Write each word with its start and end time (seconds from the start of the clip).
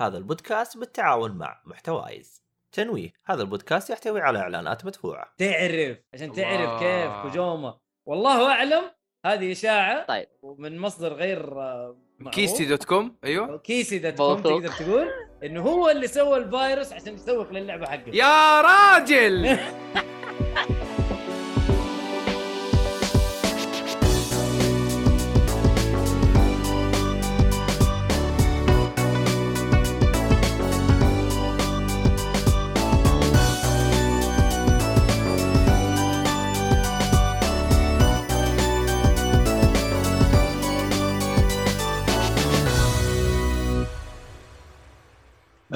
هذا 0.00 0.18
البودكاست 0.18 0.76
بالتعاون 0.78 1.30
مع 1.30 1.60
محتوايز 1.64 2.42
تنويه 2.72 3.12
هذا 3.26 3.42
البودكاست 3.42 3.90
يحتوي 3.90 4.20
على 4.20 4.38
إعلانات 4.38 4.84
مدفوعة 4.86 5.34
تعرف 5.38 5.98
عشان 6.14 6.32
تعرف 6.32 6.60
الله. 6.60 6.78
كيف 6.78 7.22
كوجيما 7.22 7.78
والله 8.06 8.52
أعلم 8.52 8.82
هذه 9.26 9.52
إشاعة 9.52 10.06
طيب. 10.06 10.26
ومن 10.42 10.78
مصدر 10.78 11.12
غير 11.12 11.54
معروف. 12.18 12.34
كيسي 12.34 12.64
دوت 12.64 12.84
كوم 12.84 13.16
أيوه 13.24 13.58
كيسي 13.58 13.98
دوت 13.98 14.16
كوم. 14.16 14.40
تقدر 14.42 14.68
تقول 14.68 15.08
إنه 15.44 15.62
هو 15.62 15.90
اللي 15.90 16.06
سوى 16.06 16.36
الفيروس 16.38 16.92
عشان 16.92 17.14
يسوق 17.14 17.50
للعبة 17.52 17.86
حقته 17.86 18.10
يا 18.14 18.60
راجل 18.60 19.58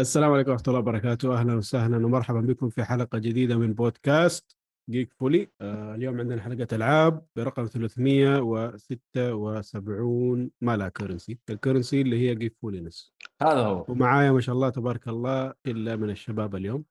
السلام 0.05 0.33
عليكم 0.33 0.51
ورحمة 0.51 0.65
الله 0.69 0.79
وبركاته. 0.79 1.41
أهلا 1.41 1.55
وسهلا 1.55 2.07
ومرحبا 2.07 2.41
بكم 2.41 2.69
في 2.69 2.85
حلقة 2.85 3.19
جديدة 3.19 3.59
من 3.59 3.73
بودكاست 3.73 4.57
جيك 4.91 5.13
فولي 5.13 5.49
آه 5.61 5.95
اليوم 5.95 6.21
عندنا 6.21 6.43
حلقة 6.43 6.67
ألعاب 6.73 7.27
برقم 7.37 7.67
376 7.67 10.51
ما 10.61 10.77
لها 10.77 10.89
كرنسي 10.89 11.39
الكرنسي 11.51 12.01
اللي 12.01 12.29
هي 12.29 12.35
جيك 12.35 12.57
فولينس 12.63 13.13
هذا 13.43 13.61
هو. 13.61 13.85
ومعايا 13.89 14.33
ما 14.33 14.41
شاء 14.41 14.55
الله 14.55 14.69
تبارك 14.69 15.09
الله 15.09 15.53
إلا 15.67 15.97
من 15.97 16.11
الشباب 16.11 16.57
اليوم. 16.57 16.85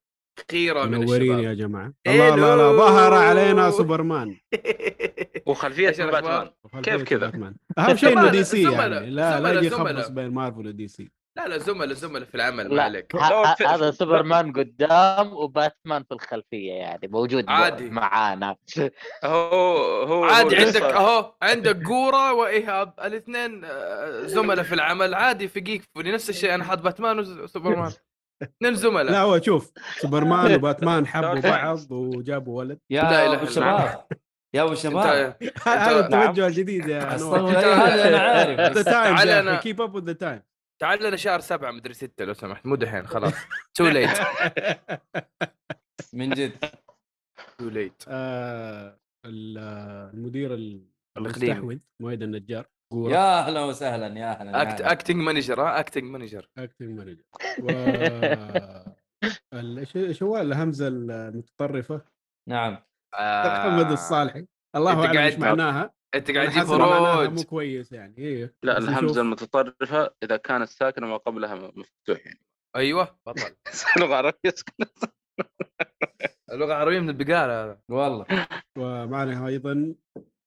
خيره 0.52 0.86
من 0.86 0.92
منورين 0.92 1.32
الشباب. 1.32 1.44
يا 1.44 1.54
جماعة. 1.54 1.94
إلو. 2.08 2.34
الله 2.34 2.54
الله 2.54 2.72
لا 2.72 2.78
ظهر 2.78 3.14
علينا 3.14 3.72
سوبرمان. 3.72 4.38
وخلفية 5.48 5.88
إيش 5.88 6.02
باتمان 6.02 6.50
وخلفية 6.64 6.92
كيف 6.92 7.04
كذا؟ 7.04 7.54
أهم 7.78 7.96
شيء 7.96 8.20
إنه 8.20 8.32
دي 8.32 8.44
سي 8.44 8.62
يعني. 8.62 9.10
لا 9.10 9.40
لا 9.40 9.54
يجي. 9.54 9.68
يخبص 9.68 10.10
بين 10.10 10.30
مارفل 10.30 10.68
ودي 10.68 10.88
سي 10.88 11.12
لا 11.38 11.48
لا 11.48 11.58
زملاء 11.58 11.94
زملاء 11.94 12.24
في 12.24 12.36
العمل 12.36 12.70
ما 12.70 12.76
لا 12.76 12.84
عليك 12.84 13.16
هذا 13.66 13.92
سوبرمان 13.92 14.54
قدام 14.54 15.34
وباتمان 15.34 16.04
في 16.04 16.12
الخلفية 16.12 16.72
يعني 16.72 17.08
موجود 17.08 17.46
عادي. 17.48 17.90
معانا. 17.90 18.56
هو 19.24 20.04
هو 20.04 20.24
عادي 20.24 20.56
هو 20.56 20.66
عندك 20.66 20.82
أهو 20.82 21.34
عندك 21.42 21.88
قوره 21.88 22.34
وإيهاب 22.34 22.94
الاثنين 23.04 23.62
آه، 23.66 24.22
زملاء 24.26 24.64
في 24.64 24.76
العمل. 24.76 25.14
عادي 25.14 25.48
في 25.48 25.60
جيك 25.60 25.84
فولي 25.96 26.12
نفس 26.12 26.30
الشيء 26.30 26.56
أنا 26.56 26.64
حاط 26.64 26.82
باتمان 26.82 27.20
وسوبرمان. 27.20 27.92
اثنين 28.44 28.74
لا 28.74 28.80
زملاء 28.80 29.22
هو 29.22 29.42
شوف 29.42 29.72
سوبرمان 29.98 30.54
وباتمان 30.56 31.08
حبوا 31.08 31.40
بعض 31.40 31.92
وجابوا 31.92 32.58
ولد. 32.58 32.80
يا 32.90 33.02
لا 33.02 33.46
شباب 33.46 34.06
يا 34.54 34.64
أبو 34.64 34.74
شباب. 34.76 35.36
هذا. 35.64 36.00
التوجه 36.00 36.48
الجديد 36.48 36.88
يا 36.88 37.00
هذا 37.04 38.08
أنا 38.08 38.20
عارف. 38.20 38.78
the 38.78 38.84
time 38.84 39.56
keep 39.56 39.82
up 39.82 39.96
with 39.96 40.04
the 40.04 40.14
time 40.14 40.42
تعال 40.84 41.04
لنا 41.04 41.16
شهر 41.18 41.40
سبعة 41.40 41.72
مدري 41.72 41.94
ستة 41.94 42.26
لو 42.26 42.34
سمحت. 42.34 42.66
مو 42.66 42.76
دحين 42.76 43.08
خلاص. 43.08 43.34
too 43.74 43.88
late 43.88 44.10
من 46.14 46.30
جد. 46.30 46.66
too 47.58 47.70
late 47.70 48.04
المدير. 49.26 50.54
المستحوذ 51.18 51.78
مؤيد 52.02 52.24
النجار. 52.24 52.66
قورة 52.92 53.12
يا 53.12 53.40
أهلا 53.40 53.62
وسهلا 53.62 54.20
يا 54.20 54.32
أهلا 54.32 54.62
act... 54.62 54.82
acting 54.82 55.16
manager 55.16 55.62
ها؟ 55.62 55.80
acting 55.80 56.04
manager 56.04 56.50
acting 56.58 56.90
manager 57.00 57.24
و 57.60 57.70
ال- 59.54 59.80
إيش 59.80 59.96
إيش 59.96 60.24
هو 60.24 60.38
الهمزة 60.38 60.88
المتطرفة؟ 60.88 62.02
نعم. 62.50 62.78
محمد 63.20 63.92
الصالحي. 63.92 64.48
الله 64.76 65.06
أعلم 65.06 65.18
إيش 65.18 65.36
معناها. 65.36 65.94
أنت 66.16 66.32
قاعد 66.32 66.50
تجيب 66.50 66.64
معناها 66.68 67.28
مو 67.30 67.44
كويس 67.44 67.92
يعني. 67.92 68.18
إيه. 68.18 68.54
لا. 68.64 68.78
الهمزه 68.78 69.22
المتطرفه 69.22 70.14
إذا 70.24 70.38
كانت 70.38 70.70
ساكنة 70.70 71.08
ما 71.08 71.18
قبلها 71.18 71.56
مفتوح 71.56 72.26
يعني. 72.26 72.40
أيوه 72.76 73.18
بطل. 73.26 73.56
لغه 74.00 74.16
عربيه. 74.16 74.54
اللغة 76.52 76.66
العربية 76.66 77.00
من 77.00 77.10
البقاله 77.10 77.64
هذا. 77.66 77.80
والله. 77.92 78.26
ومعنا 78.78 79.48
أيضا 79.48 79.96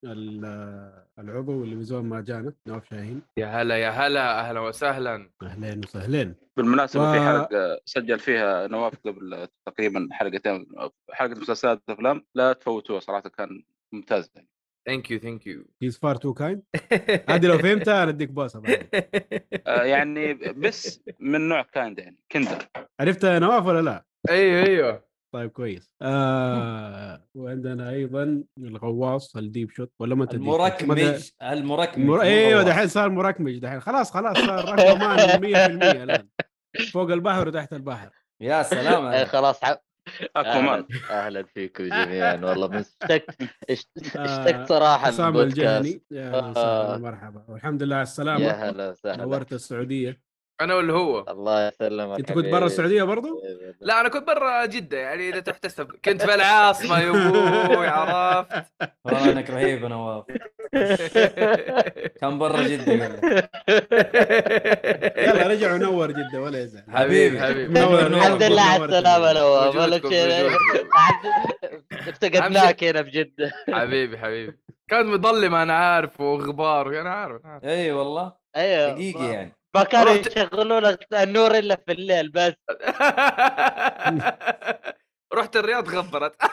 ال- 0.05 1.05
العضو 1.19 1.65
اللي 1.65 1.75
من 1.76 1.82
زمان 1.84 2.05
ما 2.05 2.21
جانا 2.21 2.53
نواف 2.69 2.88
شاهين. 2.91 3.22
يا 3.38 3.47
هلا 3.47 3.76
يا 3.76 3.91
هلا. 3.91 4.41
أهلا 4.41 4.60
وسهلا. 4.60 5.31
أهلين 5.43 5.78
وسهلين. 5.78 6.34
بالمناسبة 6.56 7.10
و- 7.10 7.12
في 7.12 7.21
حلقة 7.21 7.81
سجل 7.84 8.19
فيها 8.19 8.66
نواف 8.66 8.94
قبل 9.06 9.49
تقريبا 9.69 10.09
حلقتين 10.12 10.66
حلقة 11.12 11.41
مسلسلات 11.41 11.82
أفلام. 11.88 12.25
لا 12.34 12.53
تفوتوها 12.53 13.00
صراحة 13.00 13.28
كان 13.28 13.62
ممتاز 13.94 14.31
يعني. 14.34 14.49
Thank 14.87 15.10
you 15.10 15.19
thank 15.19 15.47
you 15.47 15.64
He's 15.82 15.98
far 15.98 16.16
too 16.16 16.34
kind 16.34 16.62
هذه 17.28 17.47
لو 17.47 17.58
فهمتها 17.58 18.02
أنا 18.02 18.10
أديك 18.10 18.30
بوسه 18.30 18.60
بعد. 18.60 18.88
آه 19.66 19.82
يعني 19.82 20.34
بس 20.34 21.02
من 21.20 21.48
نوع 21.48 21.62
kind 21.62 21.98
يعني 21.98 22.19
kinder 22.32 22.69
عرفتها 23.00 23.34
يا 23.34 23.38
نواف 23.38 23.66
ولا 23.66 23.82
لا؟ 23.82 24.04
أيوه 24.30 24.66
أيوه 24.66 25.06
طيب 25.34 25.50
كويس 25.50 25.91
آه 26.02 27.28
وعندنا 27.34 27.91
أيضا 27.91 28.44
الغواص 28.58 29.36
الديب 29.36 29.70
شوت 29.70 29.92
ولا 29.98 30.14
ما 30.14 30.26
تدري 30.26 30.38
المركمج 30.38 31.30
المركمج 31.42 32.20
أيوه. 32.20 32.62
دحين 32.62 32.88
صار 32.88 33.10
مركمج 33.10 33.58
دحين 33.58 33.80
خلاص 33.80 34.10
خلاص 34.10 34.36
صار 34.36 34.75
اكوامان 34.75 35.19
100% 35.19 36.02
الآن 36.02 36.28
فوق 36.92 37.10
البحر 37.10 37.48
وتحت 37.48 37.72
البحر 37.72 38.10
يا 38.41 38.62
سلام. 38.62 39.25
خلاص. 39.34 39.60
اكوامان 40.37 40.87
أهلا 41.11 41.43
فيكم 41.43 41.84
جميعا. 41.84 42.34
والله 42.44 42.69
من 42.69 42.77
اشتقت 42.77 43.37
اشت- 43.71 44.17
اشتقت 44.17 44.69
صراحة 44.69 45.09
البودكاست. 45.28 45.59
الجهني. 45.59 46.03
يا 46.11 46.34
آه. 46.56 46.97
مرحبا. 46.99 47.44
والحمد 47.49 47.83
لله 47.83 47.97
على 47.97 48.00
يا 48.00 48.11
السلامه 48.11 48.50
هلا 48.50 48.91
وسهلا. 48.91 49.25
نورت 49.25 49.53
السعودية. 49.53 50.25
أنا 50.61 50.75
ولا 50.75 50.93
هو. 50.93 51.25
الله 51.28 51.69
يسلمك 51.69 52.19
أنت 52.19 52.33
كنت 52.33 52.47
برا. 52.47 52.67
السعودية 52.67 53.03
برضو؟ 53.03 53.43
لا 53.81 54.00
أنا 54.00 54.09
كنت 54.09 54.27
برا 54.27 54.67
جدة 54.67 54.99
يعني 54.99 55.28
إذا 55.28 55.41
تحتسب. 55.41 55.89
كنت 56.05 56.22
في 56.22 56.34
العاصمة 56.34 57.00
يا 57.00 57.11
أبوي 57.11 57.87
عرفت؟ 57.89 58.67
والله 59.05 59.33
إنك 59.33 59.50
رهيب 59.50 59.83
يا 59.83 59.89
نواف 59.89 60.25
كان 62.21 62.39
برا 62.39 62.62
جدة. 62.62 62.93
يلا 65.27 65.47
رجع 65.47 65.75
ونور 65.75 66.11
جدة 66.11 66.41
ولا 66.43 66.62
يزعل 66.62 66.83
حبيبي. 66.88 67.41
حبيبي. 67.41 67.81
الحمد 67.84 68.43
لله 68.43 68.62
على 68.62 68.84
السلامة. 68.84 69.33
نواف 69.33 69.77
ولا 69.77 70.00
شيء. 70.09 70.56
افتقدناك 72.09 72.84
هنا 72.84 73.00
بجده 73.00 73.53
حبيبي 73.73 74.19
حبيبي. 74.19 74.59
كانت 74.88 75.06
مظلمه 75.06 75.62
أنا 75.62 75.75
عارف 75.75 76.21
وغبار 76.21 77.00
أنا 77.00 77.11
عارف. 77.11 77.44
أنا 77.44 77.53
عارف. 77.53 77.65
اي 77.65 77.93
والله. 77.93 78.33
أيوه 78.56 78.93
حقيقي 78.93 79.25
يعني. 79.33 79.56
ما 79.78 79.84
كانوا 79.84 80.14
رحت- 80.14 80.37
يشغلون 80.37 80.97
النور 81.12 81.59
إلا 81.59 81.76
في 81.87 81.92
الليل 81.92 82.28
بس. 82.28 82.53
رحت 85.34 85.56
الرياض 85.56 85.88
غبرت. 85.88 86.37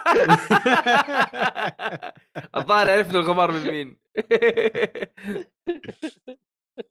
الظاهر 2.58 2.92
عرفنا 2.92 3.20
الغبار 3.20 3.52
من 3.52 3.68
مين. 3.72 3.98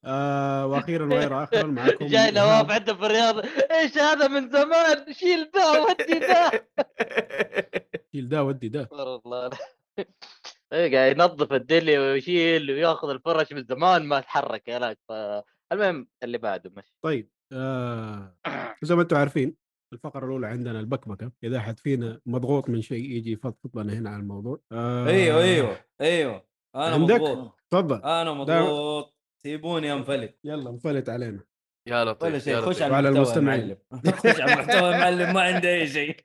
آه 0.04 0.66
وأخيرا 0.66 1.04
وغير 1.06 1.44
اخر 1.44 1.66
معكم. 1.66 2.06
جاي 2.06 2.30
نواف. 2.30 2.70
عنده 2.70 2.94
في 2.94 3.06
الرياض. 3.06 3.38
إيش 3.72 3.98
هذا 3.98 4.28
من 4.28 4.50
زمان؟ 4.50 5.12
شيل 5.12 5.50
ده 5.54 5.82
ودي 5.82 6.18
ده. 6.18 6.50
شيل 8.12 8.28
ده 8.28 8.44
ودي 8.44 8.68
ده. 8.68 8.82
استغفر 8.82 9.20
الله. 9.26 9.50
إيه 10.72 10.96
قاعد 10.96 11.12
ينظف 11.16 11.52
الدلي 11.52 11.98
ويشيل 11.98 12.70
وياخذ 12.70 13.10
الفرش 13.10 13.52
من 13.52 13.64
زمان 13.64 14.02
ما 14.04 14.20
تحرك 14.20 14.68
يا 14.68 14.78
لك. 14.78 14.98
فالمهم 15.72 16.08
اللي 16.22 16.38
بعده 16.38 16.70
مش 16.76 16.94
طيب 17.04 17.30
آه 17.52 18.36
زي 18.82 18.94
ما 18.94 19.02
أنتم 19.02 19.16
عارفين 19.16 19.56
الفقرة 19.92 20.26
الأولى 20.26 20.46
عندنا 20.46 20.80
البكبكة 20.80 21.32
إذا 21.44 21.56
أحد 21.58 21.78
فينا 21.78 22.20
مضغوط 22.26 22.68
من 22.68 22.82
شيء 22.82 23.10
يجي 23.10 23.32
يفضفض 23.32 23.78
لنا 23.78 23.92
هنا 23.92 24.10
عن 24.10 24.20
الموضوع 24.20 24.60
آه 24.72 25.06
أيوه 25.06 25.42
أيوه 25.42 25.84
أيوه 26.00 26.46
أنا 26.76 26.84
عندك؟ 26.84 27.14
مضغوط 27.20 27.60
تفضل 27.70 28.02
أنا 28.04 28.32
مضغوط 28.32 29.16
سيبوني 29.42 29.92
انفلت 29.92 30.38
يلا 30.44 30.70
انفلت 30.70 31.08
علينا 31.08 31.44
يا 31.88 32.00
ولا 32.02 32.10
لطيف 32.10 32.34
يا 32.34 32.38
شيء 32.38 32.60
خش 32.60 32.82
على 32.82 33.08
المستمعين. 33.08 33.76
خش 34.22 34.40
على 34.40 34.52
المحتوى 34.52 34.90
معلم 34.90 35.34
ما 35.34 35.40
عندي 35.42 35.68
أي 35.68 35.86
شيء 35.86 36.16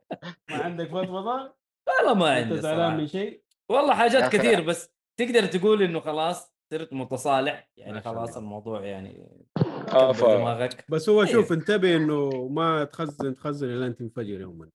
ما 0.50 0.56
عندك 0.56 0.88
فضفضة؟ 0.88 1.56
والله 1.88 2.14
ما 2.14 2.30
عندي 2.30 2.56
زعلان 2.60 2.78
صراحة. 2.78 2.96
من 2.96 3.06
شيء؟ 3.06 3.42
والله 3.70 3.94
حاجات. 3.94 4.32
كثير 4.32 4.60
بس 4.60 4.90
تقدر 5.20 5.46
تقول 5.46 5.82
إنه 5.82 6.00
خلاص 6.00 6.55
صرت 6.70 6.92
متصالح 6.92 7.68
يعني 7.76 8.02
شاء 8.02 8.14
خلاص. 8.14 8.36
الموضوع 8.36 8.80
يعني 8.84 9.26
دماغك. 10.38 10.84
بس 10.88 11.08
هو 11.08 11.22
إيه. 11.22 11.32
شوف 11.32 11.52
انتبه 11.52 11.96
إنه 11.96 12.48
ما 12.52 12.84
تخزن 12.84 13.34
تخزن 13.34 13.68
أنت 13.86 13.98
تنفجر 13.98 14.40
يوما. 14.40 14.68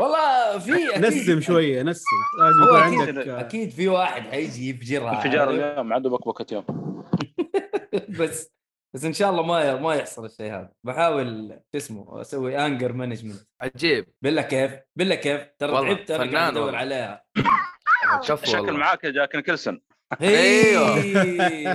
والله 0.00 0.58
في 0.58 0.72
أكيد 0.96 1.06
نسم 1.06 1.40
شوية 1.40 1.82
نسم. 1.82 2.04
لازم 2.40 2.62
يكون 2.62 2.80
عندك 2.80 3.28
أكيد 3.28 3.70
في 3.70 3.88
واحد 3.88 4.22
حيجي 4.22 4.70
يفجرها 4.70 5.16
انفجار؟ 5.16 5.50
اليوم 5.50 5.92
عنده 5.92 6.10
بكبكه 6.10 6.54
يوم. 6.54 6.64
بس 8.20 8.52
بس 8.94 9.04
إن 9.04 9.12
شاء 9.12 9.30
الله 9.30 9.42
ما 9.42 9.76
ما 9.76 9.94
يحصل 9.94 10.24
الشيء 10.24 10.52
هذا. 10.52 10.72
بحاول 10.84 11.48
شو 11.72 11.76
اسمه 11.76 12.20
أسوي 12.20 12.66
anger 12.66 12.92
management 12.92 13.48
عجيب. 13.60 14.06
بالله 14.22 14.42
كيف؟ 14.42 14.72
بالله 14.96 15.14
كيف؟ 15.14 15.40
ترى 15.58 15.94
تعبت 15.94 16.10
أنا 16.10 16.38
قاعد 16.38 16.56
أدور. 16.56 16.74
عليها. 16.76 17.24
شكل 18.22 18.72
معاك 18.72 19.04
يا 19.04 19.10
جاك 19.10 19.36
نيكلسون. 19.36 19.74
أيوه. 19.74 19.91
أيوه. 20.20 20.96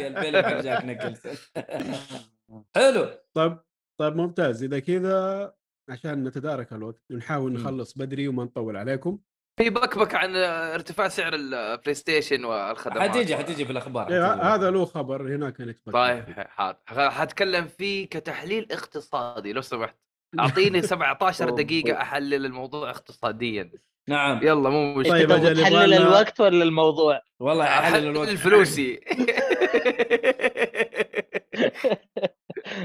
الفيلم 0.07 0.45
حق 0.45 0.61
جاك 0.61 0.85
نيكلسون 0.85 1.31
حلو. 2.75 3.09
طيب 3.33 3.57
طيب 3.99 4.15
ممتاز. 4.15 4.63
إذا 4.63 4.79
كذا 4.79 5.53
عشان 5.89 6.23
نتدارك 6.23 6.73
الوقت 6.73 7.01
نحاول 7.11 7.51
مم. 7.51 7.57
نخلص 7.57 7.97
بدري 7.97 8.27
وما 8.27 8.43
نطول 8.43 8.77
عليكم. 8.77 9.19
في 9.59 9.69
بكبك 9.69 10.15
عن 10.15 10.35
ارتفاع 10.35 11.07
سعر 11.07 11.33
البلاي 11.33 11.93
ستيشن 11.93 12.45
والخدمات. 12.45 13.09
حتيجي 13.09 13.37
حتيجي 13.37 13.65
في 13.65 13.71
الأخبار 13.71 14.09
إيه،. 14.09 14.33
هذا 14.55 14.71
له 14.71 14.85
خبر 14.85 15.35
هناك 15.35 15.77
طيب 15.93 16.23
حاضر. 16.37 16.77
حتكلم 16.87 17.67
فيه 17.67 18.07
كتحليل 18.07 18.71
اقتصادي 18.71 19.53
لو 19.53 19.61
سمحت. 19.61 19.95
أعطيني 20.39 20.81
17 20.93 21.49
دقيقة 21.49 22.01
أحلل 22.01 22.45
الموضوع 22.45 22.89
اقتصاديا. 22.89 23.71
نعم. 24.09 24.39
يلا 24.44 24.69
مو 24.69 24.94
مشكلة. 24.94 25.13
طيب، 25.13 25.31
أجل 25.31 25.62
تحلل 25.62 25.94
الوقت 25.94 26.39
ولا 26.42 26.63
الموضوع؟ 26.63 27.21
والله 27.39 27.65
أحلل 27.65 28.07
الوقت. 28.07 28.30
الفلوسي. 28.30 29.00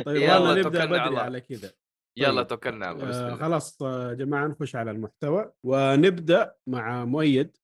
طيب 0.06 0.22
يلا، 0.22 0.54
نبدأ 0.54 0.84
بدري 0.84 1.04
الله. 1.04 1.20
على 1.20 1.40
كذا. 1.40 1.72
يلا 2.18 2.42
طيب. 2.42 2.46
توكلنا 2.46 2.86
على 2.86 2.96
الله. 3.02 3.32
آه. 3.32 3.34
خلاص 3.34 3.82
آه، 3.82 4.08
يا 4.08 4.14
جماعة 4.14 4.46
نخش 4.46 4.76
على 4.76 4.90
المحتوى. 4.90 5.52
ونبدأ 5.64 6.54
مع 6.66 7.04
مؤيد. 7.04 7.56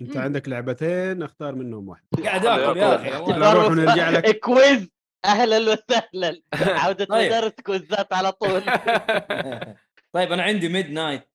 أنت 0.00 0.16
عندك 0.16 0.48
لعبتين 0.48 1.22
اختار 1.22 1.54
منهم 1.54 1.88
واحدة 1.88 2.08
قاعد 2.24 2.46
آكل 2.46 2.78
يا 2.78 2.94
أخي 2.94 3.32
نروح 3.32 3.66
ونرجع 3.70 4.10
لك. 4.10 4.38
Quiz. 4.38 4.88
أهلا 5.24 5.58
وسهلا. 5.58 6.40
عودة 6.84 7.04
طيب. 7.04 7.26
مدارس 7.32 7.52
كويزات 7.52 8.12
على 8.12 8.32
طول. 8.32 8.62
طيب 10.14 10.32
أنا 10.32 10.42
عندي 10.42 10.68
Midnight 10.68 11.28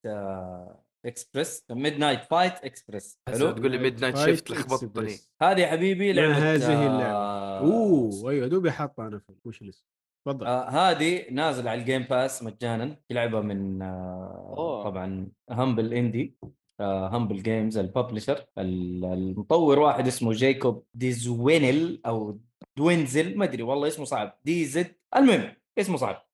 Express 1.04 1.64
Midnight 1.70 2.24
Fight 2.24 2.52
Express 2.52 3.18
حلو؟ 3.28 3.50
تقول 3.50 3.70
لي 3.70 3.78
Midnight 3.78 4.16
Shift 4.18 4.50
لخبطتني. 4.50 5.16
هذه 5.42 5.60
يا 5.60 5.66
حبيبي 5.66 6.12
لعبة 6.12 6.54
هذه 6.54 6.72
آه، 6.72 6.86
اللعبه 6.86 7.58
أوه 7.58 8.30
أيوه 8.30 8.46
دوبي 8.46 8.70
حاطها 8.70 9.06
أنا 9.06 9.18
في 9.18 9.32
ال 9.44 9.48
wish 9.48 9.62
list 9.62 9.84
تفضل. 10.26 10.46
آه 10.46 10.68
هذه 10.68 11.30
نازلة 11.30 11.70
على 11.70 11.80
ال 11.80 11.84
Game 11.84 12.02
Pass 12.02 12.42
مجانا. 12.42 12.96
لعبه 13.10 13.40
من 13.40 13.82
آه 13.82 14.54
أوه. 14.58 14.84
طبعا 14.84 15.28
Humble 15.50 15.94
Indie 15.94 16.36
آه 16.80 17.08
Humble 17.08 17.42
Games 17.42 17.78
ال 17.78 17.85
publisher 17.85 18.44
المطور 18.58 19.78
واحد 19.78 20.06
اسمه 20.06 20.32
جايكوب 20.32 20.84
ديزوينل 20.94 22.00
أو 22.06 22.38
دوينزل 22.76 23.38
ما 23.38 23.44
أدري 23.44 23.62
والله 23.62 23.88
اسمه 23.88 24.04
صعب. 24.04 24.38
D 24.44 24.64
Z 24.64 24.94
المهم 25.16 25.52
اسمه 25.78 25.96
صعب. 25.96 26.26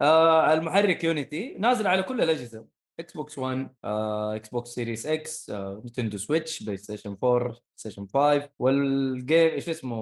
آه 0.00 0.52
المحرك 0.52 1.04
Unity 1.04 1.54
نازل 1.58 1.86
على 1.86 2.02
كل 2.02 2.20
الأجهزة. 2.22 2.66
إكس 3.00 3.12
بوكس 3.12 3.38
1 3.38 3.74
آه 3.84 4.36
إكس 4.36 4.48
بوكس 4.48 4.70
سيريس 4.70 5.06
إكس 5.06 5.50
آه 5.50 5.80
نينتندو 5.84 6.18
سويتش 6.18 6.62
بلاي 6.62 6.76
ستيشن 6.76 7.16
4 7.24 7.38
بلاي 7.48 7.60
ستيشن 7.76 8.06
5 8.14 8.50
والجيم 8.58 9.50
إيش 9.50 9.68
اسمه؟ 9.68 9.96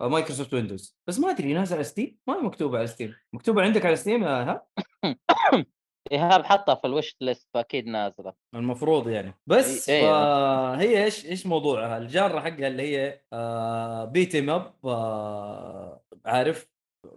آه 0.00 0.08
مايكروسوفت 0.08 0.54
Windows 0.54 0.98
بس 1.06 1.18
ما 1.18 1.30
أدري 1.30 1.52
نازل 1.54 1.74
على 1.74 1.84
ستيم 1.84 2.18
ما 2.26 2.36
هي 2.36 2.40
مكتوبة 2.40 2.78
على 2.78 2.86
ستيم 2.86 3.14
مكتوبة 3.32 3.62
عندك 3.62 3.86
على 3.86 3.96
ستيم 3.96 4.22
يا 4.22 4.28
ها 4.28 4.66
ايهاب 6.12 6.44
حطها 6.50 6.74
في 6.74 6.86
ال 6.86 7.16
wishlist 7.20 7.48
فأكيد 7.54 7.86
نازلة. 7.86 8.32
المفروض 8.54 9.08
يعني. 9.08 9.34
بس 9.46 9.88
إيه. 9.88 10.02
فهي 10.02 11.04
إيش 11.04 11.26
إيش 11.26 11.46
موضوعها؟ 11.46 11.98
الجانرا 11.98 12.40
حقها 12.40 12.68
اللي 12.68 12.82
هي 12.82 13.20
آه 13.32 14.04
beat 14.04 14.30
'em 14.30 14.50
up 14.50 14.74
آه 14.84 16.02
عارف؟ 16.26 16.68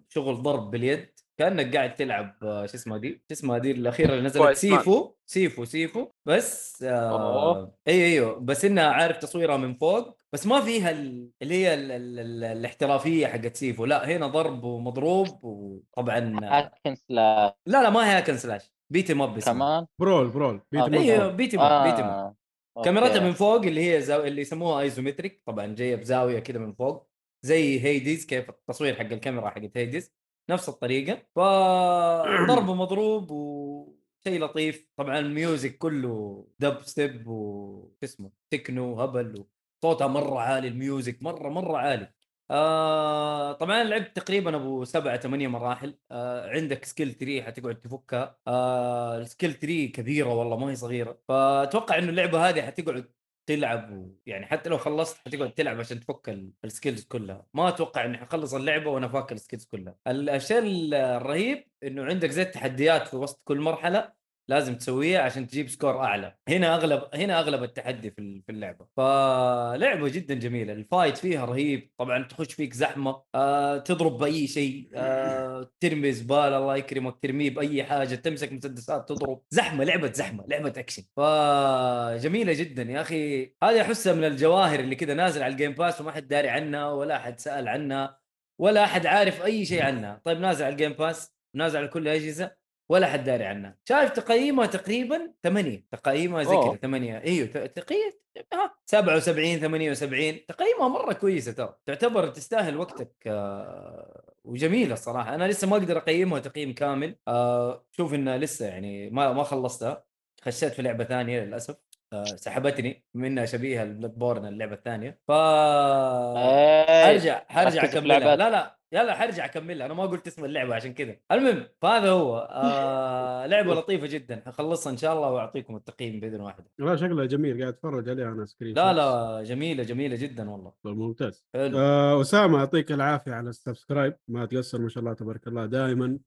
شغل 0.09 0.41
ضرب 0.41 0.71
باليد. 0.71 1.16
كأنك 1.37 1.75
قاعد 1.75 1.95
تلعب 1.95 2.35
آه 2.43 2.65
شو 2.65 2.73
اسمها 2.75 2.97
دي 2.97 3.09
شو 3.09 3.33
اسمها 3.33 3.57
دي 3.57 3.71
الأخيرة 3.71 4.13
اللي 4.13 4.23
نزلت. 4.25 4.57
Sifu 4.57 5.15
Sifu 5.25 5.65
Sifu 5.65 6.07
بس 6.25 6.83
آه. 6.83 7.73
أيوه 7.87 8.05
أيوه 8.07 8.39
بس 8.39 8.65
انها 8.65 8.87
عارف 8.87 9.17
تصويرها 9.17 9.57
من 9.57 9.73
فوق 9.73 10.17
بس 10.33 10.47
ما 10.47 10.61
فيها 10.61 10.91
ال- 10.91 11.29
اللي 11.41 11.55
هي 11.55 11.73
ال 11.73 11.91
ال 11.91 12.19
ال 12.19 12.43
الاحترافية 12.43 13.27
حقت 13.27 13.55
Sifu 13.55 13.85
لا 13.85 14.07
هنا 14.17 14.27
ضرب 14.27 14.63
ومضروب 14.63 15.43
وطبعا 15.43 16.39
آه، 16.43 16.57
hack 16.59 16.80
and 16.80 16.95
slash 16.95 17.51
لا 17.65 17.83
لا 17.83 17.89
ما 17.89 18.09
هي 18.11 18.17
hack 18.17 18.28
and 18.28 18.37
slash 18.37 18.71
beat 18.89 19.07
'em 19.07 19.21
up 19.21 19.37
اسمها. 19.37 19.53
كمان 19.53 19.85
brawl 19.99 20.27
brawl 20.29 20.61
beat 20.71 20.81
آه، 20.81 20.87
'em 20.87 20.90
up. 20.90 20.93
أيوه 20.93 21.27
beat 21.31 21.47
'em 21.47 21.59
up 21.59 21.83
beat 21.91 21.98
'em 21.98 22.03
up 22.03 22.35
آه. 22.77 22.81
كاميرتها 22.83 23.13
okay. 23.15 23.25
من 23.25 23.31
فوق 23.33 23.61
اللي 23.61 23.93
هي 23.95 24.01
زاو... 24.01 24.23
اللي 24.23 24.41
يسموها 24.41 24.81
isometric 24.81 25.41
طبعا 25.45 25.65
جاية 25.75 25.95
بزاوية 25.95 26.39
كذا 26.39 26.59
من 26.59 26.73
فوق 26.73 27.07
زي 27.45 27.79
Hades 27.83 28.25
كيف 28.25 28.49
التصوير 28.49 28.95
حق 28.95 29.01
الكاميرا 29.01 29.49
حقت 29.49 29.77
Hades 29.77 30.13
نفس 30.49 30.69
الطريقة. 30.69 31.23
فضرب 31.35 32.69
مضروب 32.81 33.31
وشيء 33.31 34.39
لطيف. 34.43 34.87
طبعا 34.97 35.19
ال 35.19 35.29
music 35.29 35.77
كله 35.77 36.47
دب 36.59 36.81
ستيب 36.81 37.27
و 37.27 37.91
شو 38.01 38.05
اسمه 38.05 38.31
تكنو 38.51 39.01
هبل 39.01 39.45
صوتها 39.83 40.07
مرة 40.07 40.39
عالي 40.39 40.67
ال 40.67 40.76
music 40.76 41.23
مرة 41.23 41.49
مرة 41.49 41.77
عالي. 41.77 42.13
آه 42.51 43.53
طبعا 43.53 43.83
لعبت 43.83 44.15
تقريبا 44.15 44.55
أبو 44.55 44.83
سبعة 44.85 45.17
ثمانية 45.19 45.47
مراحل. 45.47 45.99
آه 46.11 46.49
عندك 46.49 46.85
skill 46.85 47.13
tree 47.13 47.43
حتقعد 47.43 47.81
تفكها. 47.81 48.39
آه 48.47 49.17
ال 49.17 49.23
skill 49.23 49.53
tree 49.53 49.87
كبيرة 49.87 50.33
والله 50.33 50.57
ما 50.57 50.71
هي 50.71 50.75
صغيرة. 50.75 51.21
فأتوقع 51.27 51.97
إنه 51.97 52.09
اللعبة 52.09 52.49
هذه 52.49 52.61
حتقعد 52.61 53.11
تلعب. 53.47 54.11
يعني 54.25 54.45
حتى 54.45 54.69
لو 54.69 54.77
خلصت 54.77 55.17
حتقعد 55.25 55.53
تلعب 55.53 55.79
عشان 55.79 55.99
تفك 55.99 56.29
ال- 56.29 56.51
ال 56.65 56.70
skills 56.70 57.03
كلها. 57.05 57.45
ما 57.53 57.67
أتوقع 57.69 58.05
إني 58.05 58.17
حخلص 58.17 58.53
اللعبة 58.53 58.89
وأنا 58.91 59.07
فاك 59.07 59.31
ال 59.31 59.36
skills 59.36 59.65
كلها. 59.65 59.95
ال- 60.07 60.29
الشيء 60.29 60.59
الرهيب 60.93 61.67
إنه 61.83 62.03
عندك 62.05 62.29
زي 62.29 62.41
التحديات 62.41 63.07
في 63.07 63.15
وسط 63.15 63.41
كل 63.43 63.59
مرحلة. 63.59 64.16
لازم 64.49 64.75
تسويها 64.75 65.19
عشان 65.21 65.47
تجيب 65.47 65.69
score 65.69 65.99
أعلى. 66.03 66.35
هنا 66.49 66.75
أغلب 66.75 67.03
هنا 67.13 67.39
أغلب 67.39 67.63
التحدي 67.63 68.11
في 68.11 68.19
ال- 68.21 68.41
في 68.45 68.51
اللعبة. 68.51 68.87
فلعبة 68.97 70.09
جدا 70.09 70.33
جميلة. 70.33 70.73
ال 70.73 70.80
fight 70.80 71.17
فيها 71.17 71.45
رهيب. 71.45 71.91
طبعا 71.97 72.23
تخش 72.23 72.53
فيك 72.53 72.73
زحمة. 72.73 73.23
آه 73.35 73.77
تضرب 73.77 74.17
بأي 74.17 74.47
شيء. 74.47 74.89
آه 74.95 75.71
ترمي 75.79 76.11
زبالة 76.11 76.57
الله 76.57 76.75
يكرمك. 76.77 77.19
ترميه 77.21 77.49
بأي 77.49 77.83
حاجة. 77.83 78.15
تمسك 78.15 78.53
مسدسات 78.53 79.09
تضرب. 79.09 79.41
زحمة 79.51 79.83
لعبة 79.83 80.11
زحمة 80.11 80.45
لعبة 80.47 80.73
أكشن. 80.77 81.03
فجميله 81.17 82.53
جدا 82.53 82.83
يا 82.83 83.01
أخي. 83.01 83.45
هذه 83.63 83.81
أحسها 83.81 84.13
من 84.13 84.23
الجواهر 84.23 84.79
اللي 84.79 84.95
كذا 84.95 85.13
نازل 85.13 85.43
على 85.43 85.51
ال 85.51 85.55
Game 85.55 85.71
Pass 85.73 86.01
وما 86.01 86.11
حد 86.11 86.27
داري 86.27 86.49
عنها 86.49 86.91
ولا 86.91 87.15
أحد 87.15 87.39
سأل 87.39 87.67
عنها 87.67 88.19
ولا 88.61 88.83
أحد 88.83 89.05
عارف 89.05 89.41
أي 89.45 89.65
شيء 89.65 89.83
عنها. 89.83 90.21
طيب 90.23 90.39
نازل 90.39 90.65
على 90.65 90.71
ال 90.71 90.75
Game 90.75 90.93
Pass 90.93 91.33
نازل 91.55 91.77
على 91.79 91.87
كل 91.87 92.01
الاجهزه 92.01 92.66
ولا 92.89 93.07
حد 93.07 93.23
داري 93.23 93.45
عنها 93.45 93.77
شايف 93.89 94.09
تقييمها 94.11 94.65
تقريبا 94.65 95.31
8 95.43 95.83
تقييمها 95.91 96.43
زي. 96.43 96.55
كذا 96.55 96.75
8 96.75 97.21
إيوه 97.23 97.47
تقييم 97.47 98.11
ها 98.53 98.75
77 98.85 99.59
78 99.59 100.45
تقييمها 100.45 100.87
مرة 100.87 101.13
كويسة 101.13 101.51
ترى. 101.51 101.75
تعتبر 101.85 102.27
تستاهل 102.27 102.77
وقتك 102.77 103.11
آه 103.27 104.33
وجميلة 104.43 104.93
الصراحة. 104.93 105.35
أنا 105.35 105.47
لسه 105.47 105.67
ما 105.67 105.77
أقدر 105.77 105.97
اقيمها 105.97 106.39
تقييم 106.39 106.73
كامل. 106.73 107.15
آه 107.27 107.85
شوف 107.91 108.13
انها 108.13 108.37
لسه 108.37 108.65
يعني 108.67 109.09
ما 109.09 109.33
ما 109.33 109.43
خلصتها 109.43 110.03
خشيت 110.41 110.73
في 110.73 110.81
لعبة 110.81 111.03
ثانية 111.03 111.39
للأسف. 111.43 111.75
آه 112.13 112.23
سحبتني 112.23 113.05
منها 113.13 113.45
شبيهة 113.45 113.83
ل 113.83 114.11
Bloodborne 114.17 114.45
اللعبة 114.45 114.73
الثانية. 114.73 115.19
ف 115.27 115.31
إيه. 115.31 117.05
حرجع 117.05 117.45
حرجع 117.49 117.81
ركز 117.83 117.91
في 117.91 117.97
أكملها. 117.97 118.35
لا 118.35 118.49
لا. 118.49 118.76
يلا 118.93 119.13
حرجع 119.15 119.45
اكملها 119.45 119.85
أنا 119.85 119.93
ما 119.93 120.05
قلت 120.05 120.27
اسم 120.27 120.45
اللعبة 120.45 120.75
عشان 120.75 120.93
كذا. 120.93 121.15
المهم 121.31 121.63
فهذا 121.81 122.09
هو. 122.11 122.37
آه 122.51 123.45
لعبة 123.51 123.73
لطيفة 123.73 124.07
جدا. 124.07 124.41
حخلصها 124.45 124.91
إن 124.91 124.97
شاء 124.97 125.13
الله 125.13 125.31
وأعطيكم 125.31 125.75
التقييم 125.75 126.19
بإذن 126.19 126.41
الواحد 126.41 126.65
لا 126.79 126.95
شكلها 126.95 127.25
جميل. 127.25 127.61
قاعد 127.61 127.73
أتفرج 127.73 128.09
عليه 128.09 128.27
أنا 128.31 128.45
screen 128.45 128.75
لا. 128.75 128.93
لا 128.93 129.43
جميلة 129.43 129.83
جميلة 129.83 130.15
جدا 130.15 130.49
والله. 130.49 130.73
ممتاز. 130.85 131.45
حلو. 131.53 131.77
آه، 131.79 132.21
أسامة 132.21 132.57
يعطيك 132.59 132.91
العافية 132.91 133.33
على 133.33 133.49
ال 133.49 133.55
subscribe. 133.55 134.15
ما 134.27 134.45
تقصر 134.45 134.79
ما 134.81 134.89
شاء 134.89 134.99
الله 135.03 135.13
تبارك 135.13 135.47
الله. 135.47 135.65
دائما 135.65 136.17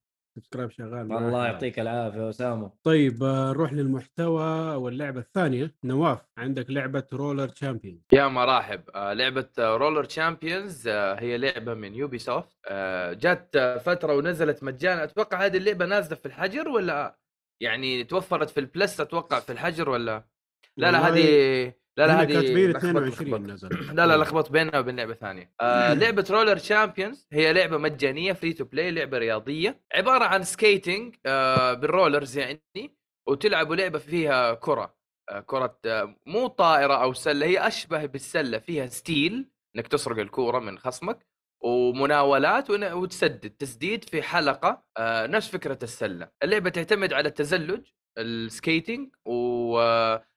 subscribe 0.41 0.71
شغال. 0.71 1.01
الله 1.13 1.47
يعطيك 1.47 1.79
العافية 1.79 2.29
أسامة. 2.29 2.71
طيب 2.83 3.23
آه، 3.23 3.51
نروح 3.51 3.73
للمحتوى 3.73 4.75
واللعبة 4.75 5.21
الثانية. 5.21 5.75
نواف 5.85 6.19
عندك 6.39 6.71
لعبة 6.71 7.07
Roller 7.13 7.49
Champion 7.49 8.01
يا 8.13 8.29
مرحب 8.29 8.81
آه، 8.95 9.13
لعبة 9.13 9.49
Roller 9.59 10.05
Champions 10.05 10.89
هي 10.89 11.39
لعبة 11.39 11.75
من 11.75 11.95
Ubisoft 11.95 12.57
آه، 12.69 13.13
جات 13.13 13.57
آه، 13.57 13.79
فترة 13.79 14.15
ونزلت 14.17 14.63
مجانا. 14.65 15.05
أتوقع 15.05 15.47
هذه 15.47 15.57
اللعبة 15.57 15.87
نازلة 15.87 16.17
في 16.17 16.27
الحجر 16.27 16.69
ولا 16.69 17.19
يعني 17.61 18.05
توفرت 18.05 18.51
في 18.51 18.61
ال 18.61 18.67
Plus؟ 18.67 19.01
أتوقع 19.01 19.41
في 19.41 19.53
الحجر 19.53 19.91
ولا؟ 19.91 20.25
لا 20.77 20.91
لا 20.91 21.09
هذه 21.09 21.73
لا 22.01 22.07
لا 22.07 22.23
هذه 22.23 22.33
كاتبين 22.33 22.71
لخبط- 22.71 22.77
22 22.85 23.29
لخبط. 23.35 23.41
نزل 23.51 23.97
لا 23.97 24.07
لا 24.07 24.17
لخبط 24.17 24.51
بينها 24.51 24.79
وبين 24.79 24.97
لعبة 24.97 25.15
ثانية. 25.15 25.53
آه 25.61 25.95
لعبة 25.95 26.25
Roller 26.31 26.57
Champions 26.57 27.27
هي 27.33 27.53
لعبة 27.53 27.79
مجانية 27.79 28.33
free 28.33 28.53
to 28.53 28.65
play 28.65 28.91
لعبة 28.91 29.19
رياضية. 29.19 29.81
عبارة 29.95 30.25
عن 30.25 30.43
skating 30.43 31.17
آه 31.27 31.73
بال 31.75 31.89
rollers 31.89 32.39
يعني 32.39 32.63
وتلعبوا 33.29 33.77
لعبة 33.77 33.99
فيها 33.99 34.55
كرة. 34.55 34.95
آه 35.31 35.41
كرة 35.41 35.79
آه 35.87 36.17
مو 36.27 36.47
طائرة 36.47 36.95
أو 36.95 37.13
سلة 37.13 37.47
هي 37.47 37.67
أشبه 37.67 38.07
بالسلة 38.07 38.59
فيها 38.59 38.87
steal 38.87 39.51
إنك 39.77 39.89
تسرق 39.89 40.19
الكورة 40.19 40.59
من 40.59 40.79
خصمك 40.79 41.27
ومناولات 41.63 42.71
وتسدد 42.71 43.51
تسديد 43.51 44.05
في 44.05 44.23
حلقة. 44.23 44.83
آه، 44.99 45.27
نفس 45.27 45.49
فكرة 45.49 45.79
السلة. 45.83 46.29
اللعبة 46.43 46.71
تعتمد 46.71 47.13
على 47.13 47.29
التزلج 47.29 47.81
ال 48.19 48.30
skating 48.30 49.09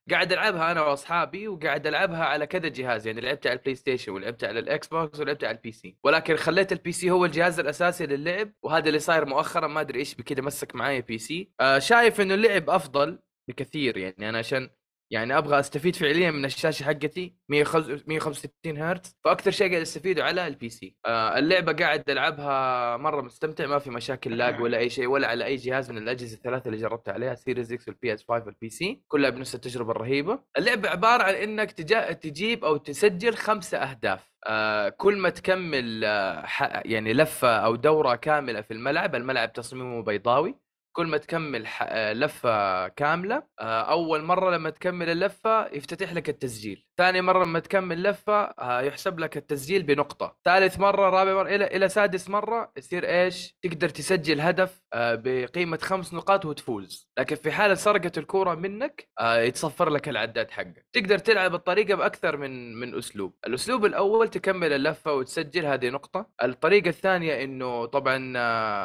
وقاعد 0.09 0.31
ألعبها 0.31 0.71
أنا 0.71 0.81
وأصحابي 0.81 1.47
وقاعد 1.47 1.87
ألعبها 1.87 2.23
على 2.25 2.47
كذا 2.47 2.67
جهاز 2.67 3.07
يعني 3.07 3.21
لعبت 3.21 3.47
على 3.47 3.55
ال 3.57 3.75
PlayStation 3.75 4.11
ولعبت 4.11 4.43
على 4.43 4.59
ال 4.59 4.87
Xbox 4.87 5.19
ولعبت 5.19 5.43
على 5.43 5.57
ال 5.57 5.71
PC. 5.71 5.97
ولكن 6.03 6.35
خليت 6.35 6.71
ال 6.71 6.91
PC 6.91 7.11
هو 7.11 7.25
الجهاز 7.25 7.59
الأساسي 7.59 8.05
للعب 8.05 8.51
وهذا 8.63 8.87
اللي 8.87 8.99
صاير 8.99 9.25
مؤخرا 9.25 9.67
ما 9.67 9.81
أدري 9.81 9.99
إيش 9.99 10.15
بكذا 10.15 10.41
مسك 10.41 10.75
معايا 10.75 10.99
PC. 10.99 11.51
آه 11.59 11.79
شايف 11.79 12.21
إنه 12.21 12.33
اللعب 12.33 12.69
أفضل 12.69 13.19
بكثير 13.47 13.97
يعني 13.97 14.29
أنا 14.29 14.37
عشان 14.37 14.69
يعني 15.11 15.37
أبغى 15.37 15.59
أستفيد 15.59 15.95
فعليا 15.95 16.31
من 16.31 16.45
الشاشة 16.45 16.83
حقتي 16.83 17.35
165 17.49 18.77
هرتز 18.77 19.15
فأكثر 19.23 19.51
شيء 19.51 19.69
قاعد 19.69 19.81
أستفيده 19.81 20.23
على 20.23 20.47
ال 20.47 20.69
PC 20.69 20.95
آه 21.05 21.37
اللعبة 21.37 21.73
قاعد 21.73 22.09
ألعبها 22.09 22.97
مرة 22.97 23.21
مستمتع 23.21 23.65
ما 23.65 23.79
في 23.79 23.89
مشاكل 23.89 24.37
lag 24.37 24.61
ولا 24.61 24.77
أي 24.77 24.89
شيء 24.89 25.07
ولا 25.07 25.27
على 25.27 25.45
أي 25.45 25.55
جهاز 25.55 25.91
من 25.91 25.97
الأجهزة 25.97 26.35
الثلاثة 26.37 26.67
اللي 26.67 26.81
جربت 26.81 27.09
عليها 27.09 27.35
Series 27.35 27.73
X 27.73 27.87
وال 27.87 28.13
PS 28.13 28.25
5 28.27 28.45
وال 28.45 28.69
PC 28.69 29.01
كلها 29.07 29.29
بنفس 29.29 29.55
التجربة 29.55 29.91
الرهيبة. 29.91 30.39
اللعبة 30.57 30.89
عبارة 30.89 31.23
عن 31.23 31.33
إنك 31.33 31.71
تجا... 31.71 32.11
تجيب 32.11 32.65
أو 32.65 32.77
تسجل 32.77 33.35
خمسة 33.35 33.77
أهداف. 33.77 34.33
آه 34.47 34.89
كل 34.89 35.17
ما 35.17 35.29
تكمل 35.29 36.01
آه. 36.05 36.45
يعني 36.85 37.13
لفة 37.13 37.57
أو 37.57 37.75
دورة 37.75 38.15
كاملة 38.15 38.61
في 38.61 38.71
الملعب 38.73 39.15
الملعب 39.15 39.53
تصميمه 39.53 40.03
بيضاوي. 40.03 40.62
كل 40.93 41.07
ما 41.07 41.17
تكمل. 41.17 41.67
آه، 41.81 42.13
لفة 42.13 42.87
كاملة 42.87 43.43
آه، 43.59 43.81
أول 43.81 44.23
مرة 44.23 44.51
لما 44.55 44.69
تكمل 44.69 45.09
اللفة 45.09 45.67
يفتتح 45.67 46.13
لك 46.13 46.29
التسجيل. 46.29 46.85
ثاني 46.97 47.21
مرة 47.21 47.43
لما 47.45 47.59
تكمل 47.59 48.03
لفة 48.03 48.43
آه، 48.43 48.81
يحسب 48.81 49.19
لك 49.19 49.37
التسجيل 49.37 49.83
بنقطة. 49.83 50.37
ثالث 50.45 50.79
مرة 50.79 51.09
رابع 51.09 51.33
مرة 51.33 51.55
إلى 51.55 51.67
إلى 51.67 51.89
سادس 51.89 52.29
مرة 52.29 52.71
يصير 52.77 53.09
إيش؟ 53.09 53.57
تقدر 53.61 53.89
تسجل 53.89 54.41
هدف 54.41 54.81
بقيمة 54.95 55.77
خمس 55.77 56.13
نقاط 56.13 56.45
وتفوز. 56.45 57.09
لكن 57.19 57.35
في 57.35 57.51
حالة 57.51 57.73
سرقت 57.73 58.17
الكورة 58.17 58.55
منك 58.55 59.07
يتصفر 59.21 59.89
لك 59.89 60.09
العداد 60.09 60.51
حقك. 60.51 60.85
تقدر 60.93 61.17
تلعب 61.17 61.55
الطريقة 61.55 61.95
بأكثر 61.95 62.37
من 62.37 62.75
من 62.75 62.97
أسلوب. 62.97 63.33
الأسلوب 63.47 63.85
الأول 63.85 64.27
تكمل 64.27 64.73
اللفة 64.73 65.13
وتسجل 65.13 65.65
هذه 65.65 65.89
نقطة. 65.89 66.29
الطريقة 66.43 66.89
الثانية 66.89 67.43
إنه 67.43 67.85
طبعا 67.85 68.33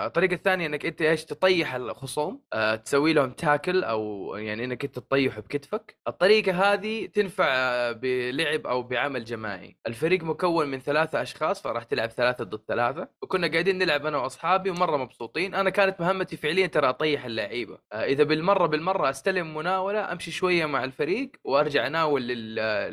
الطريقة 0.07 0.35
الثانية 0.35 0.67
إنك 0.67 0.87
أنت 0.87 1.03
إيش؟ 1.03 1.25
تطيح 1.25 1.75
الخصوم 1.99 2.41
آه، 2.53 2.75
تسوي 2.75 3.13
لهم 3.13 3.31
تاكل 3.31 3.85
أو 3.85 4.35
يعني 4.37 4.65
إنك 4.65 4.85
أنت 4.85 4.99
تطيحه 4.99 5.41
بكتفك. 5.41 5.99
الطريقة 6.09 6.73
هذه 6.73 7.07
تنفع 7.07 7.47
آه، 7.49 7.93
بلعب 7.93 8.67
أو 8.67 8.83
بعمل 8.83 9.25
جماعي. 9.25 9.77
الفريق 9.87 10.23
مكون 10.23 10.69
من 10.69 10.79
ثلاثة 10.79 11.23
أشخاص 11.23 11.63
فراح 11.63 11.83
تلعب 11.83 12.11
ثلاثة 12.11 12.45
ضد 12.45 12.63
ثلاثة. 12.69 13.09
وكنا 13.23 13.47
قاعدين 13.47 13.79
نلعب 13.79 14.07
أنا 14.07 14.19
وأصحابي 14.19 14.71
ومرة 14.71 14.97
مبسوطين. 14.97 15.55
أنا 15.55 15.71
كانت 15.71 16.01
مهمتي 16.01 16.37
فعليا 16.37 16.67
ترى 16.67 16.89
أطيح 16.89 17.25
اللعيبة. 17.25 17.79
آه، 17.93 18.05
إذا 18.05 18.25
بالمرة 18.25 18.67
بالمرة 18.67 19.11
أستلم 19.11 19.55
مناولة 19.55 20.13
أمشي 20.13 20.31
شوية 20.31 20.67
مع 20.67 20.85
الفريق 20.85 21.31
وأرجع 21.45 21.87
أناول. 21.87 22.29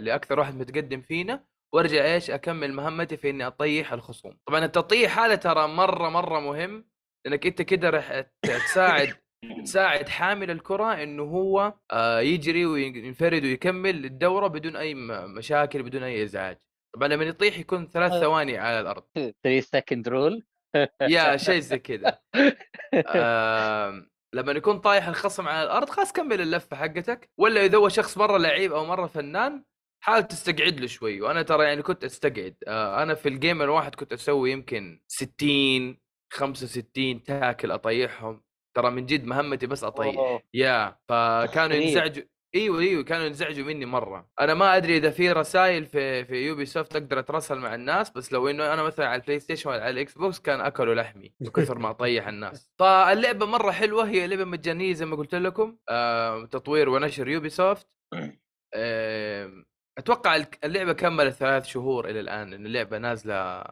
لأكثر 0.05 0.39
واحد 0.39 0.55
متقدم 0.55 1.01
فينا 1.01 1.43
وأرجع 1.73 2.13
إيش 2.13 2.31
أكمل 2.31 2.73
مهمتي 2.73 3.17
في 3.17 3.29
إني 3.29 3.47
أطيح 3.47 3.93
الخصوم. 3.93 4.37
طبعا 4.45 4.65
التطيح 4.65 5.19
هذا 5.19 5.35
ترى 5.35 5.67
مرة 5.67 6.09
مرة 6.09 6.39
مهم. 6.39 6.85
لأنك 7.25 7.47
أنت 7.47 7.61
كده 7.61 7.89
راح 7.89 8.23
تساعد 8.41 9.15
تساعد 9.65 10.09
حامل 10.09 10.51
الكرة 10.51 11.03
إنه 11.03 11.23
هو 11.23 11.73
آه، 11.91 12.19
يجري 12.19 12.65
وينفرد 12.65 13.43
ويكمل 13.43 14.05
الدورة 14.05 14.47
بدون 14.47 14.75
أي 14.75 14.93
مشاكل 15.37 15.83
بدون 15.83 16.03
أي 16.03 16.23
إزعاج. 16.23 16.57
طبعا 16.95 17.07
لما 17.07 17.23
يطيح 17.23 17.59
يكون 17.59 17.87
ثلاث 17.87 18.11
آه. 18.11 18.19
ثواني 18.19 18.57
على 18.57 18.79
الأرض. 18.79 19.03
3 19.43 19.59
second 19.59 20.07
rule 20.07 20.43
يا 21.01 21.37
شيء 21.37 21.59
زي 21.59 21.79
كذا. 21.79 22.19
لما 24.35 24.51
يكون 24.51 24.79
طايح 24.79 25.07
الخصم 25.07 25.47
على 25.47 25.63
الأرض 25.63 25.89
خلاص 25.89 26.11
كمل 26.11 26.41
اللفة 26.41 26.75
حقتك. 26.75 27.29
ولا 27.37 27.65
إذا 27.65 27.77
هو 27.77 27.89
شخص 27.89 28.17
مرة 28.17 28.37
لعيب 28.37 28.73
أو 28.73 28.85
مرة 28.85 29.07
فنان 29.07 29.63
حاول 30.03 30.23
تستقعد 30.23 30.79
له 30.79 30.87
شوي. 30.87 31.21
وأنا 31.21 31.41
ترى 31.41 31.63
يعني 31.65 31.81
كنت 31.81 32.03
أستقعد. 32.03 32.55
آه، 32.67 33.03
أنا 33.03 33.13
في 33.13 33.29
الجيم 33.29 33.61
الواحد 33.61 33.95
كنت 33.95 34.13
أسوي 34.13 34.51
يمكن 34.51 35.01
60 35.07 36.04
65 36.35 37.23
tackle 37.23 37.71
أطيحهم. 37.71 38.43
ترى 38.77 38.91
من 38.91 39.05
جد 39.05 39.25
مهمتي 39.25 39.67
بس 39.67 39.83
أطيح. 39.83 40.15
أوه. 40.17 40.41
يا 40.53 40.97
فكانوا. 41.09 41.75
ينزعجوا 41.75 42.23
إيوه 42.55 42.79
إيوه 42.79 43.03
كانوا 43.03 43.25
ينزعجوا 43.25 43.65
مني 43.65 43.85
مرة. 43.85 44.29
أنا 44.41 44.53
ما 44.53 44.77
أدري 44.77 44.97
إذا 44.97 45.09
في 45.09 45.31
رسائل 45.31 45.85
في 45.85 46.25
في 46.25 46.35
Ubisoft 46.35 46.95
أقدر 46.95 47.19
أترسل 47.19 47.59
مع 47.59 47.75
الناس 47.75 48.09
بس 48.11 48.33
لو 48.33 48.47
إنه 48.49 48.73
أنا 48.73 48.83
مثلا 48.83 49.07
على 49.07 49.21
ال 49.21 49.39
PlayStation 49.39 49.69
ولا 49.69 49.81
على 49.81 49.89
ال 49.89 50.17
Xbox 50.17 50.39
كان 50.39 50.61
أكلوا 50.61 50.95
لحمي 50.95 51.33
من 51.41 51.47
كثر 51.55 51.79
ما 51.79 51.89
أطيح 51.89 52.27
الناس. 52.27 52.71
فاللعبة 52.79 53.45
مرة 53.45 53.71
حلوة 53.71 54.09
هي 54.09 54.27
لعبة 54.27 54.45
مجانية 54.45 54.93
زي 54.93 55.05
ما 55.05 55.15
قلت 55.15 55.35
لكم 55.35 55.77
آه 55.89 56.45
تطوير 56.45 56.89
ونشر 56.89 57.27
Ubisoft 57.27 57.87
آه 58.73 59.63
أتوقع 59.97 60.43
اللعبة 60.63 60.93
كملت 60.93 61.33
ثلاث 61.35 61.65
شهور 61.65 62.09
إلى 62.09 62.19
الآن 62.19 62.53
إن 62.53 62.65
اللعبة 62.65 62.97
نازلة 62.97 63.63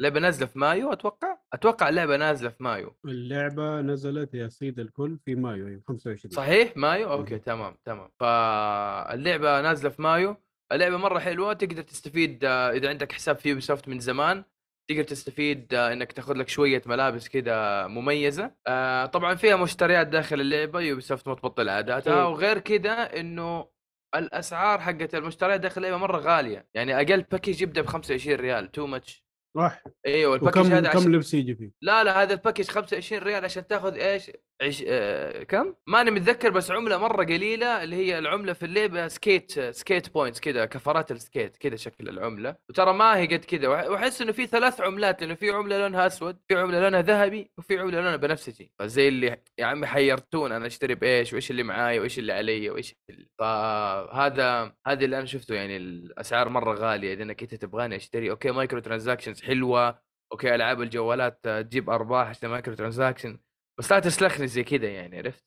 اللعبه 0.00 0.20
نازلة 0.20 0.46
في 0.46 0.58
مايو 0.58 0.92
أتوقع؟ 0.92 1.38
أتوقع 1.52 1.88
اللعبه 1.88 2.16
نازلة 2.16 2.50
في 2.50 2.62
مايو. 2.62 2.96
اللعبة 3.04 3.80
نزلت 3.80 4.34
يا 4.34 4.48
سيد 4.48 4.78
الكل 4.80 5.18
في 5.24 5.34
مايو 5.34 5.66
أيوة، 5.66 5.82
25 5.88 6.32
صحيح؟ 6.32 6.76
مايو؟ 6.76 7.12
okay. 7.12 7.38
تمام 7.38 7.76
تمام. 7.84 8.08
فاللعبة 8.20 9.60
نازلة 9.60 9.90
في 9.90 10.02
مايو. 10.02 10.36
اللعبة 10.72 10.96
مرة 10.96 11.18
حلوة 11.18 11.52
تقدر 11.52 11.82
تستفيد 11.82 12.44
آه، 12.44 12.70
إذا 12.70 12.88
عندك 12.88 13.12
حساب 13.12 13.38
في 13.38 13.48
Ubisoft 13.48 13.88
من 13.88 13.98
زمان 14.00 14.44
تقدر 14.90 15.02
تستفيد 15.02 15.74
آه، 15.74 15.92
إنك 15.92 16.12
تاخذ 16.12 16.34
لك 16.34 16.48
شوية 16.48 16.82
ملابس 16.86 17.28
كذا 17.28 17.86
مميزة. 17.86 18.54
آه، 18.66 19.06
طبعا 19.06 19.34
فيها 19.34 19.56
مشتريات 19.56 20.06
داخل 20.06 20.40
اللعبة 20.40 20.80
Ubisoft 20.80 21.28
ما 21.28 21.34
تبطل 21.34 21.68
عاداتها. 21.68 22.24
وغير 22.24 22.58
كذا 22.58 23.20
إنه 23.20 23.68
الأسعار 24.14 24.80
حقت 24.80 25.14
المشتريات 25.14 25.60
داخل 25.60 25.80
اللعبة 25.84 25.96
مرة 26.02 26.18
غالية. 26.18 26.68
يعني 26.74 26.96
أقل 26.96 27.22
package 27.22 27.62
يبدأ 27.62 27.80
ب 27.82 27.86
25 27.86 28.36
ريال 28.40 28.72
too 28.72 28.86
much 28.86 29.21
صح 29.56 29.82
إيوه 30.06 30.34
ال 30.34 30.38
package 30.38 30.66
هذا 30.66 30.88
عشان... 30.88 31.00
كم 31.00 31.12
لبس 31.12 31.34
يجي 31.34 31.54
فيه 31.54 31.70
لا 31.82 32.04
لا 32.04 32.22
هذا 32.22 32.32
ال 32.32 32.36
package 32.36 32.64
25 32.64 33.22
ريال 33.22 33.44
عشان 33.44 33.66
تاخذ 33.66 33.94
إيش؟ 33.94 34.30
عش... 34.62 34.84
آه... 34.88 35.42
كم؟ 35.42 35.74
ماني 35.86 36.10
متذكر 36.10 36.50
بس 36.50 36.70
عملة 36.70 36.98
مرة 36.98 37.24
قليلة 37.24 37.82
اللي 37.84 37.96
هي 37.96 38.18
العملة 38.18 38.52
في 38.52 38.66
اللعبه 38.66 39.08
skate 39.08 39.60
skate 39.60 40.14
points 40.14 40.40
كذا 40.40 40.64
كفرات 40.64 41.10
ال 41.12 41.19
skate 41.19 41.56
كذا 41.56 41.76
شكل 41.76 42.08
العملة. 42.08 42.56
وترى 42.68 42.92
ما 42.92 43.16
هي 43.16 43.26
قد 43.26 43.44
كذا 43.44 43.68
وأحس 43.68 44.22
إنه 44.22 44.32
في 44.32 44.46
ثلاث 44.46 44.80
عملات 44.80 45.20
لأنه 45.22 45.34
في 45.34 45.50
عملة 45.50 45.78
لونها 45.78 46.06
أسود 46.06 46.38
في 46.48 46.54
عملة 46.56 46.80
لونها 46.80 47.02
ذهبي 47.02 47.50
وفي 47.58 47.78
عملة 47.78 48.00
لونها 48.00 48.16
بنفسجي. 48.16 48.72
فزي 48.78 49.08
اللي 49.08 49.42
يا 49.58 49.66
عمي 49.66 49.86
حيرتوني 49.86 50.52
أنا 50.52 50.66
أشتري 50.66 50.94
بإيش 50.94 51.32
وإيش 51.32 51.50
اللي 51.50 51.62
معاي 51.62 51.98
وإيش 52.00 52.18
اللي 52.18 52.32
علي 52.32 52.70
وإيش 52.70 52.94
اللي... 53.10 53.26
فهذا 53.38 54.74
هذا 54.86 55.04
اللي 55.04 55.18
أنا 55.18 55.26
شفته 55.26 55.54
يعني 55.54 55.76
الأسعار 55.76 56.48
مرة 56.48 56.74
غالية. 56.74 57.12
إذا 57.14 57.22
انك 57.22 57.42
انت 57.42 57.54
تبغاني 57.54 57.96
أشتري 57.96 58.30
okay 58.30 58.50
micro 58.50 58.80
transactions 58.80 59.42
حلوة 59.42 59.98
Okay 60.32 60.54
ألعاب 60.54 60.82
الجوالات 60.82 61.40
آه، 61.46 61.60
تجيب 61.62 61.90
أرباح 61.90 62.28
عشان 62.28 62.48
micro 62.50 62.74
transaction 62.74 63.38
بس 63.78 63.92
لا 63.92 63.98
تسلخني 63.98 64.46
زي 64.46 64.64
كذا 64.64 64.88
يعني 64.88 65.18
عرفت؟ 65.18 65.44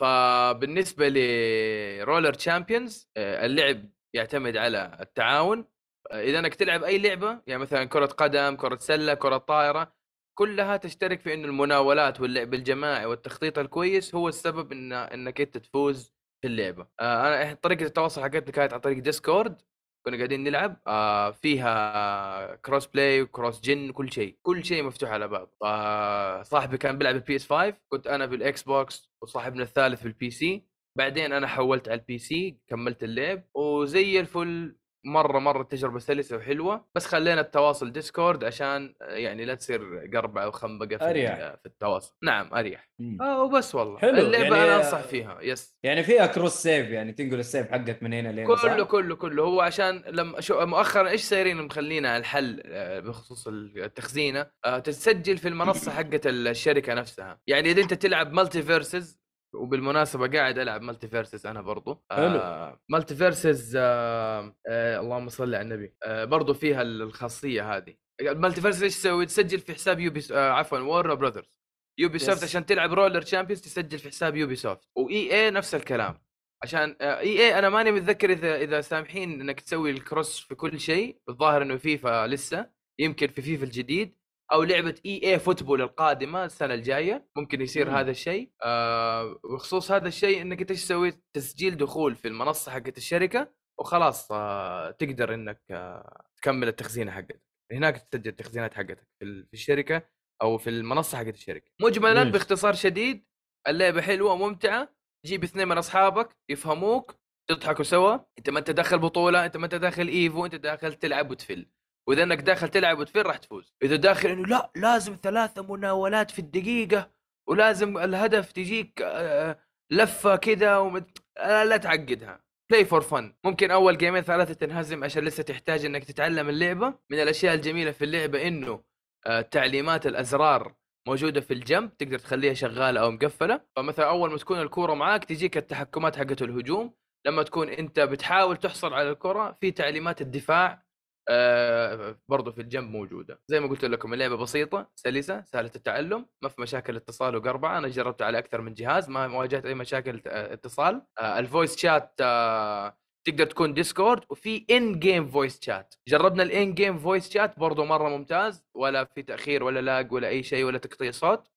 فبالنسبة 0.00 1.08
ل 1.08 2.32
Roller 2.34 2.64
Champions 2.64 3.10
اللعب 3.16 3.88
يعتمد 4.14 4.56
على 4.56 4.96
التعاون. 5.00 5.64
آه، 6.10 6.22
إذا 6.22 6.38
إنك 6.38 6.54
تلعب 6.54 6.84
أي 6.84 6.98
لعبة 6.98 7.42
يعني 7.46 7.62
مثلا 7.62 7.84
كرة 7.84 8.06
قدم 8.06 8.56
كرة 8.56 8.78
سلة 8.78 9.14
كرة 9.14 9.36
طائرة 9.36 9.92
كلها 10.38 10.76
تشترك 10.76 11.20
في 11.20 11.34
انه 11.34 11.44
المناولات 11.48 12.20
واللعب 12.20 12.54
الجماعي 12.54 13.06
والتخطيط 13.06 13.58
الكويس 13.58 14.14
هو 14.14 14.28
السبب 14.28 14.72
إن 14.72 14.92
إنك 14.92 15.40
أنت 15.40 15.58
تفوز 15.58 16.14
في 16.42 16.48
اللعبة. 16.48 16.86
آه 17.00 17.42
أنا 17.44 17.54
طريقة 17.54 17.84
التواصل 17.84 18.22
حقتنا 18.22 18.40
كانت 18.52 18.72
عن 18.72 18.80
طريق 18.80 18.98
Discord 18.98 19.62
كنا 20.06 20.16
قاعدين 20.16 20.44
نلعب 20.44 20.80
آه 20.86 21.30
فيها 21.30 22.54
cross 22.56 22.86
play 22.86 23.22
و 23.22 23.28
cross 23.28 23.60
gen 23.60 23.90
كل 23.92 24.12
شيء 24.12 24.36
كل 24.42 24.64
شيء 24.64 24.82
مفتوح 24.82 25.10
على 25.10 25.28
بعض. 25.28 25.54
آه 25.64 26.42
صاحبي 26.42 26.78
كان 26.78 26.98
بيلعب 26.98 27.14
ال 27.14 27.36
PS 27.36 27.46
5 27.52 27.74
كنت 27.88 28.06
أنا 28.06 28.26
بال 28.26 28.62
Xbox 28.62 29.12
وصاحبنا 29.22 29.62
الثالث 29.62 30.02
بال 30.02 30.30
PC 30.30 30.66
بعدين 30.98 31.32
أنا 31.32 31.46
حولت 31.46 31.88
على 31.88 32.00
ال 32.00 32.18
PC 32.18 32.58
كملت 32.68 33.04
اللعب 33.04 33.42
وزي 33.54 34.20
الفل 34.20 34.76
مرة 35.04 35.38
مرة 35.38 35.62
تجربة 35.62 35.98
سلسة 35.98 36.36
وحلوة. 36.36 36.86
بس 36.94 37.06
خلينا 37.06 37.40
التواصل 37.40 37.92
Discord 37.92 38.44
عشان 38.44 38.94
آه، 39.02 39.14
يعني 39.14 39.44
لا 39.44 39.54
تصير 39.54 40.10
قربعه 40.14 40.48
وخنبقه 40.48 40.96
في, 40.96 41.04
أريح. 41.10 41.32
ال- 41.36 41.58
في 41.58 41.66
التواصل. 41.66 42.14
نعم 42.22 42.54
أريح. 42.54 42.90
آه 43.20 43.42
وبس 43.42 43.74
والله. 43.74 43.98
حلو، 43.98 44.18
اللعبة 44.18 44.44
يعني- 44.56 44.64
أنا 44.64 44.76
أنصح 44.76 45.00
فيها. 45.00 45.38
yes 45.40 45.76
يعني 45.82 46.02
فيها 46.02 46.26
cross 46.26 46.52
save 46.52 46.88
يعني 46.90 47.12
تنقل 47.12 47.38
السيف 47.38 47.70
حقك 47.70 48.02
من 48.02 48.12
هنا 48.12 48.56
صح؟ 48.56 48.62
كله 48.66 48.84
كله 48.84 49.16
كله. 49.16 49.42
هو 49.44 49.60
عشان 49.60 50.02
لما 50.06 50.40
شو 50.40 50.66
مؤخرا 50.66 51.08
إيش 51.08 51.20
سايرين 51.22 51.56
مخلينا 51.56 52.16
الحل 52.16 52.62
آه، 52.66 53.00
بخصوص 53.00 53.48
التخزينة؟ 53.48 54.46
آه، 54.64 54.78
تسجل 54.78 55.38
في 55.38 55.48
المنصة 55.48 55.92
حقت 55.98 56.26
الشركة 56.26 56.94
نفسها. 56.94 57.40
يعني 57.46 57.70
إذا 57.70 57.82
أنت 57.82 57.94
تلعب 57.94 58.32
MultiVersus 58.32 59.21
وبالمناسبة 59.54 60.28
قاعد 60.28 60.58
ألعب 60.58 60.82
MultiVersus 60.82 61.46
أنا 61.46 61.62
برضو. 61.62 62.04
آه 62.10 62.80
MultiVersus 62.88 63.76
آه 63.76 64.56
آه 64.66 65.00
اللهم 65.00 65.28
صل 65.28 65.54
على 65.54 65.60
النبي. 65.60 65.94
آه 66.04 66.24
برضو 66.24 66.54
فيها 66.54 66.82
الخاصية 66.82 67.76
هذه. 67.76 67.94
ال 68.20 68.25
MultiVersus 68.25 68.82
إيش 68.82 68.96
تسوي؟ 68.96 69.26
تسجل 69.26 69.58
في 69.58 69.74
حساب 69.74 70.00
Ubi 70.00 70.22
آه 70.32 70.50
عفوا 70.50 70.78
Warner 70.78 71.14
Brothers 71.14 71.52
Ubisoft. 72.00 72.44
عشان 72.44 72.66
تلعب 72.66 72.92
Roller 72.92 73.22
Champions 73.22 73.60
تسجل 73.60 73.98
في 73.98 74.08
حساب 74.08 74.36
Ubisoft 74.36 74.88
و 74.96 75.34
EA 75.34 75.50
نفس 75.50 75.74
الكلام. 75.74 76.18
عشان 76.62 76.96
EA 77.00 77.58
أنا 77.58 77.68
ماني 77.68 77.92
متذكر 77.92 78.30
إذا 78.30 78.56
إذا 78.56 78.80
سامحين 78.80 79.40
إنك 79.40 79.60
تسوي 79.60 79.90
ال 79.90 79.98
cross 79.98 80.40
في 80.40 80.54
كل 80.54 80.80
شيء. 80.80 81.20
الظاهر 81.28 81.62
إنه 81.62 81.76
فيفا 81.76 82.26
لسه 82.26 82.70
يمكن 83.00 83.26
في 83.26 83.42
فيفا 83.42 83.64
الجديد. 83.64 84.16
أو 84.52 84.62
لعبة 84.62 84.94
EA 85.06 85.20
Football 85.32 85.82
القادمة 85.82 86.44
السنة 86.44 86.74
الجاية. 86.74 87.28
ممكن 87.36 87.60
يصير 87.60 87.90
مم. 87.90 87.96
هذا 87.96 88.10
الشيء. 88.10 88.50
آه 88.62 89.40
وخصوص 89.44 89.90
هذا 89.92 90.08
الشيء 90.08 90.42
إنك 90.42 90.60
أنت 90.60 90.70
إيش 90.70 90.84
تسوي 90.84 91.22
تسجيل 91.36 91.76
دخول 91.76 92.16
في 92.16 92.28
المنصة 92.28 92.72
حقت 92.72 92.96
الشركة 92.98 93.52
وخلاص 93.80 94.32
آه 94.32 94.90
تقدر 94.90 95.34
إنك 95.34 95.62
آه 95.70 96.24
تكمل 96.36 96.68
التخزينه 96.68 97.10
حقتك. 97.12 97.42
هناك 97.72 97.96
تسجل 98.10 98.28
التخزينات 98.30 98.74
حقتك 98.74 99.06
في 99.18 99.24
ال- 99.24 99.46
في 99.46 99.54
الشركة 99.54 100.02
أو 100.42 100.58
في 100.58 100.70
المنصة 100.70 101.18
حقت 101.18 101.34
الشركة. 101.34 101.70
مجملا 101.82 102.14
ماشي. 102.14 102.30
باختصار 102.30 102.74
شديد 102.74 103.26
اللعبة 103.68 104.02
حلوة 104.02 104.32
وممتعة. 104.32 104.94
جيب 105.26 105.44
اثنين 105.44 105.68
من 105.68 105.78
أصحابك 105.78 106.36
يفهموك 106.48 107.14
تضحكوا 107.50 107.84
سوا. 107.84 108.18
أنت 108.38 108.50
ما 108.50 108.58
أنت 108.58 108.70
داخل 108.70 108.98
بطولة 108.98 109.46
أنت 109.46 109.56
ما 109.56 109.64
أنت 109.64 109.74
داخل 109.74 110.08
Evo 110.08 110.44
أنت 110.46 110.54
داخل 110.54 110.94
تلعب 110.94 111.30
وتفل. 111.30 111.66
وإذا 112.08 112.22
إنك 112.22 112.40
داخل 112.40 112.68
تلعب 112.68 112.98
وتفل 112.98 113.26
راح 113.26 113.36
تفوز. 113.36 113.74
إذا 113.82 113.96
داخل 113.96 114.28
إنه 114.28 114.46
لا 114.46 114.70
لازم 114.76 115.16
ثلاثة 115.22 115.62
مناولات 115.62 116.30
في 116.30 116.38
الدقيقة 116.38 117.10
ولازم 117.48 117.98
الهدف 117.98 118.52
تجيك 118.52 119.02
آه، 119.02 119.58
لفة 119.90 120.36
كذا 120.36 120.76
ومت... 120.76 121.18
لا, 121.38 121.76
تعقدها. 121.76 122.40
play 122.70 122.84
for 122.84 123.00
fun 123.00 123.34
ممكن 123.44 123.70
أول 123.70 123.98
جيمين 123.98 124.22
ثلاثة 124.22 124.54
تنهزم 124.54 125.04
عشان 125.04 125.24
لسه 125.24 125.42
تحتاج 125.42 125.84
إنك 125.84 126.04
تتعلم 126.04 126.48
اللعبة. 126.48 126.94
من 127.10 127.20
الأشياء 127.20 127.54
الجميلة 127.54 127.90
في 127.90 128.04
اللعبة 128.04 128.48
إنه 128.48 128.82
آه، 129.26 129.40
تعليمات 129.40 130.06
الأزرار 130.06 130.74
موجودة 131.08 131.40
في 131.40 131.54
الجنب 131.54 131.96
تقدر 131.96 132.18
تخليها 132.18 132.54
شغالة 132.54 133.00
أو 133.00 133.10
مقفلة. 133.10 133.60
فمثلا 133.76 134.08
أول 134.08 134.30
ما 134.30 134.36
تكون 134.36 134.60
الكوره 134.60 134.94
معاك 134.94 135.24
تجيك 135.24 135.56
التحكمات 135.56 136.16
حقت 136.16 136.42
الهجوم. 136.42 136.94
لما 137.26 137.42
تكون 137.42 137.68
أنت 137.68 138.00
بتحاول 138.00 138.56
تحصل 138.56 138.92
على 138.92 139.10
الكرة 139.10 139.56
في 139.60 139.70
تعليمات 139.70 140.20
الدفاع 140.20 140.82
آه 141.28 142.18
برضو 142.28 142.52
في 142.52 142.60
الجنب 142.60 142.90
موجودة. 142.90 143.40
زي 143.48 143.60
ما 143.60 143.66
قلت 143.68 143.84
لكم 143.84 144.14
اللعبة 144.14 144.36
بسيطة 144.36 144.90
سلسة 144.96 145.42
سهلة 145.44 145.70
التعلم 145.76 146.26
ما 146.42 146.48
في 146.48 146.60
مشاكل 146.62 146.96
اتصال 146.96 147.36
وقربعة. 147.36 147.78
أنا 147.78 147.88
جربت 147.88 148.22
على 148.22 148.38
أكثر 148.38 148.60
من 148.60 148.74
جهاز 148.74 149.08
ما 149.10 149.26
واجهت 149.38 149.66
أي 149.66 149.74
مشاكل 149.74 150.22
آه، 150.26 150.52
اتصال. 150.54 151.02
آه 151.18 151.38
ال 151.38 151.44
voice 151.44 151.76
chat 151.76 152.14
آه 152.20 152.96
تقدر 153.26 153.46
تكون 153.46 153.74
Discord 153.74 154.22
وفي 154.30 154.66
in 154.70 154.98
game 154.98 155.28
voice 155.28 155.60
chat 155.62 155.94
جربنا 156.08 156.42
ال 156.42 156.53
in 156.53 156.74
game 156.74 156.98
voice 156.98 157.30
chat 157.32 157.58
برضو 157.58 157.84
مرة 157.84 158.08
ممتاز 158.08 158.64
ولا 158.74 159.04
في 159.04 159.22
تأخير 159.22 159.64
ولا 159.64 159.80
lag 159.80 160.12
ولا 160.12 160.28
أي 160.28 160.42
شيء 160.42 160.64
ولا 160.64 160.78
تقطيع 160.78 161.10
صوت. 161.10 161.48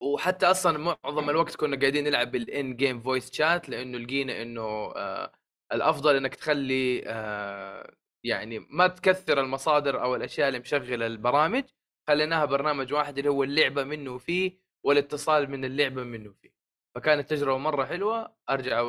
وحتى 0.00 0.46
أصلا 0.46 0.78
معظم 1.04 1.30
الوقت 1.30 1.56
كنا 1.56 1.76
قاعدين 1.80 2.04
نلعب 2.04 2.30
بال 2.32 2.54
in 2.54 2.76
game 2.76 3.00
voice 3.02 3.32
chat 3.32 3.68
لأنه 3.68 3.98
لقينا 3.98 4.42
إنه 4.42 4.62
آه 4.96 5.32
الأفضل 5.72 6.16
إنك 6.16 6.34
تخلي 6.34 7.02
آه 7.06 7.94
يعني 8.26 8.58
ما 8.70 8.86
تكثر 8.88 9.40
المصادر 9.40 10.02
أو 10.02 10.16
الأشياء 10.16 10.48
اللي 10.48 10.58
مشغلة 10.58 11.06
البرامج 11.06 11.64
خليناها 12.08 12.44
برنامج 12.44 12.92
واحد 12.92 13.18
اللي 13.18 13.30
هو 13.30 13.44
اللعبة 13.44 13.84
منه 13.84 14.10
وفيه 14.10 14.58
والاتصال 14.86 15.50
من 15.50 15.64
اللعبة 15.64 16.02
منه 16.02 16.30
وفيه 16.30 16.50
فكانت 16.96 17.30
تجربة 17.30 17.58
مرة 17.58 17.84
حلوة 17.84 18.36
أرجع 18.50 18.80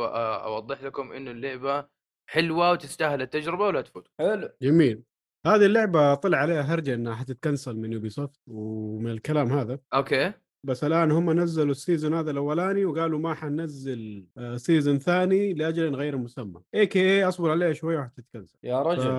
أوضح 0.43 0.83
لكم 0.83 1.11
إنه 1.11 1.31
اللعبة 1.31 1.87
حلوة 2.29 2.71
وتستاهل 2.71 3.21
التجربة 3.21 3.65
ولا 3.65 3.81
تفوت 3.81 4.07
حلو. 4.19 4.49
جميل. 4.61 5.03
هذه 5.45 5.65
اللعبة 5.65 6.15
طلع 6.15 6.37
عليها 6.37 6.61
هرجة 6.61 6.93
إنها 6.93 7.15
حتتكنسل 7.15 7.75
من 7.75 7.93
يوبي 7.93 8.09
سوفت 8.09 8.41
ومن 8.47 9.11
الكلام 9.11 9.47
هذا. 9.47 9.79
أوكي. 9.93 10.33
بس 10.67 10.83
الآن 10.83 11.11
هم 11.11 11.31
نزلوا 11.31 11.71
ال 11.71 11.77
season 11.77 12.13
هذا 12.13 12.31
الأولاني 12.31 12.85
وقالوا 12.85 13.19
ما 13.19 13.33
حننزل 13.33 14.25
آه، 14.37 14.57
season 14.57 14.99
ثاني 14.99 15.53
لأجل 15.53 15.95
غير 15.95 16.17
مسمى. 16.17 16.61
اي 16.75 16.85
كي 16.85 16.99
اي 16.99 17.23
أصبر 17.23 17.51
عليها 17.51 17.73
شوية 17.73 17.97
وحتتكنسل 17.99 18.57
يا 18.63 18.81
رجل. 18.81 19.09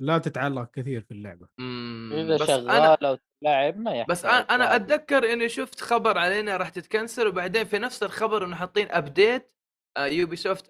لا 0.00 0.18
تتعلق 0.18 0.70
كثير 0.70 1.00
في 1.00 1.10
اللعبة. 1.10 1.46
إذا 2.12 2.36
شغاله 2.36 2.92
وتلعب 2.92 3.78
ما 3.78 3.94
يحتاج 3.94 4.10
بس 4.10 4.24
أنا. 4.24 4.76
أتذكر 4.76 5.32
إني 5.32 5.48
شفت 5.48 5.80
خبر 5.80 6.18
عليها 6.18 6.56
راح 6.56 6.68
تتكنسل 6.68 7.26
وبعدين 7.26 7.64
في 7.64 7.78
نفس 7.78 8.02
الخبر 8.02 8.44
إنه 8.44 8.56
حاطين 8.56 8.86
ابديت 8.90 9.57
Ubisoft 9.98 10.64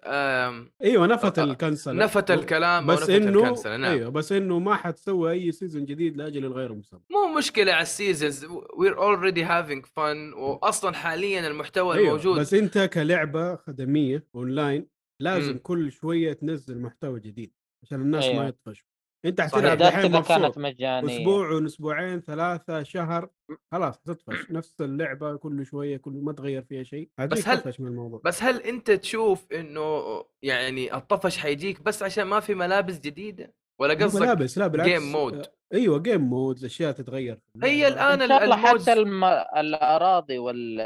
إيوه 0.83 1.07
نفت 1.07 1.39
آه، 1.39 1.43
ال 1.43 1.50
cancel. 1.50 1.95
نفت 1.95 2.31
الكلام 2.31 2.85
بس 2.87 3.09
إنه 3.09 3.43
ال 3.43 3.48
cancel 3.48 3.79
نعم. 3.79 3.91
إيوه 3.91 4.09
بس 4.09 4.31
إنه 4.31 4.59
ما 4.59 4.75
حتسوي 4.75 5.31
أي 5.31 5.51
season 5.51 5.85
جديد 5.85 6.17
لأجل 6.17 6.45
الغير 6.45 6.73
مسمى. 6.73 6.99
مو 7.11 7.37
مشكلة 7.37 7.73
على 7.73 7.81
ال 7.81 7.89
seasons 7.89 8.45
we're 8.77 8.97
already 8.97 9.43
having 9.43 9.85
fun 9.85 10.33
واصلا 10.33 10.93
حاليا 10.93 11.47
المحتوى 11.47 11.95
أيوة 11.97 12.07
الموجود. 12.07 12.39
بس 12.39 12.53
أنت 12.53 12.77
كلعبة 12.77 13.55
خدمية 13.55 14.27
اونلاين 14.35 14.87
لازم 15.21 15.51
مم. 15.51 15.57
كل 15.63 15.91
شوية 15.91 16.33
تنزل 16.33 16.81
محتوى 16.81 17.19
جديد 17.19 17.53
عشان 17.83 18.01
الناس 18.01 18.23
أيوة. 18.23 18.43
ما 18.43 18.47
يطفشوا. 18.47 18.88
إنت. 19.25 19.41
حتلعب 19.41 19.81
مبسوط 20.05 20.27
كانت 20.27 20.57
مجانية 20.57 21.17
أسبوع 21.17 21.51
واسبوعين 21.51 22.21
ثلاثة 22.21 22.83
شهر 22.83 23.29
خلاص 23.71 23.99
تطفش 23.99 24.51
نفس 24.51 24.75
اللعبة 24.81 25.35
كل 25.35 25.65
شوية 25.65 25.97
كل 25.97 26.11
ما 26.11 26.33
تغير 26.33 26.61
فيها 26.61 26.83
شيء 26.83 27.09
هتجيك 27.19 27.47
هل- 27.47 27.57
تطفش 27.57 27.79
من 27.79 27.87
الموضوع 27.87 28.21
بس 28.25 28.43
هل 28.43 28.61
أنت 28.61 28.91
تشوف 28.91 29.45
إنه 29.53 30.03
يعني 30.43 30.95
الطفش 30.95 31.37
حيجيك 31.37 31.81
بس 31.81 32.03
عشان 32.03 32.23
ما 32.23 32.39
في 32.39 32.55
ملابس 32.55 32.99
جديدة 32.99 33.53
ولا 33.79 33.93
قصدك 33.93 34.21
ملابس 34.21 34.57
لا 34.57 34.67
بالعكس 34.67 34.89
game 34.89 35.11
mode. 35.11 35.33
آه، 35.35 35.51
أيوه 35.73 35.99
game 35.99 36.21
mode 36.21 36.63
اشياء 36.63 36.91
تتغير 36.91 37.39
هي. 37.63 37.87
الآن 37.87 38.21
إن 38.21 38.27
شاء 38.27 38.43
الله 38.43 38.55
حتى 38.55 38.93
الم... 38.93 39.23
الأراضي 39.57 40.37
وال... 40.39 40.81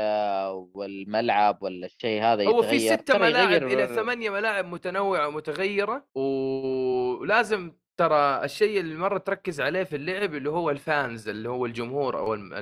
والملعب 0.73 1.63
ولا 1.63 1.85
الشيء 1.85 2.23
هذا 2.23 2.47
هو 2.47 2.61
في 2.61 2.75
يتغير. 2.75 2.97
ستة 2.99 3.17
ملاعب 3.17 3.63
إلى 3.63 3.83
ال- 3.83 3.95
ثمانية 3.95 4.29
ملاعب 4.29 4.65
متنوعة 4.65 5.27
ومتغيرة 5.27 6.05
ولازم 6.15 7.71
ترى 8.07 8.43
الشيء 8.45 8.79
اللي 8.79 8.95
مرة 8.95 9.17
تركز 9.17 9.61
عليه 9.61 9.83
في 9.83 9.95
اللعب 9.95 10.35
اللي 10.35 10.49
هو 10.49 10.69
ال 10.69 10.81
fans 10.81 11.29
اللي 11.29 11.49
هو 11.49 11.65
الجمهور 11.65 12.19
أو. 12.19 12.33
ال... 12.33 12.53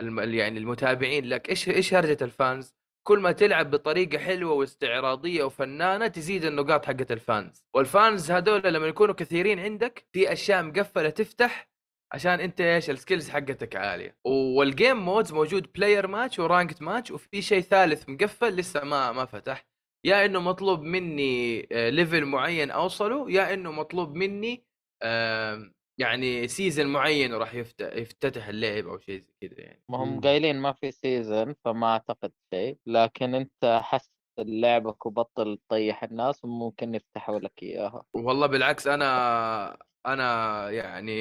ال- 0.00 0.34
يعني 0.34 0.58
المتابعين 0.58 1.24
لك 1.28 1.48
إيش 1.48 1.68
إيش 1.68 1.94
هرجة 1.94 2.24
ال 2.24 2.32
fans؟ 2.32 2.74
كل 3.06 3.18
ما 3.18 3.32
تلعب 3.32 3.70
بطريقة 3.70 4.18
حلوة 4.18 4.52
واستعراضية 4.52 5.44
وفنانة 5.44 6.06
تزيد 6.06 6.44
النقاط 6.44 6.84
حقت 6.86 7.12
ال 7.12 7.22
fans 7.22 7.64
وال 7.74 7.93
fans 7.93 8.30
هذول 8.30 8.62
لما 8.74 8.86
يكونوا 8.86 9.14
كثيرين 9.14 9.58
عندك 9.58 10.06
في 10.12 10.32
أشياء 10.32 10.62
مقفلة 10.62 11.10
تفتح 11.10 11.68
عشان 12.12 12.40
أنت 12.40 12.60
إيش 12.60 12.90
ال 12.90 12.96
skills 12.96 13.30
حقتك 13.30 13.76
عالية 13.76 14.16
وال 14.26 14.49
game 14.49 14.96
modes 14.96 15.32
موجود 15.32 15.66
player 15.74 16.06
match 16.06 16.38
و 16.38 16.44
ranked 16.44 16.82
match 16.82 17.10
وفي 17.10 17.42
شيء 17.42 17.60
ثالث 17.60 18.08
مقفل 18.08 18.48
لسه 18.56 18.84
ما 18.84 19.12
ما 19.12 19.24
فتح 19.24 19.71
يا 20.04 20.24
إنه 20.24 20.40
مطلوب 20.40 20.82
مني 20.82 21.60
آه، 21.72 21.90
level 21.90 22.24
معين 22.24 22.70
أوصله 22.70 23.30
يا 23.30 23.54
إنه 23.54 23.72
مطلوب 23.72 24.14
مني 24.14 24.64
يعني 25.98 26.48
season 26.48 26.86
معين 26.86 27.34
وراح 27.34 27.54
يفتح 27.54 27.86
يفتتح 27.96 28.46
اللعب 28.48 28.86
أو 28.86 28.98
شيء 28.98 29.20
زي 29.20 29.48
كذا 29.48 29.60
يعني 29.60 29.82
ما 29.88 29.98
هم. 29.98 30.20
قايلين 30.20 30.60
ما 30.60 30.72
في 30.72 30.90
season 30.90 31.54
فما 31.64 31.86
أعتقد 31.86 32.32
شيء 32.54 32.78
لكن 32.86 33.34
أنت 33.34 33.80
حس 33.82 34.12
لعبك 34.38 35.06
وبطل 35.06 35.58
تطيح 35.68 36.04
الناس 36.04 36.44
وممكن 36.44 36.94
يفتحوا 36.94 37.38
لك 37.38 37.62
إياها 37.62 38.04
والله 38.14 38.46
بالعكس 38.46 38.86
أنا 38.86 39.78
أنا 40.06 40.70
يعني 40.70 41.12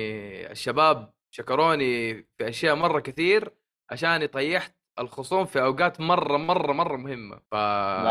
الشباب 0.52 1.14
شكروني 1.32 2.14
في 2.14 2.50
أشياء 2.50 2.76
مرة 2.76 3.00
كثير 3.00 3.54
عشان 3.92 4.26
طيحت 4.26 4.76
الخصوم 5.00 5.46
في 5.46 5.62
أوقات 5.62 6.02
مرة 6.02 6.38
مرة 6.38 6.74
مرة 6.74 6.98
مهمة. 6.98 7.40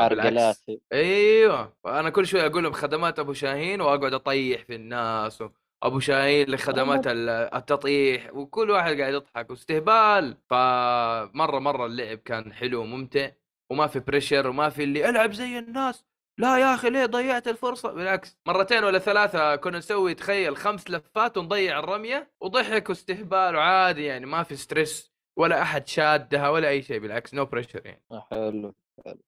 رجلاتي 0.09 0.81
أيوه. 0.93 1.73
فأنا 1.85 2.11
كل 2.11 2.27
شوي 2.27 2.47
أقول 2.47 2.63
لهم 2.65 2.73
خدمات 2.73 3.19
أبو 3.19 3.33
شاهين 3.33 3.81
وأقعد 3.81 4.15
أطيح 4.15 4.65
في 4.65 4.75
الناس 4.75 5.43
و... 5.43 5.49
ابو 5.83 6.01
شاهين 6.01 6.51
لخدمات 6.51 7.07
ال- 7.07 7.29
التطيح 7.29 8.35
وكل 8.35 8.71
واحد 8.71 9.01
قاعد 9.01 9.15
يضحك. 9.15 9.51
واستهبال! 9.51 10.37
فمرة 10.51 11.59
مرة 11.59 11.87
اللعب 11.87 12.19
كان 12.19 12.53
حلو 12.53 12.81
وممتع 12.81 13.31
وما 13.71 13.87
في 13.87 14.01
بريشر 14.01 14.47
وما 14.49 14.69
في 14.69 14.85
اللي 14.85 15.09
ألعب 15.09 15.33
زي 15.33 15.59
الناس. 15.59 16.05
لا 16.39 16.59
يا 16.59 16.75
أخي 16.75 16.91
ليه 16.91 17.07
ضيعت 17.07 17.49
الفرصة؟ 17.49 17.93
بالعكس. 17.93 18.39
مرتين 18.47 18.85
ولا 18.85 18.99
ثلاثة 18.99 19.57
كنا 19.57 19.79
نسوي 19.79 20.15
تخيل 20.15 20.57
خمس 20.57 20.91
لفات 20.91 21.39
ونضيع 21.39 21.79
الرمية 21.79 22.31
وضحك 22.41 22.89
واستهبال 22.89 23.57
وعادي 23.57 24.05
يعني 24.05 24.27
ما 24.27 24.43
في 24.43 24.57
stress 24.57 25.10
ولا 25.37 25.63
أحد 25.63 25.89
شادها 25.89 26.49
ولا 26.49 26.69
أي 26.69 26.83
شيء 26.83 26.99
بالعكس 26.99 27.35
no 27.35 27.45
pressure 27.45 27.83
يعني. 27.87 28.03
حلو 28.31 28.75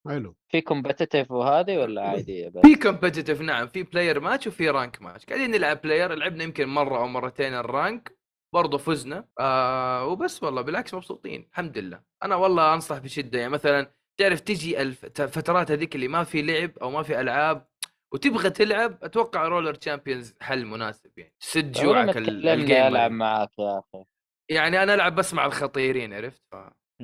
حلو. 0.08 0.36
في 0.48 0.60
competitive 0.60 1.30
وهذه 1.30 1.78
ولا 1.78 2.02
عادية 2.08 2.48
بس؟ 2.48 2.60
في 2.62 2.74
competitive 2.74 3.40
نعم 3.40 3.66
في 3.66 3.82
player 3.82 4.20
match 4.20 4.46
وفي 4.46 4.70
ranked 4.70 5.02
match 5.02 5.26
قاعدين 5.26 5.50
نلعب 5.50 5.80
player 5.82 6.14
لعبنا 6.14 6.44
يمكن 6.44 6.68
مرة 6.68 6.98
أو 6.98 7.06
مرتين 7.08 7.54
ال 7.54 7.63
ranked 7.63 8.18
برضه 8.54 8.78
فزنا 8.78 9.24
آه 9.40 10.06
وبس 10.06 10.42
والله 10.42 10.62
بالعكس 10.62 10.94
مبسوطين 10.94 11.48
الحمد 11.50 11.78
لله. 11.78 12.00
أنا 12.22 12.36
والله 12.36 12.74
أنصح 12.74 12.98
بشدة 12.98 13.38
يعني 13.38 13.50
مثلا 13.52 13.90
تعرف 14.16 14.40
تجي 14.40 14.82
الفترات 14.82 15.70
هذيك 15.70 15.94
اللي 15.94 16.08
ما 16.08 16.24
في 16.24 16.42
لعب 16.42 16.70
أو 16.82 16.90
ما 16.90 17.02
في 17.02 17.20
ألعاب 17.20 17.66
وتبغى 18.12 18.50
تلعب 18.50 18.98
أتوقع 19.02 19.48
Roller 19.48 19.74
Champions 19.74 20.34
حل 20.40 20.66
مناسب 20.66 21.10
يعني. 21.18 21.34
سد 21.38 21.72
جوعك 21.72 22.16
ال- 22.16 22.24
تكلمني 22.24 22.52
ال 22.52 22.57
gamer. 22.57 22.88
ألعب 22.88 23.10
معاك 23.10 23.50
يا 23.58 23.78
أخي. 23.78 24.04
يعني 24.52 24.82
أنا 24.82 24.94
ألعب 24.94 25.14
بس 25.14 25.34
مع 25.34 25.46
الخطيرين 25.46 26.14
عرفت؟ 26.14 26.42
ف... 26.52 26.56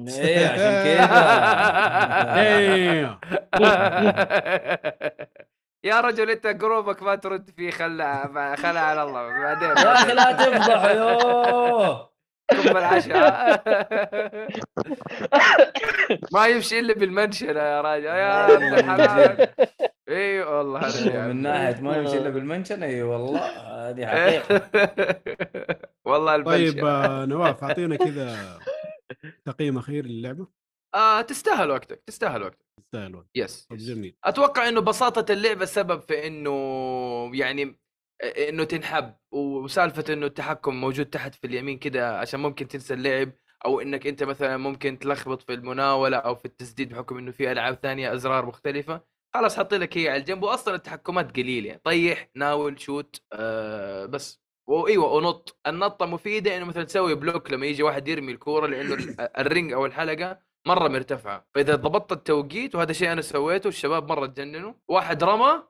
إيه 0.09 0.49
عشان 0.49 0.85
كذا. 0.85 1.09
يا 5.85 6.01
رجل 6.01 6.31
أنت 6.31 6.47
group 6.47 6.93
ك 6.93 7.03
ما 7.03 7.15
ترد 7.15 7.51
فيه 7.51 7.71
خلها 7.71 8.57
خلها 8.57 8.81
على 8.81 9.03
الله. 9.03 9.29
بعدين 9.29 9.69
يا 9.69 9.93
أخي 9.93 10.13
لا 10.13 10.33
تفضح 10.33 10.85
يوه 10.85 12.11
العشاء. 12.53 13.63
ما 16.33 16.47
يمشي 16.47 16.79
إلا 16.79 16.95
بالمنشنة 16.95 17.61
يا 17.61 17.81
راجل. 17.81 18.05
يا 18.05 18.55
ابن 18.55 18.75
الحلال 18.75 19.49
اي 20.09 20.41
والله 20.41 20.81
هذا 20.89 21.27
من 21.29 21.43
ناحية 21.43 21.81
ما 21.81 21.97
يمشي 21.97 22.19
إلا 22.19 22.31
بالمنشن 22.31 22.83
إي 22.83 23.03
والله 23.03 23.41
هذه 23.91 24.07
حقيقة. 24.07 24.71
والله 26.09 26.43
طيب 26.43 26.69
البلشة 26.69 26.89
آه، 26.89 27.25
نواف 27.25 27.65
أعطينا 27.65 27.97
كذا 27.97 28.59
تقييم 29.45 29.79
أخير 29.79 30.07
للعبة. 30.07 30.47
آه 30.95 31.23
تستاهل 31.23 31.71
وقتك 31.71 32.03
تستاهل 32.07 32.43
وقتك. 32.43 32.67
تستاهل 32.83 33.17
وقت. 33.17 33.27
يس 33.35 33.67
طيب، 33.71 33.79
جميل. 33.79 34.17
أتوقع 34.25 34.69
إنه 34.69 34.81
بساطة 34.81 35.33
اللعبة 35.33 35.65
سبب 35.65 36.01
في 36.01 36.27
إنه 36.27 36.51
يعني 37.35 37.79
إنه 38.23 38.65
تنحب 38.65 39.15
وسالفة 39.33 40.13
إنه 40.13 40.27
التحكم 40.27 40.81
موجود 40.81 41.07
تحت 41.07 41.35
في 41.35 41.47
اليمين 41.47 41.79
كده 41.79 42.19
عشان 42.19 42.41
ممكن 42.41 42.69
تنسى 42.69 42.95
اللعب 42.95 43.33
أو 43.65 43.81
إنك 43.81 44.07
أنت 44.07 44.23
مثلا 44.23 44.57
ممكن 44.57 44.99
تلخبط 44.99 45.43
في 45.43 45.55
المناولة 45.55 46.17
أو 46.17 46.35
في 46.35 46.45
التسديد 46.45 46.89
بحكم 46.95 47.19
إنه 47.19 47.31
في 47.31 47.53
ألعاب 47.53 47.75
ثانية 47.75 48.15
أزرار 48.15 48.47
مختلفة. 48.47 49.01
خلاص 49.35 49.59
حط 49.59 49.75
لك 49.75 49.99
هي 49.99 50.09
على 50.09 50.19
الجنب 50.21 50.43
واصلا 50.43 50.75
التحكمات 50.75 51.37
قليلة. 51.37 51.81
طيح 51.85 52.29
ناول 52.35 52.81
shoot 52.81 53.23
آه 53.33 54.07
بس. 54.07 54.41
وايوه 54.69 55.13
ونط. 55.13 55.59
النطة 55.67 56.07
مفيدة 56.07 56.57
إنه 56.57 56.65
مثلا 56.65 56.85
تسوي 56.85 57.15
block 57.15 57.51
لما 57.53 57.67
يجي 57.67 57.83
واحد 57.83 58.09
يرمي 58.09 58.33
الكورة 58.33 58.67
لإنه 58.67 58.95
ال- 58.95 59.21
ال 59.41 59.47
ring 59.47 59.73
أو 59.73 59.87
الحلقة 59.87 60.39
مرة 60.67 60.89
مرتفعة. 60.89 61.47
فإذا 61.55 61.75
ضبطت 61.75 62.13
التوقيت 62.13 62.75
وهذا 62.75 62.93
شيء 62.93 63.13
أنا 63.13 63.21
سويته 63.23 63.69
الشباب 63.69 64.09
مرة 64.09 64.27
تجننوا. 64.27 64.73
واحد 64.89 65.25
رمى 65.25 65.63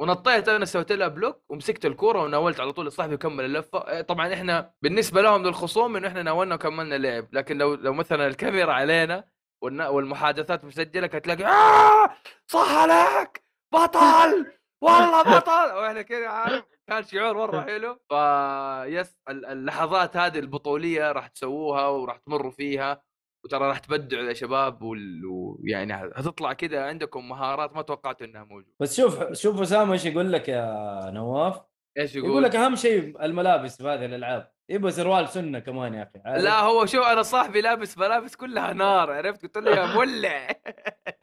ونطيت 0.00 0.48
أنا 0.48 0.64
سويت 0.64 0.92
لها 0.92 1.08
block 1.08 1.42
ومسكت 1.48 1.86
الكورة 1.86 2.22
وناولت 2.22 2.60
على 2.60 2.72
طول 2.72 2.86
لصاحبي 2.86 3.14
وكمل 3.14 3.44
اللفه 3.44 3.78
إيه، 3.88 4.00
طبعا 4.02 4.34
إحنا 4.34 4.74
بالنسبة 4.82 5.22
لهم 5.22 5.42
للخصوم 5.46 5.96
إنه 5.96 6.08
إحنا 6.08 6.22
ناولنا 6.22 6.54
وكملنا 6.54 6.94
لعب. 6.94 7.28
لكن 7.32 7.58
لو 7.58 7.74
لو 7.74 7.92
مثلا 7.92 8.26
الكاميرا 8.26 8.72
علينا 8.72 9.24
والمحادثات 9.72 10.64
مسجلة 10.64 11.06
كانت 11.06 11.24
تلاقي 11.24 11.44
آه! 11.44 12.10
صح 12.46 12.74
عليك! 12.76 13.44
بطل! 13.74 14.46
والله 14.82 15.22
بطل! 15.38 15.72
وإحنا 15.76 16.02
كذا 16.02 16.28
عارف؟ 16.28 16.64
كان 16.88 17.02
شعور 17.04 17.36
مرة 17.36 17.60
حلو. 17.70 17.94
فيس 17.94 19.16
ال- 19.28 19.46
اللحظات 19.46 20.16
هذه 20.16 20.38
البطولية 20.38 21.12
راح 21.12 21.26
تسووها 21.26 21.88
وراح 21.88 22.16
تمروا 22.16 22.50
فيها. 22.50 23.02
وترى 23.44 23.68
راح 23.68 23.78
تبدعوا 23.78 24.24
يا 24.28 24.32
شباب 24.34 24.82
وال- 24.82 25.22
ويعني 25.26 25.94
هتطلع 25.94 26.52
كذا 26.52 26.84
عندكم 26.86 27.28
مهارات 27.28 27.76
ما 27.76 27.82
توقعت 27.82 28.22
إنها 28.22 28.44
موجودة. 28.44 28.74
بس 28.80 28.96
شوف 28.96 29.32
شوف 29.32 29.60
أسامة 29.60 29.92
إيش 29.92 30.04
يقول 30.04 30.32
لك 30.32 30.48
يا 30.48 30.66
نواف؟ 31.10 31.60
إيش 31.98 32.16
يقول؟ 32.16 32.30
يقول 32.30 32.42
لك 32.42 32.56
أهم 32.56 32.76
شيء 32.76 33.24
الملابس 33.24 33.76
في 33.82 33.88
هذه 33.88 34.04
الألعاب. 34.04 34.53
يبغى 34.70 34.90
سروال 34.92 35.28
سنة 35.28 35.58
كمان 35.58 35.94
يا 35.94 36.02
أخي 36.02 36.20
عارف؟ 36.24 36.42
لا 36.42 36.60
هو 36.60 36.86
شو 36.86 37.02
أنا 37.02 37.22
صاحبي 37.22 37.60
لابس 37.60 37.98
ملابس 37.98 38.36
كلها 38.36 38.72
نار 38.72 39.12
عرفت؟ 39.12 39.42
قلت 39.42 39.58
له 39.58 39.70
يا 39.70 39.86
مولع. 39.94 40.48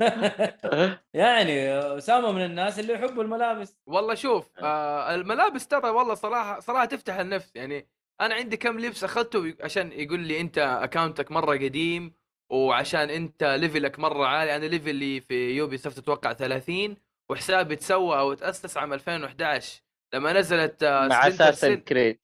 يعني 1.13 1.69
أسامة 1.79 2.31
من 2.31 2.45
الناس 2.45 2.79
اللي 2.79 2.93
يحبوا 2.93 3.23
الملابس. 3.23 3.77
والله 3.85 4.13
شوف 4.13 4.49
آه. 4.59 5.15
الملابس 5.15 5.67
ترى 5.67 5.89
والله 5.89 6.13
صراحة 6.13 6.59
صراحة 6.59 6.85
تفتح 6.85 7.15
النفس. 7.15 7.51
يعني 7.55 7.87
أنا 8.21 8.35
عندي 8.35 8.57
كم 8.57 8.79
لبس 8.79 9.03
أخذته 9.03 9.53
عشان 9.61 9.91
يقول 9.91 10.19
لي 10.19 10.41
أنت 10.41 10.57
اكاونتك 10.57 11.31
مرة 11.31 11.53
قديم 11.53 12.13
وعشان 12.51 13.09
أنت 13.09 13.43
level 13.43 13.90
ك 13.90 13.99
مرة 13.99 14.25
عالي. 14.25 14.55
أنا 14.55 14.65
level 14.65 15.12
ي 15.12 15.21
في 15.21 15.49
Ubisoft 15.51 15.97
أتوقع 15.97 16.33
30 16.33 16.97
وحسابي 17.29 17.75
تسوى 17.75 18.19
أو 18.19 18.33
تأسس 18.33 18.77
عام 18.77 18.93
2011 18.93 19.81
لما 20.13 20.33
نزلت 20.33 20.83
آه 20.83 21.07
مع 21.07 21.21
Splinter 21.21 21.49
أساس 21.49 21.61
Cell 21.61 21.75
Creed 21.79 22.19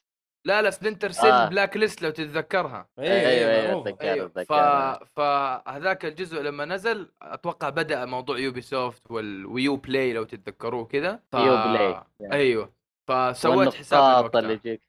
لا 0.48 0.62
لا 0.62 0.70
Splinter 0.70 1.12
Cell 1.12 1.32
آه. 1.32 1.50
Blacklist 1.50 2.02
لو 2.02 2.10
تتذكرها. 2.10 2.90
أيوه 3.00 3.14
أيوه 3.14 3.52
أيوه. 3.52 3.82
أتذكر 3.82 4.30
ف... 4.30 4.54
أتذكر. 4.54 5.06
فهذاك 5.16 6.06
الجزء 6.06 6.42
لما 6.42 6.66
نزل 6.66 7.12
أتوقع 7.22 7.70
بدأ 7.70 8.06
موضوع 8.06 8.40
Ubisoft 8.40 9.12
وال 9.12 9.76
Uplay 9.76 10.14
لو 10.14 10.24
تتذكروه 10.24 10.86
كذا. 10.86 11.20
ف... 11.32 11.34
Uplay 11.34 12.04
أيوه 12.32 12.74
فسويت 13.08 13.74
حساب. 13.74 14.36
اللي 14.36 14.54
يجيك. 14.54 14.82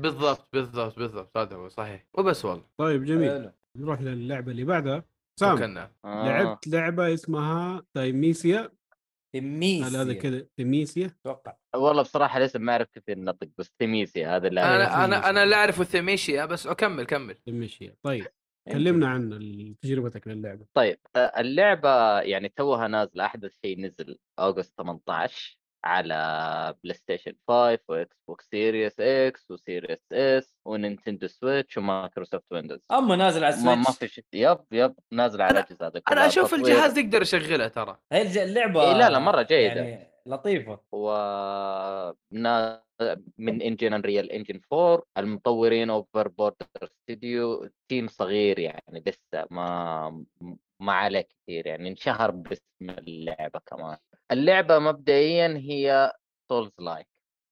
بالضبط 0.00 0.48
بالضبط 0.52 0.98
بالضبط 0.98 1.36
هذا 1.36 1.56
هو 1.56 1.68
صحيح. 1.68 2.06
وبس 2.14 2.44
والله. 2.44 2.64
طيب 2.78 3.04
جميل. 3.04 3.50
نروح 3.76 4.00
للعبة 4.00 4.52
اللي 4.52 4.64
بعدها. 4.64 5.04
سام 5.40 5.78
آه. 5.78 5.90
لعبت 6.04 6.68
لعبة 6.68 7.14
اسمها 7.14 7.82
تايميسيا 7.94 8.70
تميس 9.40 9.84
هل 9.86 9.96
هذا 9.96 10.14
كذا 10.14 10.46
تيميسيا 10.56 11.06
أتوقع. 11.06 11.56
والله 11.76 12.02
بصراحة 12.02 12.38
الاسم 12.38 12.62
ما 12.62 12.72
اعرف 12.72 12.88
كيف 12.90 13.02
النطق 13.08 13.48
بس 13.58 13.70
تيميسي 13.70 14.26
هذا 14.26 14.48
اللي 14.48 14.62
أنا 14.62 15.04
أنا 15.04 15.30
أنا 15.30 15.44
لا 15.46 15.56
اعرف 15.56 15.80
الثميشيا 15.80 16.44
بس 16.44 16.66
أكمل 16.66 17.04
كمل. 17.06 17.34
تيميسيا 17.34 17.96
طيب 18.02 18.26
كلمنا 18.72 19.08
عن 19.08 19.30
تجربتك 19.82 20.28
للعبة. 20.28 20.66
طيب 20.74 20.98
آه، 21.16 21.18
اللعبة 21.40 22.20
يعني 22.20 22.48
توها 22.48 22.88
نازلة 22.88 23.24
أحدث 23.24 23.58
شيء 23.64 23.80
نزل 23.80 24.18
اوغست 24.38 24.74
18 24.78 25.55
على 25.86 26.74
بلاي 26.84 26.94
ستيشن 26.94 27.32
5 27.48 27.78
وإكس 27.88 28.16
بوكس 28.28 28.48
سيريس 28.50 29.00
إكس 29.00 29.50
وسيريس 29.50 29.98
اس 30.12 30.56
ونينتندو 30.66 31.26
سويتش 31.26 31.78
ومايكروسوفت 31.78 32.52
ويندوز 32.52 32.80
أما 32.92 33.16
نازل 33.16 33.44
على 33.44 33.56
ما, 33.56 33.74
ما 33.74 33.80
السويتش 33.80 33.96
في 33.98 34.08
شيء. 34.08 34.24
يب 34.34 34.58
يب 34.72 34.94
نازل 35.12 35.42
على 35.42 35.50
الأجهزة 35.50 35.88
كلها 35.88 36.02
أنا 36.12 36.26
أشوف 36.26 36.54
تطوير. 36.54 36.66
الجهاز 36.66 36.98
يقدر 36.98 37.22
يشغلها 37.22 37.68
ترى. 37.68 37.98
هي 38.12 38.44
اللعبة 38.44 38.82
إيه، 38.82 38.92
لا، 38.98 39.10
لا، 39.10 39.18
مرة 39.18 39.42
جيدة. 39.42 39.74
يعني 39.82 40.12
لطيفة. 40.26 40.80
و 40.92 41.10
من 43.38 43.62
انجن 43.62 43.92
انريال 43.92 44.32
انجن 44.32 44.60
4 44.72 45.02
المطورين 45.18 45.90
اوفر 45.90 46.28
بوردر 46.28 46.66
ستوديو 46.84 47.68
تيم 47.90 48.08
صغير 48.08 48.58
يعني 48.58 49.02
لسه 49.06 49.46
ما 49.50 50.24
ما 50.82 50.92
عليه 50.92 51.20
كثير 51.20 51.66
يعني 51.66 51.88
انشهر 51.88 52.30
باسم 52.30 52.62
اللعبة 52.90 53.60
كمان. 53.66 53.96
اللعبة 54.32 54.78
مبدئيا 54.78 55.48
هي 55.56 56.12
سولز 56.52 56.70
لايك 56.78 57.06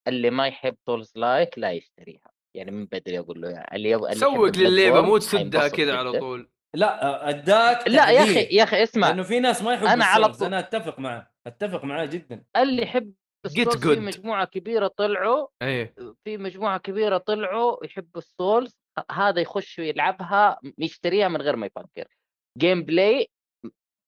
اللي 0.08 0.30
ما 0.30 0.46
يحب 0.48 0.76
سولز 0.86 1.12
لايك 1.16 1.58
لا 1.58 1.72
يشتريها 1.72 2.30
يعني 2.56 2.70
من 2.70 2.84
بدري 2.86 3.18
أقول 3.18 3.40
له 3.40 3.50
يعني 3.50 3.76
اللي 3.76 3.90
يبغى 3.90 4.12
اللي 4.12 4.20
سوق 4.20 4.48
Bloodborne 4.50 5.04
مو 5.04 5.18
تسدها 5.18 5.68
كذا 5.68 5.96
على. 5.96 6.18
طول 6.18 6.50
لا 6.74 7.28
أداك 7.28 7.88
لا 7.88 8.10
يا. 8.10 8.22
أخي 8.22 8.56
يا 8.56 8.62
أخي 8.62 8.82
اسمع 8.82 9.08
لأنه 9.08 9.22
في 9.22 9.40
ناس 9.40 9.62
ما 9.62 9.72
يحبوا 9.74 9.92
أنا 9.92 10.04
على. 10.04 10.28
طول- 10.32 10.46
أنا 10.46 10.58
أتفق 10.58 10.98
معه 10.98 11.30
أتفق 11.46 11.84
معاه 11.84 12.04
جدا 12.04 12.44
اللي 12.56 12.82
يحب 12.82 13.14
ال 13.46 13.51
Souls 13.51 13.76
good. 13.76 13.94
في 13.94 14.00
مجموعة 14.00 14.44
كبيرة 14.44 14.86
طلعوا 14.86 15.48
إيه 15.62 15.94
في 16.24 16.38
مجموعة 16.38 16.78
كبيرة 16.78 17.18
طلعوا 17.18 17.84
يحبوا 17.86 18.20
ال 18.20 18.30
Souls 18.30 18.78
هذا 19.10 19.40
يخش 19.40 19.78
يلعبها 19.78 20.60
يشتريها 20.78 21.28
من 21.28 21.42
غير 21.42 21.56
ما 21.56 21.66
يفكر 21.66 22.08
gameplay 22.58 23.28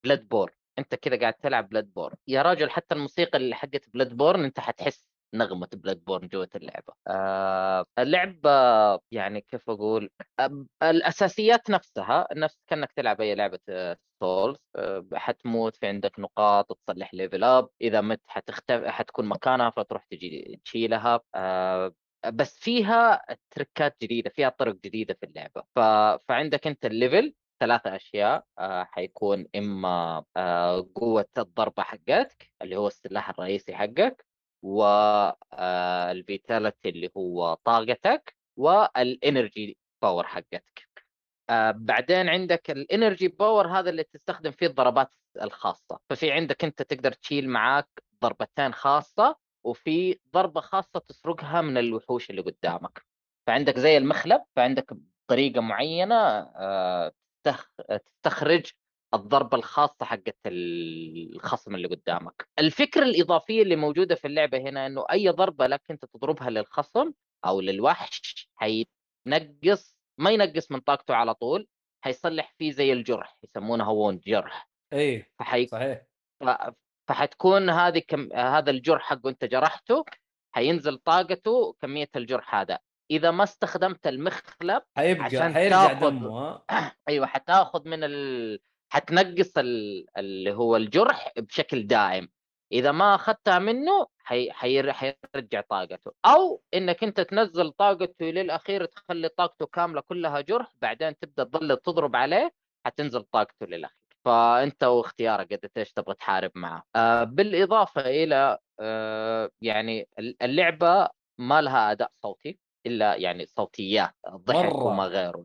Bloodborne 0.05 0.53
أنت 0.79 0.95
كذا 0.95 1.21
قاعد 1.21 1.35
تلعب 1.35 1.69
Bloodborne 1.69 2.15
يا 2.29 2.43
راجل 2.43 2.71
حتى 2.71 2.95
الموسيقى 2.95 3.39
اللي 3.39 3.55
حقت 3.55 3.89
Bloodborne 3.95 4.45
أنت 4.45 4.61
حتحس 4.61 5.09
نغمة 5.35 5.69
Bloodborne 5.73 6.29
جوة 6.29 6.49
اللعبة. 6.55 6.93
آه 7.09 7.87
اللعبة 7.99 8.51
يعني 9.11 9.41
كيف 9.41 9.71
أقول 9.71 10.11
آه 10.41 10.67
الأساسيات 10.83 11.71
نفسها 11.71 12.29
نفس 12.37 12.59
كأنك 12.67 12.93
تلعب 12.93 13.21
أي 13.21 13.35
لعبة 13.35 13.59
آه 13.69 13.97
Souls 14.21 14.59
آه 14.77 15.07
حتموت 15.15 15.77
في 15.77 15.87
عندك 15.87 16.19
نقاط 16.21 16.73
تصلح 16.87 17.15
level 17.15 17.45
up 17.45 17.69
إذا 17.81 18.01
مت 18.01 18.21
حتختفي 18.27 18.85
حتكون 18.85 19.27
مكانها 19.27 19.71
فتروح 19.71 20.05
تجي 20.11 20.61
تشيلها. 20.65 21.21
آه 21.35 21.93
بس 22.27 22.59
فيها 22.59 23.23
tricks 23.51 23.97
جديدة 24.03 24.31
فيها 24.31 24.49
طرق 24.49 24.75
جديدة 24.85 25.15
في 25.21 25.27
اللعبة. 25.27 25.63
ف... 25.77 25.79
فعندك 26.29 26.67
أنت 26.67 26.87
ال 26.87 26.95
level 26.95 27.35
ثلاثة 27.61 27.97
أشياء 27.97 28.45
آه 28.59 28.85
حيكون 28.85 29.47
إما 29.57 30.25
آه 30.37 30.89
قوة 30.95 31.27
الضربة 31.39 31.83
حقتك 31.83 32.51
اللي 32.63 32.77
هو 32.77 32.87
السلاح 32.87 33.31
الرئيسي 33.31 33.75
حقك 33.75 34.27
وال 34.63 35.08
vitality 35.08 36.89
اللي 36.89 37.11
هو 37.17 37.55
طاقتك 37.65 38.37
وال 38.57 38.87
energy 38.87 39.79
power 40.03 40.27
حقتك. 40.27 40.89
آه 41.51 41.71
بعدين 41.71 42.29
عندك 42.29 42.71
ال 42.71 42.79
energy 42.79 43.29
power 43.29 43.67
هذا 43.69 43.91
اللي 43.91 44.05
تستخدم 44.05 44.51
فيه 44.51 44.67
الضربات 44.67 45.13
الخاصة. 45.43 45.99
ففي 46.11 46.33
عندك 46.33 46.65
أنت 46.65 46.83
تقدر 46.83 47.13
تشيل 47.13 47.49
معاك 47.49 47.89
ضربتين 48.23 48.73
خاصة 48.75 49.37
وفي 49.65 50.19
ضربة 50.35 50.61
خاصة 50.61 51.01
تسرقها 51.09 51.61
من 51.61 51.79
الوحوش 51.79 52.31
اللي 52.31 52.43
قدامك. 52.43 53.03
فعندك 53.47 53.79
زي 53.79 53.97
المخلب 53.97 54.43
فعندك 54.57 54.93
آه 56.57 57.09
تستخ... 57.09 57.26
تستخرج 58.05 58.73
الضربة 59.15 59.59
الخاصة 59.59 60.05
حقت 60.05 60.37
الخصم 60.47 61.75
اللي 61.75 61.89
قدامك. 61.89 62.49
الفكرة 62.59 63.03
الإضافية 63.05 63.63
اللي 63.63 63.77
موجودة 63.77 64.15
في 64.15 64.27
اللعبة 64.27 64.59
هنا 64.59 64.87
إنه 64.87 65.05
أي 65.13 65.29
ضربة 65.29 65.67
لك 65.67 65.83
أنت 65.91 66.05
تضربها 66.05 66.51
للخصم 66.51 67.13
أو 67.47 67.61
للوحش 67.61 68.51
حينقص 68.57 69.97
ما 70.19 70.31
ينقص 70.31 70.71
من 70.71 70.81
طاقته 70.81 71.15
على 71.15 71.35
طول 71.35 71.69
حيصلح 72.05 72.55
فيه 72.59 72.71
زي 72.73 72.93
الجرح 72.93 73.39
يسمونها 73.43 73.89
ووند 73.89 74.21
جرح. 74.21 74.69
إيه 74.93 75.31
فحي... 75.39 75.67
صحيح. 75.67 76.03
ف- 76.41 76.71
فحتكون 77.09 77.71
هذه 77.71 77.99
كم... 78.09 78.33
هذا 78.33 78.71
الجرح 78.71 79.03
حقه 79.03 79.29
أنت 79.31 79.45
جرحته 79.45 80.05
حينزل 80.55 80.99
طاقته 80.99 81.73
كمية 81.81 82.09
الجرح 82.17 82.55
هذا. 82.55 82.79
إذا 83.11 83.31
ما 83.31 83.45
استخدمت 83.45 84.07
المخلب 84.07 84.83
حيبقى 84.97 85.25
عشان 85.25 85.55
حيرجع 85.55 85.93
دمه 85.93 86.29
ها 86.39 86.65
أيوه 87.09 87.27
حتاخذ 87.27 87.89
من 87.89 88.05
ال... 88.05 88.59
حتنقص 88.93 89.59
ال... 89.59 90.07
اللي 90.19 90.53
هو 90.53 90.77
الجرح 90.77 91.33
بشكل 91.37 91.87
دائم. 91.87 92.29
إذا 92.73 92.93
ما 92.93 93.15
أخذتها 93.15 93.59
منه 93.59 94.07
حي... 94.19 94.53
حير... 94.53 94.93
حيرجع 94.93 95.61
طاقته. 95.61 96.13
أو 96.25 96.63
إنك 96.75 97.05
أنت 97.05 97.21
تنزل 97.21 97.71
طاقته 97.71 98.27
للأخير 98.27 98.85
تخلي 98.85 99.29
طاقته 99.29 99.67
كاملة 99.67 100.01
كلها 100.01 100.41
جرح 100.41 100.73
بعدين 100.83 101.19
تبدأ 101.19 101.45
تظل 101.45 101.77
تضرب 101.77 102.17
عليه 102.17 102.53
حتنزل 102.87 103.23
طاقته 103.23 103.67
للأخير. 103.67 103.97
فأنت 104.25 104.85
واختيارك 104.85 105.53
قد 105.53 105.71
إيش 105.77 105.93
تبغى 105.93 106.15
تحارب 106.15 106.51
معه. 106.55 106.83
آه 106.97 107.25
بالإضافة 107.25 108.01
إلى 108.01 108.59
آه 108.81 109.51
يعني 109.61 110.09
اللعبة 110.43 111.09
ما 111.39 111.61
لها 111.63 111.93
أداء 111.93 112.13
صوتي. 112.23 112.59
إلا 112.87 113.17
يعني 113.17 113.47
صوتيات 113.47 114.15
ضحك 114.29 114.73
مرة. 114.73 114.85
وما 114.85 115.07
غيره 115.07 115.45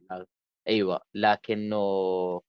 أيوه 0.67 1.01
لكنه 1.13 1.79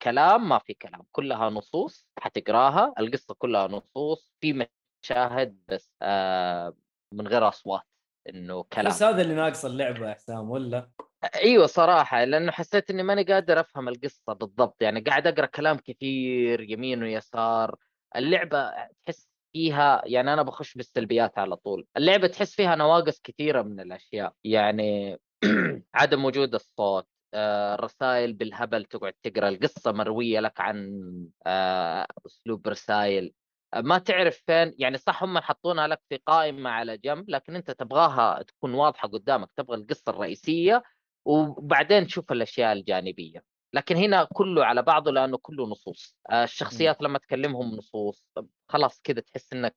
كلام 0.02 0.48
ما 0.48 0.59
في 0.59 0.74
كلام 0.74 1.02
كلها 1.12 1.50
نصوص 1.50 2.07
حتقراها 2.18 2.94
القصة 2.98 3.35
كلها 3.35 3.68
نصوص 3.68 4.33
في 4.40 4.68
مشاهد 5.05 5.59
بس 5.68 5.90
آه 6.02 6.76
من 7.14 7.28
غير 7.28 7.48
أصوات 7.48 7.83
إنه 8.28 8.62
كلام 8.62 8.87
بس 8.87 9.02
هذا 9.02 9.22
اللي 9.22 9.35
ناقص 9.35 9.64
اللعبة 9.64 10.09
يا 10.09 10.14
حسام 10.14 10.50
ولا 10.50 10.90
أيوه 11.35 11.66
صراحة 11.66 12.24
لأنه 12.24 12.52
حسيت 12.52 12.90
إني 12.90 13.02
ماني 13.02 13.22
قادر 13.22 13.61
أفهم 13.61 13.88
القصة 13.88 14.33
بالضبط 14.33 14.83
يعني 14.83 15.00
قاعد 15.00 15.26
أقرأ 15.26 15.46
كلام 15.46 15.76
كثير 15.76 16.61
يمين 16.61 17.02
ويسار 17.02 17.76
اللعبة 18.16 18.72
تحس 19.05 19.28
فيها 19.53 20.03
يعني 20.07 20.33
أنا 20.33 20.43
بخش 20.43 20.75
بالسلبيات 20.75 21.38
على 21.38 21.57
طول. 21.57 21.87
اللعبة 21.97 22.27
تحس 22.27 22.55
فيها 22.55 22.77
نواقص 22.77 23.21
كثيرة 23.21 23.62
من 23.62 23.81
الأشياء 23.81 24.33
يعني 24.45 25.19
عدم 25.95 26.25
وجود 26.25 26.55
الصوت 26.55 27.09
آه، 27.35 27.75
الرسائل 27.75 28.33
بالهبل 28.33 28.85
تقعد 28.85 29.12
تقرأ 29.23 29.49
القصة 29.49 29.93
مروية 29.93 30.41
لك 30.41 30.61
عن 30.61 31.03
آه، 31.47 32.07
أسلوب 32.27 32.69
رسائل 32.69 33.33
ما 33.77 33.99
تعرف 33.99 34.43
فين 34.47 34.75
يعني 34.79 34.99
صح 34.99 35.23
هم 35.23 35.38
حطونها 35.38 35.87
لك 35.87 36.01
في 36.09 36.17
قائمة 36.17 36.71
على 36.71 36.99
جنب 36.99 37.31
لكن 37.31 37.57
أنت 37.57 37.71
تبغاها 37.71 38.43
تكون 38.43 38.75
واضحة 38.75 39.09
قدامك 39.09 39.53
تبغى 39.57 39.77
القصة 39.77 40.11
الرئيسية 40.11 40.83
وبعدين 41.25 42.07
تشوف 42.07 42.33
الأشياء 42.33 42.73
الجانبية. 42.73 43.45
لكن 43.75 43.97
هنا 43.97 44.29
كله 44.33 44.65
على 44.65 44.83
بعضه 44.83 45.11
لأنه 45.11 45.38
كله 45.38 45.67
نصوص. 45.67 46.17
آه، 46.31 46.45
الشخصيات 46.45 47.03
لما 47.03 47.19
تكلمهم 47.19 47.75
نصوص. 47.75 48.27
خلاص 48.73 49.01
كذا 49.01 49.21
تحس 49.21 49.53
إنك 49.53 49.77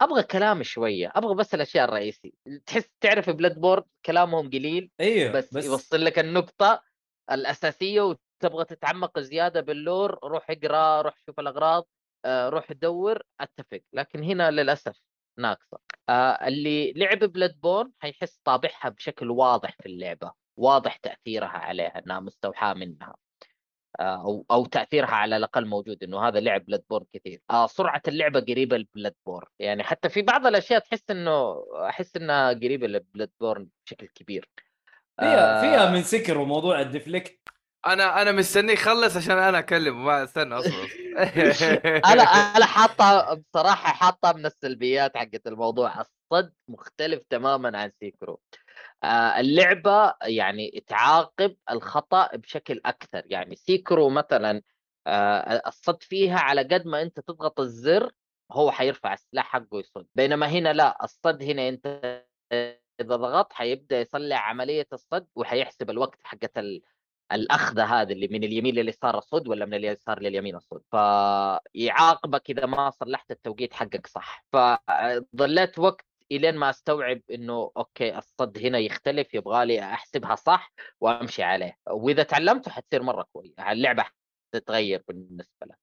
أبغى 0.00 0.22
كلام 0.22 0.62
شوية 0.62 1.12
أبغى 1.14 1.34
بس 1.34 1.54
الأشياء 1.54 1.84
الرئيسية. 1.84 2.30
تحس 2.66 2.90
تعرف 3.00 3.30
Bloodborne 3.30 3.84
كلامهم 4.06 4.50
قليل 4.50 4.90
أيوه 5.00 5.32
بس, 5.32 5.54
بس, 5.54 5.64
يوصل 5.64 6.04
لك 6.04 6.18
النقطة 6.18 6.82
الأساسية 7.30 8.00
وتبغى 8.00 8.64
تتعمق 8.64 9.18
زيادة 9.18 9.60
بال 9.60 9.79
lore 9.79 10.18
روح 10.24 10.50
اقرأ 10.50 11.02
روح 11.02 11.14
شوف 11.26 11.40
الأغراض 11.40 11.86
آه، 12.24 12.48
روح 12.48 12.72
دور 12.72 13.22
أتفق. 13.40 13.80
لكن 13.92 14.22
هنا 14.22 14.50
للأسف 14.50 15.00
ناقصة. 15.38 15.78
آه، 16.08 16.48
اللي 16.48 16.92
لعب 16.92 17.18
Bloodborne 17.18 17.92
حيحس 17.98 18.40
طابعها 18.44 18.88
بشكل 18.88 19.30
واضح 19.30 19.76
في 19.82 19.86
اللعبة 19.86 20.32
واضح 20.56 20.96
تأثيرها 20.96 21.48
عليها 21.48 21.98
إنها 21.98 22.20
مستوحاة 22.20 22.74
منها. 22.74 23.14
أو 24.00 24.46
أو 24.50 24.66
تأثيرها 24.66 25.14
على 25.14 25.36
الأقل 25.36 25.66
موجود 25.66 26.02
إنه 26.02 26.28
هذا 26.28 26.40
لعب 26.40 26.64
Bloodborne 26.64 27.06
كثير. 27.12 27.40
آه 27.50 27.66
سرعة 27.66 28.02
اللعبة 28.08 28.40
قريبة 28.40 28.76
ل 28.76 29.14
Bloodborne 29.26 29.46
يعني 29.58 29.82
حتى 29.82 30.08
في 30.08 30.22
بعض 30.22 30.46
الأشياء 30.46 30.80
تحس 30.80 31.10
إنه 31.10 31.64
أحس 31.88 32.16
إنها 32.16 32.52
قريبة 32.52 32.86
ل 32.86 33.30
Bloodborne 33.40 33.68
بشكل 33.86 34.06
كبير. 34.06 34.48
فيها 35.20 35.58
آه، 35.58 35.60
فيها 35.60 35.90
من 35.90 36.02
Sekiro 36.02 36.38
وموضوع 36.38 36.80
ال 36.80 36.87
deflect 36.87 37.38
أنا 37.86 38.22
أنا 38.22 38.32
مستنيه 38.32 38.72
يخلص 38.72 39.16
عشان 39.16 39.38
أنا 39.38 39.58
اكلمه 39.58 40.02
ما 40.02 40.24
استنى 40.24 40.54
أصبر. 40.54 40.88
أنا 42.12 42.22
أنا 42.22 42.66
حاطة 42.66 43.34
بصراحة 43.34 43.92
حاطة 43.92 44.32
من 44.32 44.46
السلبيات 44.46 45.16
حقت 45.16 45.46
الموضوع. 45.46 46.00
الصد 46.00 46.52
مختلف 46.68 47.22
تماما 47.30 47.78
عن 47.78 47.90
Sekiro. 48.00 48.32
آه، 48.32 48.63
اللعبة 49.40 50.14
يعني 50.22 50.84
تعاقب 50.86 51.56
الخطأ 51.70 52.36
بشكل 52.36 52.80
أكثر. 52.86 53.22
يعني 53.26 53.56
Sekiro 53.56 54.08
مثلا 54.08 54.62
آه، 55.06 55.62
الصد 55.66 56.02
فيها 56.02 56.38
على 56.38 56.62
قد 56.62 56.86
ما 56.86 57.02
أنت 57.02 57.20
تضغط 57.20 57.60
الزر 57.60 58.12
هو 58.52 58.70
حيرفع 58.70 59.12
السلاح 59.12 59.46
حقه 59.46 59.78
يصد. 59.78 60.06
بينما 60.14 60.46
هنا 60.46 60.72
لا 60.72 61.04
الصد 61.04 61.42
هنا 61.42 61.68
أنت 61.68 61.86
إذا 63.00 63.16
ضغطت 63.16 63.52
حيبدأ 63.52 64.00
يصلح 64.00 64.48
عملية 64.48 64.86
الصد 64.92 65.26
وحيحسب 65.34 65.90
الوقت 65.90 66.18
ال... 66.56 66.82
الأخذة 67.32 67.84
هذه 67.84 68.12
اللي 68.12 68.28
من 68.28 68.44
اليمين 68.44 68.74
لليسار 68.74 69.18
الصد 69.18 69.48
ولا 69.48 69.66
من 69.66 69.74
اليسار 69.74 70.22
لليمين 70.22 70.56
الصد 70.56 70.82
فيعاقبك 70.90 72.50
إذا 72.50 72.66
ما 72.66 72.90
صلحت 72.90 73.30
التوقيت 73.30 73.74
حقك 73.74 74.06
صح. 74.06 74.44
فظليت 74.52 75.78
وقت 75.78 76.06
إلين 76.32 76.56
ما 76.56 76.70
أستوعب 76.70 77.20
إنه 77.30 77.70
أوكي 77.76 78.18
الصد 78.18 78.58
هنا 78.58 78.78
يختلف 78.78 79.34
يبغى 79.34 79.66
لي 79.66 79.80
أحسبها 79.82 80.34
صح 80.34 80.72
وأمشي 81.00 81.42
عليه. 81.42 81.76
وإذا 81.90 82.22
تعلمته 82.22 82.70
حتصير 82.70 83.02
مرة 83.02 83.26
كويس 83.32 83.54
اللعبة 83.58 84.04
حتتغير 84.54 85.02
بالنسبة 85.08 85.66
لك. 85.66 85.78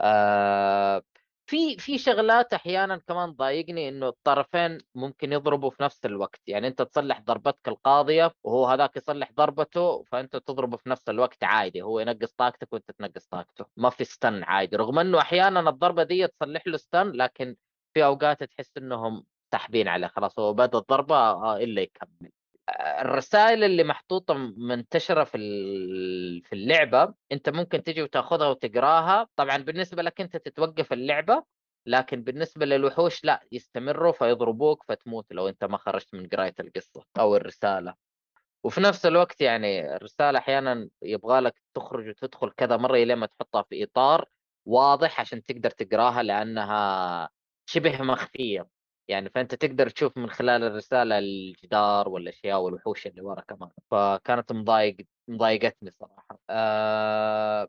آه 0.00 1.02
في 1.46 1.76
في 1.78 1.98
شغلات 1.98 2.54
أحيانا 2.54 2.96
كمان 2.96 3.30
ضايقني 3.32 3.88
إنه 3.88 4.08
الطرفين 4.08 4.78
ممكن 4.94 5.32
يضربوا 5.32 5.70
في 5.70 5.82
نفس 5.82 6.06
الوقت. 6.06 6.40
يعني 6.46 6.66
أنت 6.68 6.82
تصلح 6.82 7.20
ضربتك 7.20 7.68
القاضية 7.68 8.32
وهو 8.44 8.66
هذاك 8.66 8.96
يصلح 8.96 9.32
ضربته 9.32 10.02
فأنت 10.02 10.36
تضربه 10.36 10.76
في 10.76 10.88
نفس 10.90 11.08
الوقت 11.08 11.44
عادي 11.44 11.82
هو 11.82 12.00
ينقص 12.00 12.32
طاقتك 12.32 12.72
وأنت 12.72 12.90
تنقص 12.90 13.26
طاقته. 13.26 13.66
ما 13.76 13.90
في 13.90 14.04
ستن 14.04 14.42
عادي 14.44 14.76
رغم 14.76 14.98
إنه 14.98 15.18
أحيانا 15.20 15.70
الضربة 15.70 16.02
دي 16.02 16.26
تصلح 16.26 16.66
له 16.66 16.76
ستن 16.76 17.10
لكن 17.12 17.56
في 17.94 18.04
أوقات 18.04 18.44
تحس 18.44 18.70
إنهم 18.76 19.24
ساحبين 19.52 19.88
عليه 19.88 20.06
خلاص 20.06 20.38
هو 20.38 20.52
بدا 20.52 20.78
الضربة 20.78 21.16
آه 21.16 21.56
إلا 21.56 21.82
يكمل. 21.82 22.30
الرسائل 23.00 23.64
اللي 23.64 23.84
محطوطة 23.84 24.34
منتشرة 24.56 25.24
في 25.24 25.38
في 26.44 26.52
اللعبة 26.52 27.14
أنت 27.32 27.48
ممكن 27.48 27.82
تجي 27.82 28.02
وتاخذها 28.02 28.48
وتقراها. 28.48 29.26
طبعا 29.36 29.56
بالنسبة 29.56 30.02
لك 30.02 30.20
أنت 30.20 30.36
تتوقف 30.36 30.92
اللعبة 30.92 31.44
لكن 31.86 32.22
بالنسبة 32.22 32.66
للوحوش 32.66 33.24
لا 33.24 33.40
يستمروا 33.52 34.12
فيضربوك 34.12 34.84
فتموت 34.88 35.26
لو 35.32 35.48
أنت 35.48 35.64
ما 35.64 35.78
خرجت 35.78 36.14
من 36.14 36.28
قراية 36.28 36.54
القصة 36.60 37.04
أو 37.18 37.36
الرسالة. 37.36 37.94
وفي 38.64 38.80
نفس 38.80 39.06
الوقت 39.06 39.40
يعني 39.40 39.96
الرسالة 39.96 40.38
أحيانا 40.38 40.88
يبغى 41.02 41.40
لك 41.40 41.62
تخرج 41.74 42.08
وتدخل 42.08 42.50
كذا 42.50 42.76
مرة 42.76 42.96
لين 42.96 43.14
ما 43.18 43.26
تحطها 43.26 43.62
في 43.62 43.84
إطار 43.84 44.24
واضح 44.66 45.20
عشان 45.20 45.44
تقدر 45.44 45.70
تقراها 45.70 46.22
لأنها 46.22 47.30
شبه 47.66 48.02
مخفية. 48.02 48.79
يعني 49.08 49.30
فأنت 49.30 49.54
تقدر 49.54 49.88
تشوف 49.88 50.16
من 50.18 50.30
خلال 50.30 50.62
الرسالة 50.64 51.18
الجدار 51.18 52.08
والأشياء 52.08 52.60
والوحوش 52.60 53.06
اللي 53.06 53.22
ورا 53.22 53.40
كمان. 53.40 53.70
فكانت 53.90 54.52
مضايق 54.52 54.96
مضايقتني 55.28 55.90
صراحة. 55.90 56.38
أه... 56.50 57.68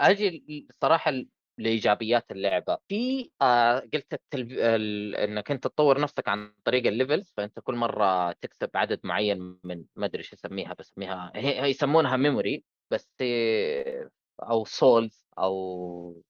أجي 0.00 0.68
صراحة 0.82 1.12
لإيجابيات 1.58 2.30
اللعبة. 2.30 2.78
في 2.88 3.30
آه 3.42 3.78
قلت 3.78 4.12
التلف... 4.12 4.52
ال... 4.52 5.16
إنك 5.16 5.50
أنت 5.50 5.64
تطور 5.64 6.00
نفسك 6.00 6.28
عن 6.28 6.54
طريق 6.64 6.86
ال 6.86 6.93
levels 6.93 7.32
فأنت 7.36 7.60
كل 7.60 7.74
مرة 7.74 8.32
تكسب 8.32 8.70
عدد 8.74 9.00
معين 9.04 9.58
من 9.64 9.84
ما 9.96 10.06
أدري 10.06 10.18
إيش 10.18 10.32
اسميها 10.32 10.74
بسميها 10.74 11.32
هي... 11.34 11.70
يسمونها 11.70 12.16
memory 12.16 12.64
بس 12.90 13.08
هي- 13.20 14.08
أو 14.42 14.64
souls 14.64 15.26
أو 15.38 16.22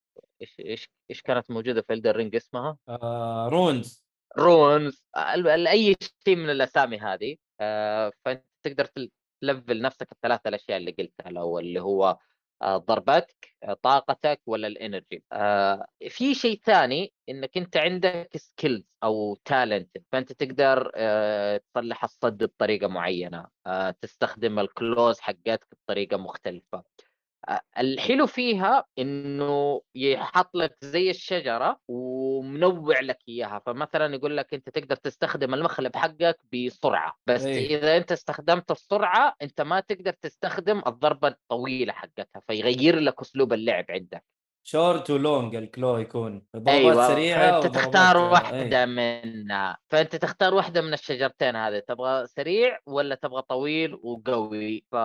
إيش 0.43 0.61
إيش 0.61 0.91
إيش 1.11 1.23
كانت 1.23 1.51
موجودة 1.51 1.83
في 1.83 1.93
Elden 1.93 2.17
Ring 2.17 2.37
اسمها؟ 2.37 2.77
آه 2.89 3.49
runes 3.49 4.10
runes 4.39 5.05
أي 5.69 5.97
شيء 6.25 6.37
من 6.37 6.51
الأسامي 6.51 6.99
هذه 6.99 7.37
آه، 7.61 8.13
فانت 8.25 8.45
تقدر 8.63 8.85
تل- 8.85 9.11
تلفل 9.43 9.83
نفسك 9.83 10.13
الثلاث 10.13 10.41
الأشياء 10.47 10.77
اللي 10.79 10.91
قلتها 10.99 11.29
الأول 11.31 11.65
اللي 11.65 11.81
هو 11.83 12.19
آه، 12.63 12.77
ضربتك 12.77 13.57
آه، 13.63 13.73
طاقتك 13.83 14.41
ولا 14.47 14.67
ال 14.67 14.74
energy. 14.74 15.25
في 16.09 16.35
شيء 16.35 16.61
ثاني 16.65 17.13
إنك 17.29 17.57
أنت 17.57 17.77
عندك 17.77 18.31
skills 18.37 18.85
أو 19.03 19.35
talent 19.45 19.99
فأنت 20.13 20.33
تقدر 20.33 20.91
تصلح 21.75 22.05
الصد 22.05 22.45
بطريقة 22.45 22.87
معينة 22.89 23.47
تستخدم 24.01 24.59
ال 24.59 24.69
claws 24.69 25.21
حقتك 25.21 25.67
بطريقة 25.87 26.17
مختلفة. 26.17 26.85
الحلو 27.79 28.27
فيها 28.27 28.85
إنه 28.99 29.81
يحط 29.95 30.57
لك 30.57 30.77
زي 30.83 31.11
الشجرة 31.11 31.81
ومنوع 31.89 33.01
لك 33.01 33.19
إياها. 33.29 33.63
فمثلا 33.67 34.15
يقول 34.15 34.37
لك 34.37 34.55
أنت 34.55 34.69
تقدر 34.69 34.97
تستخدم 34.97 35.55
المخلب 35.55 35.97
حقك 35.97 36.39
بسرعة 36.55 37.17
بس 37.27 37.45
إيه. 37.45 37.79
إذا 37.79 37.97
أنت 37.97 38.13
استخدمت 38.13 38.71
السرعة 38.71 39.35
أنت 39.43 39.61
ما 39.61 39.81
تقدر 39.81 40.13
تستخدم 40.13 40.83
الضربة 40.87 41.29
الطويلة 41.29 41.93
حقتها 41.93 42.41
فيغير 42.49 42.99
لك 42.99 43.21
أسلوب 43.21 43.53
اللعب 43.53 43.85
عندك. 43.91 44.25
شورت 44.63 45.11
ولونج 45.11 45.55
الكلو 45.55 45.99
يكون. 45.99 46.43
ضربات 46.57 46.75
أيوه 46.75 47.09
سريعة 47.09 47.61
فأنت 47.61 47.75
تختار. 47.75 48.17
واحدة 48.17 48.87
منها. 48.87 49.79
فأنت 49.91 50.17
تختار 50.17 50.55
واحدة 50.55 50.81
من 50.81 50.93
الشجرتين 50.93 51.57
هذه 51.57 51.79
تبغى 51.79 52.27
سريع 52.27 52.79
ولا 52.87 53.15
تبغى 53.15 53.43
طويل 53.43 53.95
وقوي؟ 53.95 54.85
ف 54.93 54.97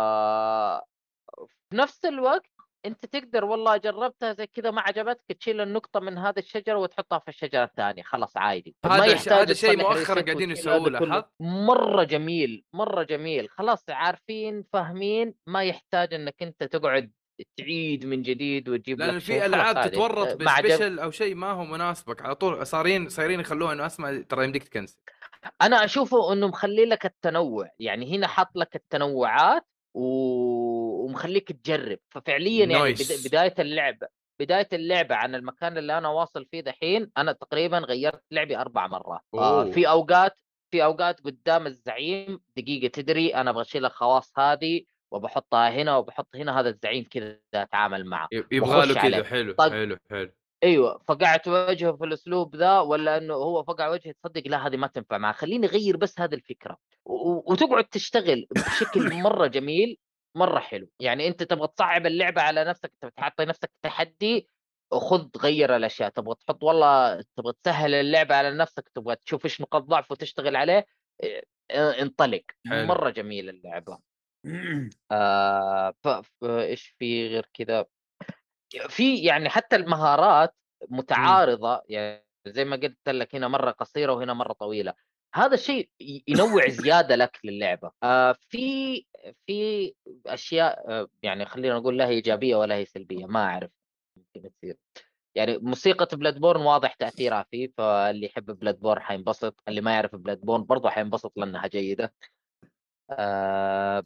في 1.76 1.82
نفس 1.82 2.06
الوقت 2.06 2.46
انت 2.86 3.06
تقدر 3.06 3.46
والله 3.46 3.78
جربتها 3.78 4.34
زي 4.34 4.48
كذا 4.48 4.72
ما 4.72 4.82
عجبتك 4.82 5.38
تشيل 5.40 5.62
النقطة 5.62 6.00
من 6.00 6.18
هذه 6.18 6.40
الشجرة 6.40 6.78
وتحطها 6.78 7.20
في 7.20 7.28
الشجرة 7.28 7.64
الثانية 7.64 8.04
خلاص 8.04 8.38
عادي 8.38 8.76
هذا 8.86 9.16
ش- 9.16 9.30
هذا 9.30 9.54
شيء 9.54 9.78
مؤخرا 9.78 10.22
قاعدين 10.22 10.52
هذا 10.52 10.60
يسووه. 10.60 10.90
لاحظت 10.90 11.26
مرة 11.40 12.04
جميل 12.04 12.64
مرة 12.74 13.04
جميل 13.04 13.50
خلاص 13.50 13.84
عارفين 13.90 14.64
فاهمين 14.74 15.34
ما 15.48 15.64
يحتاج 15.64 16.14
انك 16.14 16.36
انت 16.42 16.64
تقعد 16.64 17.12
تعيد 17.58 18.06
من 18.06 18.22
جديد 18.22 18.70
وتجيب 18.70 19.00
لأن. 19.00 19.20
في 19.20 19.46
ألعاب. 19.46 19.92
تتورط 19.92 20.38
بسبيشل 20.38 21.00
أو 21.00 21.12
شيء 21.12 21.36
ما 21.36 21.52
هو 21.52 21.66
مناسبك 21.66 22.22
على 22.22 22.36
طول 22.36 22.68
صارين 22.68 23.10
صايرين 23.10 23.40
يخلوها 23.40 23.74
إنه 23.74 23.86
أسمع 23.86 24.22
ترى 24.30 24.44
يمديك 24.44 24.64
تكنسل 24.64 24.98
أنا 25.62 25.86
أشوفه 25.86 26.34
إنه 26.34 26.48
مخلي 26.48 26.86
لك 26.86 27.06
التنوع 27.06 27.70
يعني 27.80 28.18
هنا 28.18 28.28
حط 28.28 28.56
لك 28.56 28.76
التنوعات. 28.76 29.66
ومخليك 29.96 31.52
تجرب 31.52 32.00
ففعليا 32.10 32.66
يعني. 32.66 32.96
بداية 33.26 33.54
اللعبه 33.60 34.08
بداية 34.40 34.68
اللعبه 34.74 35.16
عن 35.16 35.36
المكان 35.36 35.78
اللي 35.78 35.98
أنا 35.98 36.10
واصل 36.10 36.46
فيه 36.46 36.62
دحين 36.62 37.12
أنا 37.18 37.32
تقريبا 37.32 37.78
غيرت 37.78 38.24
لعبي 38.32 38.58
أربع 38.58 38.88
مرات 38.88 39.22
آه. 39.34 39.72
في 39.72 39.90
أوقات 39.90 40.40
في 40.72 40.84
أوقات 40.84 41.22
قدام 41.22 41.68
الزعيم 41.68 42.40
دقيقة 42.58 42.88
تدري 42.88 43.36
أنا 43.36 43.50
أبغى 43.50 43.62
اشيل 43.62 43.86
الخواص 43.86 44.40
هذه 44.40 44.82
وبحطها 45.12 45.70
هنا 45.70 45.98
وبحط 45.98 46.36
هنا 46.36 46.60
هذا 46.60 46.70
الزعيم 46.70 47.06
كذا 47.12 47.40
أتعامل 47.54 48.06
معه 48.06 48.28
يبغى 48.52 48.86
له. 48.86 48.94
كذا 48.94 49.24
حلو 49.24 49.54
طق. 49.54 49.70
حلو 49.70 49.98
حلو 50.10 50.32
أيوه 50.66 51.02
فقعت 51.08 51.48
وجهه 51.48 51.92
في 51.92 52.04
الأسلوب 52.04 52.56
ذا 52.56 52.80
ولا 52.80 53.18
إنه 53.18 53.34
هو 53.34 53.64
فقع 53.64 53.88
وجهي 53.90 54.14
تصدق؟ 54.14 54.48
لا 54.48 54.68
هذه 54.68 54.78
ما 54.78 54.88
تنفع 54.88 55.18
معه 55.18 55.34
خليني 55.34 55.68
أغير 55.68 55.98
بس 55.98 56.20
هذه 56.20 56.36
الفكرة. 56.36 56.78
وتقعد 57.06 57.86
تشتغل 57.86 58.48
بشكل 58.52 59.14
مرة 59.28 59.48
جميل 59.48 59.98
مرة 60.36 60.60
حلو. 60.60 60.90
يعني 61.00 61.28
أنت 61.28 61.44
تبغى 61.44 61.68
تصعب 61.68 62.06
اللعبة 62.06 62.42
على 62.42 62.64
نفسك 62.64 62.92
تبغى 63.02 63.12
تعطي 63.18 63.46
نفسك 63.46 63.72
تحدي 63.82 64.50
خذ 64.92 65.28
غير 65.38 65.76
الأشياء. 65.76 66.10
تبغى 66.10 66.36
تحط 66.36 66.64
والله 66.64 67.22
تبغى 67.36 67.54
تسهل 67.64 67.94
اللعبة 67.94 68.36
على 68.36 68.52
نفسك 68.58 68.90
تبغى 68.90 69.16
تشوف 69.16 69.46
إيش 69.46 69.62
نقاط 69.62 69.84
ضعف 69.84 70.12
وتشتغل 70.12 70.56
عليه 70.56 70.86
انطلق. 71.72 72.44
حلو. 72.68 72.88
مرة 72.88 73.10
جميلة 73.10 73.52
اللعبة. 73.52 74.00
آه. 75.12 75.94
إيش 76.44 76.96
في 77.00 77.28
غير 77.28 77.50
كذا؟ 77.54 77.86
في 78.90 79.18
يعني 79.18 79.50
حتى 79.50 79.76
المهارات 79.76 80.56
متعارضة 80.90 81.82
يعني 81.90 82.26
زي 82.48 82.66
ما 82.66 82.76
قلت 82.76 83.10
لك 83.10 83.36
هنا 83.36 83.48
مرة 83.48 83.72
قصيرة 83.72 84.14
وهنا 84.14 84.34
مرة 84.34 84.54
طويلة. 84.54 84.94
هذا 85.36 85.54
الشيء 85.54 85.90
ينوع 86.28 86.68
زيادة 86.68 87.16
لك 87.16 87.40
للعبة. 87.44 87.92
آه 88.04 88.36
في 88.50 89.06
في 89.48 89.94
أشياء 90.28 90.92
آه 90.92 91.08
يعني 91.24 91.46
خلينا 91.46 91.76
نقول 91.76 91.98
لا 91.98 92.08
هي 92.08 92.12
إيجابية 92.12 92.56
ولا 92.56 92.76
هي 92.76 92.86
سلبية 92.86 93.26
ما 93.26 93.44
أعرف 93.46 93.72
ممكن 94.18 94.50
تصير. 94.50 94.78
يعني 95.36 95.58
موسيقى 95.58 96.18
Bloodborne 96.18 96.62
واضح 96.62 96.94
تأثيرها 96.94 97.46
فيه 97.52 97.72
فاللي 97.78 98.26
يحب 98.26 98.46
Bloodborne 98.46 99.02
حينبسط 99.02 99.64
اللي 99.68 99.82
ما 99.82 99.94
يعرف 99.94 100.16
Bloodborne 100.16 100.64
برضه 100.64 100.90
حينبسط 100.90 101.34
لأنها 101.38 101.68
جيدة. 101.68 102.14
آه. 103.10 104.04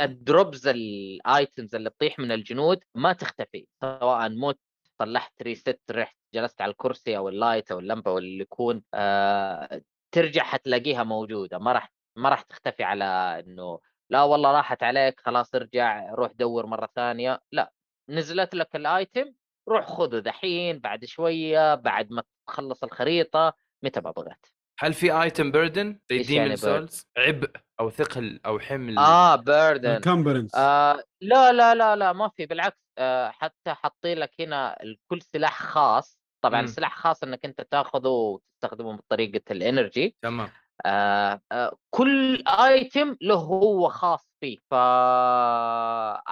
ال 0.00 0.11
drops 0.11 0.68
ال 0.68 0.86
items 0.86 1.74
اللي 1.74 1.90
تطيح 1.90 2.18
من 2.18 2.32
الجنود 2.32 2.80
ما 2.94 3.12
تختفي 3.12 3.66
سواء 3.80 4.28
مت 4.28 4.58
طلعت 4.98 5.32
rest 5.42 5.80
رحت 5.90 6.16
جلست 6.34 6.60
على 6.62 6.70
الكرسي 6.70 7.16
أو 7.16 7.28
ال 7.28 7.35
light 7.35 7.72
أو 7.72 7.78
اللمبة 7.78 8.10
أو 8.10 8.18
اللي 8.18 8.42
يكون 8.42 8.82
آه 8.94 9.82
ترجع 10.12 10.42
حتلاقيها 10.42 11.04
موجودة 11.04 11.58
ما 11.58 11.72
راح 11.72 11.92
ما 12.16 12.28
راح 12.28 12.42
تختفي 12.42 12.82
على 12.82 13.04
إنه 13.04 13.80
لا 14.10 14.22
والله 14.22 14.52
راحت 14.52 14.82
عليك 14.82 15.20
خلاص 15.20 15.54
ارجع 15.54 16.10
روح 16.14 16.32
دور 16.32 16.66
مرة 16.66 16.88
ثانية 16.94 17.40
لا 17.52 17.72
نزلت 18.08 18.54
لك 18.54 18.76
ال 18.76 18.87
item 18.87 19.32
روح 19.68 19.86
خذه 19.86 20.18
دحين 20.18 20.78
بعد 20.78 21.04
شوية 21.04 21.74
بعد 21.74 22.12
ما 22.12 22.22
تخلص 22.46 22.84
الخريطة 22.84 23.54
متى 23.82 24.00
ما 24.00 24.10
بغيت 24.10 24.46
هل 24.82 24.94
في 24.94 25.22
item 25.22 25.50
burden 25.50 25.98
زي 26.10 26.18
إيش 26.18 26.26
Demon's 26.26 26.46
يعني 26.46 26.56
burden؟ 26.56 26.60
Souls 26.60 27.06
عبء 27.18 27.50
أو 27.80 27.90
ثقل 27.90 28.40
أو 28.46 28.58
حمل؟ 28.58 28.98
آه 28.98 29.36
burden 29.36 29.90
encumbrance 29.90 30.54
آه 30.54 31.04
لا 31.20 31.52
لا 31.52 31.74
لا 31.74 31.96
لا 31.96 32.12
ما 32.12 32.28
في 32.28 32.46
بالعكس. 32.46 32.78
آه 32.98 33.30
حتى 33.30 33.74
حاطين 33.74 34.18
لك 34.18 34.30
هنا 34.40 34.78
كل 35.10 35.22
سلاح 35.22 35.62
خاص. 35.62 36.18
طبعا 36.44 36.60
مم. 36.60 36.64
السلاح 36.64 36.96
خاص 36.96 37.22
إنك 37.22 37.44
أنت 37.44 37.60
تاخذه 37.60 38.08
وتستخدمه 38.08 38.96
بطريقة 38.96 39.42
ال 39.50 39.59
energy 39.59 40.16
تمام. 40.22 40.50
آه 40.86 41.40
آه 41.52 41.76
كل 41.90 42.44
item 42.46 43.16
له 43.20 43.34
هو 43.34 43.88
خاص 43.88 44.32
فيه. 44.40 44.58
ف 44.70 44.74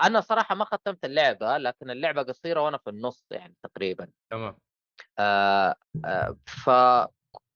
أنا 0.06 0.20
صراحة 0.20 0.54
ما 0.54 0.64
ختمت 0.64 1.04
اللعبة 1.04 1.58
لكن 1.58 1.90
اللعبة 1.90 2.22
قصيرة 2.22 2.60
وأنا 2.60 2.78
في 2.78 2.90
النص 2.90 3.26
يعني 3.30 3.54
تقريبا. 3.62 4.08
تمام. 4.30 4.56
آه 5.18 5.74
آه 6.04 6.36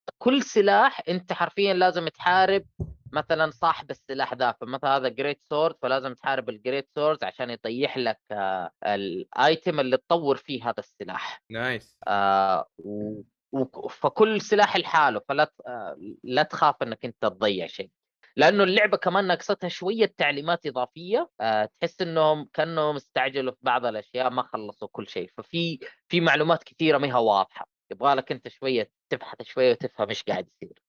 فكل 0.08 0.42
سلاح 0.42 1.02
أنت 1.08 1.32
حرفيا 1.32 1.74
لازم 1.74 2.08
تحارب 2.08 2.64
مثلا 3.12 3.50
صاحب 3.50 3.90
السلاح 3.90 4.34
ذا 4.34 4.52
فمثلا 4.60 4.96
هذا 4.96 5.08
great 5.08 5.40
sword 5.50 5.74
فلازم 5.82 6.14
تحارب 6.14 6.48
ال 6.48 6.55
great 6.55 6.88
sword 6.94 7.24
عشان 7.24 7.50
يطيح 7.50 7.98
لك 7.98 8.20
آه 8.30 8.70
ال 8.86 9.05
item 9.05 9.80
اللي 9.80 9.96
تطور 9.96 10.36
فيه 10.36 10.64
هذا 10.64 10.74
السلاح. 10.78 11.42
nice 11.50 11.96
آه 12.08 12.66
و... 12.78 13.20
و... 13.52 13.88
فكل 13.88 14.40
سلاح 14.40 14.76
لحاله 14.76 15.20
فلا 15.28 15.44
ت- 15.44 15.60
آه 15.66 15.96
لا 16.24 16.42
تخاف 16.42 16.82
إنك 16.82 17.04
أنت 17.04 17.16
تضيع 17.22 17.66
شيء. 17.66 17.90
لأنه 18.36 18.64
اللعبة 18.64 18.96
كمان 18.96 19.26
ناقصتها 19.26 19.68
شوية 19.68 20.14
تعليمات 20.18 20.66
إضافية 20.66 21.30
آه 21.40 21.68
تحس 21.80 22.02
إنهم 22.02 22.48
كأنهم 22.52 22.96
استعجلوا 22.96 23.52
في 23.52 23.58
بعض 23.62 23.86
الأشياء 23.86 24.30
ما 24.30 24.42
خلصوا 24.42 24.88
كل 24.92 25.08
شيء. 25.08 25.30
ففي 25.36 25.78
في 26.08 26.20
معلومات 26.20 26.62
كثيرة 26.64 26.98
ما 26.98 27.08
هي 27.08 27.12
واضحة. 27.12 27.73
يبغى 27.94 28.14
لك 28.14 28.32
أنت 28.32 28.48
شوية 28.48 28.90
تبحث 29.10 29.42
شوية 29.42 29.70
وتفهم 29.70 30.08
إيش 30.08 30.22
قاعد 30.22 30.48
يصير. 30.62 30.82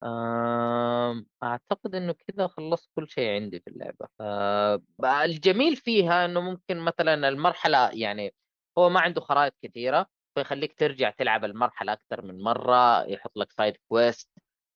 أعتقد 1.42 1.94
إنه 1.94 2.12
كذا 2.12 2.46
خلصت 2.46 2.90
كل 2.96 3.08
شيء 3.08 3.30
عندي 3.30 3.60
في 3.60 3.70
اللعبة. 3.70 4.08
آه 4.20 4.82
الجميل 5.24 5.76
فيها 5.76 6.24
إنه 6.24 6.40
ممكن 6.40 6.78
مثلا 6.78 7.28
المرحلة 7.28 7.90
يعني 7.92 8.34
هو 8.78 8.88
ما 8.88 9.00
عنده 9.00 9.20
خرائط 9.20 9.54
كثيرة 9.62 10.06
فيخليك 10.34 10.78
ترجع 10.78 11.10
تلعب 11.10 11.44
المرحلة 11.44 11.92
أكثر 11.92 12.22
من 12.22 12.42
مرة 12.42 13.04
يحط 13.04 13.36
لك 13.36 13.52
سايد 13.52 13.76
كويست 13.88 14.30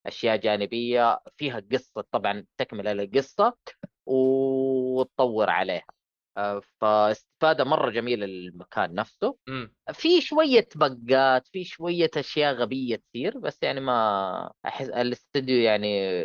أشياء 0.07 0.37
جانبية 0.37 1.21
فيها 1.37 1.61
قصة 1.73 2.05
طبعا 2.13 2.47
تكمله 2.59 2.93
للقصه 2.93 3.57
وتطور 4.07 5.51
عليها. 5.51 6.00
فاستفادة 6.81 7.65
مرة 7.65 7.91
جميلة 7.91 8.27
للمكان 8.27 8.95
نفسه 8.95 9.37
في 9.93 10.21
شوية 10.21 10.69
بقات 10.75 11.47
في 11.47 11.65
شوية 11.65 12.11
أشياء 12.17 12.55
غبية 12.55 12.97
تصير 12.97 13.39
بس 13.39 13.63
يعني 13.63 13.81
ما 13.81 14.53
أحس 14.67 14.89
الاستوديو 14.89 15.57
يعني 15.61 16.23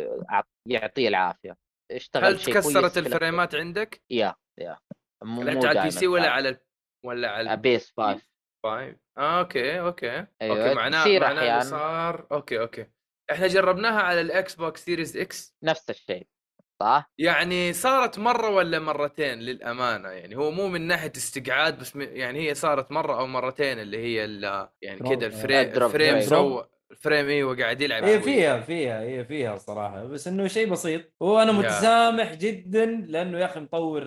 يعطيه 0.68 1.08
العافية 1.08 1.56
اشتغل 1.92 2.24
هل 2.24 2.38
تكسرت. 2.40 2.98
الفريمات 2.98 3.54
عندك؟ 3.54 4.02
يا 4.10 4.34
يا 4.58 4.78
مو 5.24 5.42
لعبت 5.42 5.64
على 5.64 5.78
البي 5.80 5.90
سي 5.90 6.06
ولا. 6.06 6.30
على 6.30 6.48
ال- 6.48 6.60
ولا 7.04 7.30
على 7.30 7.56
بيس 7.56 7.92
5 7.96 8.22
الفايف؟ 8.64 8.96
آه 9.18 9.38
أوكي 9.40 9.80
أوكي 9.80 10.26
أيوة، 10.42 10.62
أوكي 10.64 10.74
معناه 10.74 11.04
معناه. 11.18 11.60
صار 11.60 12.26
أوكي 12.32 12.60
أوكي 12.60 12.86
إحنا 13.30 13.46
جربناها 13.46 14.00
على 14.00 14.20
الاكس 14.20 14.54
بوكس 14.54 14.84
سيريز 14.84 15.16
إكس 15.16 15.56
نفس 15.62 15.90
الشيء 15.90 16.26
صح؟ 16.80 17.10
يعني 17.18 17.72
صارت 17.72 18.18
مرة 18.18 18.50
ولا 18.50 18.78
مرتين 18.78 19.38
للأمانة 19.38 20.08
يعني 20.08 20.36
هو 20.36 20.50
مو 20.50 20.68
من 20.68 20.80
ناحية 20.80 21.12
استقعاد 21.16 21.78
بس 21.78 21.96
يعني 21.96 22.48
هي 22.48 22.54
صارت 22.54 22.92
مرة 22.92 23.20
أو 23.20 23.26
مرتين 23.26 23.78
اللي 23.78 23.98
هي 23.98 24.24
ال- 24.24 24.68
يعني. 24.82 25.00
كذا 25.16 25.26
الفريم 25.26 25.58
الفريم 25.58 25.90
فريم. 25.90 26.20
سوى 26.20 26.68
الفريم 26.90 27.28
أيوه 27.28 27.56
قاعد 27.56 27.80
يلعب 27.80 28.04
هي. 28.04 28.20
فيها 28.20 28.60
فيها 28.60 29.00
هي 29.00 29.24
فيها 29.24 29.56
صراحة 29.58 30.04
بس 30.04 30.28
إنه 30.28 30.46
شيء 30.46 30.70
بسيط 30.70 31.02
وأنا. 31.20 31.52
متسامح 31.52 32.34
جدا 32.34 32.84
لأنه 32.86 33.38
يا 33.38 33.44
أخي 33.44 33.60
مطور 33.60 34.02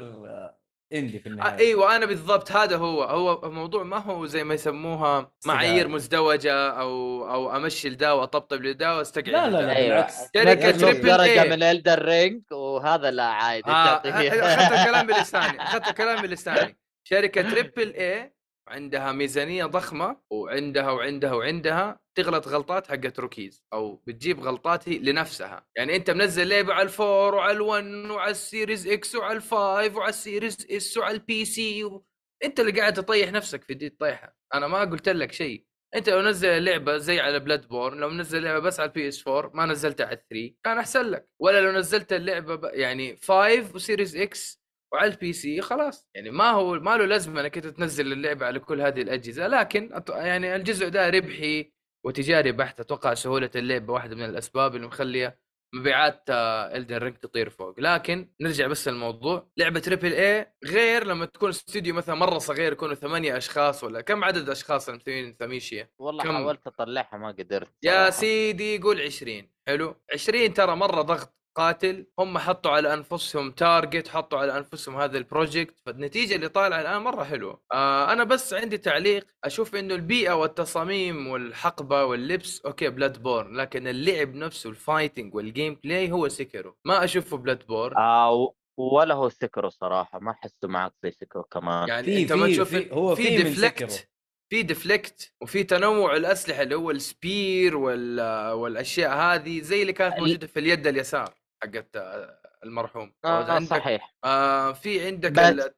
اندي 0.93 1.19
في 1.19 1.29
آه 1.29 1.31
النهاية 1.31 1.57
إيوه 1.57 1.95
أنا 1.95 2.05
بالضبط 2.05 2.51
هذا 2.51 2.77
هو 2.77 3.03
هو 3.03 3.47
الموضوع 3.47 3.83
ما 3.83 3.97
هو 3.97 4.25
زي 4.25 4.43
ما 4.43 4.53
يسموها 4.53 5.31
معايير. 5.45 5.87
مزدوجة 5.87 6.69
أو 6.69 7.23
أو 7.31 7.55
أمشي 7.55 7.89
لدا 7.89 8.11
واطبطب 8.11 8.61
لدا 8.61 8.91
واستقعد 8.91 9.29
لا، 9.29 9.49
لا،. 9.49 9.61
لا. 9.61 9.75
أيوه 9.75 9.87
بالعكس. 9.89 10.15
شركة 10.35 10.69
نص 10.69 10.77
تريبل 10.81 11.01
درجة 11.01 11.43
إيه. 11.43 11.49
من 11.49 11.63
Elden 11.63 12.05
Ring 12.05 12.41
وهذا 12.51 13.11
لا 13.11 13.23
عادي 13.23 13.71
آه 13.71 13.85
تعطيه. 13.85 14.29
أخذت 14.29 14.71
الكلام 14.79 15.07
بلساني 15.17 15.63
أخذت 15.63 15.87
الكلام 15.87 16.21
بلساني 16.21 16.77
شركة 17.03 17.41
triple 17.41 17.93
A 17.93 18.33
عندها 18.69 19.11
ميزانية 19.11 19.65
ضخمة 19.65 20.21
وعندها 20.31 20.91
وعندها 20.91 21.33
وعندها 21.33 21.99
تغلط 22.17 22.47
غلطات 22.47 22.87
حقت 22.87 23.19
rookies 23.19 23.63
أو 23.73 23.95
بتجيب 24.07 24.39
غلطات 24.39 24.87
لنفسها. 24.87 25.67
يعني 25.77 25.95
أنت 25.95 26.11
منزل 26.11 26.47
لعبه 26.49 26.73
على 26.73 26.83
ال 26.83 26.94
Four 26.94 27.35
وعلى 27.35 27.51
ال 27.51 27.66
One 27.66 28.11
وعلى 28.11 28.31
ال 28.31 28.39
Series 28.39 28.87
X 28.87 29.15
وعلى 29.15 29.35
ال 29.35 29.47
Five 29.47 29.95
وعلى 29.95 30.09
ال 30.09 30.17
Series 30.17 30.67
S 30.71 30.97
وعلى 30.97 31.13
ال 31.17 31.45
PC 31.45 31.83
و... 31.83 32.05
أنت 32.43 32.59
اللي 32.59 32.71
قاعد 32.79 32.93
تطيح 32.93 33.31
نفسك 33.31 33.63
في 33.63 33.73
دي 33.73 33.87
الطيحه 33.87 34.35
أنا 34.53 34.67
ما 34.67 34.79
قلت 34.79 35.09
لك 35.09 35.31
شيء. 35.31 35.65
أنت 35.95 36.09
لو 36.09 36.21
نزل 36.21 36.63
لعبة 36.63 36.97
زي 36.97 37.19
على 37.19 37.39
Bloodborne 37.39 37.97
لو 37.97 38.09
منزل 38.09 38.43
لعبة 38.43 38.59
بس 38.59 38.79
على 38.79 38.87
ال 38.89 39.07
PS 39.07 39.27
4 39.27 39.51
ما 39.53 39.65
نزلتها 39.65 40.05
على 40.05 40.21
3 40.29 40.53
كان 40.63 40.77
أحسن 40.77 41.01
لك. 41.05 41.29
ولا 41.41 41.61
لو 41.61 41.71
نزلت 41.71 42.13
اللعبة 42.13 42.55
ب... 42.55 42.63
يعني 42.73 43.17
5 43.17 43.75
و 43.75 43.81
Series 43.81 44.15
X 44.17 44.58
وعلى 44.93 45.11
ال 45.11 45.33
PC 45.33 45.61
خلاص. 45.61 46.09
يعني 46.15 46.31
ما 46.31 46.49
هو 46.51 46.73
ما 46.79 46.97
له 46.97 47.05
لازمة 47.05 47.41
إنك 47.41 47.53
تنزل 47.55 48.13
اللعبة 48.13 48.45
على 48.45 48.59
كل 48.59 48.81
هذه 48.81 49.01
الأجهزة 49.01 49.47
لكن 49.47 50.01
يعني 50.09 50.55
الجزء 50.55 50.89
ده 50.89 51.09
ربحي 51.09 51.73
وتجاري 52.05 52.51
بحت 52.51 52.79
أتوقع 52.79 53.13
سهولة 53.13 53.49
اللعبة 53.55 53.93
واحدة 53.93 54.15
من 54.15 54.25
الأسباب 54.25 54.75
اللي 54.75 54.87
مخلية 54.87 55.39
مبيعات 55.75 56.23
Elden 56.29 56.97
Ring 56.97 57.15
تطير 57.17 57.49
فوق. 57.49 57.79
لكن 57.79 58.31
نرجع 58.41 58.67
بس 58.67 58.87
للموضوع. 58.87 59.49
لعبة 59.57 59.79
triple 59.79 60.13
A 60.13 60.53
غير 60.65 61.03
لما 61.03 61.25
تكون 61.25 61.49
استوديو 61.49 61.93
مثلا 61.95 62.15
مرة 62.15 62.37
صغير 62.37 62.71
يكونوا 62.73 62.95
ثمانية 62.95 63.37
أشخاص 63.37 63.83
ولا 63.83 64.01
كم 64.01 64.23
عدد 64.23 64.49
أشخاص 64.49 64.89
المسويين 64.89 65.35
Thymesia 65.39 65.91
والله 65.99 66.23
كم؟ 66.23 66.31
حاولت 66.33 66.67
أطلعها 66.67 67.17
ما 67.17 67.27
قدرت. 67.31 67.73
يا. 67.83 68.09
سيدي 68.09 68.77
قول 68.77 69.01
20 69.01 69.51
حلو. 69.67 69.95
20 70.13 70.53
ترى 70.53 70.75
مرة 70.75 71.01
ضغط. 71.01 71.38
قاتل 71.55 72.05
هم 72.19 72.37
حطوا 72.37 72.71
على 72.71 72.93
أنفسهم 72.93 73.51
target 73.51 74.07
حطوا 74.07 74.39
على 74.39 74.57
أنفسهم 74.57 74.95
هذا 74.97 75.17
ال 75.17 75.25
project 75.25 75.79
فالنتيجة 75.85 76.35
اللي 76.35 76.49
طالعة 76.49 76.81
الآن 76.81 77.01
مرة 77.01 77.23
حلوة. 77.23 77.61
آه 77.73 78.11
أنا 78.13 78.23
بس 78.23 78.53
عندي 78.53 78.77
تعليق. 78.77 79.25
أشوف 79.43 79.75
إنه 79.75 79.95
البيئة 79.95 80.31
والتصاميم 80.33 81.27
والحقبة 81.27 82.03
واللبس 82.05 82.61
أوكي 82.65 82.89
Bloodborne 82.89 83.55
لكن 83.57 83.87
اللعب 83.87 84.35
نفسه 84.35 84.69
ال 84.69 84.76
fighting 84.76 85.35
وال 85.35 85.50
game 85.50 85.79
play 85.83 86.11
هو 86.11 86.27
Sekiro 86.27 86.77
ما 86.85 87.03
أشوفه 87.03 87.37
Bloodborne 87.37 87.97
آه 87.97 88.31
و- 88.31 88.53
ولا 88.77 89.15
هو 89.15 89.29
Sekiro 89.29 89.69
صراحة. 89.69 90.19
ما 90.19 90.31
أحسه 90.31 90.67
معك 90.67 90.93
زي 91.03 91.11
Sekiro 91.11 91.43
كمان. 91.43 91.87
يعني 91.87 92.03
في- 92.05 92.21
أنت 92.21 92.33
ما 92.33 92.47
تشوف 92.47 92.69
في- 92.69 92.91
هو 92.91 93.15
في 93.15 93.37
deflect. 93.37 94.09
في 94.49 94.61
deflect 94.63 95.33
وفي 95.41 95.63
تنوع 95.63 96.15
الأسلحة 96.15 96.61
اللي 96.61 96.75
هو 96.75 96.91
ال 96.91 97.05
spear 97.05 97.77
وال 97.77 98.21
والأشياء 98.51 99.11
هذه 99.17 99.61
زي 99.61 99.81
اللي 99.81 99.93
كانت 99.93 100.19
موجودة 100.19 100.47
في 100.47 100.59
اليد 100.59 100.87
اليسار 100.87 101.33
حقت 101.63 101.95
آه، 101.95 102.39
المرحوم. 102.63 103.13
آه 103.25 103.51
عندك؟ 103.51 103.69
صحيح. 103.69 104.15
آه 104.25 104.71
في 104.73 105.05
عندك 105.05 105.31
بس- 105.31 105.39
ال- 105.39 105.73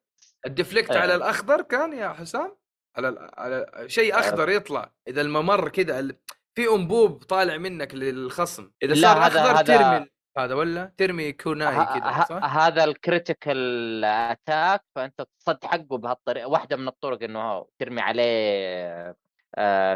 ال 0.46 0.51
deflect 0.52 0.92
آه. 0.92 1.00
على 1.00 1.16
الأخضر 1.16 1.62
كان 1.62 1.94
يا 1.94 2.10
حسام؟ 2.10 2.56
على 2.98 3.10
ال- 3.10 3.30
على 3.38 3.66
شيء 3.88 4.20
أخضر 4.20 4.50
يطلع. 4.50 4.94
إذا 5.08 5.22
الممر 5.22 5.70
كذا 5.70 6.08
في 6.56 6.68
أنبوب 6.76 7.24
طالع 7.24 7.58
منك 7.58 7.96
للخصم. 7.96 8.72
إذا 8.84 8.94
صار 9.02 9.18
أخضر 9.28 9.40
هذا- 9.60 9.62
ترمي 9.62 10.08
هذا 10.38 10.56
ولا 10.56 10.92
ترمي 10.98 11.32
كوناي 11.34 11.76
كذا 11.76 12.26
صح؟ 12.30 12.58
هذا 12.58 12.84
ال 12.84 12.97
critical 12.97 14.06
attack 14.06 14.84
فأنت 14.96 15.22
تصد 15.40 15.66
حقه 15.66 15.98
بهالطريقة 15.98 16.48
واحدة 16.48 16.76
من 16.78 16.88
الطرق 16.88 17.24
إنه 17.24 17.68
ترمي 17.80 18.02
عليه 18.02 19.16
آه 19.58 19.96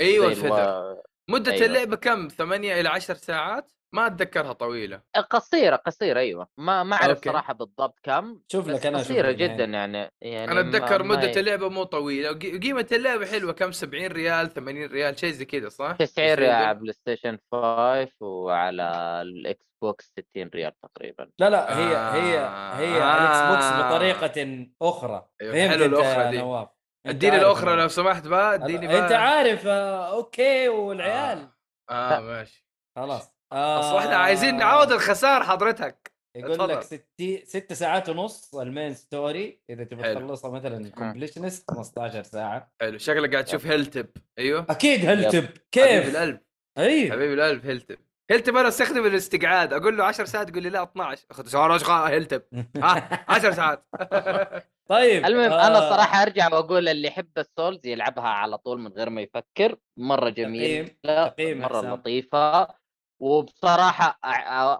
أيوه 0.00 0.32
الو- 0.32 1.02
مدة 1.30 1.52
أيوة. 1.52 1.66
اللعبة 1.66 1.96
كم؟ 1.96 2.28
8 2.28 2.80
إلى 2.80 2.88
10 2.88 3.14
ساعات؟ 3.14 3.72
ما 3.94 4.06
أتذكرها 4.06 4.52
طويلة. 4.52 5.00
قصيرة 5.30 5.76
قصيرة 5.76 6.20
أيوه. 6.20 6.48
ما 6.56 6.82
ما 6.82 6.96
أعرف. 6.96 7.24
صراحة 7.24 7.54
بالضبط 7.54 7.98
كم 8.02 8.40
شوف 8.52 8.68
لك 8.68 8.86
أنا 8.86 8.98
قصيرة 8.98 9.30
جدا 9.30 9.64
يعني. 9.64 10.10
يعني 10.20 10.60
أتذكر 10.60 11.02
ما 11.02 11.16
مدة 11.16 11.28
هي- 11.28 11.40
اللعبة 11.40 11.68
مو 11.68 11.82
طويلة. 11.84 12.30
وقي- 12.30 12.58
قيمة 12.58 12.86
اللعبة 12.92 13.26
حلوة. 13.26 13.52
كم؟ 13.52 13.72
70 13.72 14.06
ريال 14.12 14.54
80 14.54 14.86
ريال 14.86 15.18
شيء 15.18 15.30
زي 15.30 15.44
كذا 15.44 15.68
صح؟ 15.68 15.96
90 15.98 16.34
ريال 16.34 16.50
على 16.52 16.74
بلاي 16.78 16.92
ستيشن 16.92 17.38
5 17.52 18.08
وعلى 18.20 18.82
الإكس 19.22 19.66
بوكس 19.82 20.12
60 20.18 20.50
ريال 20.54 20.72
تقريبا. 20.82 21.28
لا 21.38 21.50
لا 21.50 21.78
هي 21.78 21.96
هي 21.96 22.38
هي 22.86 23.02
على 23.02 23.22
الاكس 23.24 23.50
بوكس 23.52 23.64
آه. 23.64 23.88
بطريقة 23.88 24.66
أخرى. 24.82 25.26
أيوة، 25.42 25.52
فهمت 25.52 25.70
حلو 25.70 25.82
يا 26.00 26.30
دي. 26.30 26.38
نواف؟ 26.38 26.68
اديني 27.06 27.36
أنا. 27.36 27.42
لو 27.82 27.88
سمحت 27.88 28.26
بقى 28.26 28.54
اديني 28.54 28.86
بقى. 28.86 28.98
انت 29.04 29.12
عارف 29.12 29.66
آه 29.66 30.12
أوكي 30.16 30.68
والعيال. 30.68 31.48
آه, 31.90 31.92
آه 32.16 32.20
ماشي. 32.20 32.66
خلاص. 32.96 33.32
آه. 33.52 33.80
اصل 33.80 33.98
إحنا 33.98 34.16
عايزين 34.16 34.56
نعوض 34.56 34.92
الخسارة 34.92 35.44
حضرتك. 35.44 36.12
يقول 36.36 36.52
اتفضل. 36.52 36.72
لك 36.74 36.82
ستي 36.82 37.44
ست 37.46 37.72
ساعات 37.72 38.08
ونص 38.08 38.54
ال 38.54 38.62
main 38.62 38.94
story 38.94 39.60
إذا 39.70 39.84
تبي. 39.84 40.02
تخلصها 40.14 40.50
مثلا 40.50 40.90
completionist 40.90 41.70
15 41.70 42.22
ساعة. 42.22 42.72
حلو. 42.80 42.98
شكلك 42.98 43.32
قاعد 43.32 43.44
تشوف 43.44 43.66
هيلتب. 43.66 44.06
أيوه. 44.38 44.66
أكيد 44.70 45.06
حبيب 45.06 45.48
كيف؟ 45.72 46.08
القلب. 46.16 46.40
أي. 46.78 47.12
حبيب 47.12 47.32
القلب 47.32 47.66
هيلتب. 47.66 47.98
هيلتب 48.30 48.56
أنا 48.56 48.68
استخدم 48.68 49.06
الاستقعاد 49.06 49.72
أقول 49.72 49.98
له 49.98 50.04
10 50.04 50.24
ساعات 50.24 50.48
يقول 50.50 50.62
لي 50.62 50.70
لا 50.70 50.82
12 50.82 51.24
اخذ 51.30 51.48
شهر 51.48 52.08
هيلتب. 52.08 52.42
ها 52.76 53.24
10 53.28 53.50
ساعات. 53.52 53.86
طيب 54.90 55.24
المهم 55.26 55.50
آه، 55.52 55.66
أنا 55.66 55.80
صراحة 55.90 56.22
أرجع 56.22 56.48
وأقول 56.52 56.88
اللي 56.88 57.08
يحب 57.08 57.38
السولز 57.38 57.86
يلعبها 57.86 58.28
على 58.28 58.58
طول 58.58 58.80
من 58.80 58.92
غير 58.92 59.10
ما 59.10 59.20
يفكر. 59.20 59.76
مرة 59.98 60.28
جميلة 60.30 60.82
تقييم- 61.04 61.28
تقييم 61.28 61.60
مرة 61.60 61.78
حسام. 61.78 61.92
لطيفة. 61.94 62.81
وبصراحة 63.22 64.18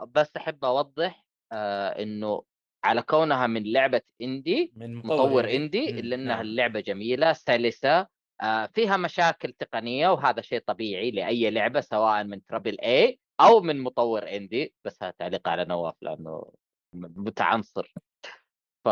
بس 0.04 0.36
أحب 0.36 0.64
أوضح 0.64 1.24
إنه 2.02 2.42
على 2.84 3.02
كونها 3.02 3.46
من 3.46 3.72
لعبة 3.72 4.00
اندي 4.22 4.72
من 4.76 4.94
مطور 4.94 5.44
إندي. 5.44 5.56
اندي 5.56 5.90
إلا 6.00 6.14
إنها 6.16 6.34
نعم. 6.36 6.40
اللعبه 6.40 6.80
جميلة 6.80 7.32
سلسة 7.32 8.06
فيها 8.74 8.96
مشاكل 8.96 9.52
تقنية 9.52 10.08
وهذا 10.08 10.40
شيء 10.42 10.60
طبيعي 10.66 11.10
لأي 11.10 11.50
لعبة 11.50 11.80
سواء 11.80 12.24
من 12.24 12.46
ترابل 12.46 12.80
اي 12.80 13.20
أو 13.40 13.60
من 13.60 13.80
مطور 13.80 14.28
اندي 14.28 14.74
بس 14.84 15.02
هذا 15.02 15.14
تعليق 15.18 15.48
على 15.48 15.64
نواف 15.64 15.94
لأنه 16.02 16.52
متعنصر 16.94 17.94
ف 18.84 18.88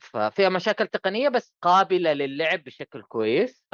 ففيها 0.00 0.48
مشاكل 0.48 0.86
تقنية 0.86 1.28
بس 1.28 1.54
قابلة 1.62 2.12
للعب 2.12 2.64
بشكل 2.64 3.02
كويس 3.02 3.66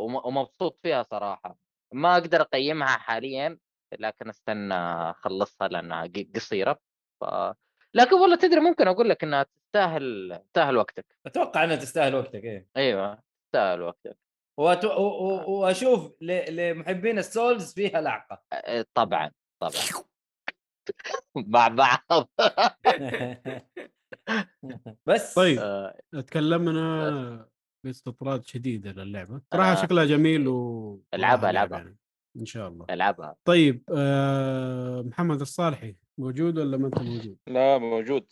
وم- 0.00 0.26
ومبسوط 0.26 0.78
فيها 0.82 1.02
صراحة 1.02 1.56
ما 1.92 2.12
أقدر 2.12 2.40
أقيمها 2.40 2.86
حاليا 2.86 3.58
لكن 3.98 4.28
أستنى 4.28 4.74
أخلصها 5.10 5.68
لأنها 5.68 6.06
ق- 6.06 6.26
قصيرة. 6.34 6.78
ف... 7.20 7.24
لكن 7.94 8.14
والله 8.16 8.36
تدري 8.36 8.60
ممكن 8.60 8.88
أقول 8.88 9.08
لك 9.08 9.24
إنها 9.24 9.42
تستاهل 9.42 10.38
تستاهل 10.46 10.76
وقتك. 10.76 11.06
أتوقع 11.26 11.64
إنها 11.64 11.76
تستاهل 11.76 12.14
وقتك 12.14 12.44
إيه. 12.44 12.68
أيوه 12.76 13.22
تستاهل 13.46 13.82
وقتك. 13.82 14.18
وأتو... 14.60 14.88
و... 14.88 15.02
و... 15.02 15.60
وأشوف 15.60 16.12
ل... 16.20 16.56
لمحبين 16.56 17.18
ال 17.18 17.27
Souls 17.27 17.74
فيها 17.74 18.00
لعقه 18.00 18.42
آه، 18.52 18.86
طبعا 18.94 19.30
طبعا. 19.62 19.72
مع 21.36 21.68
بعض. 21.68 22.28
بس. 25.06 25.34
طيب. 25.34 25.58
آه، 25.58 26.00
تكلمنا 26.26 27.48
باستطراد 27.84 28.44
شديد 28.44 28.86
للعبة 28.86 29.40
صراحة 29.52 29.72
آه. 29.72 29.74
شكلها 29.74 30.04
جميل 30.04 30.48
و 30.48 31.02
العبها- 31.14 31.34
والله 31.34 31.50
ألعبها. 31.50 31.78
يعني. 31.78 31.96
إن 32.36 32.44
شاء 32.44 32.68
الله 32.68 32.86
ألعبها 32.90 33.36
طيب 33.44 33.82
آه 33.96 35.02
محمد 35.02 35.40
الصالحي 35.40 35.96
موجود 36.18 36.58
ولا 36.58 36.76
ما 36.76 36.86
أنت 36.86 36.98
موجود؟ 36.98 37.36
لا 37.46 37.78
موجود 37.78 38.26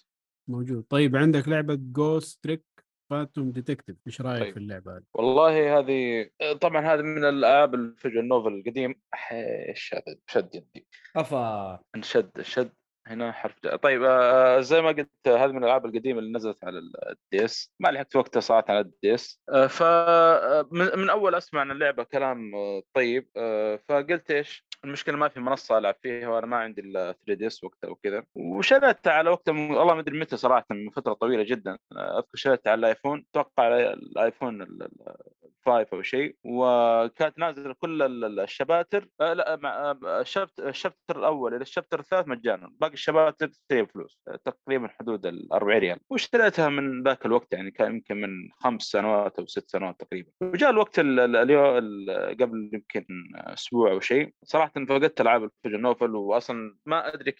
موجود 0.48 0.84
طيب 0.88 1.16
عندك 1.16 1.48
لعبة 1.48 1.74
Ghost 1.80 2.44
Trick 2.44 2.64
Phantom 3.10 3.50
Detective 3.50 3.96
إيش 4.06 4.20
رأيك 4.20 4.42
طيب. 4.42 4.52
في 4.54 4.58
اللعبة 4.60 4.96
هذه؟ 4.96 5.02
والله 5.14 5.78
هذه 5.78 6.30
طبعا 6.60 6.94
هذه 6.94 7.02
من 7.02 7.24
الألعاب 7.24 7.74
ال 7.74 7.82
visual 7.82 8.28
novel 8.28 8.52
القديم 8.54 8.94
إيش 9.32 9.94
هذا 9.94 10.16
شد 10.26 10.54
يدي 10.54 10.86
أفا 11.16 11.80
انشد 11.96 12.30
الشد 12.38 12.72
هنا 13.10 13.32
حرف 13.32 13.54
جاء. 13.64 13.76
طيب 13.76 14.02
آه، 14.04 14.60
زي 14.60 14.80
ما 14.82 14.88
قلت 14.88 15.10
آه، 15.26 15.44
هذه 15.44 15.50
من 15.52 15.58
الألعاب 15.58 15.86
القديمة 15.86 16.18
اللي 16.18 16.32
نزلت 16.32 16.64
على 16.64 16.78
ال 16.78 17.44
DS 17.44 17.72
ما 17.80 17.88
لحقت 17.88 18.16
وقتها 18.16 18.40
صراحة 18.40 18.64
على 18.68 18.80
ال 18.80 19.14
DS 19.14 19.40
ف 19.68 19.82
آه، 19.82 20.68
من 20.72 20.98
من 20.98 21.10
أول 21.10 21.34
أسمع 21.34 21.60
عن 21.60 21.70
اللعبة 21.70 22.02
كلام 22.02 22.54
آه، 22.54 22.82
طيب 22.94 23.28
آه، 23.36 23.76
فقلت 23.88 24.30
إيش؟ 24.30 24.66
المشكلة 24.84 25.16
ما 25.16 25.28
في 25.28 25.40
منصة 25.40 25.78
ألعب 25.78 25.94
فيها 26.02 26.28
وأنا 26.28 26.46
ما 26.46 26.56
عندي 26.56 26.80
إلا 26.80 27.12
3 27.12 27.34
DS 27.34 27.64
وقتها 27.64 27.90
وكذا. 27.90 28.24
وشريتها 28.34 29.12
على 29.12 29.30
وقتها 29.30 29.52
والله 29.52 29.94
ما 29.94 30.00
أدري 30.00 30.20
متى 30.20 30.36
صراحة 30.36 30.66
من 30.70 30.90
فترة 30.90 31.12
طويلة 31.12 31.42
جدا. 31.42 31.78
أذكر 31.92 32.30
شريتها 32.36 32.70
على 32.70 32.78
الآيفون 32.78 33.24
أتوقع 33.30 33.62
على 33.64 33.92
الآيفون 33.92 34.62
ال- 34.62 34.82
ال- 34.82 35.16
ال 35.44 35.54
Five 35.54 35.94
أو 35.94 36.02
شيء. 36.02 36.36
وكانت 36.44 37.38
نازلة 37.38 37.74
كل 37.78 38.02
ال- 38.02 38.24
ال- 38.24 38.40
الشباتر 38.40 39.08
آه، 39.20 39.32
لا 39.32 39.54
آه، 39.64 40.20
ال 40.20 40.26
chapt- 40.26 40.60
ال 40.60 40.67
chapter 40.67 41.18
الأول 41.18 41.54
إلى 41.54 41.62
ال 41.62 41.67
chapter 41.67 42.00
الثالث 42.00 42.28
مجانا. 42.28 42.70
باقي 42.80 42.92
الشباتر 42.94 43.46
تشتري 43.48 43.86
فلوس 43.86 44.18
تقريبا 44.44 44.88
حدود 44.88 45.26
ال 45.26 45.52
40 45.52 45.78
ريال. 45.80 45.98
واشتريتها 46.10 46.68
من 46.68 47.02
ذاك 47.02 47.26
الوقت 47.26 47.52
يعني 47.52 47.70
كان 47.70 47.92
يمكن 47.94 48.20
من 48.20 48.28
خمس 48.58 48.82
سنوات 48.82 49.38
أو 49.38 49.46
ست 49.46 49.70
سنوات 49.70 50.00
تقريبا. 50.00 50.30
وجاء 50.42 50.70
الوقت 50.70 50.98
ال- 50.98 51.20
ال- 51.20 51.36
اليوم 51.36 51.76
ال- 51.78 52.36
قبل 52.40 52.70
يمكن 52.72 53.04
أسبوع 53.34 53.90
أو 53.90 54.00
شيء. 54.00 54.34
صراحة 54.44 54.69
فقدت 54.74 55.20
ألعاب 55.20 55.44
ال 55.44 55.49
visual 55.49 55.80
novel 55.80 56.16
واصلا 56.16 56.78
ما 56.86 57.14
أدري 57.14 57.34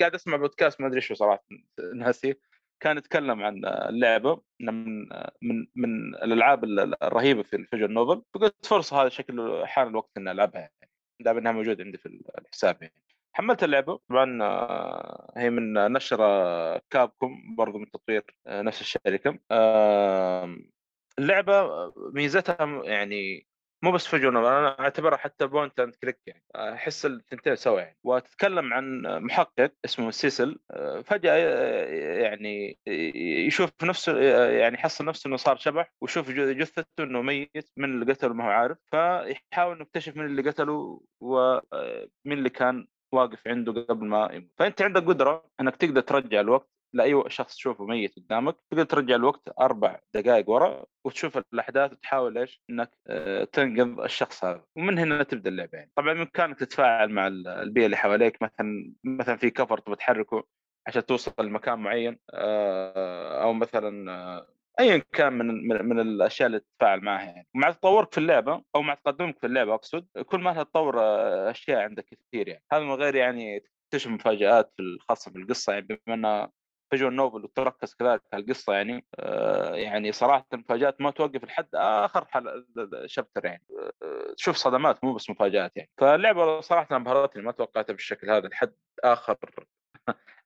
قاعد 0.00 0.14
أسمع 0.14 0.36
بودكاست 0.36 0.80
ما 0.80 0.86
أدري 0.86 1.00
شو 1.00 1.14
صراحة 1.14 1.44
ناسي. 1.94 2.34
كان 2.80 2.98
يتكلم 2.98 3.42
عن 3.42 3.64
اللعبة 3.64 4.42
من 4.60 4.98
من 5.42 5.66
من 5.74 6.14
الألعاب 6.14 6.64
الرهيبة 7.02 7.42
في 7.42 7.56
ال 7.56 7.61
visual 7.61 7.92
novel. 7.92 8.22
فقلت 8.34 8.66
فرصة 8.66 9.02
هذا 9.02 9.08
شكله 9.08 9.66
حان 9.66 9.88
الوقت 9.88 10.10
إني 10.16 10.30
ألعبها 10.30 10.60
يعني 10.60 10.90
دام 11.20 11.38
إنها 11.38 11.52
موجودة 11.52 11.84
عندي 11.84 11.98
في 11.98 12.06
الحساب 12.38 12.82
يعني. 12.82 12.94
حملت 13.36 13.64
اللعبة 13.64 14.00
طبعا 14.08 14.42
آه، 14.42 15.32
هي 15.36 15.50
من 15.50 15.92
نشر 15.92 16.18
Capcom 16.90 17.54
برضو 17.56 17.78
من 17.78 17.90
تطوير 17.90 18.24
آه، 18.46 18.62
نفس 18.62 18.80
الشركة. 18.80 19.38
اللعبة 21.18 21.92
ميزتها 21.96 22.82
يعني 22.84 23.46
مو 23.86 23.92
بس 23.92 24.06
في 24.06 24.18
genre 24.18 24.58
أنا 24.58 24.80
اعتبرها 24.80 25.16
حتى 25.16 25.46
point 25.46 25.80
and 25.80 25.94
click 25.94 26.18
يعني. 26.26 26.44
أحس 26.56 27.06
الثنتين 27.06 27.56
سوا 27.56 27.80
يعني. 27.80 27.96
وتتكلم 28.04 28.72
عن 28.72 29.02
محقق 29.02 29.72
اسمه 29.84 30.10
Sissel 30.10 30.58
فجأة 31.04 31.36
يعني 32.22 32.78
يشوف 33.46 33.70
نفسه 33.82 34.18
يعني 34.48 34.74
يحصل 34.74 35.04
نفسه 35.04 35.28
إنه 35.28 35.36
صار 35.36 35.56
شبح 35.56 35.92
ويشوف 36.00 36.30
جثته 36.30 37.04
إنه 37.04 37.22
ميت 37.22 37.70
من 37.76 37.84
اللي 37.84 38.12
قتله 38.12 38.34
ما 38.34 38.44
هو 38.44 38.48
عارف. 38.48 38.78
فيحاول 38.90 39.74
إنه 39.74 39.82
يكتشف 39.82 40.16
من 40.16 40.26
اللي 40.26 40.50
قتله 40.50 41.00
ومن 41.20 41.60
آه، 41.72 42.08
اللي 42.26 42.50
كان 42.50 42.86
واقف 43.14 43.48
عنده 43.48 43.72
قبل 43.72 44.06
ما 44.06 44.28
يموت. 44.32 44.50
فأنت 44.58 44.82
عندك 44.82 45.02
قدرة 45.02 45.50
إنك 45.60 45.76
تقدر 45.76 46.00
ترجع 46.00 46.40
الوقت 46.40 46.75
لاي 46.96 47.22
شخص 47.28 47.54
تشوفه 47.54 47.84
ميت 47.84 48.16
قدامك 48.16 48.56
تقدر 48.70 48.84
ترجع 48.84 49.14
الوقت 49.14 49.60
أربع 49.60 50.00
دقائق 50.14 50.50
ورا 50.50 50.84
وتشوف 51.04 51.38
الأحداث 51.52 51.92
وتحاول 51.92 52.38
إيش؟ 52.38 52.62
إنك 52.70 52.90
آه، 53.06 53.44
تنقذ 53.44 54.04
الشخص 54.04 54.44
هذا. 54.44 54.64
ومن 54.76 54.98
هنا 54.98 55.22
تبدأ 55.22 55.50
اللعبه 55.50 55.78
يعني. 55.78 55.92
طبعا 55.96 56.14
بامكانك 56.14 56.58
تتفاعل 56.58 57.10
مع 57.10 57.26
البيئة 57.26 57.86
اللي 57.86 57.96
حواليك 57.96 58.42
مثلا 58.42 58.92
مثلا 59.04 59.36
في 59.36 59.50
كفر 59.50 59.78
تبغى 59.78 59.96
تحركه 59.96 60.44
عشان 60.86 61.06
توصل 61.06 61.32
لمكان 61.38 61.78
معين 61.78 62.18
آه، 62.34 63.42
أو 63.42 63.52
مثلا 63.52 64.12
آه، 64.12 64.46
ايا 64.80 64.98
كان 65.12 65.32
من 65.32 65.68
من, 65.88 66.00
الأشياء 66.00 66.46
اللي 66.46 66.60
تتفاعل 66.60 67.00
معها 67.00 67.24
يعني. 67.24 67.48
مع 67.54 67.70
تطورك 67.70 68.12
في 68.12 68.18
اللعبة 68.18 68.62
أو 68.74 68.82
مع 68.82 68.94
تقدمك 68.94 69.38
في 69.38 69.46
اللعبة 69.46 69.74
أقصد 69.74 70.06
كل 70.26 70.40
ما 70.40 70.62
تطور 70.62 71.00
أشياء 71.50 71.78
عندك 71.78 72.04
كثير 72.04 72.48
يعني. 72.48 72.64
هذا 72.72 72.82
من 72.84 72.92
غير 72.92 73.14
يعني 73.14 73.60
تكتشف 73.90 74.10
مفاجآت 74.10 74.72
في 74.76 74.82
الخاصه 74.82 75.30
بالقصة 75.30 75.72
يعني 75.72 75.86
بما 76.06 76.14
إنها 76.14 76.52
فيجوال 76.90 77.16
نوفل 77.16 77.44
وتركز 77.44 77.94
كذلك 77.94 78.22
على 78.32 78.42
القصة 78.42 78.72
يعني 78.72 79.04
آه 79.14 79.74
يعني 79.74 80.12
صراحة 80.12 80.46
المفاجات 80.52 81.00
ما 81.00 81.10
توقف 81.10 81.44
لحد 81.44 81.68
آخر 81.74 82.24
حل... 82.24 82.64
شابتر 83.06 83.44
يعني. 83.44 83.62
آه 84.02 84.34
تشوف 84.36 84.56
صدمات 84.56 85.04
مو 85.04 85.14
بس 85.14 85.30
مفاجآت 85.30 85.76
يعني. 85.76 85.90
فاللعبة 85.98 86.60
صراحة 86.60 86.96
انبهرتني 86.96 87.42
ما 87.42 87.52
توقعتها 87.52 87.92
بالشكل 87.92 88.30
هذا 88.30 88.48
لحد 88.48 88.72
آخر 89.04 89.36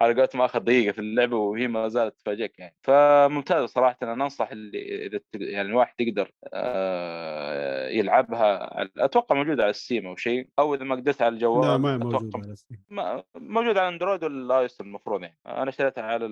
على 0.00 0.14
قولتهم 0.14 0.42
آخر 0.42 0.58
دقيقة 0.58 0.92
في 0.92 0.98
اللعبة 0.98 1.36
وهي 1.36 1.68
ما 1.68 1.88
زالت 1.88 2.20
تفاجئك 2.20 2.58
يعني. 2.58 2.74
فممتازه 2.82 3.66
صراحة 3.66 3.96
أنا 4.02 4.12
أنصح 4.12 4.50
اللي 4.50 5.06
إذا 5.06 5.20
يعني 5.34 5.68
الواحد 5.68 6.00
يقدر 6.00 6.32
آه، 6.54 7.88
يلعبها 7.88 8.70
أتوقع 8.98 9.36
موجودة 9.36 9.62
على 9.62 9.70
ال 9.70 9.76
Steam 9.76 10.06
أو 10.06 10.16
شيء 10.16 10.48
أو 10.58 10.74
إذا 10.74 10.84
ما 10.84 10.94
قدرت 10.94 11.22
على 11.22 11.34
الجوال 11.34 11.68
لا 11.68 11.76
ما 11.76 11.98
موجوده 11.98 12.38
على 12.38 12.52
ال 12.52 12.56
Steam 12.56 12.78
موجود 13.34 13.78
على 13.78 13.88
اندرويد 13.88 14.24
وال 14.24 14.47
iOS 14.47 14.80
المفروض 14.80 15.22
يعني. 15.22 15.38
أنا 15.46 15.68
اشتريتها 15.68 16.04
على 16.04 16.26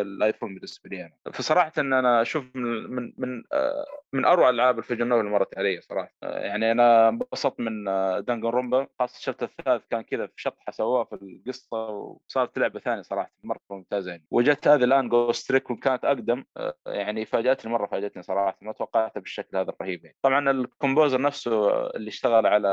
الآيفون 0.00 0.54
بالنسبة 0.54 0.90
لي 0.90 1.02
أنا. 1.02 1.32
فصراحة 1.32 1.72
إن 1.78 1.92
أنا 1.92 2.22
أشوف 2.22 2.44
من 2.54 2.90
من 2.90 3.12
من, 3.18 3.42
آه، 3.52 3.84
من 4.12 4.24
أروع 4.24 4.50
الالعاب 4.50 4.78
ال 4.78 4.82
visual 4.82 5.03
novel 5.03 5.20
اللي 5.20 5.30
مرت 5.30 5.58
علي 5.58 5.80
صراحة. 5.80 6.14
آه، 6.22 6.38
يعني 6.38 6.72
أنا 6.72 7.08
انبسطت 7.08 7.60
من 7.60 7.84
Danganronpa 8.24 8.86
خاصة 8.98 9.18
الشفت 9.18 9.42
الثالث 9.42 9.84
كان 9.90 10.02
كذا 10.02 10.26
في 10.26 10.32
شطحة 10.36 10.72
سواه 10.72 11.04
في 11.04 11.14
القصة 11.14 12.16
صارت 12.34 12.58
لعبة 12.58 12.80
ثانية 12.80 13.02
صراحة 13.02 13.32
مرة 13.42 13.60
ممتازة 13.70 14.10
يعني. 14.10 14.24
وجت 14.30 14.68
هذه 14.68 14.84
الآن 14.84 15.08
Ghost 15.08 15.48
Trick 15.48 15.70
وكانت 15.70 16.04
أقدم 16.04 16.44
آه، 16.56 16.74
يعني 16.86 17.26
فاجأتني 17.26 17.72
مرة 17.72 17.86
فاجأتني 17.86 18.22
صراحة 18.22 18.58
ما 18.60 18.72
توقعتها 18.72 19.20
بالشكل 19.20 19.56
هذا 19.56 19.70
الرهيب 19.70 20.04
يعني. 20.04 20.16
طبعا 20.22 20.50
ال 20.50 20.58
composer 20.58 21.20
نفسه 21.20 21.86
اللي 21.86 22.08
اشتغل 22.08 22.46
على 22.46 22.68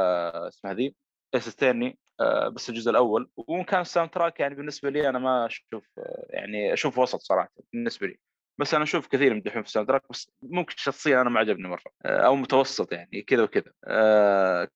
اسمها 0.47 0.73
the 0.73 0.95
Ace 1.35 1.52
Attorney 1.52 1.97
آه، 2.19 2.47
بس 2.47 2.69
الجزء 2.69 2.91
الأول. 2.91 3.29
وإن 3.37 3.63
كان 3.63 3.81
ال 3.81 4.09
soundtrack 4.09 4.39
يعني 4.39 4.55
بالنسبة 4.55 4.89
لي 4.89 5.09
أنا 5.09 5.19
ما 5.19 5.45
أشوف 5.45 5.87
آه، 5.97 6.25
يعني 6.29 6.73
أشوف 6.73 6.97
وسط 6.99 7.19
صراحة 7.19 7.49
بالنسبة 7.73 8.07
لي. 8.07 8.17
بس 8.59 8.73
أنا 8.73 8.83
أشوف 8.83 9.07
كثير 9.07 9.31
يمدحون 9.31 9.61
في 9.61 9.67
ال 9.67 9.87
soundtrack 9.87 10.03
بس 10.09 10.31
ممكن 10.41 10.73
شخصيا 10.77 11.21
أنا 11.21 11.29
ما 11.29 11.39
عجبني 11.39 11.67
مرة 11.67 11.91
أو 12.05 12.35
متوسط 12.35 12.91
يعني 12.91 13.21
كذا 13.21 13.43
وكذا. 13.43 13.71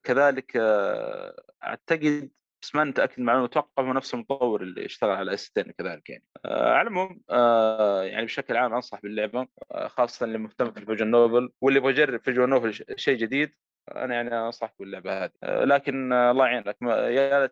كذلك 0.04 0.58
أعتقد 1.64 2.30
بس 2.66 2.76
ما 2.76 2.84
متاكد 2.84 3.20
المعلومه 3.20 3.46
أتوقع 3.46 3.84
هو 3.84 3.94
نفس 3.94 4.14
المطور 4.14 4.62
اللي 4.62 4.86
اشتغل 4.86 5.12
على 5.12 5.34
استين 5.34 5.64
كذلك 5.64 6.10
يعني. 6.10 6.24
آه 6.46 6.74
على 6.74 6.82
العموم 6.82 7.22
آه 7.30 8.04
يعني 8.04 8.26
بشكل 8.26 8.58
عام 8.58 8.74
أنصح 8.74 9.02
باللعبة 9.02 9.48
آه 9.72 9.88
خاصة 9.88 10.24
اللي 10.24 10.38
مهتم 10.38 10.72
في 10.72 10.80
ال 10.80 10.84
visual 10.84 11.08
novel 11.12 11.50
واللي 11.62 11.80
يبغى 11.80 11.92
يجرب 11.92 12.22
visual 12.24 12.50
novel 12.50 13.00
شيء 13.00 13.18
جديد 13.18 13.56
أنا 13.96 14.16
يعني 14.16 14.40
أنصحك 14.40 14.74
باللعبة 14.80 15.24
هذه. 15.24 15.32
لكن 15.44 16.14
الله 16.14 16.46
يعينك 16.46 16.78
يا 16.82 17.52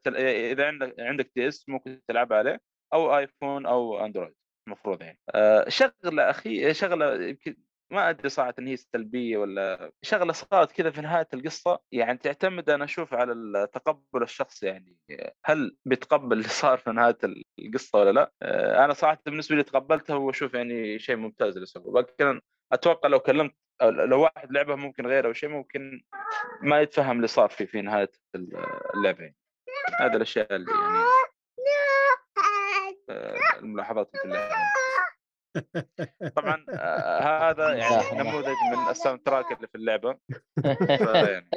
إذا 0.51 0.67
عندك 0.67 0.95
عندك 0.99 1.31
DS 1.35 1.69
ممكن 1.69 2.01
تلعب 2.07 2.33
عليه 2.33 2.61
أو 2.93 3.17
iPhone 3.17 3.65
أو 3.65 4.05
Android 4.05 4.35
المفروض 4.67 5.01
يعني. 5.01 5.19
شغلة 5.67 6.29
أخي 6.29 6.73
شغلة 6.73 7.23
يمكن 7.23 7.55
ما 7.93 8.09
أدري 8.09 8.29
صراحة 8.29 8.53
إن 8.59 8.67
هي 8.67 8.77
سلبية 8.77 9.37
ولا 9.37 9.91
شغلة 10.01 10.33
صارت 10.33 10.71
كذا 10.71 10.91
في 10.91 11.01
نهاية 11.01 11.27
القصة 11.33 11.79
يعني 11.91 12.17
تعتمد 12.17 12.69
أنا 12.69 12.83
أشوف 12.83 13.13
على 13.13 13.67
تقبل 13.73 14.23
الشخص 14.23 14.63
يعني 14.63 14.97
هل 15.45 15.77
بيتقبل 15.85 16.37
اللي 16.37 16.47
صار 16.47 16.77
في 16.77 16.91
نهاية 16.91 17.17
القصة 17.59 17.99
ولا 17.99 18.11
لا؟ 18.11 18.31
آه، 18.41 18.85
أنا 18.85 18.93
صراحة 18.93 19.21
بالنسبة 19.25 19.55
لي 19.55 19.63
تقبلته 19.63 20.17
وأشوف 20.17 20.53
يعني 20.53 20.99
شيء 20.99 21.15
ممتاز 21.15 21.53
اللي 21.53 21.65
سووه 21.65 22.01
لكن 22.01 22.41
أتوقع 22.71 23.09
لو 23.09 23.19
كلمت 23.19 23.55
لو 23.81 24.21
واحد 24.21 24.51
لعبه 24.51 24.75
ممكن 24.75 25.07
غيره 25.07 25.27
أو 25.27 25.33
شيء 25.33 25.49
ممكن 25.49 26.03
ما 26.61 26.81
يتفهم 26.81 27.15
اللي 27.15 27.27
صار 27.27 27.49
في 27.49 27.65
في 27.65 27.81
نهاية 27.81 28.11
اللعبة 28.95 29.23
يعني. 29.23 29.35
هذه 29.99 30.15
الأشياء 30.15 30.55
اللي 30.55 30.71
يعني 30.71 31.03
آه، 33.09 33.59
الملاحظات 33.59 34.17
في 34.17 34.25
اللعبه 34.25 34.55
طبعا 36.35 36.65
آه 36.69 37.49
هذا 37.49 37.73
يعني 37.73 38.19
نموذج 38.19 38.55
من 38.71 38.89
الساوند 38.89 39.19
تراك 39.19 39.51
اللي 39.51 39.67
في 39.67 39.75
اللعبة 39.75 40.17
يعني. 41.29 41.49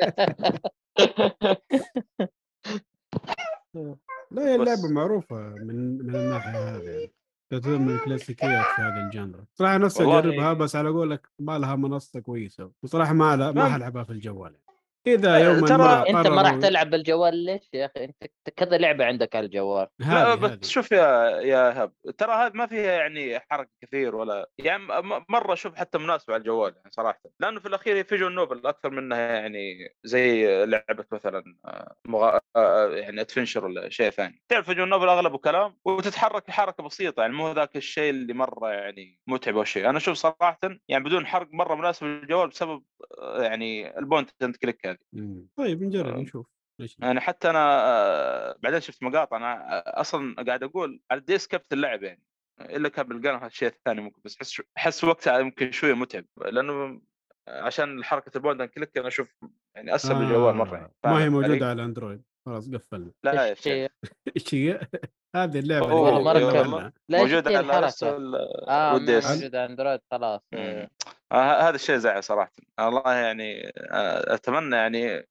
لا 4.30 4.42
هي 4.42 4.54
اللعبة 4.54 4.88
معروفة 4.90 5.36
من 5.36 5.98
من 5.98 6.16
الناحية 6.16 6.76
هذه 6.76 6.82
يعني 6.82 7.12
تعتبر 7.50 7.78
من 7.78 7.94
الكلاسيكيات 7.94 8.64
في 8.64 8.82
هذا 8.82 9.06
الجنرا 9.06 9.44
صراحة 9.54 9.78
نفسي 9.78 10.02
أجربها 10.02 10.52
بس 10.52 10.76
على 10.76 10.88
قولك 10.88 11.28
ما 11.38 11.58
لها 11.58 11.76
منصة 11.76 12.20
كويسة 12.20 12.70
وصراحة 12.82 13.12
ما 13.12 13.36
لا 13.36 13.52
ما 13.52 13.68
حلعبها 13.68 14.04
في 14.04 14.10
الجوال 14.10 14.52
يعني. 14.52 14.65
إذا 15.06 15.38
يوم 15.38 15.64
ترى 15.64 15.78
ما 15.78 16.08
أنت 16.08 16.26
ما 16.26 16.42
راح 16.42 16.54
تلعب 16.54 16.90
بالجوال 16.90 17.36
ليش 17.36 17.68
يا 17.72 17.86
أخي؟ 17.86 18.04
أنت 18.04 18.30
كذا 18.56 18.78
لعبة 18.78 19.04
عندك 19.04 19.36
على 19.36 19.46
الجوال. 19.46 19.86
لا 19.98 20.34
بس 20.34 20.68
شوف 20.68 20.92
يا 20.92 21.30
يا 21.40 21.84
هب 21.84 21.92
ترى 22.18 22.32
هذا 22.32 22.52
ما 22.54 22.66
فيها 22.66 22.92
يعني 22.92 23.40
حركه 23.40 23.70
كثير 23.82 24.16
ولا 24.16 24.50
يعني 24.58 24.82
مرة 25.28 25.54
شوف 25.54 25.74
حتى 25.74 25.98
مناسبة 25.98 26.34
على 26.34 26.40
الجوال 26.40 26.74
يعني 26.76 26.90
صراحة. 26.90 27.20
لأنه 27.40 27.60
في 27.60 27.68
الأخير 27.68 28.04
visual 28.04 28.34
novel 28.34 28.66
أكثر 28.66 28.90
منها 28.90 29.18
يعني 29.18 29.94
زي 30.04 30.46
لعبة 30.64 31.04
مثلا 31.12 31.44
آه، 31.64 31.94
مغا... 32.06 32.40
آه، 32.56 32.88
يعني 32.88 33.20
adventure 33.20 33.64
ولا 33.64 33.88
شيء 33.88 34.10
ثاني. 34.10 34.42
تعرف 34.48 34.66
visual 34.66 34.88
novel 34.88 35.08
اغلبه 35.08 35.38
كلام؟ 35.38 35.76
وتتحرك 35.84 36.50
حركة 36.50 36.82
بسيطة 36.82 37.20
يعني 37.20 37.32
مو 37.32 37.52
ذاك 37.52 37.76
الشيء 37.76 38.10
اللي 38.10 38.34
مرة 38.34 38.70
يعني 38.70 39.20
متعب 39.26 39.56
أو 39.56 39.64
شيء. 39.64 39.90
أنا 39.90 39.98
أشوف 39.98 40.16
صراحة 40.16 40.58
يعني 40.88 41.04
بدون 41.04 41.26
حرق 41.26 41.48
مرة 41.52 41.74
مناسب 41.74 42.06
للجوال 42.06 42.48
بسبب 42.48 42.82
آه، 43.18 43.42
يعني 43.42 43.98
ال 43.98 44.04
point 44.04 44.30
click 44.62 44.95
هذه 45.14 45.46
طيب 45.56 45.82
نجرب 45.82 46.14
آه. 46.14 46.20
نشوف. 46.20 46.46
يعني 46.98 47.20
حتى 47.20 47.50
أنا 47.50 47.86
آه، 47.86 48.56
بعدين 48.62 48.80
شفت 48.80 49.02
مقاطع 49.02 49.36
أنا 49.36 49.78
آه، 49.78 50.00
أصلا 50.00 50.44
قاعد 50.46 50.62
أقول 50.62 51.00
على 51.10 51.20
ال 51.20 51.29
DS 51.29 51.46
كنت 51.46 51.72
اللعب 51.72 52.02
يعني 52.02 52.22
إلا 52.60 52.88
كان 52.88 53.06
بالقلم 53.06 53.36
هذا 53.36 53.46
الشيء 53.46 53.68
الثاني 53.68 54.00
ممكن 54.00 54.20
بس 54.24 54.36
أحس 54.36 54.62
أحس 54.76 55.04
وقتها 55.04 55.38
يمكن 55.38 55.70
شوية 55.70 55.94
متعب 55.94 56.24
لأنه 56.36 57.00
عشان 57.48 58.04
حركة 58.04 58.36
ال 58.36 58.41
point 58.41 58.62
click 58.62 58.98
أنا 58.98 59.08
أشوف 59.08 59.28
يعني 59.74 59.94
أسهل 59.94 60.16
آه 60.16 60.18
بالجوال 60.18 60.54
مرة 60.54 60.76
يعني. 60.76 60.92
ما 61.04 61.24
هي 61.24 61.28
موجودة 61.28 61.66
على 61.66 61.72
ال 61.72 61.78
Android. 61.78 62.22
خلاص 62.46 62.70
قفلنا. 62.70 63.12
لا 63.24 63.46
يا 63.46 63.54
شيخ. 63.54 63.90
هذه 65.36 65.58
اللعبة 65.58 65.94
والله 65.94 66.22
مره 66.22 66.92
موجودة 67.08 67.58
على 67.58 67.78
ال 67.78 67.84
iOS 67.84 68.02
آه 68.02 68.92
موجودة 68.92 69.60
على 69.60 69.66
Android 69.66 70.00
خلاص. 70.10 70.40
آه 70.54 70.88
هذا 71.32 71.74
الشيء 71.74 71.96
زعل 71.96 72.24
صراحة. 72.24 72.52
الله 72.80 73.14
يعني 73.14 73.72
آه 73.90 74.34
أتمنى 74.34 74.76
يعني 74.76 75.28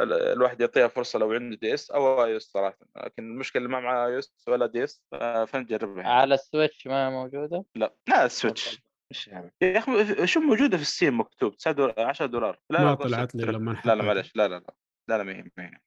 الواحد 0.00 0.60
يعطيها 0.60 0.88
فرصة 0.88 1.18
لو 1.18 1.32
عنده 1.32 1.56
DS 1.56 1.90
أو 1.90 2.24
iOS 2.24 2.42
صراحة. 2.42 2.78
لكن 2.96 3.30
المشكلة 3.30 3.62
اللي 3.62 3.72
ما 3.72 3.80
معاه 3.80 4.06
iOS 4.06 4.44
ولا 4.48 4.66
DS 4.66 5.02
فنجربها 5.46 6.02
يعني. 6.02 6.14
على 6.14 6.34
ال 6.34 6.41
Switch 6.41 6.86
ما 6.86 7.10
موجودة؟ 7.10 7.64
لا 7.74 7.94
لا 8.08 8.26
ال 8.26 8.33
Switch. 8.33 8.82
يعني 9.26 9.54
يا 9.62 9.78
أخي 9.78 10.26
شو 10.26 10.40
موجودة 10.40 10.76
في 10.76 10.82
ال 10.82 10.88
Steam 10.88 11.20
مكتوب 11.20 11.56
9 11.56 11.72
دولار 11.72 12.00
10 12.00 12.26
دولار. 12.26 12.60
لا 12.70 12.84
ما 12.84 12.94
طلعت 12.94 13.34
لي 13.34 13.44
لما 13.44 13.76
لا 13.84 13.94
لا 13.94 14.02
معلش. 14.02 14.32
لا 14.34 14.48
لا 14.48 14.54
لا. 14.54 14.74
لا 15.08 15.18
لا 15.18 15.22
ما 15.22 15.32
هي. 15.58 15.80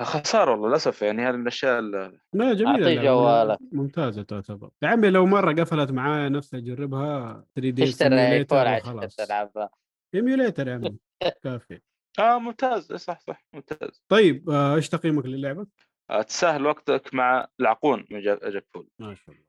خسارة 0.00 0.50
والله 0.50 0.68
للأسف 0.68 1.02
يعني 1.02 1.22
هذه 1.22 1.32
من 1.36 1.42
الأشياء 1.42 1.78
اللي 1.78 2.18
لا 2.32 2.52
جميلة 2.54 2.70
أعطيه 2.70 2.86
اللعبة، 2.86 3.02
جوالك. 3.08 3.58
ممتازة 3.72 4.22
تعتبر. 4.22 4.70
يا 4.82 4.88
عمي 4.88 5.10
لو 5.10 5.26
مرة 5.26 5.52
قفلت 5.62 5.90
معايا 5.90 6.28
نفسي 6.28 6.56
اجربها 6.58 7.44
3 7.54 7.70
دي 7.70 7.82
عشان 7.82 8.76
وخلاص. 8.80 9.16
تلعبها. 9.16 9.70
ايميوليتر 10.14 10.68
يا 10.68 10.74
عمي 10.74 10.96
كافي. 11.44 11.80
آه 12.18 12.38
ممتاز. 12.38 12.92
صح 12.92 13.20
صح 13.20 13.44
ممتاز. 13.52 14.02
طيب 14.08 14.50
آه، 14.50 14.74
إيش 14.74 14.88
تقييمك 14.88 15.26
للعبة؟ 15.26 15.66
آه 16.10 16.22
تسهل 16.22 16.66
وقتك 16.66 17.14
مع 17.14 17.46
العقون 17.60 18.06
من 18.10 18.20
جا- 18.22 18.50
جاك 18.50 18.66
فول 18.74 18.88
ما 18.98 19.14
شاء 19.14 19.34
الله. 19.34 19.44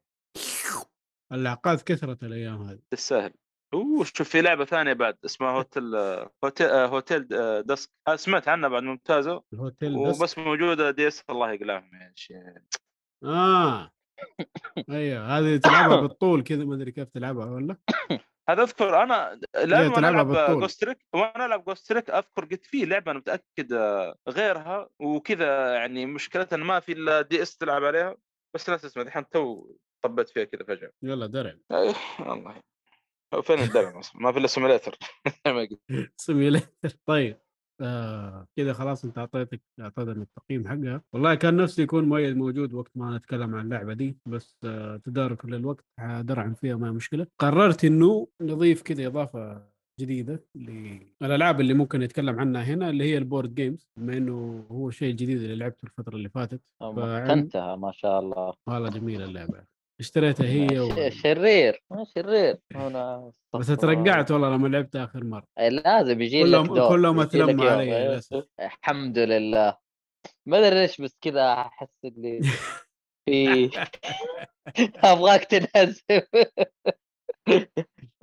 العقاد 1.32 1.82
كثرت 1.82 2.24
الأيام 2.24 2.62
هذه. 2.62 2.80
تستاهل. 2.92 3.34
أوه 3.74 4.04
شوف 4.04 4.30
في 4.30 4.42
لعبة 4.42 4.66
ثانية 4.66 4.94
بعد 4.94 5.18
اسمها 5.26 5.52
هوتيل 5.52 5.96
هوتيل 6.44 6.68
آه، 6.68 6.86
هوتيل 6.86 7.28
آه، 7.34 7.62
دسك 7.62 7.90
آه، 8.08 8.16
سمعت 8.16 8.48
عنها 8.48 8.70
بعد 8.70 8.84
ممتازة. 8.84 9.44
الهوتيل 9.54 10.06
دسك. 10.10 10.22
وبس 10.22 10.38
موجودة 10.38 10.92
دي 10.92 11.08
إس 11.08 11.24
الله 11.30 11.52
يقلعهم 11.52 11.90
يعني 11.94 12.14
شيء 12.16 12.38
آه. 13.24 13.92
أيوه 14.90 15.38
هذه 15.40 15.58
تلعبها 15.58 16.02
بالطول 16.02 16.44
كذا 16.44 16.66
ما 16.66 16.76
أدري 16.76 16.92
كيف 16.92 17.10
تلعبها 17.10 17.46
ولا؟ 17.46 17.78
هذا 18.50 18.64
أذكر 18.64 19.04
أنا 19.04 19.40
لما 19.66 19.96
تلعبها 19.96 20.00
أنا 20.10 20.22
العب. 20.22 20.60
جوستريك 20.60 21.06
وأنا 21.16 21.46
ألعب 21.46 21.66
جوستريك 21.66 22.10
أذكر 22.10 22.46
قلت 22.46 22.66
في 22.66 22.86
لعبة 22.86 23.12
أنا 23.12 23.20
متأكد 23.20 23.74
غيرها 24.30 24.90
وكذا 25.00 25.74
يعني 25.76 26.06
مشكلتها 26.06 26.58
ما 26.58 26.80
في 26.80 26.92
إلا 26.92 27.22
دي 27.22 27.42
إس 27.42 27.58
تلعب 27.58 27.84
عليها 27.84 28.16
بس 28.56 28.70
لا 28.70 28.78
تسمع 28.78 29.04
الحين 29.04 29.30
تو 29.30 29.72
طبيت 30.04 30.30
فيها 30.30 30.44
كذا 30.44 30.64
فجأة. 30.64 30.92
يلا 31.04 31.26
درع. 31.28 31.56
هو 31.72 31.94
فين 33.42 33.60
الدرع 33.60 34.00
أصلا 34.00 34.22
ما 34.22 34.32
في 34.32 34.38
إلا 34.40 34.48
سيميليتر. 34.48 34.98
simulator 36.18 36.90
طيب. 37.06 37.38
آه 37.82 38.48
كذا 38.58 38.74
خلاص 38.74 39.06
أنت 39.06 39.18
أعطيتك 39.18 39.62
اعطيتني 39.80 40.24
التقييم 40.24 40.68
حقها. 40.68 41.02
والله 41.14 41.36
كان 41.36 41.56
نفسي 41.58 41.82
يكون 41.82 42.04
مؤيد 42.10 42.38
موجود 42.38 42.74
وقت 42.74 42.92
ما 42.96 43.18
نتكلم 43.18 43.56
عن 43.56 43.66
اللعبة 43.66 43.94
دي 43.94 44.18
بس 44.26 44.58
آه 44.64 44.98
تدارك 44.98 45.46
للوقت 45.46 45.86
درعم 46.20 46.54
فيها 46.54 46.76
ما 46.76 46.92
مشكلة. 46.92 47.28
قررت 47.40 47.86
إنه 47.86 48.28
نضيف 48.42 48.82
كذا 48.82 49.08
إضافة 49.08 49.74
جديدة 50.00 50.44
للالعاب 50.56 51.62
اللي 51.62 51.74
ممكن 51.74 52.00
نتكلم 52.00 52.40
عنها 52.40 52.64
هنا 52.64 52.90
اللي 52.90 53.04
هي 53.04 53.18
ال 53.18 53.24
board 53.24 53.56
games 53.56 53.88
بما 54.00 54.18
إنه 54.18 54.66
هو 54.72 54.90
شيء 54.92 55.14
جديد 55.16 55.42
اللي 55.42 55.56
لعبته 55.56 55.86
الفترة 55.86 56.16
اللي 56.16 56.30
فاتت. 56.30 56.62
فعن- 56.82 57.50
ما 57.80 57.92
شاء 57.96 58.20
الله. 58.20 58.54
والله 58.68 58.90
جميلة 58.90 59.26
اللعبة. 59.26 59.73
اشتريتها 60.00 60.46
هي 60.56 60.80
و... 60.80 61.10
شرير 61.10 61.84
ما 61.92 62.06
شرير. 62.16 62.58
هنا 62.76 63.32
بس 63.60 63.68
ترقعت 63.68 64.32
والله 64.32 64.56
لما 64.56 64.68
لعبت 64.68 64.96
آخر 64.96 65.24
مرة. 65.24 65.46
إيه، 65.60 65.70
لازم 65.70 66.22
يجي 66.22 66.44
لك 66.44 66.50
كلهم 66.50 66.66
دور 66.76 66.90
كلهم 66.90 67.22
لك 67.22 67.28
اتلموا. 67.28 67.66
علي 67.72 67.84
إيه. 67.98 68.08
للأسف. 68.08 68.44
الحمد 68.60 69.18
لله. 69.18 69.78
ما 70.48 70.60
أدري 70.60 70.82
ليش 70.82 71.02
بس 71.02 71.18
كذا 71.22 71.54
أحس 71.54 71.88
اللي 72.06 72.40
في 73.30 73.70
أبغاك 75.04 75.44
تنهزم. 75.46 76.22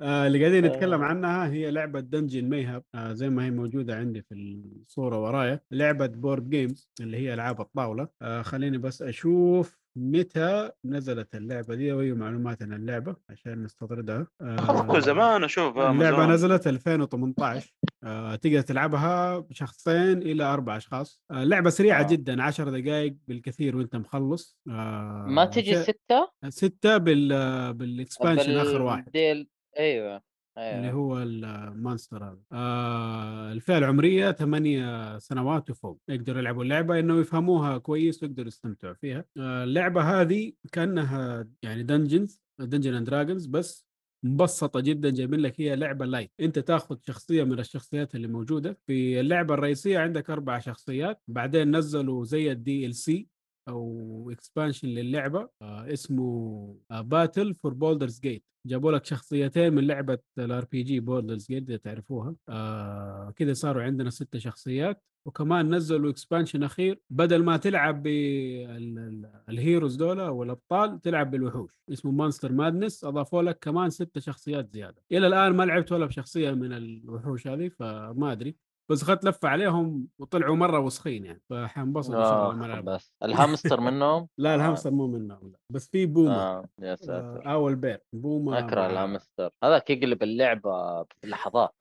آه 0.00 0.26
اللي 0.26 0.40
قاعدين 0.40 0.64
نتكلم 0.64 1.02
آه. 1.02 1.06
عنها 1.06 1.46
هي 1.52 1.70
لعبة 1.70 2.00
Dungeon 2.00 2.48
Mayhem 2.48 2.84
آه 2.94 3.12
زي 3.12 3.28
ما 3.30 3.44
هي 3.46 3.50
موجودة 3.50 3.96
عندي 3.96 4.22
في 4.22 4.34
الصورة 4.34 5.18
ورايا. 5.22 5.60
لعبة 5.70 6.06
board 6.06 6.50
games 6.50 6.90
اللي 7.00 7.16
هي 7.16 7.34
ألعاب 7.34 7.60
الطاولة. 7.60 8.08
آه 8.22 8.42
خليني 8.42 8.78
بس 8.78 9.02
أشوف 9.02 9.79
متى 9.96 10.70
نزلت 10.84 11.34
اللعبة 11.34 11.74
دي؟ 11.74 11.92
وهي 11.92 12.12
معلومات 12.12 12.62
عن 12.62 12.72
اللعبة 12.72 13.16
عشان 13.30 13.62
نستطردها. 13.62 14.26
خلصوا 14.58 14.98
زمان 15.00 15.44
أشوف 15.44 15.78
اللعبة 15.78 16.08
أمازون. 16.08 16.32
نزلت 16.32 16.66
2018 16.66 17.74
آه 18.04 18.34
تقدر 18.34 18.60
تلعبها 18.60 19.38
بشخصين 19.38 20.22
إلى 20.22 20.44
أربع 20.44 20.76
أشخاص. 20.76 21.22
آه 21.30 21.44
لعبة 21.44 21.70
سريعة 21.70 22.00
آه. 22.00 22.06
جدا 22.06 22.42
10 22.42 22.70
دقائق 22.70 23.16
بالكثير 23.28 23.76
وأنت 23.76 23.96
مخلص. 23.96 24.58
آه 24.68 25.24
ما 25.28 25.44
تجي 25.44 25.82
ستة؟ 25.82 26.30
ستة 26.48 26.96
بال 26.96 27.74
بال 27.74 27.89
expansion 27.89 28.56
آخر 28.56 28.82
واحد. 28.82 29.04
بال 29.04 29.22
DLC 29.22 29.48
أيوه. 29.78 30.29
اللي 30.58 30.86
أيوه. 30.86 30.90
هو 30.90 31.22
ال 31.22 31.35
monster 31.35 32.24
هذا. 32.24 32.38
آه 32.52 33.52
الفئة 33.52 33.78
العمرية 33.78 34.32
ثمانية 34.32 35.18
سنوات 35.18 35.70
وفوق. 35.70 36.00
يقدروا 36.08 36.38
يلعبوا 36.38 36.62
اللعبة 36.62 36.98
انه 36.98 37.20
يفهموها 37.20 37.78
كويس 37.78 38.22
ويقدروا 38.22 38.48
يستمتعوا 38.48 38.94
فيها. 38.94 39.24
آه 39.38 39.64
اللعبة 39.64 40.02
هذه 40.20 40.52
كأنها 40.72 41.48
يعني 41.62 41.82
Dungeons 41.82 42.42
Dungeon 42.58 42.94
and 42.94 43.06
Dragons 43.06 43.46
بس 43.46 43.86
مبسطة 44.24 44.80
جدا 44.80 45.10
جايبين 45.10 45.40
لك 45.40 45.60
هي 45.60 45.76
لعبة 45.76 46.06
light 46.06 46.30
أنت 46.40 46.58
تاخذ 46.58 46.96
شخصية 47.06 47.44
من 47.44 47.58
الشخصيات 47.58 48.14
اللي 48.14 48.26
موجودة. 48.28 48.78
في 48.86 49.20
اللعبة 49.20 49.54
الرئيسية 49.54 49.98
عندك 49.98 50.30
أربع 50.30 50.58
شخصيات. 50.58 51.22
بعدين 51.28 51.76
نزلوا 51.76 52.24
زي 52.24 52.52
ال 52.52 52.94
DLC 52.94 53.28
أو 53.68 54.30
expansion 54.30 54.88
للعبة 54.88 55.48
آه 55.62 55.92
اسمه 55.92 56.76
Battle 56.90 57.54
for 57.54 57.74
Baldur's 57.74 58.20
Gate 58.20 58.44
جابوا 58.66 58.92
لك 58.92 59.04
شخصيتين 59.04 59.72
من 59.72 59.86
لعبة 59.86 60.18
ال 60.38 60.64
RPG 60.64 61.00
Baldur's 61.00 61.46
Gate 61.46 61.68
إذا 61.68 61.76
تعرفوها. 61.76 62.34
آه 62.48 63.30
كذا 63.36 63.52
صاروا 63.52 63.82
عندنا 63.82 64.10
ست 64.10 64.36
شخصيات. 64.36 65.02
وكمان 65.26 65.74
نزلوا 65.74 66.10
expansion 66.10 66.62
أخير. 66.62 67.00
بدل 67.10 67.44
ما 67.44 67.56
تلعب 67.56 68.02
بال 68.02 68.51
heroes 68.51 69.96
دول 69.96 70.20
أو 70.20 70.42
الأبطال 70.42 71.00
تلعب 71.00 71.30
بالوحوش. 71.30 71.70
اسمه 71.92 72.12
Monster 72.12 72.52
Madness 72.52 73.04
أضافوا 73.04 73.42
لك 73.42 73.58
كمان 73.58 73.90
ست 73.90 74.18
شخصيات 74.18 74.72
زيادة. 74.72 75.02
إلى 75.12 75.26
الآن 75.26 75.52
ما 75.52 75.62
لعبت 75.62 75.92
ولا 75.92 76.06
بشخصية 76.06 76.50
من 76.50 76.72
الوحوش 76.72 77.46
هذه 77.46 77.68
فما 77.68 78.32
أدري. 78.32 78.56
بس 78.90 79.02
اخذت 79.02 79.24
لفة 79.24 79.48
عليهم 79.48 80.08
وطلعوا 80.18 80.56
مرة 80.56 80.78
وسخين 80.80 81.24
يعني 81.24 81.42
فحنبسط 81.50 82.10
إن 82.14 82.24
شاء 82.24 82.50
الله 82.50 82.78
آه 82.78 82.80
بس. 82.80 83.12
الهامستر 83.22 83.80
منهم؟ 83.90 84.28
لا 84.38 84.54
الهامستر 84.54 84.90
مو 84.90 85.06
منهم 85.06 85.50
لا. 85.52 85.58
بس 85.70 85.88
في 85.88 86.06
بوما. 86.06 86.34
آه 86.36 86.64
يا 86.78 86.94
ساتر. 86.94 87.46
آه 87.46 87.52
أو 87.52 87.68
ال 87.68 87.75
bear 87.75 88.02
بوما 88.12 88.58
أكره 88.58 88.86
الهامستر. 88.86 89.50
هذاك 89.64 89.90
يقلب 89.90 90.22
اللعبة 90.22 91.02
في 91.02 91.26
لحظات 91.26 91.74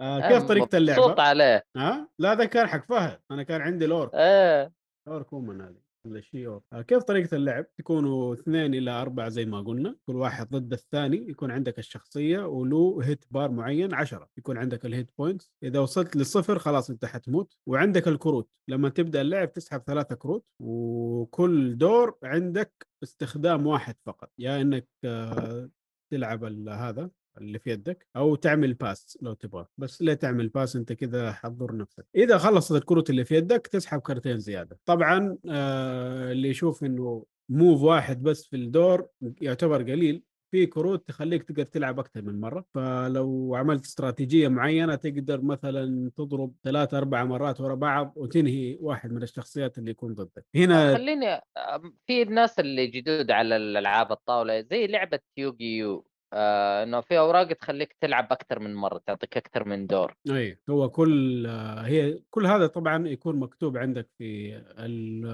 آه 0.00 0.28
كيف 0.28 0.42
طريقة 0.48 0.78
اللعبة؟ 0.78 1.22
عليه. 1.22 1.64
ها؟ 1.76 2.08
لا 2.18 2.34
ذا 2.34 2.44
كان 2.44 2.66
حق 2.66 2.84
فهد. 2.84 3.20
أنا 3.30 3.42
كان 3.42 3.60
عندي 3.60 3.86
ال 3.86 3.93
orc 3.93 4.14
إيه. 4.14 4.72
orc 5.08 5.32
woman 5.32 5.60
هذه. 5.60 5.91
ولا 6.04 6.20
شيء 6.20 6.46
orc. 6.46 6.62
آه 6.72 6.82
كيف 6.82 7.02
طريقة 7.02 7.36
اللعب؟ 7.36 7.66
تكونوا 7.76 8.34
اثنين 8.34 8.74
إلى 8.74 8.90
أربعة 8.90 9.28
زي 9.28 9.44
ما 9.44 9.60
قلنا 9.60 9.96
كل 10.06 10.16
واحد 10.16 10.48
ضد 10.50 10.72
الثاني 10.72 11.16
يكون 11.30 11.50
عندك 11.50 11.78
الشخصية 11.78 12.46
وله 12.46 12.98
hit 13.02 13.24
bar 13.30 13.50
معين 13.50 13.94
10 13.94 14.28
يكون 14.38 14.58
عندك 14.58 14.86
ال 14.86 14.92
hit 14.92 15.10
points 15.18 15.52
إذا 15.62 15.80
وصلت 15.80 16.16
للصفر 16.16 16.58
خلاص 16.58 16.90
أنت 16.90 17.04
حتموت 17.04 17.56
وعندك 17.66 18.08
الكروت 18.08 18.50
لما 18.68 18.88
تبدأ 18.88 19.20
اللعب 19.20 19.52
تسحب 19.52 19.82
ثلاثة 19.86 20.14
كروت 20.14 20.44
وكل 20.60 21.78
دور 21.78 22.18
عندك 22.22 22.86
استخدام 23.02 23.66
واحد 23.66 23.96
فقط 24.06 24.30
يا 24.38 24.60
إنك 24.60 24.88
آه 25.04 25.70
تلعب 26.12 26.44
هذا 26.68 27.10
اللي 27.38 27.58
في 27.58 27.70
يدك 27.70 28.06
أو 28.16 28.34
تعمل 28.34 28.74
pass 28.74 29.18
لو 29.22 29.32
تبغى. 29.32 29.66
بس 29.78 30.02
ليه 30.02 30.14
تعمل 30.14 30.48
pass 30.48 30.76
أنت 30.76 30.92
كذا 30.92 31.32
حتضر 31.32 31.76
نفسك. 31.76 32.06
إذا 32.16 32.38
خلصت 32.38 32.72
الكروت 32.72 33.10
اللي 33.10 33.24
في 33.24 33.36
يدك 33.36 33.66
تسحب 33.66 34.00
كرتين 34.00 34.38
زيادة. 34.38 34.78
طبعا 34.84 35.38
آه 35.50 36.32
اللي 36.32 36.48
يشوف 36.48 36.84
إنه 36.84 37.24
move 37.48 37.82
واحد 37.82 38.22
بس 38.22 38.44
في 38.46 38.56
الدور 38.56 39.08
يعتبر 39.40 39.82
قليل. 39.82 40.22
في 40.50 40.66
كروت 40.66 41.08
تخليك 41.08 41.42
تقدر 41.42 41.62
تلعب 41.62 41.98
أكثر 41.98 42.22
من 42.22 42.40
مرة. 42.40 42.64
فلو 42.74 43.54
عملت 43.54 43.84
استراتيجية 43.84 44.48
معينة 44.48 44.94
تقدر 44.94 45.42
مثلا 45.42 46.10
تضرب 46.16 46.54
ثلاث 46.62 46.94
أربع 46.94 47.24
مرات 47.24 47.60
ورا 47.60 47.74
بعض 47.74 48.12
وتنهي 48.16 48.76
واحد 48.80 49.12
من 49.12 49.22
الشخصيات 49.22 49.78
اللي 49.78 49.90
يكون 49.90 50.14
ضدك. 50.14 50.44
هنا 50.54 50.94
خليني 50.94 51.36
أم- 51.36 51.92
في 52.06 52.22
الناس 52.22 52.58
اللي 52.58 52.86
جدد 52.86 53.30
على 53.30 53.56
الألعاب 53.56 54.12
الطاولة 54.12 54.60
زي 54.60 54.86
لعبة 54.86 55.20
Yu-Gi-Oh 55.36 56.06
آه 56.32 56.82
إنه 56.82 57.00
في 57.00 57.18
أوراق 57.18 57.52
تخليك 57.52 57.96
تلعب 58.00 58.32
أكثر 58.32 58.58
من 58.58 58.74
مرة 58.74 59.00
تعطيك 59.06 59.36
أكثر 59.36 59.68
من 59.68 59.86
دور 59.86 60.14
اي 60.30 60.60
هو 60.70 60.88
كل 60.88 61.46
آه، 61.46 61.80
هي 61.80 62.18
كل 62.30 62.46
هذا 62.46 62.66
طبعا 62.66 63.08
يكون 63.08 63.36
مكتوب 63.36 63.76
عندك 63.76 64.08
في 64.18 64.56
ال- 64.56 65.26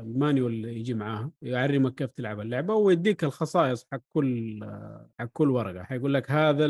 المانيول 0.00 0.52
اللي 0.52 0.76
يجي 0.76 0.94
معاها 0.94 1.30
يعلمك 1.42 1.94
كيف 1.94 2.10
تلعب 2.10 2.40
اللعبة 2.40 2.74
ويديك 2.74 3.24
الخصائص 3.24 3.86
حق 3.92 4.00
كل 4.14 4.60
آه، 4.62 5.10
حق 5.20 5.28
كل 5.32 5.50
ورقة 5.50 5.82
حيقول 5.82 6.14
لك 6.14 6.30
هذا 6.30 6.66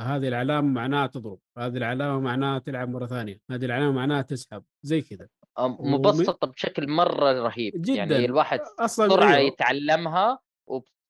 هذه 0.00 0.28
العلامة 0.28 0.68
معناها 0.68 1.06
تضرب 1.06 1.38
هذه 1.58 1.76
العلامة 1.76 2.20
معناها 2.20 2.58
تلعب 2.58 2.88
مرة 2.88 3.06
ثانية 3.06 3.40
هذه 3.50 3.64
العلامة 3.64 3.92
معناها 3.92 4.22
تسحب 4.22 4.62
زي 4.82 5.00
كذا 5.00 5.28
مبسطة 5.58 6.46
بشكل 6.46 6.88
مرة 6.88 7.32
رهيب 7.32 7.72
جداً. 7.76 7.94
يعني 7.94 8.24
الواحد 8.24 8.60
أصلا 8.78 9.06
بسرعة 9.06 9.34
أيوه. 9.34 9.38
يتعلمها 9.52 10.38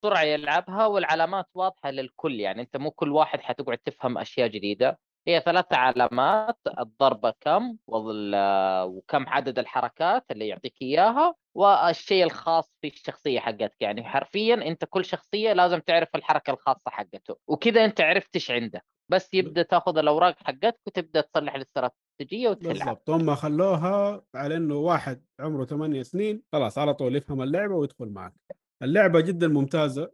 وبسرعه 0.04 0.22
يلعبها 0.22 0.86
والعلامات 0.86 1.46
واضحة 1.54 1.90
للكل 1.90 2.40
يعني 2.40 2.62
أنت 2.62 2.76
مو 2.76 2.90
كل 2.90 3.12
واحد 3.12 3.40
حتقعد 3.40 3.78
تفهم 3.78 4.18
أشياء 4.18 4.48
جديدة. 4.48 4.98
هي 5.26 5.40
ثلاث 5.40 5.72
علامات 5.72 6.58
الضربة 6.78 7.34
كم 7.40 7.76
وكم 7.86 9.28
عدد 9.28 9.58
الحركات 9.58 10.24
اللي 10.30 10.48
يعطيك 10.48 10.82
إياها 10.82 11.34
والشيء 11.54 12.24
الخاص 12.24 12.72
في 12.80 12.88
الشخصية 12.88 13.40
حقتك. 13.40 13.76
يعني 13.80 14.04
حرفيا 14.04 14.54
أنت 14.54 14.84
كل 14.84 15.04
شخصية 15.04 15.52
لازم 15.52 15.78
تعرف 15.78 16.08
الحركة 16.14 16.50
الخاصة 16.50 16.90
حقته 16.90 17.36
وكذا 17.48 17.84
أنت 17.84 18.00
عرفت 18.00 18.34
إيش 18.34 18.50
عندك. 18.50 18.84
بس 19.08 19.34
يبدأ 19.34 19.62
تاخذ 19.62 19.98
الأوراق 19.98 20.36
حقتك 20.38 20.80
وتبدأ 20.86 21.20
تصلح 21.20 21.54
استراتيجيه 21.54 22.48
وتلعب. 22.48 22.74
بالضبط. 22.74 23.10
هم 23.10 23.34
خلوها 23.34 24.22
على 24.34 24.56
إنه 24.56 24.74
واحد 24.74 25.24
عمره 25.40 25.64
ثمانية 25.64 26.02
سنين 26.02 26.42
خلاص 26.52 26.78
على 26.78 26.94
طول 26.94 27.16
يفهم 27.16 27.42
اللعبة 27.42 27.74
ويدخل 27.74 28.08
معك. 28.08 28.34
اللعبة 28.82 29.20
جدا 29.20 29.48
ممتازة 29.48 30.12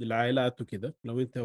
للعائلات 0.00 0.60
وكذا 0.60 0.92
لو 1.04 1.20
أنت 1.20 1.38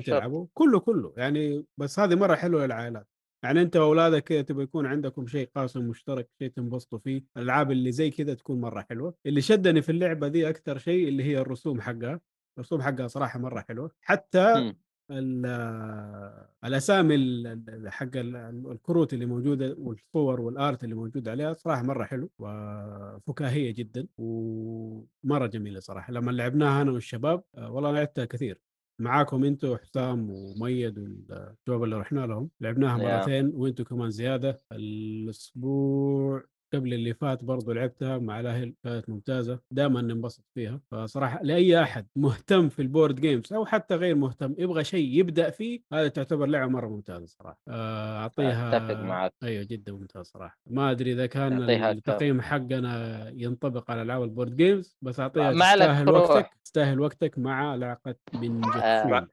شرط. 0.00 0.16
تلعبوا 0.16 0.46
كله 0.54 0.80
كله 0.80 1.14
يعني 1.16 1.66
بس 1.76 1.98
هذه 1.98 2.14
مرة 2.14 2.34
حلوة 2.34 2.66
للعائلات 2.66 3.06
يعني 3.44 3.62
أنت 3.62 3.76
وأولادك 3.76 4.24
كذا 4.24 4.42
تبغى 4.42 4.64
يكون 4.64 4.86
عندكم 4.86 5.26
شيء 5.26 5.48
قاسم 5.56 5.88
مشترك 5.88 6.28
شيء 6.38 6.48
تنبسطوا 6.50 6.98
فيه 6.98 7.24
الألعاب 7.36 7.70
اللي 7.70 7.92
زي 7.92 8.10
كذا 8.10 8.34
تكون 8.34 8.60
مرة 8.60 8.86
حلوة 8.90 9.14
اللي 9.26 9.40
شدني 9.40 9.82
في 9.82 9.92
اللعبة 9.92 10.28
دي 10.28 10.48
أكثر 10.48 10.78
شيء 10.78 11.08
اللي 11.08 11.24
هي 11.24 11.38
الرسوم 11.38 11.80
حقها 11.80 12.20
الرسوم 12.58 12.82
حقها 12.82 13.06
صراحة 13.06 13.38
مرة 13.38 13.64
حلوة 13.68 13.90
حتى 14.00 14.54
مم. 14.54 14.76
ال- 15.12 16.46
الأسامي 16.64 17.14
ال- 17.14 17.46
ال- 17.46 17.88
حق 17.92 18.16
ال- 18.16 18.36
الكروت 18.72 19.12
اللي 19.14 19.26
موجودة 19.26 19.74
والصور 19.78 20.40
والآرت 20.40 20.84
اللي 20.84 20.94
موجود 20.94 21.28
عليها 21.28 21.52
صراحة 21.52 21.82
مرة 21.82 22.04
حلو 22.04 22.30
وفكاهية 22.38 23.70
جدا 23.70 24.06
ومرة 24.18 25.46
جميلة 25.46 25.80
صراحة. 25.80 26.12
لما 26.12 26.30
لعبناها 26.30 26.82
أنا 26.82 26.90
والشباب 26.92 27.42
آه، 27.54 27.70
والله 27.72 27.92
لعبتها 27.92 28.24
كثير. 28.24 28.60
معاكم 29.00 29.44
أنتم 29.44 29.76
حسام 29.76 30.30
وميد 30.30 30.98
والشباب 30.98 31.84
اللي 31.84 31.96
رحنا 31.96 32.26
لهم. 32.26 32.50
لعبناها. 32.60 32.96
مرتين 33.18 33.46
وأنتم 33.54 33.84
كمان 33.84 34.10
زيادة. 34.10 34.62
الأسبوع 34.72 36.42
قبل 36.72 36.94
اللي 36.94 37.14
فات 37.14 37.44
برضو 37.44 37.72
لعبتها 37.72 38.18
مع 38.18 38.40
الأهل 38.40 38.74
كانت 38.84 39.08
ممتازة. 39.08 39.58
دائما 39.70 40.02
ننبسط 40.02 40.44
فيها. 40.54 40.80
فصراحة 40.90 41.42
لأي 41.42 41.82
أحد 41.82 42.06
مهتم 42.16 42.68
في 42.68 42.82
ال 42.82 42.88
board 42.88 43.20
games 43.20 43.52
أو 43.52 43.66
حتى 43.66 43.94
غير 43.94 44.14
مهتم 44.14 44.54
يبغى 44.58 44.84
شيء 44.84 45.18
يبدأ 45.18 45.50
فيه 45.50 45.80
هذه 45.92 46.08
تعتبر 46.08 46.46
لعبة 46.46 46.72
مرة 46.72 46.88
ممتازة 46.88 47.26
صراحة. 47.26 47.58
آه، 47.68 48.18
أعطيها 48.18 48.76
أتفق 48.76 49.00
معك. 49.02 49.32
أيوه 49.42 49.64
جدا 49.64 49.92
ممتاز 49.92 50.26
صراحة. 50.26 50.58
ما 50.66 50.90
أدري 50.90 51.12
إذا 51.12 51.26
كان 51.26 51.70
التقييم 51.70 52.40
حقنا 52.40 53.28
ينطبق 53.34 53.90
على 53.90 54.02
ألعاب 54.02 54.22
ال 54.22 54.28
board 54.28 54.56
games 54.56 54.96
بس 55.02 55.20
أعطيها 55.20 55.52
تستاهل. 55.52 56.10
وقتك 56.10 56.50
تستاهل 56.64 57.00
وقتك 57.00 57.38
مع 57.38 57.74
لعقه 57.74 58.14
من 58.34 58.64
آه. 58.64 59.28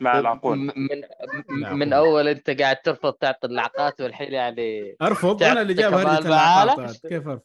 مع 0.00 0.18
العقول. 0.18 0.58
من 0.58 0.72
العقول. 0.92 1.76
من 1.78 1.92
أول 1.92 2.28
أنت 2.28 2.50
قاعد 2.50 2.76
ترفض 2.82 3.12
تعطي 3.12 3.46
اللعقات 3.46 4.00
والحين 4.00 4.32
يعني 4.32 4.96
أرفض؟ 5.02 5.42
أنا 5.42 5.62
اللي 5.62 5.74
جاب 5.74 5.92
معانا؟ 5.92 6.18
العقاقات 6.18 7.06
كيف 7.06 7.28
أرفض؟ 7.28 7.42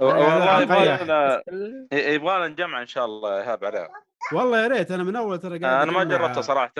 والله 0.00 0.62
يبغالنا 1.92 2.46
نجمع 2.52 2.80
إن 2.82 2.86
شاء 2.86 3.04
الله 3.04 3.34
يا 3.36 3.42
ايهاب 3.42 3.64
عليها 3.64 3.88
والله 4.32 4.62
يا 4.62 4.66
ريت 4.68 4.90
أنا 4.90 5.02
من 5.04 5.16
أول 5.16 5.38
ترى 5.38 5.58
قاعد 5.58 5.88
أنا 5.88 5.92
ما 5.98 6.04
جربتها 6.04 6.40
صراحة. 6.40 6.72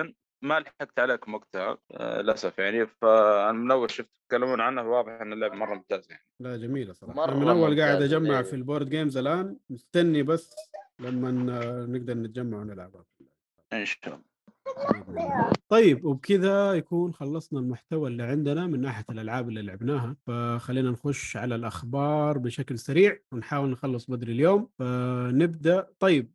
ما 0.42 0.60
لحقت 0.60 0.98
عليكم 0.98 1.34
وقتها 1.34 1.78
آه، 1.92 2.20
للأسف 2.20 2.58
يعني. 2.58 2.86
فأنا 2.86 3.52
من 3.52 3.70
أول 3.70 3.90
شفت 3.90 4.08
تتكلمون 4.24 4.60
عنها 4.60 4.82
واضح 4.84 5.12
إن 5.12 5.32
اللعبه 5.32 5.54
مرة 5.54 5.74
ممتازه 5.74 6.06
يعني. 6.10 6.24
لا 6.40 6.56
جميلة 6.56 6.92
صراحة. 6.92 7.14
مرة 7.14 7.34
من 7.34 7.48
أول 7.48 7.80
قاعد 7.80 8.02
أجمع 8.02 8.18
اللعبة. 8.28 8.46
في 8.46 8.56
ال 8.56 8.61
board 8.61 8.88
games 8.90 9.16
الآن 9.16 9.56
مستني 9.70 10.22
بس 10.22 10.54
لما 11.00 11.30
ن- 11.30 11.92
نقدر 11.92 12.14
نتجمع 12.14 12.58
ونلعبها 12.58 13.04
ان 13.72 13.84
شاء 13.84 13.98
الله. 14.06 15.50
طيب 15.68 16.04
وبكذا 16.04 16.72
يكون 16.74 17.12
خلصنا 17.12 17.60
المحتوى 17.60 18.08
اللي 18.10 18.22
عندنا 18.22 18.66
من 18.66 18.80
ناحية 18.80 19.04
الألعاب 19.10 19.48
اللي 19.48 19.62
لعبناها. 19.62 20.16
فخلينا 20.26 20.90
نخش 20.90 21.36
على 21.36 21.54
الأخبار 21.54 22.38
بشكل 22.38 22.78
سريع 22.78 23.18
ونحاول 23.32 23.70
نخلص 23.70 24.10
بدري 24.10 24.32
اليوم. 24.32 24.68
فنبدأ. 24.78 25.86
طيب 25.98 26.32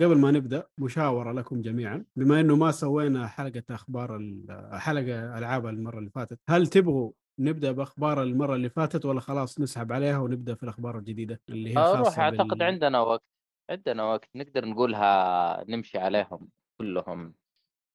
قبل 0.00 0.18
ما 0.18 0.30
نبدأ 0.30 0.66
مشاورة 0.78 1.32
لكم 1.32 1.62
جميعا. 1.62 2.04
بما 2.16 2.40
أنه 2.40 2.56
ما 2.56 2.70
سوينا 2.70 3.26
حلقة 3.26 3.62
أخبار 3.70 4.16
ال- 4.16 4.68
حلقة 4.72 5.38
ألعاب 5.38 5.66
المرة 5.66 5.98
اللي 5.98 6.10
فاتت 6.10 6.38
هل 6.48 6.66
تبغوا 6.66 7.12
نبدأ 7.38 7.72
بأخبار 7.72 8.22
المرة 8.22 8.54
اللي 8.54 8.68
فاتت 8.68 9.04
ولا 9.04 9.20
خلاص 9.20 9.60
نسحب 9.60 9.92
عليها 9.92 10.18
ونبدأ 10.18 10.54
في 10.54 10.62
الأخبار 10.62 10.98
الجديدة 10.98 11.40
اللي 11.48 11.70
هي 11.70 11.78
أروح 11.78 12.04
خاصة 12.08 12.22
أعتقد 12.22 12.48
بال... 12.58 12.62
عندنا 12.62 13.00
وقت. 13.00 13.22
عندنا 13.70 14.02
وقت 14.04 14.28
نقدر 14.34 14.64
نقولها 14.64 15.64
نمشي 15.68 15.98
عليهم 15.98 16.48
كلهم 16.80 17.34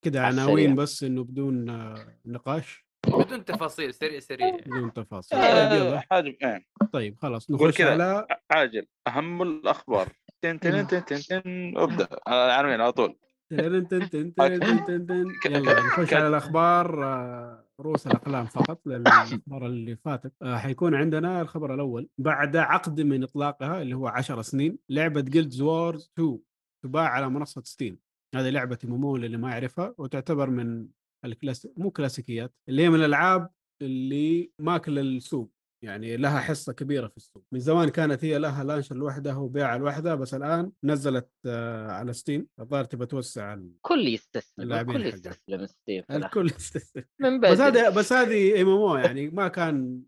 كده 0.06 0.26
عناوين. 0.26 0.76
بس 0.76 1.04
إنه 1.04 1.24
بدون 1.24 1.70
آه، 1.70 1.96
نقاش؟ 2.26 2.86
بدون 3.08 3.46
تفاصيل 3.46 3.94
سريع 3.94 4.20
سريع. 4.20 4.56
بدون 4.56 4.94
تفاصيل. 4.94 5.40
طيب 5.40 5.72
يلا. 5.72 5.98
آه، 5.98 6.04
حاجة 6.12 6.38
إيه. 6.44 6.66
طيب 6.94 7.18
خلاص 7.22 7.52
نخش. 7.52 7.82
على 7.82 8.28
عاجل 8.52 8.86
أهم 9.08 9.42
الأخبار. 9.42 10.08
تن 10.42 10.60
تن 10.60 10.70
تن 10.88 11.06
تن 11.06 11.20
تن 11.20 11.74
أبدأ. 11.78 12.08
العناوين 12.28 12.82
على 12.82 12.92
طول. 12.92 13.16
تن- 13.52 13.88
تن- 13.88 14.10
تن- 14.10 14.34
تن- 14.34 14.60
تن- 14.60 14.86
تن- 14.86 15.06
تن. 15.08 15.26
يلا 15.56 15.74
نخش 15.80 16.14
على 16.14 16.28
الأخبار. 16.28 17.04
آه، 17.06 17.69
رؤوس 17.80 18.08
الأقلام 18.08 18.46
فقط 18.46 18.82
الاخبار 18.88 19.66
اللي 19.66 19.96
فاتت 19.96 20.34
آه، 20.42 20.58
حيكون 20.58 20.96
عندنا 20.96 21.42
الخبر 21.42 21.74
الأول 21.74 22.10
بعد 22.18 22.58
عقد 22.58 23.02
من 23.02 23.24
إطلاقها 23.24 23.82
اللي 23.82 23.96
هو 23.96 24.08
10 24.08 24.42
سنين 24.42 24.78
لعبة 24.90 25.22
جيلد 25.22 25.62
وورز 25.62 26.12
2 26.14 26.40
تباع 26.84 27.10
على 27.10 27.30
منصة 27.30 27.62
Steam 27.66 28.00
هذه 28.36 28.50
لعبة 28.50 28.78
MMO 28.84 29.16
اللي 29.16 29.38
ما 29.38 29.52
يعرفها 29.52 29.96
وتعتبر 29.98 30.50
من 30.50 30.88
الكلاس 31.26 31.68
مو 31.78 31.92
كلاسيكيات 31.92 32.54
اللي 32.70 32.82
هي 32.82 32.90
من 32.90 32.96
الألعاب 32.96 33.50
اللي 33.82 34.52
ماكلة 34.60 35.02
السوق. 35.02 35.52
يعني 35.82 36.18
لها 36.18 36.40
حصة 36.40 36.74
كبيرة 36.74 37.08
في 37.08 37.18
السوق 37.18 37.44
من 37.52 37.60
زمان 37.60 37.90
كانت 37.90 38.26
هي 38.26 38.38
لها 38.38 38.64
launcher 38.64 38.96
لوحدها 38.96 39.36
وبيعها 39.36 39.78
لوحدها 39.78 40.16
بس 40.16 40.34
الآن 40.34 40.72
نزلت 40.84 41.30
آه، 41.46 41.92
على 41.92 42.14
Steam 42.14 42.48
الظاهر 42.60 42.84
تبى 42.84 43.06
توسع 43.06 43.54
ال- 43.54 43.72
كل 43.82 44.08
يستسلم 44.08 44.74
الكل. 44.74 45.06
يستسلم 45.06 45.68
الأخير. 45.90 46.06
الكل 46.26 46.46
يستسلم. 46.46 47.04
من 47.20 47.40
بس 47.40 47.60
هذا 47.60 47.90
بس 47.90 48.14
هذه 48.14 48.62
MMO 48.62 48.96
يعني 48.98 49.30
ما 49.30 49.48
كان 49.48 50.02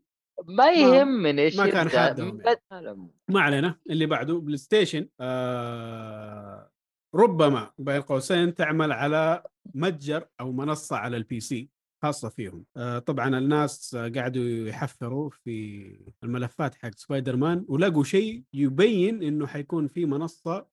ما 0.46 0.72
يهمني 0.72 1.42
إيش 1.42 1.58
ما 1.58 1.70
كان 1.70 1.86
من 2.26 2.42
يعني. 2.82 3.08
ما 3.30 3.42
علينا 3.42 3.80
اللي 3.90 4.06
بعده 4.06 4.34
PlayStation 4.40 5.08
آه 5.20 6.72
ربما 7.16 7.72
بين 7.78 8.02
قوسين 8.02 8.56
تعمل 8.56 8.92
على 8.92 9.44
متجر 9.74 10.28
أو 10.40 10.52
منصة 10.52 10.96
على 10.96 11.18
ال 11.18 11.40
PC 11.40 11.70
خاصة 12.02 12.30
فيهم 12.30 12.66
آه 12.78 13.00
طبعا 13.00 13.38
الناس 13.38 13.96
قاعدوا 13.96 14.68
يحفروا 14.68 15.30
في 15.30 16.14
الملفات 16.24 16.76
حق 16.76 16.92
سبايدر 16.96 17.36
مان 17.36 17.66
ولقوا 17.68 18.04
شيء 18.04 18.44
يبين 18.54 19.24
إنه 19.24 19.48
حيكون 19.48 19.88
في 19.88 20.06
منصة 20.06 20.68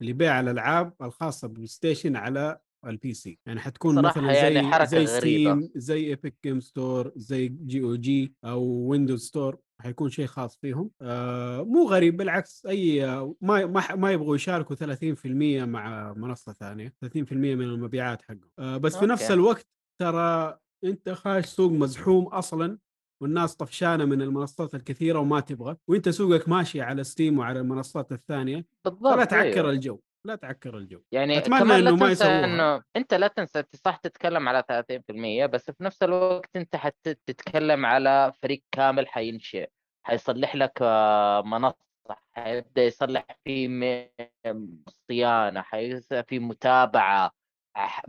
لبيع 0.00 0.40
الألعاب 0.40 0.94
الخاصة 1.02 1.48
بال 1.48 1.66
PlayStation 1.66 2.16
على 2.16 2.58
ال 2.86 3.14
PC 3.14 3.38
يعني 3.46 3.60
حتكون 3.60 4.02
مثلا 4.02 4.32
يعني 4.32 4.54
زي 4.54 4.70
حركة 4.70 4.84
زي. 4.84 5.06
Steam 5.06 5.70
زي 5.74 6.06
Epic 6.06 6.34
Games 6.44 6.60
Store 6.60 7.12
زي 7.16 7.48
GOG 7.48 7.82
أو 7.82 7.94
Windows 7.96 9.26
Store 9.26 9.58
حيكون 9.80 10.10
شيء 10.10 10.26
خاص 10.26 10.56
فيهم 10.56 10.90
آه 11.02 11.62
مو 11.62 11.88
غريب 11.88 12.16
بالعكس 12.16 12.66
أي 12.66 13.06
ما 13.40 13.66
ما 13.66 13.94
ما 13.94 14.12
يبغوا 14.12 14.36
يشاركوا 14.36 14.76
30% 14.76 15.26
مع 15.64 16.12
منصة 16.12 16.52
ثانية 16.52 16.94
30% 17.04 17.32
من 17.32 17.62
المبيعات 17.62 18.22
حقهم 18.22 18.50
آه 18.58 18.76
بس 18.76 18.96
في 18.96 19.06
نفس 19.06 19.22
okay. 19.22 19.34
الوقت 19.34 19.66
ترى 20.00 20.58
أنت 20.84 21.08
خاش 21.10 21.46
سوق 21.46 21.72
مزحوم 21.72 22.26
أصلا 22.26 22.78
والناس 23.22 23.56
طفشانة 23.56 24.04
من 24.04 24.22
المنصات 24.22 24.74
الكثيرة 24.74 25.18
وما 25.18 25.40
تبغى 25.40 25.76
وأنت 25.88 26.08
سوقك 26.08 26.48
ماشي 26.48 26.80
على 26.80 27.04
Steam 27.04 27.38
وعلى 27.38 27.60
المنصات 27.60 28.12
الثانية 28.12 28.66
بالضبط 28.84 29.14
فلا 29.14 29.24
تعكر 29.24 29.60
أيوه. 29.60 29.70
الجو 29.70 30.00
لا 30.24 30.36
تعكر 30.36 30.78
الجو 30.78 31.00
يعني 31.12 31.34
لا 31.40 31.78
إنه 31.78 31.96
ما 31.96 32.10
يسووها. 32.10 32.44
إنه 32.44 32.82
أنت 32.96 33.14
لا 33.14 33.26
تنسى 33.26 33.64
صح 33.74 33.96
تتكلم 33.96 34.48
على 34.48 34.62
30% 34.62 35.46
بس 35.46 35.70
في 35.70 35.84
نفس 35.84 36.02
الوقت 36.02 36.56
أنت 36.56 36.76
حتتكلم 36.76 37.86
على 37.86 38.32
فريق 38.42 38.62
كامل 38.72 39.08
حينشئ 39.08 39.68
حيصلح 40.02 40.56
لك 40.56 40.78
آه، 40.82 41.42
منصة 41.42 41.76
حيبدأ 42.32 42.82
يصلح 42.82 43.26
في 43.44 44.08
صيانة 45.08 45.62
حيصير 45.62 46.22
في 46.22 46.38
متابعة 46.38 47.32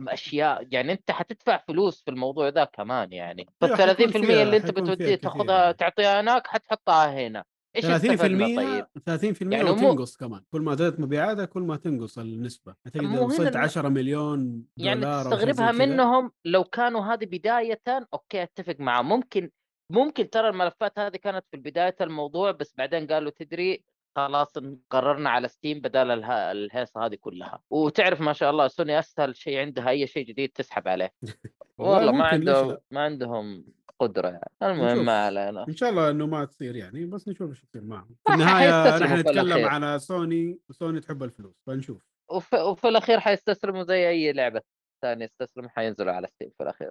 أشياء 0.08 0.66
يعني 0.70 0.92
أنت 0.92 1.10
حتدفع 1.10 1.56
فلوس 1.68 2.02
في 2.02 2.10
الموضوع 2.10 2.48
ذا 2.48 2.64
كمان 2.64 3.12
يعني 3.12 3.46
فال 3.60 3.68
أيوة، 3.72 3.86
حيكون 3.86 4.06
30% 4.12 4.26
فيها- 4.26 4.42
اللي 4.42 4.56
أنت 4.56 4.70
بتوديه 4.70 5.14
تاخذها 5.14 5.62
يعني. 5.62 5.74
تعطيها 5.74 6.20
هناك 6.20 6.46
حتحطها 6.46 7.26
هنا 7.26 7.44
إيش 7.76 7.84
30% 7.84 7.88
استفدنا 8.14 8.46
طيب؟ 8.56 8.86
30% 9.06 9.52
يعني 9.52 9.64
مو- 9.70 9.90
وتنقص 9.90 10.16
كمان 10.16 10.40
كل 10.52 10.60
ما 10.60 10.74
زادت 10.74 11.00
مبيعاتها 11.00 11.44
كل 11.44 11.62
ما 11.62 11.76
تنقص 11.76 12.18
النسبة 12.18 12.74
اعتقد 12.86 13.02
مو 13.02 13.16
اذا 13.16 13.24
وصلت 13.24 13.56
الم- 13.56 13.62
10 13.62 13.88
مليون 13.88 14.62
يعني 14.76 15.00
دولار 15.00 15.22
زي 15.22 15.30
تستغربها. 15.30 15.72
منهم 15.72 16.32
لو 16.44 16.64
كانوا 16.64 17.00
هذه 17.04 17.24
بداية 17.24 17.80
okay 18.14 18.42
أتفق 18.42 18.76
معاه 18.78 19.02
ممكن 19.02 19.50
ممكن 19.92 20.30
ترى 20.30 20.48
الملفات 20.48 20.98
هذه 20.98 21.16
كانت 21.16 21.44
في 21.50 21.56
بداية 21.56 21.96
الموضوع 22.00 22.50
بس 22.50 22.74
بعدين 22.78 23.06
قالوا 23.06 23.30
تدري 23.36 23.84
خلاص 24.16 24.52
قررنا 24.90 25.30
على 25.30 25.48
Steam 25.48 25.80
بدل 25.80 26.10
اله- 26.10 26.52
الهيصة 26.52 27.06
هذه 27.06 27.14
كلها. 27.14 27.62
وتعرف 27.70 28.20
ما 28.20 28.32
شاء 28.32 28.50
الله 28.50 28.68
سوني 28.68 28.98
أسهل 28.98 29.36
شيء 29.36 29.58
عندها 29.58 29.88
أي 29.90 30.06
شيء 30.06 30.26
جديد 30.26 30.48
تسحب 30.48 30.88
عليه. 30.88 31.12
والله 31.78 32.12
ما 32.12 32.24
عندهم؟ 32.24 32.78
ما 32.90 33.00
عندهم 33.00 33.64
قدرة. 33.98 34.28
يعني 34.28 34.44
المهم. 34.62 35.04
ما 35.04 35.24
علينا. 35.26 35.66
إن 35.68 35.76
شاء 35.76 35.90
الله 35.90 36.10
إنه 36.10 36.26
ما 36.26 36.44
تصير 36.44 36.76
يعني 36.76 37.06
بس 37.06 37.28
نشوف 37.28 37.50
إيش 37.50 37.62
يصير 37.64 37.82
معهم. 37.82 38.16
في 38.26 38.34
النهاية 38.34 38.98
نحن 38.98 39.18
نتكلم. 39.20 39.64
على 39.68 39.98
Sony 39.98 40.58
و 40.68 40.74
Sony 40.74 41.00
تحب 41.00 41.22
الفلوس 41.22 41.62
فنشوف. 41.66 42.02
وفي, 42.30 42.56
وفي 42.56 42.88
الأخير 42.88 43.20
حيستسلموا 43.20 43.82
زي 43.82 44.08
أي 44.08 44.32
لعبة 44.32 44.62
ثانية 45.02 45.24
يستسلموا 45.24 45.70
حينزلوا 45.70 46.12
على 46.12 46.26
Steam 46.26 46.50
في 46.58 46.62
الأخير. 46.62 46.90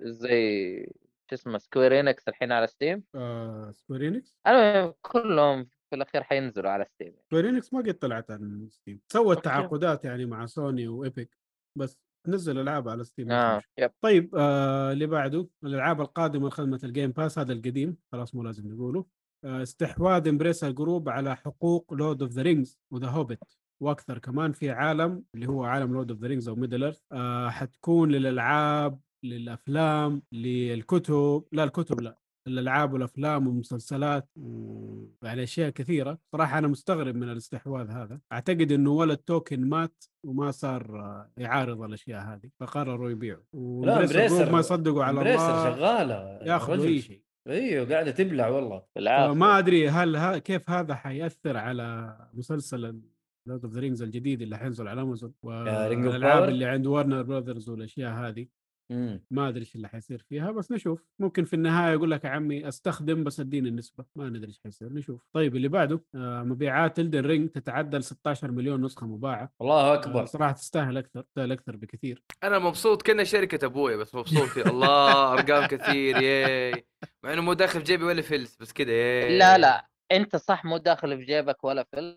زي 0.00 0.86
شو 1.30 1.34
اسمه 1.34 1.58
Square 1.58 2.00
Enix 2.00 2.28
الحين 2.28 2.52
على 2.52 2.66
Steam 2.66 3.04
آه 3.14 3.72
Square 3.76 4.13
Enix 4.13 4.38
أنا 4.46 4.94
كلهم 5.02 5.68
في 5.90 5.96
الأخير 5.96 6.22
حينزلوا 6.22 6.70
على 6.70 6.84
Steam. 6.94 7.14
Square 7.26 7.55
Enix 7.55 7.74
ما 7.74 7.80
قد 7.80 7.94
طلعت 7.94 8.30
عن 8.30 8.68
Steam. 8.70 9.00
سوت. 9.12 9.44
تعاقدات 9.44 10.04
يعني 10.04 10.26
مع 10.26 10.46
Sony 10.46 10.88
و 10.88 10.98
Epic 10.98 11.38
بس 11.78 11.98
تنزل 12.26 12.58
ألعاب 12.58 12.88
على 12.88 13.04
Steam 13.04 13.26
مشكلة. 13.26 13.62
yep. 13.78 13.90
طيب 14.00 14.34
آه 14.34 14.92
اللي 14.92 15.06
بعده 15.06 15.48
الألعاب 15.64 16.00
القادمة 16.00 16.48
لخدمة 16.48 16.80
ال 16.84 16.89
Game 16.89 17.10
Pass 17.10 17.38
هذا 17.38 17.52
القديم 17.52 17.96
خلاص 18.12 18.34
مو 18.34 18.42
لازم 18.42 18.72
نقوله. 18.72 19.06
آه 19.44 19.62
استحواذ 19.62 20.28
Embracer 20.28 20.70
Group 20.70 21.08
على 21.08 21.36
حقوق 21.36 21.94
Lord 21.94 22.22
of 22.22 22.32
the 22.32 22.42
Rings 22.42 22.78
و 22.92 22.95
The 22.95 23.06
Hobbit 23.08 23.54
وأكثر 23.82 24.18
كمان 24.18 24.52
في 24.52 24.70
عالم 24.70 25.24
اللي 25.34 25.46
هو 25.46 25.64
عالم 25.64 25.92
Lord 25.92 26.10
of 26.10 26.20
the 26.20 26.26
Rings 26.28 26.48
أو 26.48 26.54
Middle-earth 26.54 27.00
آه 27.12 27.48
حتكون 27.48 28.10
للألعاب 28.10 29.00
للأفلام 29.24 30.22
للكتب. 30.32 31.44
لا 31.52 31.64
الكتب 31.64 32.00
لا. 32.00 32.18
الألعاب 32.46 32.92
والأفلام 32.92 33.46
والمسلسلات 33.46 34.28
ويعني 34.36 35.42
أشياء 35.42 35.70
كثيرة. 35.70 36.18
صراحة 36.32 36.58
أنا 36.58 36.68
مستغرب 36.68 37.16
من 37.16 37.32
الاستحواذ 37.32 37.90
هذا. 37.90 38.20
أعتقد 38.32 38.72
إنه 38.72 38.90
ولا 38.90 39.12
التوكن 39.12 39.68
مات 39.68 40.04
وما 40.26 40.50
صار 40.50 41.26
يعارض 41.36 41.82
الأشياء 41.82 42.22
هذه 42.22 42.50
فقرروا 42.60 43.10
يبيعوا 43.10 43.42
لا 43.84 44.04
Group 44.04 44.52
ما 44.52 44.58
يصدقوا 44.58 45.04
على 45.04 45.20
الله 45.20 45.36
شغالة 45.64 46.38
ياخذوا. 46.42 46.84
أي 46.84 47.00
شيء. 47.00 47.22
أيوه 47.48 47.88
قاعدة 47.88 48.10
تبلع 48.10 48.48
والله. 48.48 48.82
بالعافية. 48.96 49.32
فما 49.32 49.58
أدري 49.58 49.88
هل 49.88 50.16
ها 50.16 50.38
كيف 50.38 50.70
هذا 50.70 50.94
حيأثر 50.94 51.56
على 51.56 52.16
مسلسل 52.34 53.00
Lord 53.48 53.64
of 53.64 53.74
the 53.74 53.80
Rings 53.80 54.02
الجديد 54.02 54.42
اللي 54.42 54.58
حينزل 54.58 54.88
على 54.88 55.02
امازون 55.02 55.32
والألعاب؟ 55.42 56.48
اللي 56.48 56.64
عند 56.64 56.86
Warner 56.86 57.22
Brothers 57.22 57.68
والأشياء 57.68 58.12
هذه. 58.12 58.46
مم. 58.90 59.24
ما 59.30 59.48
أدري 59.48 59.60
إيش 59.60 59.74
اللي 59.74 59.88
حيصير 59.88 60.24
فيها 60.28 60.50
بس 60.50 60.72
نشوف. 60.72 61.04
ممكن 61.18 61.44
في 61.44 61.54
النهاية 61.54 61.92
يقول 61.92 62.10
لك 62.10 62.24
يا 62.24 62.30
عمي 62.30 62.68
أستخدم 62.68 63.24
بس 63.24 63.40
أديني 63.40 63.68
النسبة. 63.68 64.04
ما 64.16 64.28
ندري 64.28 64.46
إيش 64.48 64.60
حيصير 64.64 64.92
نشوف. 64.92 65.26
طيب 65.32 65.56
اللي 65.56 65.68
بعده 65.68 66.04
آه 66.14 66.42
مبيعات 66.42 66.98
Elden 66.98 67.26
Ring 67.26 67.48
تتعدى 67.50 68.00
16 68.00 68.50
مليون 68.50 68.84
نسخة 68.84 69.06
مباعة. 69.06 69.52
الله 69.60 69.74
آه 69.74 69.94
أكبر. 69.94 70.26
صراحة 70.26 70.52
تستاهل 70.52 70.96
أكثر 70.96 71.20
تستاهل 71.22 71.52
أكثر 71.52 71.76
بكثير. 71.76 72.22
أنا 72.42 72.58
مبسوط 72.58 73.02
كأنها 73.02 73.24
شركة 73.24 73.64
أبوي 73.66 73.96
بس 73.96 74.14
مبسوط. 74.14 74.48
فيه 74.48 74.62
الله 74.62 75.32
أرقام 75.32 75.66
كثير 75.66 76.22
yay. 76.22 76.86
مع 77.24 77.32
إنه 77.32 77.42
مو 77.42 77.52
داخل 77.52 77.78
في 77.78 77.84
جيبي 77.84 78.04
ولا 78.04 78.22
فلس 78.22 78.56
بس 78.56 78.72
كذا 78.72 78.90
yay. 78.92 79.38
لا 79.38 79.58
لا. 79.58 79.86
أنت 80.12 80.36
صح 80.36 80.64
مو 80.64 80.76
داخل 80.76 81.18
في 81.18 81.24
جيبك 81.24 81.64
ولا 81.64 81.86
فلس. 81.92 82.16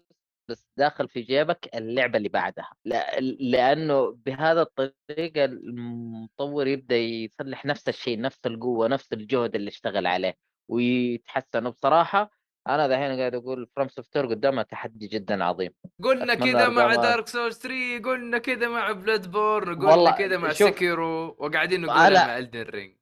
بس 0.50 0.68
داخل 0.78 1.08
في 1.08 1.22
جيبك 1.22 1.70
اللعبة 1.76 2.18
اللي 2.18 2.30
بعدها. 2.30 2.70
لا 2.86 3.20
لأنه 3.20 4.18
بهذا 4.26 4.62
الطريقة 4.62 5.46
المطور 5.46 6.68
يبدأ 6.68 6.98
يصلح 6.98 7.66
نفس 7.66 7.90
الشيء 7.90 8.22
نفس 8.22 8.40
القوة 8.46 8.88
نفس 8.88 9.14
الجهد 9.14 9.56
اللي 9.56 9.70
اشتغل 9.70 10.08
عليه 10.08 10.38
ويتحسن. 10.68 11.66
وبصراحة 11.66 12.32
أنا 12.68 12.88
دحين 12.88 13.20
قاعد 13.20 13.36
أقول 13.36 13.68
From 13.76 13.88
Software 13.88 14.26
قدامها 14.26 14.64
تحدي 14.64 15.08
جدا 15.08 15.44
عظيم. 15.44 15.72
قلنا 16.04 16.36
كذا 16.36 16.70
مع 16.70 16.96
Dark 16.96 17.28
Souls 17.28 17.58
3 17.58 18.00
قلنا 18.04 18.38
كذا 18.38 18.68
مع 18.68 18.92
Bloodborne 18.92 19.86
قلنا 19.88 20.12
كذا 20.12 20.38
مع 20.38 20.54
Sekiro 20.54 21.36
وقاعدين 21.40 21.82
نقول 21.82 22.14
مع 22.14 22.38
Elden 22.38 22.62
Ring 22.62 22.96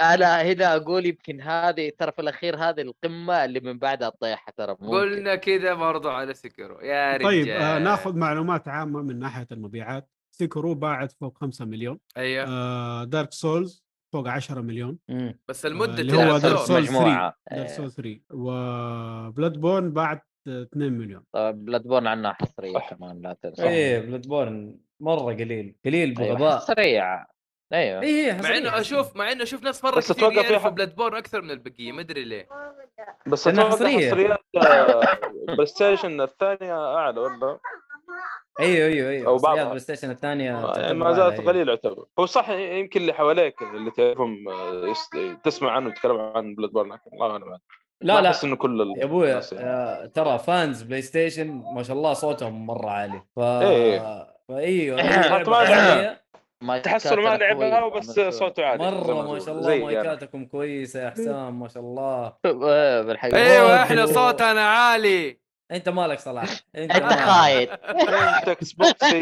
أنا 0.00 0.42
هنا 0.42 0.76
أقول 0.76 1.06
يمكن 1.06 1.40
هذه 1.40 1.92
ترى 1.98 2.12
في 2.12 2.18
الأخير 2.22 2.56
هذه 2.56 2.80
القمة 2.80 3.44
اللي 3.44 3.60
من 3.60 3.78
بعدها 3.78 4.08
الطيحه 4.08 4.52
ترى. 4.56 4.72
قلنا 4.72 5.34
كذا 5.34 5.74
برضو 5.74 6.08
على 6.10 6.34
Sekiro 6.34 6.80
يا 6.80 7.16
رجال 7.16 7.24
طيب 7.28 7.48
آه 7.48 7.78
ناخذ 7.78 8.16
معلومات 8.16 8.68
عامة 8.68 9.02
من 9.02 9.18
ناحية 9.18 9.46
المبيعات 9.52 10.08
Sekiro 10.30 10.74
باعت 10.74 11.12
فوق 11.12 11.38
5 11.38 11.64
مليون 11.64 11.98
أيوه 12.16 12.44
آه 12.48 13.04
Dark 13.04 13.32
Souls 13.32 13.84
فوق 14.12 14.28
10 14.28 14.60
مليون 14.60 14.98
مم. 15.08 15.38
بس 15.48 15.66
المدة 15.66 16.00
اللي 16.00 16.12
تلعب 16.12 16.28
هو. 16.28 16.38
Dark 16.38 16.56
Souls 16.58 16.68
3 16.88 16.92
مجموعة. 17.00 17.34
Dark. 17.52 17.68
Souls 17.68 17.94
3 17.94 18.20
و 18.30 19.52
Bloodborne 19.60 19.90
باعت 19.92 20.26
2 20.48 20.92
مليون 20.92 21.22
طيب 21.32 21.64
Bloodborne 21.64 22.06
عنها 22.06 22.32
حصريه 22.32 22.72
صح. 22.74 22.94
كمان 22.94 23.22
لا 23.22 23.36
تنسى 23.42 23.62
إيه 23.68 23.98
Bloodborne 24.00 24.78
مرة 25.00 25.22
قليل 25.34 25.76
قليل 25.84 26.18
أيوة، 26.20 26.34
بغباء 26.34 26.56
حصريه 26.56 27.26
أيوه. 27.72 28.02
إيه 28.02 28.32
مع 28.42 28.56
إنه 28.56 28.80
أشوف 28.80 29.16
مع 29.16 29.32
إنه 29.32 29.42
أشوف 29.42 29.62
ناس 29.62 29.84
مرة 29.84 29.96
بس 29.96 30.12
كثير 30.12 30.32
يعرفوا 30.32 30.58
حق- 30.58 30.68
Bloodborne 30.68 31.16
أكثر 31.16 31.42
من 31.42 31.50
البقية 31.50 31.92
ما 31.92 32.00
أدري 32.00 32.24
ليه. 32.24 32.48
بس 33.26 33.48
أتوقع. 33.48 33.70
حصريات 33.70 34.38
آه، 34.56 35.02
بلاي 35.48 35.66
ستيشن 35.66 36.20
الثانية 36.20 36.94
أعلى 36.96 37.20
ولا 37.20 37.58
أيوه 38.60 38.86
أيوه 38.88 39.10
أيوه. 39.10 39.38
بعضها. 39.38 39.54
بعض 39.54 39.66
PlayStation 39.66 40.10
الثانية 40.10 40.44
يعني 40.44 40.66
تعتبر 40.66 40.94
ما 40.94 41.12
زالت 41.12 41.32
أيوة. 41.40 41.52
قليل 41.52 41.68
يعتبر. 41.68 42.04
هو 42.18 42.26
صح 42.26 42.48
يمكن 42.48 43.00
اللي 43.00 43.12
حواليك 43.12 43.62
اللي 43.62 43.90
تعرفهم 43.90 44.48
آه، 44.48 44.94
تسمع 45.44 45.70
عنه 45.70 45.88
وتتكلم 45.88 46.20
عن 46.20 46.54
Bloodborne 46.54 46.92
لكن 46.92 47.10
الله 47.12 47.30
اعلم 47.30 47.58
لا 48.00 48.14
ما 48.14 48.20
لا. 48.20 48.28
أحس 48.28 48.44
إنه 48.44 48.56
كل 48.56 48.80
يا 48.98 49.04
الناس 49.06 49.52
يعني. 49.52 49.64
آه، 49.66 50.06
ترى 50.06 50.38
fans 50.38 50.82
PlayStation 50.82 51.62
ما 51.74 51.82
شاء 51.82 51.96
الله 51.96 52.12
صوتهم 52.12 52.66
مرة 52.66 52.90
عالي. 52.90 53.22
ف 53.36 53.40
إيه. 53.40 54.26
فايوه 54.48 55.00
ما 56.62 56.78
تحسن 56.78 57.16
ما 57.20 57.36
لعبها 57.36 57.82
وبس 57.82 58.04
صوت 58.10 58.28
صوته 58.28 58.64
عالي 58.66 58.82
مرة 58.90 59.32
ما. 59.32 59.38
شاء 59.38 59.54
الله 59.54 59.70
يعني. 59.72 59.84
مايكاتكم 59.84 60.44
كويسة 60.46 61.02
يا 61.02 61.10
حسام 61.10 61.60
ما 61.60 61.68
شاء 61.68 61.82
الله 61.82 62.32
بالحقيقة 63.06 63.36
أيوه 63.38 63.82
إحنا. 63.82 64.06
صوتنا 64.06 64.68
عالي 64.68 65.42
أنت 65.72 65.88
مالك 65.88 66.20
صلاح 66.20 66.44
أنت. 66.76 66.92
خايد 67.12 67.68
أنت 68.38 68.48
Xbox 68.48 68.72
ي 68.72 69.20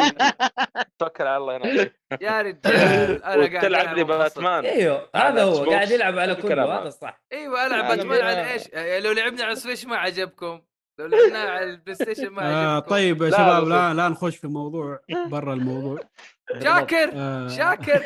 توكل 0.98 1.26
على 1.26 1.36
الله 1.36 1.56
هنا 1.56 1.66
يا 2.20 2.42
رجال 2.42 3.24
أنا 3.24 3.46
قاعد 3.46 3.54
وتلعب 3.64 3.96
لي. 3.96 4.04
باتمان 4.04 4.64
إيوه 4.64 5.08
هذا 5.16 5.42
هو. 5.42 5.70
قاعد 5.70 5.90
يلعب 5.90 6.18
على 6.18 6.34
كله. 6.34 6.78
هذا 6.80 6.88
الصح 6.88 7.22
إيوه 7.32 7.66
ألعب 7.66 7.84
يعني 7.84 7.96
باتمان 7.96 8.20
على 8.26 8.52
إيش؟ 8.52 8.66
يعني 8.72 9.00
لو 9.00 9.12
لعبنا 9.12 9.44
على 9.44 9.52
ال 9.52 9.57
Switch 9.57 9.86
ما 9.86 9.96
عجبكم 9.96 10.60
لو 11.00 11.06
لعبنا 11.06 11.38
على 11.38 11.64
ال 11.70 11.94
PlayStation 11.94 12.28
ما 12.28 12.42
آه 12.42 12.74
عجبكم 12.76 12.90
طيب 12.90 13.22
يا 13.22 13.30
شباب 13.30 13.68
لا 13.68 13.94
لا 13.94 14.08
نخش 14.08 14.36
في 14.36 14.46
موضوع 14.46 15.00
برا 15.26 15.54
الموضوع 15.54 15.98
شاكر 16.62 17.10
آه. 17.14 17.48
شاكر. 17.48 18.02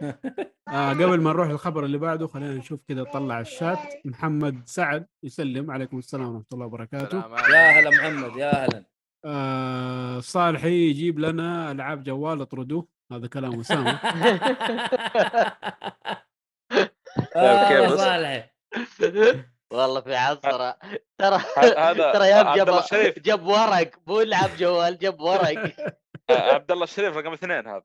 آه 0.68 0.90
قبل 0.90 1.20
ما 1.20 1.30
نروح 1.32 1.48
الخبر 1.48 1.84
اللي 1.84 1.98
بعده 1.98 2.26
خلينا 2.26 2.54
نشوف 2.54 2.80
كذا 2.88 3.04
طلع 3.04 3.40
الشات. 3.40 3.78
محمد 4.04 4.62
سعد 4.66 5.06
يسلم. 5.22 5.70
عليكم 5.70 5.98
السلام 5.98 6.28
ورحمة 6.28 6.44
الله 6.52 6.66
وبركاته. 6.66 7.16
يا 7.50 7.80
هلا 7.80 7.90
محمد 7.90 8.36
يا 8.36 8.64
هلا. 8.64 8.84
آه 9.24 10.20
صالحي 10.20 10.90
يجيب 10.90 11.18
لنا 11.18 11.70
ألعاب 11.70 12.02
جوال 12.02 12.40
اطردوه. 12.40 12.88
هذا 13.12 13.26
كلام 13.26 13.60
أسامة. 13.60 13.90
آه، 17.36 17.68
كيف 17.68 17.92
بس؟ 17.92 17.98
صالح. 18.00 18.54
والله 19.72 20.00
في 20.00 20.14
عصرة 20.14 20.78
ترى 21.18 21.40
هذا 21.58 22.12
ترى 22.12 22.28
يا 22.28 22.34
عبد 22.34 22.68
الله 22.68 22.84
جاب 22.92 23.14
جاب 23.22 23.46
ورق 23.46 23.90
مو 24.06 24.20
يلعب 24.20 24.50
جوال 24.58 24.98
جاب 24.98 25.20
ورق. 25.20 25.74
عبد 26.30 26.72
الله 26.72 26.84
الشريف 26.84 27.16
رقم 27.16 27.32
اثنين 27.32 27.66
هذا. 27.66 27.82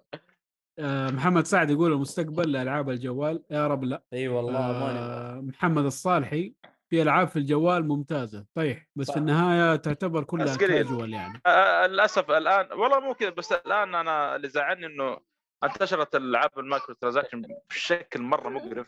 آه 0.80 1.10
محمد 1.10 1.46
سعد 1.46 1.70
يقول 1.70 1.92
المستقبل 1.92 2.52
لالعاب 2.52 2.90
الجوال. 2.90 3.44
يا 3.52 3.68
رب 3.68 3.84
لا. 3.84 4.04
إي 4.14 4.28
والله 4.28 4.62
ماني. 4.62 5.00
آه 5.00 5.42
محمد 5.42 5.86
الصالحي 5.86 6.54
في 6.90 7.02
ألعاب 7.02 7.28
في 7.28 7.40
الجوال 7.40 7.88
ممتازة. 7.88 8.46
طيح. 8.56 8.88
بس 8.96 9.08
صح. 9.08 9.14
في 9.14 9.20
النهاية 9.20 9.76
تعتبر 9.76 10.24
كلها. 10.24 10.58
كاجوال 10.58 11.14
يعني. 11.14 11.42
آه، 11.46 11.88
للأسف 11.88 12.32
الآن 12.32 12.80
والله 12.80 13.00
مو 13.00 13.14
كذا 13.14 13.30
بس 13.30 13.52
الآن 13.52 13.96
أنا 13.96 14.36
اللي 14.36 14.50
زعلني 14.50 14.86
إنه 14.86 15.18
انتشرت 15.64 16.16
العاب 16.16 16.60
ال 16.60 16.96
microtransaction 16.96 17.46
بشكل 17.70 18.22
مرة 18.22 18.50
مقرف 18.50 18.88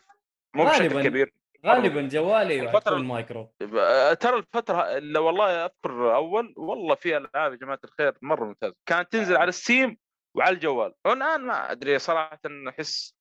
مو 0.56 0.64
بشكل. 0.64 1.02
كبير. 1.02 1.32
غالبا 1.66 2.02
جوالي 2.08 2.70
الفترة- 2.72 2.76
يكون 2.86 3.04
مايكرو 3.04 3.52
آه، 3.78 4.14
ترى 4.14 4.36
الفترة 4.36 4.96
اللي 4.96 5.18
والله 5.18 5.64
أذكر 5.64 6.14
أول 6.14 6.54
والله 6.56 6.94
في 6.94 7.16
ألعاب 7.16 7.52
يا 7.52 7.56
جماعة 7.56 7.78
الخير 7.84 8.14
مرة 8.22 8.44
ممتازة. 8.44 8.74
كانت 8.86 9.12
تنزل 9.12 9.36
على 9.36 9.48
السيم 9.48 9.96
وعلى 10.36 10.54
الجوال. 10.54 10.92
والان 11.06 11.40
ما 11.40 11.72
أدري 11.72 11.98
صراحة 11.98 12.38
أحس 12.68 13.14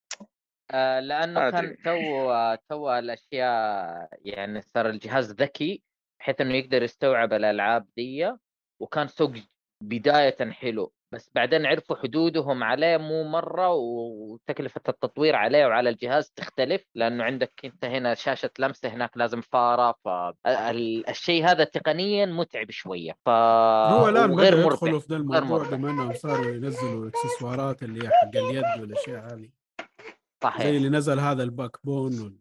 آه، 0.72 1.00
لأنه 1.00 1.50
كان. 1.50 1.78
تو 1.86 2.56
تو 2.70 2.92
الأشياء 2.92 4.10
يعني 4.22 4.62
صار 4.62 4.90
الجهاز 4.90 5.32
ذكي 5.32 5.84
بحيث 6.20 6.42
إنه 6.42 6.56
يقدر 6.56 6.84
يستوعب 6.84 7.34
الألعاب 7.34 7.88
دي. 7.98 8.32
وكان 8.82 9.08
سوق 9.08 9.32
بداية 9.84 10.52
حلو. 10.52 10.94
بس 11.14 11.32
بعدين 11.36 11.66
عرفوا 11.66 11.96
حدودهم 11.96 12.64
عليه 12.64 12.98
مو 12.98 13.24
مرة 13.24 13.70
وتكلفة 13.74 14.82
التطوير 14.90 15.36
عليه 15.36 15.66
وعلى 15.66 15.90
الجهاز 15.90 16.30
تختلف 16.36 16.84
لأنه 16.96 17.24
عندك 17.24 17.54
أنت 17.66 17.86
هنا 17.86 18.14
شاشة 18.14 18.50
لمسة 18.60 18.90
هناك 18.90 19.12
لازم 19.16 19.42
فارة 19.42 19.96
فالشيء 20.06 21.46
هذا 21.46 21.64
تقنيا 21.64 22.26
متعب 22.26 22.72
شوية 22.72 23.12
ف 23.26 23.30
هو 23.30 24.10
الآن 24.10 24.30
مربح. 24.30 24.48
يدخلوا 24.48 25.00
في 25.00 25.08
ذا 25.10 25.16
الموضوع 25.18 25.40
مربح. 25.44 25.70
بما 25.70 25.90
انهم 25.92 26.14
صاروا 26.14 26.46
ينزلوا 26.46 27.08
اكسسوارات 27.10 27.84
اللي 27.84 28.06
هي 28.06 28.10
حق 28.10 28.36
اليد 28.36 28.82
والأشياء 28.82 29.26
هذه 29.34 29.40
زي 29.42 29.50
صحيح 30.44 30.66
اللي 30.66 30.90
نزل 30.90 31.20
هذا 31.20 31.44
ال 31.44 31.78
Backbone 31.84 32.20
وال... 32.22 32.36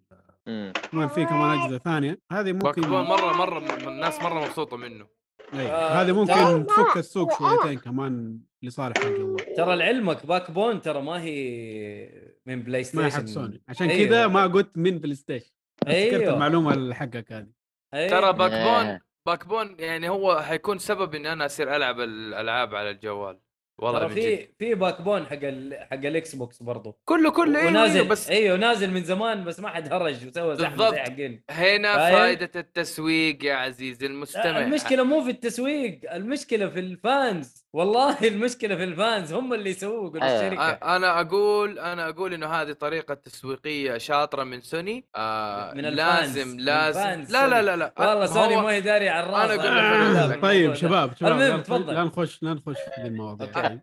كمان 0.92 1.08
في 1.08 1.24
كمان 1.24 1.58
أجهزة 1.58 1.78
ثانية 1.78 2.18
هذه 2.32 2.52
ممكن 2.52 2.80
Backbone 2.80 3.02
مرة 3.02 3.32
مرة 3.32 3.58
م- 3.60 3.88
الناس 3.88 4.22
مرة 4.22 4.44
مبسوطة 4.44 4.76
منه 4.76 5.19
هذه 5.52 6.06
ترى- 6.08 6.10
ممكن 6.10 6.66
تفك 6.66 6.96
السوق 6.96 7.38
شويتين 7.38 7.78
كمان 7.78 8.38
لصالح 8.62 8.96
الجوال 9.04 9.54
ترى 9.56 9.76
لعلمك 9.76 10.26
Backbone 10.26 10.80
ترى 10.80 11.02
ما 11.02 11.22
هي 11.22 12.30
من 12.46 12.62
PlayStation 12.62 13.02
ما 13.02 13.10
حق 13.10 13.24
سوني 13.24 13.62
عشان 13.68 13.90
أيوه. 13.90 14.08
كذا 14.08 14.26
ما 14.26 14.46
قلت 14.46 14.70
من 14.76 14.98
PlayStation 14.98 15.50
أيوه. 15.86 16.34
المعلومة 16.34 16.94
حقك 16.94 17.32
هذه. 17.32 17.46
أيوه. 17.94 18.08
ترى 18.10 18.32
Backbone 18.32 18.86
إيه. 18.86 19.00
Backbone 19.26 19.76
يعني 19.78 20.08
هو 20.08 20.40
حيكون 20.40 20.78
سبب 20.78 21.14
إني 21.14 21.32
أنا 21.32 21.46
أصير 21.46 21.76
ألعب 21.76 22.00
الألعاب 22.00 22.74
على 22.74 22.90
الجوال. 22.90 23.38
والله 23.80 24.08
في 24.08 24.48
في 24.58 24.74
Backbone 24.74 25.26
حق 25.26 25.38
ال... 25.42 25.78
حق 25.90 26.06
ال 26.06 26.34
Xbox 26.34 26.62
برضه 26.62 26.96
كله 27.04 27.30
كله 27.30 27.58
أيوه 27.58 27.68
ونازل 27.70 27.96
أيوه 27.96 28.08
بس 28.08 28.30
إيوه 28.30 28.56
نازل 28.56 28.90
من 28.90 29.04
زمان 29.04 29.44
بس 29.44 29.60
ما 29.60 29.68
حد 29.68 29.92
هرج 29.92 30.26
وسوى 30.26 30.56
زحمة 30.56 30.76
بالضبط. 30.76 30.94
زي 30.94 31.00
حقين. 31.00 31.42
هنا؟ 31.50 31.96
فائدة 31.96 32.50
التسويق 32.56 33.44
يا 33.44 33.54
عزيزي 33.54 34.06
المستمع. 34.06 34.58
المشكلة 34.58 35.02
مو 35.02 35.24
في 35.24 35.30
التسويق 35.30 36.14
المشكلة 36.14 36.68
في 36.68 36.80
ال 36.80 36.94
fans. 36.94 37.59
والله 37.72 38.18
المشكلة 38.28 38.76
في 38.76 38.84
ال 38.84 38.94
fans 38.94 39.32
هم 39.32 39.54
اللي 39.54 39.70
يسوقوا 39.70 40.22
أيوة. 40.22 40.42
للشركة 40.44 40.74
أ- 40.78 40.82
أنا 40.84 41.20
أقول 41.20 41.78
أنا 41.78 42.08
أقول 42.08 42.34
إنه 42.34 42.46
هذه 42.46 42.72
طريقة 42.72 43.14
تسويقية 43.14 43.98
شاطرة 43.98 44.44
من 44.44 44.60
سوني 44.60 45.08
آه 45.16 45.72
من 45.74 45.84
ال 45.84 45.93
fans، 45.93 46.38
لازم 46.38 46.48
من 46.48 46.56
لازم 46.60 47.00
fans 47.00 47.32
لا 47.32 47.48
لا. 47.48 47.62
لا 47.62 47.76
لا 47.76 47.92
والله 47.98 48.26
سوني 48.26 48.56
ما 48.56 48.70
هي 48.70 48.80
داري 48.80 49.08
على 49.08 49.26
الراس 49.26 49.60
أنا 49.60 50.20
أقول 50.22 50.30
لك. 50.30 50.42
طيب. 50.42 50.74
شباب 50.74 51.16
شباب 51.16 51.32
المهم، 51.40 51.60
تفضل. 51.62 51.94
لا 51.94 52.04
نخش 52.04 52.42
لا 52.42 52.54
نخش 52.54 52.76
في 52.94 53.00
المواضيع. 53.06 53.48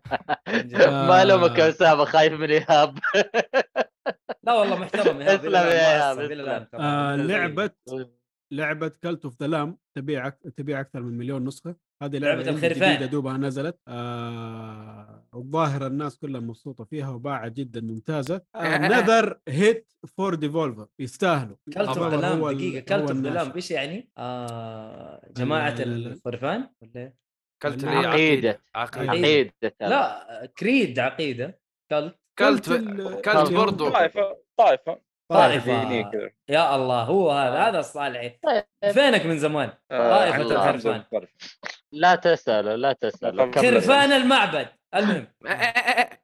ما 1.08 1.24
لومك 1.24 1.58
يا 1.58 1.68
اسامه 1.68 2.04
خايف 2.04 2.32
من 2.32 2.50
إيهاب 2.50 2.98
لا 4.42 4.52
والله 4.54 4.76
محترم 4.78 5.20
إيهاب، 5.20 5.38
اسلم 6.18 6.46
يا 6.46 6.58
ترى. 6.58 6.80
آه، 6.80 7.16
لعبة 7.16 7.70
لعبة 8.52 8.88
Cult 8.88 9.24
of 9.24 9.34
the 9.40 9.46
Lamb 9.46 9.78
تبيع 9.94 10.28
تبيع 10.28 10.80
أكثر 10.80 11.00
من 11.00 11.18
مليون 11.18 11.44
نسخة 11.44 11.87
هذه 12.02 12.18
لعبة 12.18 12.42
لعبة 12.42 12.50
الخرفان. 12.56 12.90
جديدة 12.94 13.06
دوبها 13.06 13.36
نزلت. 13.36 13.78
آه 13.88 15.24
الظاهر 15.34 15.86
الناس 15.86 16.18
كلها 16.18 16.40
مبسوطة 16.40 16.84
فيها 16.84 17.08
وباعت 17.10 17.52
جدا 17.52 17.80
ممتازة. 17.80 18.42
another 18.56 19.38
hit 19.48 19.92
for 20.16 20.34
Devolver 20.34 20.86
يستاهلوا. 20.98 21.56
Cult 21.66 21.78
of 21.78 21.96
طبعاً. 21.98 22.08
ظلام 22.10 22.40
هو 22.40 22.50
ال- 22.50 22.56
دقيقة. 22.56 22.78
هو 22.78 22.84
Cult 22.84 22.92
of 22.92 23.10
الناشر. 23.10 23.38
ظلام 23.44 23.52
إيش 23.56 23.70
يعني؟ 23.70 24.10
آه 24.18 25.28
جماعة 25.36 25.68
ال- 25.72 25.82
ال- 25.82 26.06
الخرفان؟ 26.12 26.68
ولا؟ 26.82 26.90
إيه؟ 26.96 27.14
كلت 27.62 27.84
لا، 27.84 27.90
لي 27.90 28.06
عقيدة. 28.06 28.60
عقيدة. 28.74 29.10
عقيدة. 29.10 29.12
عقيدة 29.12 29.52
لا 29.80 30.52
كريد 30.58 30.98
عقيدة. 30.98 31.60
كلت 31.90 32.16
كلت 32.38 32.70
كلت 33.24 33.52
برضو. 33.52 33.90
طائفة 33.90 34.38
طائفة. 34.58 35.00
طائفة. 35.32 35.82
دينيه 35.84 36.02
كذا. 36.10 36.30
يا 36.48 36.76
الله 36.76 37.02
هو 37.02 37.30
هذا 37.30 37.58
هذا 37.68 37.78
الصالحي 37.78 38.28
طيب. 38.28 38.92
فينك 38.92 39.26
من 39.26 39.38
زمان؟ 39.38 39.72
آه، 39.90 40.18
طائفة 40.18 40.42
الخرفان. 40.42 41.04
لا 41.92 42.14
تسأله 42.14 42.74
لا 42.74 42.92
تسأله 42.92 43.50
خرفان. 43.52 44.12
المعبد. 44.12 44.68
المهم. 44.94 45.26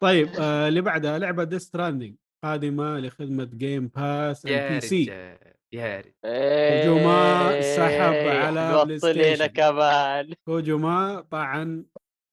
طيب 0.00 0.28
آه 0.40 0.68
اللي 0.68 0.80
بعدها 0.80 1.18
لعبة 1.18 1.44
Death 1.44 1.62
Stranding 1.62 2.14
قادمة 2.44 2.98
لخدمة 2.98 3.44
Game 3.54 3.88
Pass 3.88 4.44
يا 4.44 4.68
ال 4.68 4.80
PC 4.80 5.04
يا 5.04 5.38
رجال. 5.74 6.12
إيه، 6.24 6.82
كوجوما 6.82 7.60
سحب 7.60 8.28
على 8.28 8.84
بلاي 8.84 8.98
ستيشن. 8.98 9.46
كمان. 9.46 10.32
كوجوما 10.46 11.24
طعن 11.30 11.84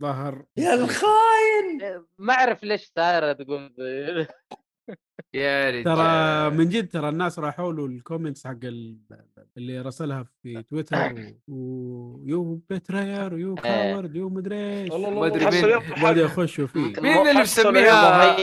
ظهر 0.02 0.46
يا 0.58 0.74
الخاين! 0.74 2.06
ما 2.18 2.34
أعرف 2.34 2.64
ليش 2.64 2.92
سايره 2.96 3.34
تقول. 3.34 3.74
يا 5.34 5.70
رجال 5.70 5.84
ترى 5.84 6.50
من 6.58 6.70
جد 6.70 6.88
ترى 6.88 7.10
الناس 7.10 7.40
راحوا 7.40 7.74
له 7.74 7.86
ال 7.86 7.93
comments 7.93 8.48
حق 8.48 8.58
ال- 8.64 8.98
اللي 9.58 9.82
رسلها 9.82 10.26
في 10.44 10.64
تويتر 10.64 10.98
و- 11.48 12.18
و 12.24 12.62
you 12.70 12.87
betrayer 12.87 13.34
و 13.34 13.56
you 13.56 13.76
coward 13.76 14.16
you 14.16 14.30
مدري 14.30 14.84
إيش 14.84 14.92
والله 14.92 15.10
ما 15.10 15.16
والله. 15.20 16.14
مين. 16.14 16.18
يخشوا 16.26 16.68
فيه 16.68 16.80
مين 17.02 17.28
اللي 17.28 17.42
مسميها 17.42 18.38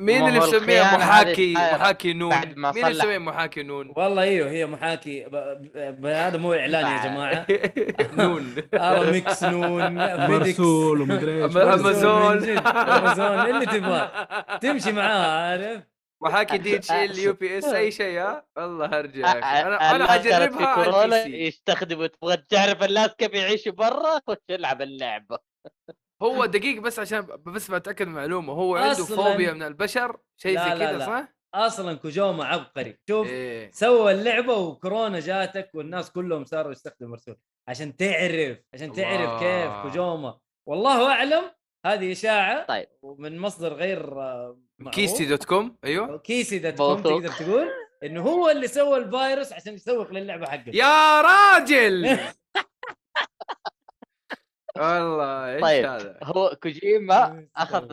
مين 0.00 0.28
اللي 0.28 0.38
مسميها 0.38 0.96
محاكي 0.96 1.54
صايرة 1.54 1.76
محاكي 1.76 2.12
نون؟ 2.12 2.30
بعد 2.30 2.56
ما 2.56 2.72
مين 2.72 2.84
اللي. 2.86 2.98
مسميها 2.98 3.18
محاكي 3.18 3.62
نون؟ 3.62 3.92
والله 3.96 4.22
أيوه 4.22 4.50
هي 4.50 4.66
محاكي. 4.66 5.24
ب- 5.24 5.70
ب- 6.00 6.06
هذا 6.06 6.36
مو 6.36 6.52
إعلان 6.52 6.86
يا 6.86 7.04
جماعة. 7.04 7.46
نون. 8.24 8.54
آه 8.74 9.10
ميكس 9.10 9.44
نون 9.44 9.94
مرسول 10.30 11.00
ومدري 11.00 11.44
إيش. 11.44 11.56
أمازون. 11.56 12.48
أمازون 12.58 13.40
اللي 13.54 13.66
تبغاه. 13.66 14.26
تمشي 14.62 14.92
معاه 14.92 15.50
عارف؟ 15.50 15.82
محاكي 16.22 16.58
دي 16.58 16.76
اتش 16.76 16.90
ال 16.90 17.18
يو 17.18 17.32
بي 17.32 17.58
إس 17.58 17.64
أي 17.64 17.90
شيء 17.90 18.20
ها؟ 18.20 18.44
والله 18.56 18.86
هرجع 18.86 19.18
يا 19.28 19.32
أ- 19.40 19.44
أخي 19.44 19.62
أنا 19.66 19.96
أنا 19.96 20.06
حجربها 20.12 20.66
على 20.66 20.84
كورونا 20.84 21.04
البي 21.04 21.22
سي 21.36 21.46
يستخدموا 21.46 22.06
تبغى 22.06 22.36
تعرف 22.36 22.82
الناس 22.82 23.10
كيف 23.18 23.32
يعيشوا 23.34 23.72
برا؟ 23.72 24.20
خش 24.28 24.36
العب 24.50 24.82
اللعبة؟ 24.82 25.38
هو 26.22 26.46
دقيق 26.46 26.80
بس 26.80 26.98
عشان 26.98 27.26
بس 27.46 27.70
بتأكد 27.70 28.06
من 28.06 28.14
معلومه 28.14 28.52
هو 28.52 28.76
عنده. 28.76 28.94
فوبيا 29.04 29.52
من 29.52 29.62
البشر 29.62 30.16
شيء 30.36 30.58
زي 30.58 30.70
كذا. 30.78 31.06
صح؟ 31.06 31.28
أصلا 31.54 31.94
كوجوما 31.94 32.44
عبقري 32.44 32.98
شوف 33.08 33.26
إيه 33.26 33.70
سوى 33.72 34.12
اللعبة 34.12 34.52
وكورونا 34.54 35.20
جاتك 35.20 35.70
والناس 35.74 36.10
كلهم 36.10 36.44
صاروا 36.44 36.72
يستخدموا 36.72 37.10
مرسول 37.10 37.36
عشان 37.68 37.96
تعرف 37.96 38.58
عشان 38.74 38.92
تعرف 38.92 39.20
الله. 39.20 39.38
كيف 39.38 39.82
كوجوما 39.82 40.38
والله 40.68 41.12
أعلم 41.12 41.42
هذه 41.86 42.12
إشاعة 42.12 42.66
طيب. 42.66 42.86
ومن 43.02 43.38
مصدر 43.38 43.72
غير 43.74 44.20
آه، 44.22 44.60
معروف. 44.78 44.94
كيستي 44.94 45.24
دوت 45.24 45.44
كوم 45.44 45.76
أيوه 45.84 46.18
كيسي 46.18 46.58
dot 46.58 46.76
com. 46.78 47.02
تقدر 47.02 47.28
تقول 47.28 47.68
إنه 48.04 48.22
هو 48.22 48.50
اللي 48.50 48.68
سوى 48.68 48.98
الفيروس 48.98 49.52
عشان 49.52 49.74
يسوق 49.74 50.10
للعبة 50.12 50.46
حقته 50.46 50.70
يا 50.74 51.20
راجل 51.20 52.18
والله 54.78 55.54
إيش 55.54 55.62
طيب. 55.62 55.86
هذا؟ 55.86 56.18
هو 56.22 56.56
كوجيما 56.62 57.46
أخذ 57.56 57.88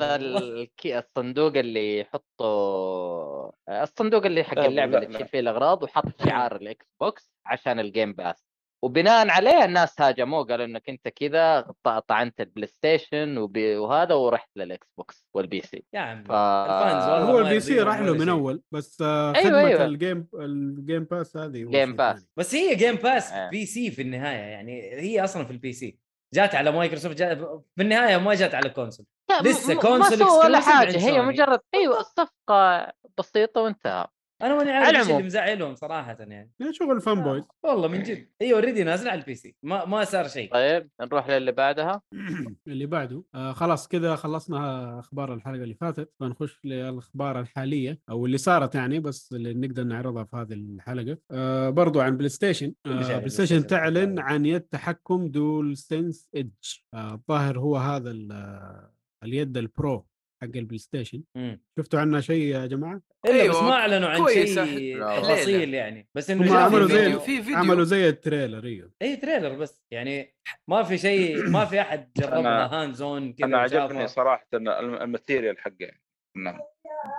الصندوق 0.85 1.57
اللي 1.57 1.99
يحطه 1.99 3.53
الصندوق 3.69 4.25
اللي 4.25 4.43
حق 4.43 4.59
اللعبة 4.59 4.97
اللي. 4.97 5.07
تشيل 5.17 5.27
فيه 5.27 5.39
الأغراض 5.39 5.83
وحط 5.83 6.05
شعار 6.25 6.55
الإكس 6.55 6.85
بوكس 7.01 7.31
عشان 7.45 7.79
ال 7.79 7.86
Game 7.86 8.13
Pass 8.13 8.45
وبناء 8.83 9.29
عليه 9.29 9.65
الناس 9.65 10.01
هاجموه 10.01 10.45
قالوا 10.45 10.65
إنك 10.65 10.89
أنت 10.89 11.07
كذا 11.07 11.61
طعنت 12.07 12.41
البلاي 12.41 12.67
ستيشن 12.67 13.37
وبي- 13.37 13.77
وهذا 13.77 14.13
ورحت 14.13 14.49
للإكس 14.55 14.87
بوكس 14.97 15.25
وال 15.33 15.61
PC 15.61 15.83
يا 15.93 15.99
عم 15.99 16.23
ف... 16.23 16.31
ال 16.31 16.51
fans 16.51 17.29
هو 17.29 17.39
ال 17.39 17.59
PC 17.59 17.79
راح 17.81 17.99
له 17.99 18.13
من. 18.13 18.29
أول 18.29 18.61
بس 18.71 19.01
أيوة، 19.01 19.33
خدمة 19.33 19.59
أيوة. 19.59 19.85
ال 19.85 19.93
Game 19.93 20.27
ال 20.33 20.47
Game 20.47 21.03
Pass 21.03 21.37
هذه 21.37 21.51
Game 21.69 21.95
Pass. 21.95 22.27
بس 22.37 22.55
هي 22.55 22.75
Game 22.75 22.95
Pass 22.95 23.31
آه. 23.31 23.49
PC 23.49 23.91
في 23.91 24.01
النهاية 24.01 24.37
يعني 24.37 24.81
هي 24.81 25.23
أصلا 25.23 25.45
في 25.45 25.51
ال 25.51 25.73
PC 25.73 26.04
جات 26.35 26.55
على 26.55 26.71
مايكروسوفت 26.71 27.17
جات 27.17 27.37
في 27.75 27.81
النهاية 27.81 28.17
ما 28.17 28.35
جات 28.35 28.55
على 28.55 28.69
console 28.69 29.05
لسه 29.41 29.73
console 29.73 30.23
ولا 30.23 30.59
حاجة 30.59 30.97
هي. 30.97 31.21
مجرد 31.21 31.59
أيوه 31.73 31.99
الصفقه 31.99 32.91
بسيطة 33.17 33.61
وانتهى 33.61 34.07
أنا 34.45 34.55
ماني 34.57 34.71
عارف 34.71 34.97
إيش 34.99 35.09
اللي. 35.11 35.23
مزعلهم 35.23 35.75
صراحة 35.75 36.17
يعني. 36.19 36.51
يا 36.59 36.71
شغل 36.71 37.01
fanboys 37.01 37.43
والله 37.63 37.87
من 37.87 38.03
جد. 38.03 38.29
هي 38.41 38.53
already 38.53 38.83
نازلة 38.83 39.11
على 39.11 39.21
ال 39.21 39.35
PC 39.35 39.55
ما 39.63 39.85
ما 39.85 40.03
صار 40.03 40.27
شيء. 40.27 40.51
طيب 40.51 40.89
نروح 41.01 41.29
للي 41.29 41.51
بعدها. 41.51 42.01
اللي 42.67 42.85
بعده. 42.85 43.23
آه 43.35 43.51
خلاص 43.51 43.87
كذا 43.87 44.15
خلصنا 44.15 44.99
أخبار 44.99 45.33
الحلقة 45.33 45.63
اللي 45.63 45.75
فاتت. 45.75 46.11
فنخش 46.19 46.59
للأخبار 46.63 47.39
الحالية 47.39 47.99
أو 48.09 48.25
اللي 48.25 48.37
صارت 48.37 48.75
يعني 48.75 48.99
بس 48.99 49.33
اللي 49.33 49.53
نقدر 49.53 49.83
نعرضها 49.83 50.23
في 50.23 50.35
هذه 50.37 50.53
الحلقة. 50.53 51.17
آه 51.31 51.69
برضو 51.69 52.01
عن 52.01 52.17
بلاي 52.17 52.29
ستيشن 52.29 52.73
آه 52.85 52.89
بلاي 53.17 53.29
ستيشن. 53.29 53.67
تعلن 53.67 54.19
عن 54.19 54.45
يد 54.45 54.61
تحكم 54.61 55.27
DualSense 55.27 56.29
Edge 56.35 56.51
آه 56.93 57.13
الظاهر 57.13 57.59
هو 57.59 57.77
هذا 57.77 58.11
ال- 58.11 58.31
آه، 58.31 58.91
اليد 59.23 59.57
ال 59.57 59.69
Pro 59.69 60.05
حق 60.41 60.49
البلاي 60.55 60.77
ستيشن 60.77 61.23
مم. 61.35 61.61
شفتوا 61.79 61.99
عنها 61.99 62.21
شيء 62.21 62.41
يا 62.41 62.65
جماعة؟ 62.65 63.01
الا 63.25 63.41
أيوة، 63.41 63.53
بس 63.55 63.61
ما 63.61 63.71
أعلنوا 63.71 64.09
عن. 64.09 64.27
شيء 64.27 64.55
لا. 64.99 65.19
تفاصيل 65.19 65.73
يعني. 65.73 66.07
بس 66.15 66.29
إنه 66.29 66.55
عملوا 66.57 66.87
في 66.87 66.93
زي 66.93 67.03
فيديو. 67.03 67.19
في 67.19 67.41
فيديو. 67.41 67.57
عملوا 67.57 67.83
زي 67.83 68.09
ال 68.09 68.16
trailer 68.16 68.65
أيوه. 68.65 68.91
اي 69.01 69.15
trailer 69.15 69.55
بس. 69.55 69.83
يعني 69.91 70.35
ما 70.67 70.83
في 70.83 70.97
شيء 70.97 71.49
ما 71.49 71.65
في 71.65 71.81
أحد 71.81 72.11
جربها 72.17 72.67
أنا- 72.69 72.73
hands 72.73 72.93
on 72.95 73.33
كذا 73.33 73.45
أنا 73.47 73.57
عجبني. 73.57 74.07
صراحة 74.07 74.47
ال 74.53 74.65
material 74.65 75.59
حقه. 75.59 75.91
نعم. 76.37 76.59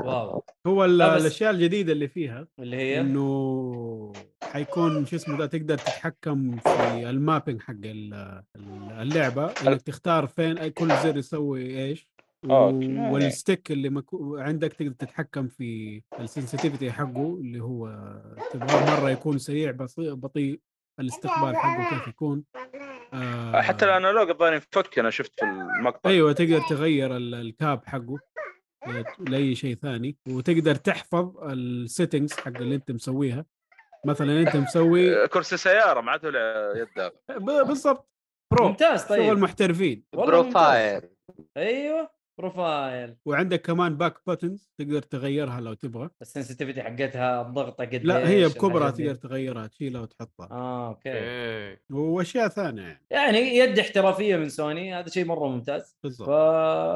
wow. 0.04 0.44
هو 0.66 0.84
الأشياء 0.84 1.50
الجديدة 1.50 1.92
اللي 1.92 2.08
فيها 2.08 2.48
اللي 2.58 2.76
هي؟ 2.76 3.00
إنه 3.00 4.12
حيكون 4.42 5.06
شو 5.06 5.16
اسمه 5.16 5.38
ده 5.38 5.46
تقدر 5.46 5.78
تتحكم 5.78 6.56
في 6.56 7.10
ال 7.10 7.17
mapping 7.17 7.62
حق 7.62 7.72
ال- 7.84 8.14
ال- 8.56 8.92
اللعبة 9.02 9.46
إنك 9.66 9.82
تختار 9.82 10.26
فين 10.26 10.58
أي- 10.58 10.62
كل 10.72 10.88
زر 10.88 11.16
يسوي 11.16 11.84
إيش. 11.84 12.08
okay. 12.50 12.98
وال 12.98 13.19
stick 13.19 13.70
اللي 13.72 13.88
مكو... 13.90 14.36
عندك 14.38 14.72
تقدر 14.72 14.92
تتحكم 14.92 15.48
في 15.48 16.02
ال 16.20 16.26
sensitivity 16.26 16.92
حقه 16.92 17.38
اللي 17.40 17.60
هو 17.62 17.88
تبغاه 18.52 19.00
مرة 19.00 19.10
يكون 19.10 19.38
سريع 19.38 19.70
بطيء 19.70 20.14
بطيء 20.14 20.60
الاستقبال 21.00 21.56
حقه 21.56 21.88
كيف 21.98 22.08
يكون. 22.08 22.44
آه. 23.12 23.60
حتى 23.60 23.84
ال 23.84 23.91
analog 23.91 24.30
الظاهر 24.30 24.52
ينفك 24.52 24.98
أنا 24.98 25.10
شفت 25.10 25.32
في 25.40 25.44
المقطع. 25.78 26.10
أيوه 26.10 26.32
تقدر 26.32 26.60
تغير 26.68 27.16
ال- 27.16 27.34
ال 27.34 27.47
cap 27.47 27.84
حقه 27.86 28.18
آه، 28.86 29.04
لأي 29.28 29.54
شيء 29.54 29.74
ثاني 29.74 30.16
وتقدر 30.28 30.74
تحفظ 30.74 31.36
ال 31.44 31.54
settings 31.54 32.32
حق 32.32 32.56
اللي 32.56 32.74
أنت 32.74 32.90
مسويها. 32.90 33.44
مثلا 34.06 34.40
أنت 34.40 34.56
مسوي 34.56 35.22
آه، 35.22 35.26
كرسي 35.26 35.56
سيارة 35.56 36.00
ما 36.00 36.10
عاد 36.10 36.24
ولا 36.26 36.72
يد 36.76 36.88
هذا. 37.00 37.12
ب- 37.38 37.66
بالضبط. 37.66 38.08
pro. 38.52 38.68
ممتاز 38.68 39.00
شغل 39.08 39.08
طيب 39.18 39.38
محترفين. 39.38 40.04
والله 40.14 40.36
ممتاز. 40.42 40.52
profile. 40.52 41.02
أيوه. 41.56 42.10
profile 42.38 43.16
وعندك 43.24 43.62
كمان 43.62 43.96
back 43.96 44.14
buttons 44.26 44.70
تقدر 44.78 45.02
تغيرها 45.02 45.60
لو 45.60 45.74
تبغى 45.74 46.10
ال 46.22 46.27
sensitivity 46.27 46.82
حقتها 46.82 47.42
الضغطه 47.42 47.84
قد 47.84 48.04
لا 48.04 48.28
هي 48.28 48.44
دي. 48.44 48.48
تقدر 48.54 49.14
تغيرها 49.14 49.66
تشيلها 49.66 50.00
وتحطها 50.00 50.48
آه 50.50 50.88
okay 50.88 51.12
إيه. 51.12 51.82
وأشياء 51.90 52.48
ثانية 52.48 52.82
يعني 53.10 53.38
يعني 53.38 53.56
يد 53.56 53.78
احترافية 53.78 54.36
من 54.36 54.48
سوني 54.48 54.94
هذا 54.94 55.08
شيء 55.08 55.24
مرة 55.24 55.48
ممتاز 55.48 55.96
ف 55.98 56.02
بالضبط 56.02 56.28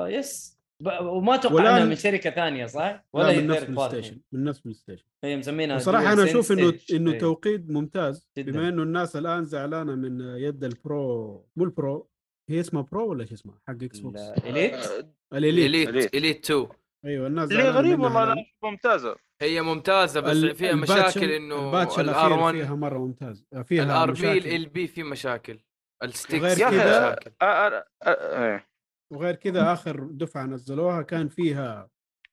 يس 0.09 0.61
ب... 0.81 0.89
وما 1.03 1.35
أتوقع 1.35 1.55
والآن- 1.57 1.67
إنها 1.67 1.85
من 1.85 1.95
شركة 1.97 2.31
ثانية 2.31 2.67
صح؟ 2.67 3.05
ولا 3.13 3.27
ولا 3.29 3.41
من 3.41 3.47
نفس 3.47 3.65
بلاي. 3.65 3.89
ستيشن 3.89 4.21
من 4.33 4.45
نفس 4.45 4.61
بلاي 4.61 4.75
ستيشن 4.75 5.05
هي 5.25 5.37
مسمينها 5.37 5.77
وصراحة 5.77 6.05
dual 6.05 6.09
أنا 6.09 6.25
أشوف 6.25 6.53
إنه. 6.53 6.73
إنه 6.93 7.13
إيه. 7.13 7.19
توقيت 7.19 7.71
ممتاز 7.71 8.29
جداً. 8.39 8.53
بما 8.53 8.69
إنه 8.69 8.83
الناس 8.83 9.17
الآن 9.17 9.45
زعلانة 9.45 9.95
من 9.95 10.21
يد 10.21 10.65
البرو 10.65 11.47
مو 11.57 11.65
البرو 11.65 12.09
هي 12.51 12.61
اسمها 12.61 12.83
برو 12.83 13.11
ولا 13.11 13.23
إيش 13.23 13.33
اسمها؟ 13.33 13.59
حق 13.69 13.83
إكس 13.83 13.99
بوكس. 13.99 14.21
الاليت 14.21 14.75
آه، 14.75 15.05
الإليت. 15.33 15.67
إليت. 15.69 15.89
إليت. 15.89 16.15
إليت. 16.15 16.45
2 16.51 16.67
أيوه 17.05 17.27
الناس 17.27 17.51
اللي 17.51 17.69
غريب 17.71 18.01
والله. 18.01 18.33
أنا 18.33 18.45
ممتازة. 18.63 19.17
هي 19.43 19.63
ممتازة 19.63 20.21
بس 20.21 20.37
ال- 20.37 20.55
فيها 20.55 20.75
مشاكل 20.75 21.31
إنه 21.31 21.67
الباتش 21.67 21.99
الار 22.01 22.27
الأخير 22.27 22.39
1 22.39 22.55
فيها 22.55 22.75
مرة 22.75 22.99
ممتاز. 22.99 23.45
فيها 23.65 23.83
الار 23.85 24.11
بي 24.11 24.57
ال 24.57 24.69
بي 24.69 24.87
في 24.87 25.03
مشاكل. 25.03 25.59
الستيكس 26.03 26.43
وغير 26.45 26.57
كذا- 26.59 26.71
مشاكل. 27.11 27.31
آه، 27.43 27.45
آه، 27.47 27.85
آه،. 28.03 28.65
وغير 29.13 29.35
كذا 29.35 29.73
آخر 29.73 30.01
دفعة 30.05 30.47
نزلوها 30.47 31.03
كان 31.03 31.29
فيها 31.29 31.91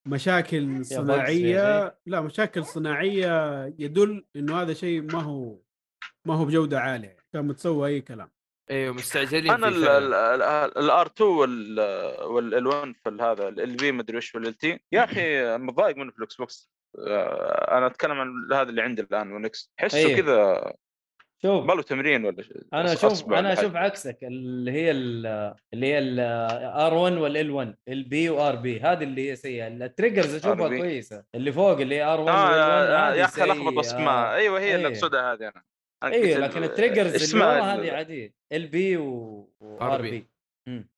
مشاكل 0.08 0.86
صناعية. 0.86 1.98
لا 2.06 2.22
مشاكل 2.22 2.66
صناعية 2.66 3.66
يدل 3.80 4.26
إنه 4.36 4.62
هذا 4.62 4.74
شيء 4.74 5.02
ما 5.02 5.22
هو 5.22 5.60
ما 6.28 6.34
هو 6.36 6.46
بجودة 6.46 6.80
عالية. 6.80 7.18
كان 7.34 7.48
متسوى 7.48 7.88
أي 7.90 8.02
كلام. 8.02 8.30
أيوه 8.72 8.94
مستعجلين 8.94 9.52
أنا. 9.52 9.68
الار 10.66 11.06
2 11.08 11.30
وال 11.30 12.68
1 12.68 12.94
في 13.04 13.18
هذا 13.22 13.48
ال 13.48 13.76
بي 13.76 13.92
مدري 13.92 14.18
وش 14.18 14.36
والال 14.36 14.54
تي 14.54 14.80
يا 14.92 15.04
أخي 15.04 15.58
متضايق 15.58 15.98
منه 15.98 16.12
في 16.12 16.18
الاكس 16.18 16.36
بوكس 16.36 16.70
آه، 17.08 17.78
أنا 17.78 17.88
أتكلم 17.88 18.12
عن 18.20 18.30
هذا 18.54 18.70
اللي 18.70 18.82
عندي 18.82 19.02
الآن 19.02 19.32
ونكس 19.32 19.72
تحسه 19.78 19.98
أيه. 19.98 20.16
كذا 20.22 20.74
شوف 21.42 21.66
ما 21.66 21.74
له 21.74 21.82
تمرين 21.82 22.26
ولا 22.26 22.42
شيء 22.44 22.62
أنا 22.74 22.94
أشوف 22.94 23.34
أنا 23.34 23.54
أشوف. 23.54 23.76
عكسك 23.76 24.18
اللي 24.24 24.72
هي 24.72 24.92
ال- 24.92 25.54
اللي 25.74 25.88
هي 25.88 26.00
الار 26.00 26.94
1 26.94 27.14
والال 27.18 27.52
1 27.52 27.76
البي 27.88 28.30
وار 28.30 28.56
بي 28.56 28.80
هذه 28.80 29.04
اللي 29.04 29.32
هي 29.32 29.36
سيئة 29.36 29.68
التريجرز 29.68 30.36
أشوفها. 30.36 30.68
كويسة 30.68 31.24
اللي 31.36 31.52
فوق 31.52 31.80
اللي 31.80 31.96
هي 31.96 32.04
ار 32.04 32.20
1 32.22 32.36
آه 32.38 32.44
وال 32.52 32.60
1 32.60 32.70
آه، 32.70 33.10
هذه 33.10 33.16
يا 33.16 33.26
أخي 33.26 33.42
لخبط. 33.44 33.80
اسماء 33.80 34.34
أيوه 34.36 34.60
هي 34.60 34.76
اللي 34.76 34.88
أيه. 34.88 34.94
أقصدها 34.94 35.34
هذه 35.34 35.44
أنا 35.48 35.64
أيوه 36.04 36.40
لكن 36.40 36.58
ال- 36.58 36.64
التريجرز 36.64 37.14
اللي 37.14 37.24
اسمها 37.26 37.76
هذه 37.76 37.92
عاديه 37.92 38.34
ال 38.52 38.68
بي 38.68 38.98
وار 38.98 39.98
RB. 40.00 40.02
بي. 40.02 40.28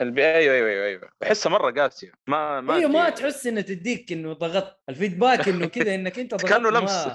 البي 0.02 0.26
أيوه 0.26 0.56
أيوه 0.56 0.70
أيوه 0.70 0.86
أيوه. 0.86 1.10
احسها 1.24 1.50
مرة 1.50 1.72
قاسيه 1.72 2.12
ما 2.28 2.62
ما 2.62 2.76
أيوه 2.76 2.90
ما. 2.92 3.10
تحس 3.10 3.48
إنه 3.48 3.62
تديك 3.62 4.12
إنه 4.12 4.34
ضغطت 4.34 4.78
الفيدباك 4.90 5.48
إنه 5.50 5.66
كذا 5.66 5.96
إنك 5.96 6.20
أنت 6.20 6.32
ضغطت 6.36 6.50
كأنه 6.50 6.70
ما- 6.70 6.78
لمس. 6.80 7.08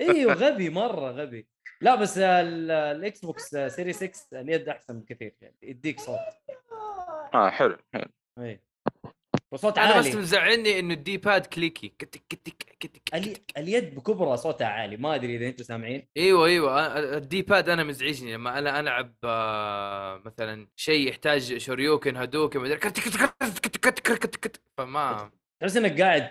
أيوه 0.00 0.32
غبي 0.32 0.70
مرة 0.70 1.10
غبي. 1.10 1.48
لا 1.80 1.94
بس 1.94 2.18
ال- 2.18 2.70
الاكس 2.70 3.24
بوكس 3.24 3.56
Series 3.56 3.92
X 3.92 4.40
اليد 4.40 4.68
أحسن 4.68 5.00
بكثير 5.00 5.34
يعني 5.40 5.56
يديك 5.62 6.00
صوت. 6.00 6.18
آه 7.34 7.50
حلو 7.50 7.76
حلو. 7.94 8.04
اي 8.38 8.60
وصوت 9.52 9.78
أنا 9.78 9.98
بس 9.98 10.06
عالي. 10.06 10.18
مزعلني 10.18 10.78
إنه 10.78 10.94
ال 10.94 11.16
D-pad 11.16 11.46
clicky. 11.46 11.88
كتك 11.88 12.22
كتك 12.28 12.76
كتك 12.80 13.14
الي... 13.14 13.34
كتك. 13.34 13.58
اليد 13.58 13.94
بكبرها 13.94 14.36
صوتها 14.36 14.66
عالي. 14.66 14.96
ما 14.96 15.14
أدري 15.14 15.36
إذا 15.36 15.46
أنتم 15.48 15.64
سامعين. 15.64 16.08
أيوه 16.16 16.46
أيوه. 16.46 16.94
أنا- 16.94 17.14
ال 17.14 17.42
D-pad 17.42 17.68
أنا 17.68 17.84
مزعجني. 17.84 18.32
لما 18.34 18.58
أنا 18.58 18.80
ألعب 18.80 19.14
آه، 19.24 20.22
مثلا 20.26 20.68
شيء 20.76 21.08
يحتاج 21.08 21.56
شوريوكن 21.56 22.16
هادوكن 22.16 22.60
مدري 22.60 22.76
كت- 22.76 23.00
كت- 23.00 23.08
كت- 23.16 23.58
كت- 23.58 23.78
كت- 23.78 23.98
كت- 24.00 24.26
كت- 24.26 24.36
كت. 24.36 24.60
فما 24.78 25.30
تحس 25.60 25.76
إنك 25.76 26.00
قاعد 26.00 26.30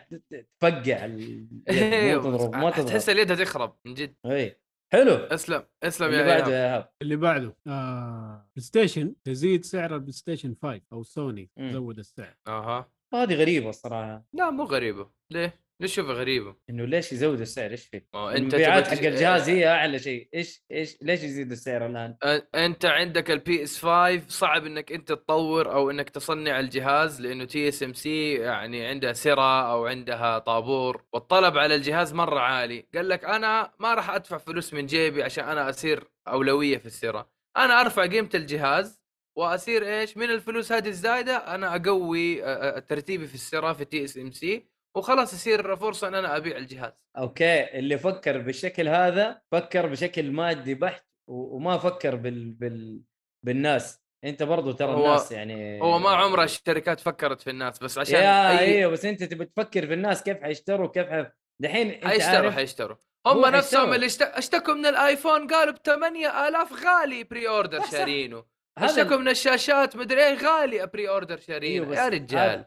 تفقع 0.62 1.06
اليد. 1.06 1.64
أيوه 1.70 2.24
تضرب 2.24 2.56
ما 2.56 2.70
تضرب. 2.72 2.86
تحس 2.88 3.10
اليد 3.10 3.32
هتخرب 3.32 3.76
من 3.86 3.94
جد. 3.94 4.16
إي. 4.26 4.58
حلو. 4.94 5.14
اسلم 5.16 5.64
أسلم 5.84 6.08
اللي 6.08 6.18
يا 6.20 6.26
بعده 6.40 6.58
يا 6.58 6.66
إيهاب. 6.72 6.90
اللي 7.02 7.16
بعده 7.16 7.56
آه 7.68 8.48
بلاي 8.56 8.66
ستيشن 8.66 9.14
تزيد 9.24 9.66
سعر 9.66 9.96
البلاي 9.96 10.12
ستيشن 10.12 10.56
5 10.64 10.82
أو 10.94 11.04
سوني 11.04 11.50
مم. 11.58 11.70
تزود 11.72 12.00
السعر. 12.00 12.36
أها. 12.48 12.90
هذه 13.14 13.34
غريبة 13.36 13.70
الصراحة 13.70 14.26
لا 14.34 14.50
مو 14.50 14.64
غريبة 14.64 15.10
ليه؟ 15.32 15.68
ليش 15.82 15.96
شوفها 15.96 16.14
غريبة؟ 16.14 16.56
إنه 16.70 16.86
ليش 16.86 17.14
يزود 17.14 17.42
السعر 17.42 17.72
إيش 17.72 17.86
فيه؟ 17.86 18.08
أنت 18.16 18.36
المبيعات 18.36 18.88
حق 18.88 18.94
الجهاز 18.94 19.50
هي 19.50 19.68
أعلى 19.68 20.00
شيء 20.00 20.30
إيش 20.34 20.64
إيش 20.72 20.98
ليش 21.02 21.24
يزيد 21.24 21.52
السعر 21.52 21.86
الآن؟ 21.86 22.16
أنت 22.56 22.86
عندك 22.86 23.32
ال 23.32 23.64
PS 23.64 23.86
5 23.86 24.22
صعب 24.28 24.66
إنك 24.66 24.92
أنت 24.92 25.08
تطور 25.08 25.74
أو 25.74 25.92
إنك 25.92 26.10
تصنع 26.10 26.60
الجهاز 26.60 27.22
لأنه 27.22 27.46
TSMC 27.46 28.34
يعني 28.34 28.86
عندها 28.86 29.14
سرة 29.14 29.72
أو 29.72 29.86
عندها 29.88 30.40
طابور 30.40 31.04
والطلب 31.14 31.58
على 31.58 31.76
الجهاز 31.76 32.14
مرة 32.14 32.40
عالي 32.40 32.88
قال 32.96 33.10
لك 33.10 33.26
أنا 33.26 33.72
ما 33.80 33.94
راح 33.94 34.10
أدفع 34.10 34.38
فلوس 34.38 34.74
من 34.74 34.86
جيبي 34.86 35.24
عشان 35.24 35.44
أنا 35.44 35.70
أصير 35.70 36.04
أولوية 36.28 36.78
في 36.78 36.86
السرة 36.86 37.30
أنا 37.58 37.82
أرفع 37.82 38.06
قيمة 38.06 38.30
الجهاز 38.36 39.07
وأصير 39.38 39.86
إيش؟ 40.00 40.18
من 40.18 40.30
الفلوس 40.32 40.72
هذه 40.72 40.88
الزايدة 40.88 41.38
أنا 41.38 41.76
أقوي 41.76 42.42
أ- 42.42 42.46
أ- 42.78 42.82
ترتيبي 42.88 43.28
في 43.28 43.36
السرة 43.36 43.74
في 43.74 43.86
TSMC 43.86 44.66
وخلاص 44.98 45.34
يصير 45.34 45.76
فرصة 45.76 46.08
إن 46.08 46.16
أنا 46.16 46.38
أبيع 46.38 46.58
الجهاز. 46.58 46.92
okay. 47.18 47.80
اللي 47.80 47.98
فكر 47.98 48.38
بالشكل 48.38 48.88
هذا 48.88 49.42
فكر 49.52 49.86
بشكل 49.88 50.32
مادي 50.32 50.76
بحت 50.76 51.06
وما 51.30 51.78
فكر 51.78 52.16
بال 52.16 52.52
بال 52.52 53.02
بالناس. 53.46 54.00
أنت 54.24 54.44
برضو 54.44 54.72
ترى 54.72 54.94
هو- 54.94 55.06
الناس 55.06 55.32
يعني 55.32 55.82
هو 55.82 56.00
ما 56.00 56.10
عمرها 56.10 56.44
الشركات 56.44 57.00
فكرت 57.00 57.42
في 57.42 57.50
الناس 57.50 57.80
بس 57.80 57.98
عشان 57.98 58.16
يا 58.16 58.52
أي 58.60 58.60
أيوه 58.60 58.92
بس 58.92 59.06
أنت 59.06 59.24
تبي 59.24 59.46
تفكر 59.46 59.88
في 59.88 59.94
الناس 59.94 60.24
كيف 60.24 60.42
حيشتروا 60.42 60.88
كيف 60.88 61.08
ح... 61.08 61.32
دحين 61.62 61.90
أنت 61.92 62.06
حيشتروا 62.08 62.52
حيشتروا. 62.52 62.98
هم 63.28 63.46
نفسهم. 63.46 63.94
اللي 63.94 64.06
اشت- 64.06 64.22
اشتكوا 64.22 64.74
من 64.74 64.86
الآيفون 64.86 65.48
قالوا 65.48 65.74
ب 65.74 65.78
8000 65.78 66.74
غالي 66.86 67.24
pre-order. 67.24 67.82
شارينه. 67.92 68.57
اشتكوا 68.86 69.18
من 69.18 69.28
الشاشات؟ 69.30 69.96
مدري 69.96 70.28
إيه 70.28 70.34
غالي. 70.36 70.88
pre-order 70.88 71.38
شارينه 71.38 71.84
أيوة 71.84 71.92
بس 71.92 71.98
يا 71.98 72.08
رجال. 72.08 72.66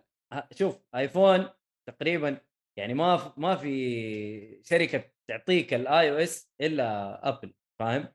شوف 0.59 0.79
آيفون 0.95 1.49
تقريبا 1.89 2.37
يعني 2.79 2.95
ما 2.95 3.17
ف... 3.17 3.39
ما 3.39 3.57
في 3.57 4.61
شركة 4.65 5.05
تعطيك 5.31 5.75
ال 5.75 6.11
iOS 6.11 6.51
إلا 6.61 7.21
أبل 7.29 7.55
فاهم؟ 7.81 8.09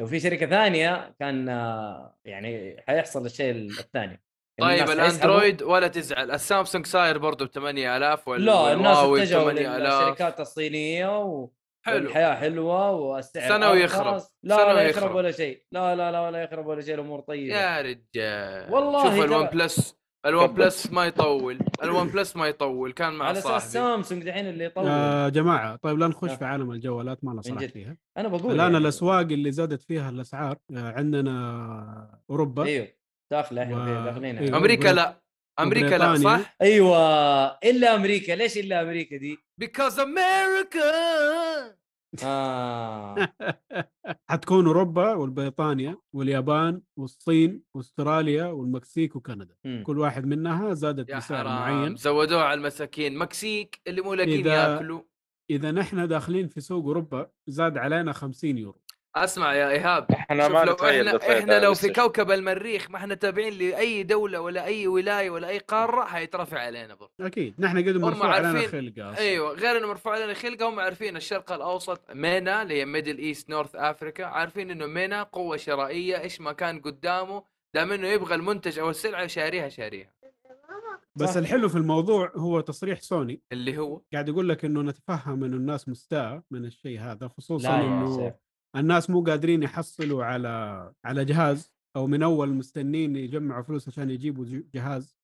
لو 0.00 0.06
في 0.06 0.20
شركة 0.20 0.46
ثانية 0.46 1.14
كان 1.20 1.48
آه، 1.48 2.18
يعني 2.24 2.82
حيحصل 2.88 3.26
الشيء 3.26 3.50
الثاني. 3.56 4.22
إن 4.60 4.64
طيب 4.64 4.90
الأندرويد 4.90 5.62
ولا 5.62 5.88
تزعل؟ 5.88 6.30
السامسونج 6.30 6.86
صاير 6.86 7.18
برضه 7.18 7.44
ب 7.46 7.48
8000 7.48 8.28
وال- 8.28 8.44
لا 8.44 8.72
الناس 8.72 8.98
اتجهوا 8.98 9.50
8000 9.52 9.78
للشركات 9.80 10.40
الصينية 10.40 11.22
و... 11.22 11.48
حلو 11.82 12.04
والحياة 12.04 12.34
حلوة 12.34 12.90
والسعر 12.90 13.48
سنة 13.48 13.66
أرخص. 13.66 13.80
ويخرب. 13.80 14.22
لا 14.42 14.56
سنة 14.56 14.64
ولا 14.66 14.74
ويخرب. 14.82 15.02
يخرب 15.04 15.14
ولا 15.14 15.30
شيء 15.30 15.62
لا 15.72 15.96
لا 15.96 16.12
لا 16.12 16.20
ولا 16.20 16.42
يخرب 16.42 16.66
ولا 16.66 16.80
شيء 16.82 16.94
الأمور 16.94 17.20
طيبة 17.20 17.54
يا 17.56 17.80
رجال 17.80 18.72
والله 18.74 19.04
شوف 19.04 19.24
ال 19.24 19.46
OnePlus 19.46 19.96
ال 20.26 20.46
OnePlus 20.46 20.92
ما 20.92 21.06
يطول 21.06 21.58
ال 21.82 22.08
OnePlus 22.08 22.36
ما 22.36 22.46
يطول 22.46 22.92
كان 22.92 23.12
مع 23.12 23.26
على 23.26 23.38
أساس 23.38 23.72
سامسونج 23.72 24.22
دحين 24.24 24.48
اللي 24.48 24.64
يطول 24.64 24.86
يا 24.86 25.28
جماعة 25.28 25.76
طيب 25.76 25.98
لا 25.98 26.06
نخش 26.08 26.30
آه. 26.30 26.34
في 26.36 26.44
عالم 26.44 26.70
الجوالات 26.72 27.24
ما 27.24 27.30
له 27.30 27.36
من 27.36 27.42
صلاح. 27.42 27.64
فيها 27.64 27.96
أنا 28.18 28.28
بقول 28.28 28.52
الآن 28.54 28.58
يعني. 28.72 28.76
الأسواق 28.76 29.20
اللي 29.20 29.52
زادت 29.52 29.82
فيها 29.82 30.10
الأسعار 30.10 30.56
آه، 30.76 30.92
عندنا 30.92 32.20
أوروبا 32.30 32.64
أيوه 32.64 32.88
داخله 33.32 33.62
إحنا 33.62 34.00
و- 34.00 34.04
داخلين 34.04 34.38
إيوه. 34.38 34.56
أمريكا 34.56 34.88
لا 34.88 35.22
أمريكا 35.60 35.94
لا. 35.94 36.16
صح؟ 36.16 36.56
أيوه 36.62 36.98
إلا 37.46 37.94
أمريكا 37.94 38.32
ليش 38.32 38.58
إلا 38.58 38.82
أمريكا 38.82 39.16
دي؟ 39.16 39.36
because 39.64 39.94
America 39.98 40.88
آه. 42.24 43.14
حتكون 44.30 44.66
أوروبا 44.66 45.14
والبريطانيا 45.14 45.96
واليابان 46.12 46.80
والصين 46.96 47.62
واستراليا 47.74 48.44
والمكسيك 48.46 49.16
وكندا. 49.16 49.54
مم. 49.64 49.82
كل 49.86 49.98
واحد 49.98 50.26
منها 50.26 50.74
زادت 50.74 51.12
بسعر 51.14 51.44
معين. 51.44 51.96
زودوها 51.96 52.44
على 52.44 52.60
المساكين. 52.60 53.18
مكسيك 53.18 53.80
اللي 53.86 54.00
مو 54.00 54.14
لاقين 54.14 54.44
إذا- 54.44 54.46
ياكلوا. 54.46 55.00
إذا 55.50 55.70
نحن 55.70 56.08
داخلين 56.08 56.48
في 56.48 56.60
سوق 56.60 56.84
أوروبا 56.84 57.30
زاد 57.46 57.78
علينا 57.78 58.12
50 58.12 58.58
يورو. 58.58 58.80
اسمع 59.16 59.54
يا 59.54 59.70
ايهاب 59.70 60.12
إحنا 60.12 60.48
ما 60.48 60.64
لو 60.64 60.74
إحنا, 60.74 61.38
إحنا 61.38 61.60
لو 61.60 61.70
بس 61.70 61.86
في 61.86 61.92
كوكب 61.92 62.30
المريخ 62.30 62.90
ما 62.90 62.96
إحنا 62.96 63.14
تابعين 63.14 63.52
لأي 63.52 64.02
دولة 64.02 64.40
ولا 64.40 64.64
أي 64.64 64.86
ولاية 64.86 65.30
ولا 65.30 65.48
أي 65.48 65.58
قارة 65.58 66.04
حيترفع 66.04 66.58
علينا 66.58 66.94
برضه 66.94 67.12
أكيد 67.20 67.54
نحن 67.58 67.78
قد 67.78 67.96
مرفوع 67.96 68.34
علينا 68.34 68.68
خلقة 68.68 69.12
أصلاً. 69.12 69.18
أيوه 69.18 69.52
غير 69.52 69.78
إنه 69.78 69.86
مرفوع 69.86 70.12
علينا 70.12 70.34
خلقة 70.34 70.68
هم 70.68 70.80
عارفين 70.80 71.16
الشرق 71.16 71.52
الأوسط 71.52 72.00
MENA 72.14 72.62
اللي 72.62 72.74
هي 72.74 72.84
Middle 72.84 73.18
East 73.18 73.50
North 73.50 73.76
Africa 73.76 74.24
عارفين 74.24 74.70
إنه 74.70 74.86
MENA 74.86 75.22
قوة 75.22 75.56
شرائية 75.56 76.20
إيش 76.20 76.40
ما 76.40 76.52
كان 76.52 76.80
قدامه 76.80 77.42
دام 77.74 77.92
إنه 77.92 78.08
يبغى 78.08 78.34
المنتج 78.34 78.78
أو 78.78 78.90
السلعة 78.90 79.26
شاريها 79.26 79.68
شاريها 79.68 80.12
بس 81.16 81.28
صح. 81.28 81.36
الحلو 81.36 81.68
في 81.68 81.78
الموضوع 81.78 82.32
هو 82.36 82.60
تصريح 82.60 83.00
سوني 83.00 83.40
اللي 83.52 83.78
هو 83.78 84.00
قاعد 84.12 84.28
يقول 84.28 84.48
لك 84.48 84.64
إنه 84.64 84.82
نتفهم 84.82 85.44
إنه 85.44 85.56
الناس 85.56 85.88
مستاء 85.88 86.42
من 86.50 86.64
الشيء 86.64 87.00
هذا 87.00 87.28
خصوصا 87.28 87.80
إنه. 87.80 88.34
الناس 88.76 89.10
مو 89.10 89.22
قادرين 89.24 89.62
يحصلوا 89.62 90.24
على 90.24 90.92
على 91.04 91.24
جهاز 91.24 91.72
أو 91.96 92.06
من 92.06 92.22
أول 92.22 92.48
مستنين 92.48 93.16
يجمعوا 93.16 93.62
فلوس 93.62 93.88
عشان 93.88 94.10
يجيبوا 94.10 94.44
ج- 94.44 94.64
جهاز 94.74 95.16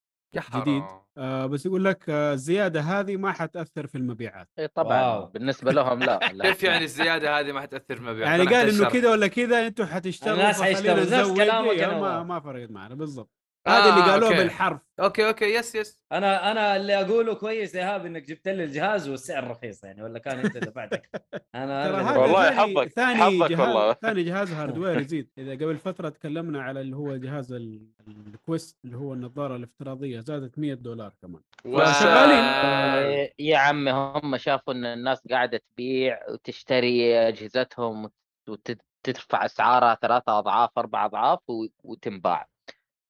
جديد. 0.55 0.83
آه 1.17 1.47
بس 1.47 1.67
يقول 1.67 1.85
لك 1.85 2.05
آه 2.11 2.33
الزيادة 2.33 2.81
هذه 2.81 3.17
ما 3.17 3.33
حتأثر 3.33 3.87
في 3.87 3.99
المبيعات 3.99 4.49
إيه 4.59 4.67
طبعا 4.67 5.03
wow. 5.03 5.27
بالنسبة 5.27 5.73
لهم 5.73 5.99
لا, 5.99 6.19
لا. 6.33 6.45
كيف 6.51 6.63
يعني 6.63 6.85
الزيادة 6.85 7.41
هذه 7.41 7.53
ما 7.53 7.61
حتأثر 7.61 7.95
في 7.97 8.01
المبيعات 8.01 8.39
يعني 8.41 8.55
قال 8.57 8.69
إنه 8.69 8.89
كذا 8.89 9.11
ولا 9.11 9.27
كذا 9.27 9.67
أنتم 9.67 9.85
حتشتغلوا 9.85 10.35
الناس 10.41 10.63
حيشتغلوا. 10.63 11.05
نفس. 11.05 11.33
كلامك. 11.33 12.27
ما 12.27 12.41
فرقت 12.41 12.71
معنا 12.71 12.95
بالضبط 12.95 13.38
آه، 13.67 13.71
هذا 13.71 13.91
اللي 13.91 14.11
قالوه 14.11 14.29
okay. 14.29 14.39
بالحرف. 14.43 14.81
okay 15.01 15.29
okay 15.29 15.45
yes 15.45 15.75
yes. 15.75 16.01
أنا 16.13 16.51
أنا 16.51 16.77
اللي 16.77 17.01
أقوله 17.01 17.35
كويس 17.35 17.75
يا 17.75 17.81
ايهاب 17.81 18.07
إنك 18.07 18.23
جبت 18.23 18.49
لي 18.49 18.65
الجهاز 18.65 19.09
والسعر 19.09 19.51
رخيص 19.51 19.85
يعني 19.85 20.03
ولا 20.03 20.19
كان 20.19 20.39
أنت 20.39 20.57
دفعتك 20.57 21.11
أنا 21.55 21.89
ترى 21.89 22.19
والله 22.19 22.51
ثاني 22.51 22.57
حظك- 22.75 22.89
ثاني 22.93 23.15
حظك 23.17 23.51
جهاز 23.51 23.61
والله. 23.61 23.93
ثاني 24.03 24.23
جهاز 24.23 24.53
hardware 24.53 25.01
يزيد. 25.01 25.31
إذا 25.39 25.53
قبل 25.53 25.77
فترة 25.77 26.09
تكلمنا 26.09 26.63
على 26.63 26.81
اللي 26.81 26.97
هو 26.97 27.17
جهاز 27.17 27.53
ال- 27.53 27.87
ال 28.09 28.20
Quest 28.20 28.79
اللي 28.85 28.97
هو 28.97 29.13
النظارة 29.13 29.57
الافتراضية 29.57 30.21
زادت 30.21 30.59
100 30.59 30.75
دولار 30.75 31.13
كمان. 31.23 31.43
و... 31.65 31.79
شغالين. 31.85 32.45
آه، 32.45 33.31
يا 33.39 33.59
عمي 33.59 33.91
هم 33.91 34.37
شافوا 34.37 34.73
إن 34.75 34.85
الناس 34.85 35.23
قاعدة 35.31 35.61
تبيع 35.73 36.21
وتشتري 36.31 37.29
أجهزتهم 37.29 38.11
وتدفع 38.49 39.45
أسعارها 39.45 39.99
ثلاثة 40.03 40.39
أضعاف 40.39 40.71
أربع 40.79 41.05
أضعاف 41.05 41.39
وتنباع. 41.85 42.47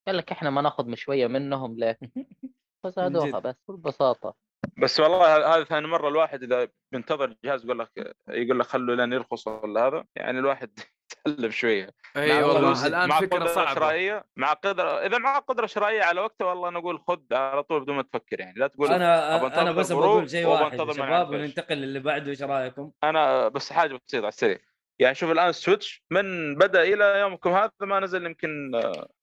قال 0.07 0.17
لك 0.17 0.31
إحنا 0.31 0.49
ما 0.49 0.61
ناخذ 0.61 0.95
شوية 0.95 1.27
منهم 1.27 1.75
ليه؟ 1.79 1.99
فزادوها. 2.83 3.39
بس 3.39 3.55
ببساطه 3.69 4.35
بس 4.77 4.99
والله 4.99 5.55
هذا 5.55 5.63
ثاني 5.63 5.87
مرة 5.87 6.07
الواحد 6.07 6.43
إذا 6.43 6.67
بينتظر 6.91 7.25
الجهاز 7.25 7.65
يقول 7.65 7.79
لك 7.79 8.15
يقول 8.29 8.59
لك 8.59 8.65
خلوا 8.65 8.95
لين 8.95 9.13
يرخص 9.13 9.47
ولا 9.47 9.87
هذا 9.87 10.05
يعني 10.15 10.39
الواحد 10.39 10.71
يتألف 11.27 11.55
شوية 11.55 11.89
إي 12.17 12.41
مع 12.41 12.45
والله 12.45 12.87
الآن 12.87 13.09
مع 13.09 13.19
فكرة 13.19 13.37
قدرة 13.37 13.47
صعبة 13.53 13.73
شرائيه 13.73 14.25
مع 14.35 14.53
قدرة 14.53 15.05
إذا 15.05 15.17
مع 15.17 15.39
قدرة 15.39 15.65
شرائيه 15.65 16.03
على 16.03 16.21
وقته 16.21 16.45
والله 16.45 16.69
أنا 16.69 16.79
أقول 16.79 16.99
خذ 16.99 17.19
على 17.31 17.63
طول 17.63 17.81
بدون 17.81 17.95
ما 17.95 18.01
تفكر 18.01 18.39
يعني 18.39 18.59
لا 18.59 18.67
تقول 18.67 18.91
أنا 18.91 19.61
أنا 19.61 19.71
بس 19.71 19.91
بقول 19.91 20.29
شيء 20.29 20.45
واحد 20.47 20.91
شباب. 20.91 21.29
وننتقل 21.29 21.77
للي 21.77 21.99
بعده 21.99 22.29
إيش 22.29 22.43
رأيكم؟ 22.43 22.91
أنا 23.03 23.47
بس 23.47 23.73
حاجة 23.73 23.99
بسيطة 24.07 24.23
على 24.23 24.27
السريع 24.27 24.57
يعني 25.01 25.15
شوف 25.15 25.31
الآن 25.31 25.51
Switch 25.51 26.03
من 26.11 26.55
بدأ 26.55 26.81
إلى 26.83 27.19
يومكم 27.19 27.49
هذا 27.53 27.71
ما 27.81 27.99
نزل 27.99 28.25
يمكن 28.25 28.71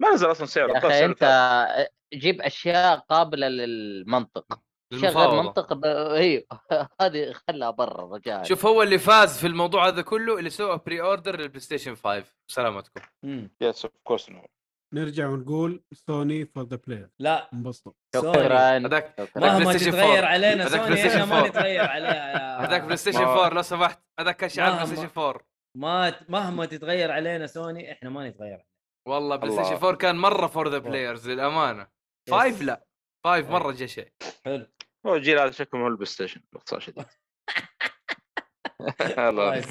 ما 0.00 0.10
نزل 0.14 0.30
أصلا 0.30 0.46
سعره 0.46 0.72
يا 0.72 0.78
أخي 0.78 1.04
أنت. 1.04 1.86
جيب 2.14 2.40
أشياء 2.42 2.98
قابلة 2.98 3.48
للمنطق 3.48 4.60
شيء 4.94 5.08
غير. 5.08 5.42
منطق 5.42 5.72
ب... 5.72 5.84
أيوه 5.84 6.44
هذه 7.00 7.32
خلها 7.48 7.70
برا 7.70 8.14
رجال 8.16 8.46
شوف 8.46 8.66
هو 8.66 8.82
اللي 8.82 8.98
فاز 8.98 9.38
في 9.40 9.46
الموضوع 9.46 9.86
هذا 9.88 10.02
كله 10.02 10.38
اللي 10.38 10.50
سوى 10.50 10.80
pre-order 10.86 11.40
للبلاي 11.40 11.60
ستيشن 11.60 11.94
5 11.94 12.24
سلامتكم. 12.50 13.00
yes 13.60 13.84
of 13.84 13.94
course 14.04 14.30
نرجع 14.94 15.28
ونقول 15.28 15.84
سوني 15.92 16.44
for 16.46 16.64
the 16.64 16.76
player 16.86 17.08
لا 17.18 17.48
انبسطوا. 17.52 17.92
شكرا 18.16 18.58
هذاك 18.78 19.30
مهما 19.36 19.72
ستيشن 19.72 19.90
تتغير 19.90 20.18
4. 20.18 20.26
علينا 20.28 20.66
هذاك 20.66 20.70
سوني 20.80 20.86
بلاي 20.86 20.98
ستيشن 20.98 21.20
إحنا 21.20 21.24
ما 21.34 21.36
4. 21.38 21.48
نتغير 21.48 21.84
عليها 21.88 22.64
هذاك 22.64 22.82
بلاي 22.82 22.96
ستيشن 22.96 23.18
ما- 23.20 23.32
4 23.32 23.48
لو 23.54 23.62
سمحت 23.62 24.00
هذاك 24.20 24.36
كان 24.36 24.48
شعار 24.48 24.72
بلاي 24.72 24.86
ستيشن 24.86 25.08
4 25.18 25.40
ما 25.76 26.14
مهما 26.28 26.66
تتغير 26.66 27.10
علينا 27.10 27.46
سوني 27.46 27.92
إحنا 27.92 28.10
ما 28.10 28.28
نتغير 28.28 28.66
والله 29.08 29.36
بلاي. 29.36 29.52
ستيشن 29.52 29.74
4 29.74 29.94
كان 29.96 30.16
مرة 30.16 30.46
فور 30.46 30.68
ذا. 30.68 30.78
بلايرز 30.78 31.28
للأمانة. 31.30 31.88
يس. 32.28 32.34
5 32.34 32.62
لا. 32.62 32.84
5 33.26 33.34
أي. 33.34 33.42
مرة 33.52 33.72
جا 33.72 33.86
شيء. 33.86 34.12
حلو. 34.44 34.66
هو 35.06 35.14
الجيل 35.14 35.38
هذا 35.38 35.50
شكله 35.50 35.80
هو 35.80 35.86
البلاي 35.86 36.06
ستيشن. 36.06 36.40
باختصار 36.52 36.80
شديد. 36.80 37.04
الله. 39.18 39.64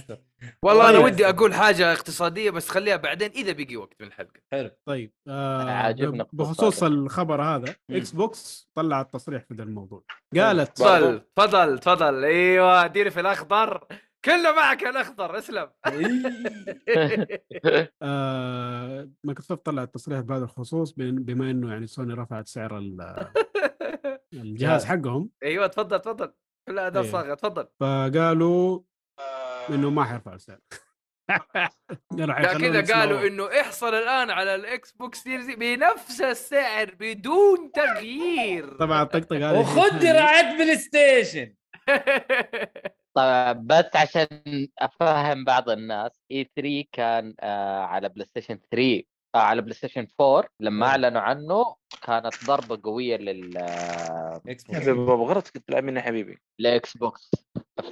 والله 0.63 0.89
أنا 0.89 0.97
ودي. 0.99 1.29
أقول 1.29 1.53
حاجة 1.53 1.93
اقتصادية 1.93 2.49
بس 2.51 2.69
خليها 2.69 2.95
بعدين 2.95 3.31
إذا 3.31 3.51
بقي 3.51 3.75
وقت 3.75 4.01
من 4.01 4.07
الحلقة. 4.07 4.39
حلو. 4.51 4.71
طيب 4.85 5.13
آه 5.27 5.71
عاجبنا 5.71 6.27
بخصوص. 6.33 6.83
الخبر 6.83 7.41
هذا. 7.41 7.75
إكس 7.91 8.11
بوكس 8.11 8.69
طلعت 8.75 9.13
تصريح 9.13 9.43
في 9.43 9.53
ذا 9.53 9.63
الموضوع. 9.63 10.03
قالت 10.35 10.77
تفضل 10.77 11.21
تفضل 11.35 11.79
تفضل. 11.79 12.23
أيوه 12.23 12.85
أديني 12.85 13.11
في 13.11 13.19
الأخضر. 13.19 13.87
كله 14.25 14.51
معك 14.55 14.81
يا 14.81 14.89
الأخضر 14.89 15.37
اسلم. 15.37 15.69
آه 18.01 19.09
مايكروسوفت 19.23 19.65
طلعت 19.65 19.93
تصريح 19.93 20.19
بهذا 20.19 20.43
الخصوص 20.43 20.91
بن- 20.91 21.23
بما 21.23 21.51
إنه 21.51 21.71
يعني 21.71 21.87
سوني 21.87 22.13
رفعت 22.13 22.47
سعر 22.47 22.77
ال- 22.77 23.27
الجهاز 24.33 24.85
حقهم. 24.85 25.29
أيوه 25.43 25.67
تفضل 25.67 25.99
تفضل. 25.99 26.33
لا 26.69 26.89
ده 26.89 27.01
إيه. 27.01 27.11
صاغه 27.11 27.33
تفضل. 27.33 27.67
فقالوا 27.79 28.79
إنه 29.69 29.89
ما 29.89 30.03
حيرفع 30.03 30.33
السعر. 30.33 30.59
كذا 32.17 32.25
ما 32.91 32.93
قالوا. 32.93 33.27
إنه 33.27 33.45
احصل 33.61 33.93
الآن 33.93 34.29
على 34.29 34.55
الإكس 34.55 34.91
بوكس 34.91 35.23
Series 35.23 35.49
بنفس 35.55 36.21
السعر 36.21 36.95
بدون 36.99 37.71
تغيير. 37.71 38.77
طبعا 38.77 39.03
الطقطقة 39.03 39.51
هذه 39.51 39.59
وخذ 39.59 39.99
دراعات 39.99 40.45
بلاي 40.55 40.77
ستيشن. 40.77 41.53
طبعا 43.15 43.53
بس 43.53 43.85
عشان 43.95 44.27
أفهم 44.79 45.43
بعض 45.45 45.69
الناس 45.69 46.11
E3 46.31 46.85
كان 46.91 47.35
آه 47.39 47.81
على 47.85 48.09
بلاي 48.09 48.25
ستيشن 48.27 48.59
3 48.71 49.03
آه 49.03 49.14
على 49.39 49.61
بلاي 49.61 49.73
ستيشن 49.73 50.07
4 50.21 50.49
لما 50.59 50.77
مم. 50.77 50.83
أعلنوا 50.83 51.21
عنه 51.21 51.75
كانت 52.01 52.45
ضربة 52.45 52.79
قوية 52.83 53.17
لل 53.17 53.57
آه، 53.57 54.41
إكس 54.47 54.63
بوكس 54.63 54.75
حبيبي 54.81 55.05
بابا 55.05 55.23
غلطك 55.23 55.57
تلعب 55.57 55.83
مني 55.83 55.99
يا 55.99 56.05
حبيبي. 56.05 56.37
لإكس 56.59 56.97
بوكس. 56.97 57.31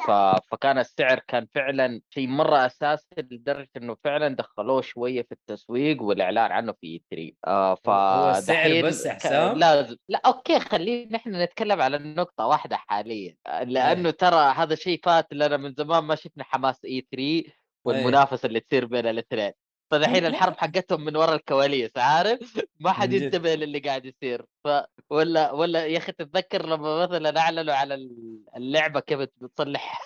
ف... 0.07 0.11
فكان 0.51 0.77
السعر 0.77 1.19
كان 1.27 1.47
فعلا 1.55 2.01
شيء 2.09 2.27
مرة 2.27 2.65
اساسي 2.65 3.05
لدرجة 3.17 3.69
إنه 3.77 3.97
فعلا 4.03 4.35
دخلوه 4.35 4.81
شوية 4.81 5.21
في 5.21 5.31
التسويق 5.31 6.01
والإعلان 6.03 6.51
عنه 6.51 6.73
في 6.81 7.01
3 7.11 7.31
آه 7.47 7.75
ف 7.75 7.89
هو 7.89 8.29
السعر 8.29 8.81
بس 8.81 9.07
حسام؟ 9.07 9.57
لازم 9.57 9.95
لا 10.09 10.21
أوكي 10.25 10.59
خلينا 10.59 11.11
نحن 11.11 11.35
نتكلم 11.41 11.81
على 11.81 11.97
النقطه 11.97 12.47
واحدة 12.47 12.75
حاليا. 12.77 13.35
لأنه 13.63 14.09
ترى 14.09 14.53
هذا 14.55 14.75
شيء 14.75 14.99
فات 15.03 15.33
لنا 15.33 15.57
من 15.57 15.73
زمان 15.77 16.03
ما 16.03 16.15
شفنا 16.15 16.43
حماس 16.43 16.85
اي 16.85 17.07
3 17.11 17.43
والمنافسة 17.85 18.45
اللي 18.45 18.59
تصير 18.59 18.85
بين 18.85 19.07
الاثنين 19.07 19.51
فدحين 19.93 20.25
الحرب 20.25 20.57
حقتهم 20.57 21.05
من 21.05 21.15
وراء 21.15 21.35
الكواليس 21.35 21.91
عارف؟ 21.97 22.39
ما 22.79 22.91
حد. 22.91 23.13
ينتبه 23.13 23.55
للي 23.55 23.79
قاعد 23.79 24.05
يصير. 24.05 24.45
ف 24.63 24.67
ولا 25.09 25.51
ولا 25.51 25.85
يا 25.85 25.97
أخي 25.97 26.11
تتذكر 26.11 26.65
لما 26.65 27.05
مثلا 27.07 27.39
أعلنوا 27.39 27.73
على 27.73 27.93
ال- 27.93 28.39
اللعبة 28.57 28.99
كيف 28.99 29.19
بتصلح 29.19 30.01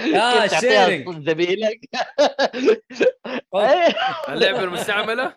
sharing. 0.60 1.04
صوت 1.04 1.28
زميلك؟ 1.28 1.80
إيه، 3.54 3.94
اللعبة 4.28 4.64
المستعملة؟ 4.64 5.36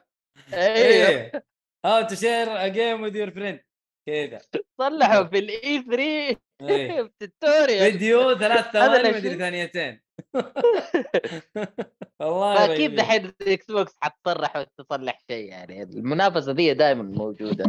إيه 0.54 1.08
إيه. 1.08 1.46
how 1.86 2.02
to 2.08 2.16
share 2.16 2.48
a 2.66 2.68
game 2.68 3.02
with 3.02 3.16
your 3.16 3.32
friend 3.32 3.60
كذا 4.08 4.42
صلحوا 4.82 5.24
في 5.24 5.38
ال 5.40 5.82
E3 5.82 6.42
إيه. 6.62 7.02
بال 7.02 7.20
tutorial 7.20 7.92
فيديو 7.92 8.38
ثلاث 8.38 8.66
ثواني. 8.72 9.10
مدري 9.18 9.38
ثانيتين. 9.38 10.03
والله 12.22 12.66
رهيب. 12.66 12.96
دحين 12.96 13.32
إكس 13.42 13.72
بوكس 13.72 13.96
حتصرح 14.02 14.56
وتصلح 14.56 15.20
شيء 15.32 15.46
يعني؟ 15.50 15.84
المنافسة 15.84 16.52
دي 16.54 16.74
دائما 16.74 17.04
موجودة. 17.04 17.66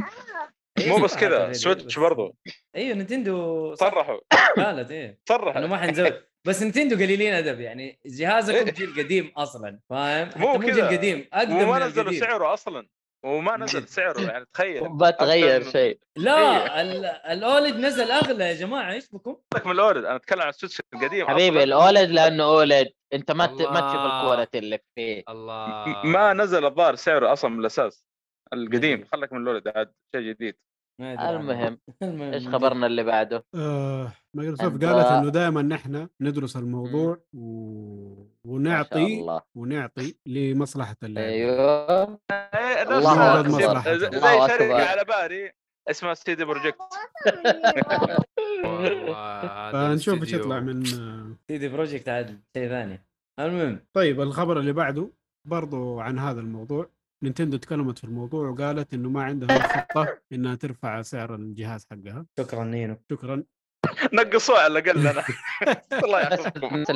إيه، 0.78 0.88
مو 0.88 1.04
بس 1.04 1.10
صراحة 1.10 1.20
كذا 1.26 1.52
Switch 1.52 1.84
بس- 1.84 1.98
برضو. 1.98 2.36
أيوه 2.76 2.96
نتندو 2.96 3.74
صرحوا 3.74 4.18
قالت 4.56 4.90
إيه. 4.90 5.18
صرح 5.28 5.56
إنه 5.56 5.66
ما 5.66 5.76
حنزود. 5.76 6.22
بس 6.46 6.62
نتندو 6.62 6.96
قليلين 6.96 7.34
أدب 7.34 7.60
يعني. 7.60 7.98
جهازكم 8.06 8.64
جيل 8.70 9.04
قديم 9.04 9.32
أصلا 9.36 9.80
فاهم؟ 9.90 10.30
مو 10.36 10.52
مو 10.52 10.58
جيل 10.60 10.74
كذا. 10.74 10.88
قديم 10.88 11.28
أقدم 11.32 11.56
وما 11.68 11.78
من 11.78 11.86
نزلوا. 11.86 12.12
سعره 12.12 12.54
أصلا. 12.54 12.86
وما 13.24 13.56
نزل. 13.56 13.88
سعره 13.88 14.20
يعني 14.20 14.46
تخيل 14.54 14.82
ما 15.00 15.10
تغير 15.10 15.70
شيء 15.70 15.98
لا 16.16 16.80
ال- 16.82 17.04
ال 17.04 17.19
OLED 17.19 17.76
نزل 17.76 18.10
أغلى 18.10 18.44
يا 18.44 18.54
جماعة 18.54 18.92
إيش 18.92 19.08
بكم؟ 19.12 19.36
لك 19.54 19.66
من 19.66 19.72
ال 19.72 19.79
OLED 19.79 20.04
أنا 20.04 20.16
أتكلم 20.16 20.42
عن 20.42 20.48
ال 20.48 20.53
Switch 20.53 20.80
القديم 20.94 21.26
حبيبي. 21.28 21.62
ال 21.62 21.72
OLED 21.72 22.10
لأنه 22.10 22.44
OLED 22.44 22.88
أنت 23.12 23.30
ما 23.32 23.46
ت- 23.46 23.50
ما 23.50 23.80
تشوف. 23.80 24.00
ال 24.00 24.08
quality 24.08 24.58
اللي 24.58 24.78
فيه 24.94 25.22
الله 25.28 26.02
ما 26.04 26.32
نزل 26.32 26.64
الظاهر 26.64 26.94
سعره 26.94 27.32
أصلا 27.32 27.50
من 27.50 27.60
الأساس 27.60 28.04
القديم. 28.52 29.04
خلك 29.12 29.32
من 29.32 29.42
ال 29.42 29.48
OLED 29.48 29.68
عاد 29.68 29.92
شيء 30.16 30.22
جديد. 30.22 30.56
المهم 32.02 32.32
إيش 32.32 32.48
خبرنا 32.48 32.86
اللي 32.86 33.02
بعده؟ 33.04 33.44
آه 33.54 34.12
مايكروسوفت 34.36 34.84
قالت 34.84 35.06
إنه 35.06 35.28
دائما 35.30 35.62
نحن 35.62 36.08
ندرس 36.20 36.56
الموضوع 36.56 37.18
و... 37.34 38.24
ونعطي 38.46 39.20
الله. 39.20 39.40
ونعطي 39.54 40.14
لمصلحة 40.26 40.96
اللاعب 41.02 41.26
أيوه. 41.28 42.02
إيه، 42.32 42.82
نفس 42.82 42.92
الله 42.92 43.48
زي- 43.48 43.66
أكبر. 43.66 44.08
زي 44.18 44.48
شركة. 44.48 44.88
على 44.90 45.04
بالي 45.04 45.52
اسمها 45.90 46.14
CD 46.14 46.44
Projekt 46.44 46.78
فنشوف 49.72 50.22
إيش. 50.22 50.32
يطلع 50.32 50.60
من 50.60 50.86
آه، 50.86 51.36
CD 51.48 51.68
Projekt 51.68 52.08
عاد 52.08 52.40
شيء 52.56 52.68
ثاني. 52.68 53.04
المهم. 53.40 53.80
طيب 53.92 54.20
الخبر 54.20 54.60
اللي 54.60 54.72
بعده 54.72 55.10
برضو 55.48 56.00
عن 56.00 56.18
هذا 56.18 56.40
الموضوع. 56.40 56.90
نينتندو 57.24 57.56
تكلمت 57.56 57.98
في 57.98 58.04
الموضوع 58.04 58.48
وقالت 58.48 58.94
إنه 58.94 59.08
ما 59.08 59.22
عندها 59.22 59.58
خطه 59.58 60.18
إنها 60.32 60.54
ترفع 60.54 61.02
سعر 61.02 61.34
الجهاز 61.34 61.86
حقها. 61.90 62.26
شكرا 62.38 62.64
نينو. 62.64 62.96
شكرا. 63.10 63.44
نقصوه 64.12 64.58
على 64.58 64.78
الأقل 64.78 65.06
أنا. 65.06 65.24
الله 66.04 66.20
يحفظكم. 66.20 66.84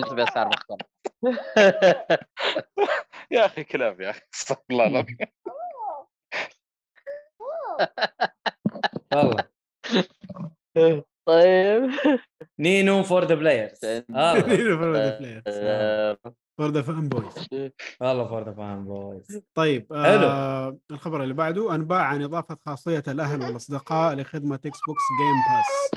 يا 3.31 3.47
أخي 3.47 3.65
كلاب 3.65 4.01
يا 4.01 4.11
أخي 4.11 4.21
استغفر 4.35 4.63
الله 4.71 4.87
العظيم. 4.87 5.17
والله. 9.15 9.45
طيب. 11.29 11.91
نينو 12.59 13.03
for 13.03 13.25
the 13.25 13.35
players 13.35 13.85
آه. 13.85 14.41
for 14.41 14.93
the 14.93 16.17
fanboys. 16.59 17.49
والله 18.01 18.29
for 18.29 18.45
the 18.45 18.53
fanboys. 18.53 19.43
طيب 19.55 19.93
آه 19.93 20.79
الخبر 20.91 21.23
اللي 21.23 21.35
بعده 21.35 21.75
أنباء 21.75 22.01
عن 22.01 22.23
إضافة 22.23 22.57
خاصية 22.67 23.03
الأهل 23.09 23.43
والأصدقاء 23.43 24.15
لخدمة 24.15 24.55
إكس 24.55 24.79
بوكس 24.89 25.03
جيم 25.21 25.35
باس 25.49 25.91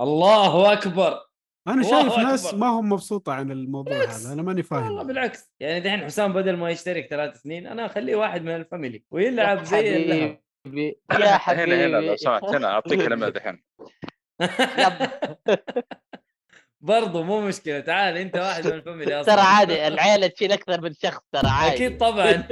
الله 0.00 0.72
أكبر. 0.72 1.20
أنا 1.68 1.74
الله 1.74 1.90
شايف 1.90 2.12
أكبر. 2.12 2.22
ناس 2.22 2.54
ما 2.54 2.66
هم 2.66 2.88
مبسوطة 2.92 3.32
عن 3.32 3.50
الموضوع 3.50 3.92
بالعكس. 3.92 4.26
هذا 4.26 4.32
أنا 4.34 4.42
ماني 4.42 4.64
والله 4.72 4.88
فاهم 4.96 5.06
بالعكس. 5.06 5.52
يعني 5.60 5.80
دحين 5.80 6.04
حسام 6.04 6.32
بدل 6.32 6.56
ما 6.56 6.70
يشترك 6.70 7.06
ثلاث 7.10 7.40
سنين 7.42 7.66
أنا 7.66 7.86
أخليه 7.86 8.16
واحد 8.16 8.42
من 8.42 8.56
ال 8.56 8.63
family 8.63 9.04
ويلعب 9.10 9.64
زي 9.64 9.76
حبيبي 10.66 10.98
يا 11.10 11.38
حبيبي. 11.38 11.74
هنا 11.74 11.86
هنا 11.86 12.00
لو 12.00 12.16
سمحت 12.16 12.44
هنا 12.44 12.66
أعطيك 12.66 13.02
كلمه 13.02 13.28
دحين 13.28 13.62
برضو 16.84 17.22
مو 17.22 17.40
مشكلة 17.40 17.80
تعال 17.80 18.16
أنت 18.16 18.36
واحد 18.36 18.66
من 18.66 18.72
ال 18.72 18.78
family 18.78 19.14
أصلا. 19.20 19.34
ترى 19.34 19.44
عادي 19.44 19.88
العيله 19.88 20.26
تشيل 20.26 20.52
أكثر 20.52 20.80
من 20.80 20.94
شخص 20.94 21.20
ترى 21.32 21.48
عادي. 21.50 21.74
أكيد 21.74 21.98
طبعا. 21.98 22.44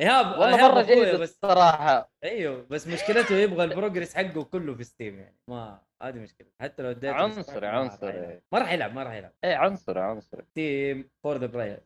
إيهاب 0.00 0.38
والله 0.40 0.68
مرة 0.68 0.82
جيد 0.82 1.14
بس 1.16 1.30
الصراحة. 1.30 2.12
أيوه 2.24 2.66
بس 2.70 2.86
مشكلته 2.86 3.34
يبغى 3.34 3.64
ال 3.64 3.70
progress 3.70 4.14
حقه 4.14 4.44
كله 4.44 4.74
في 4.74 4.84
ستيم 4.84 5.18
يعني 5.18 5.36
ما 5.50 5.80
هذه 6.02 6.18
مشكلة. 6.18 6.48
حتى 6.60 6.82
لو 6.82 6.90
اديته 6.90 7.14
عنصري، 7.14 7.66
عنصري. 7.66 8.40
ما 8.52 8.58
راح 8.58 8.72
يلعب. 8.72 8.94
ما 8.94 9.02
راح 9.02 9.12
يلعب 9.12 9.32
إيه 9.44 9.56
عنصري 9.56 10.00
عنصري. 10.00 10.42
ستيم 10.50 11.10
for 11.24 11.36
the 11.36 11.46
player 11.46 11.80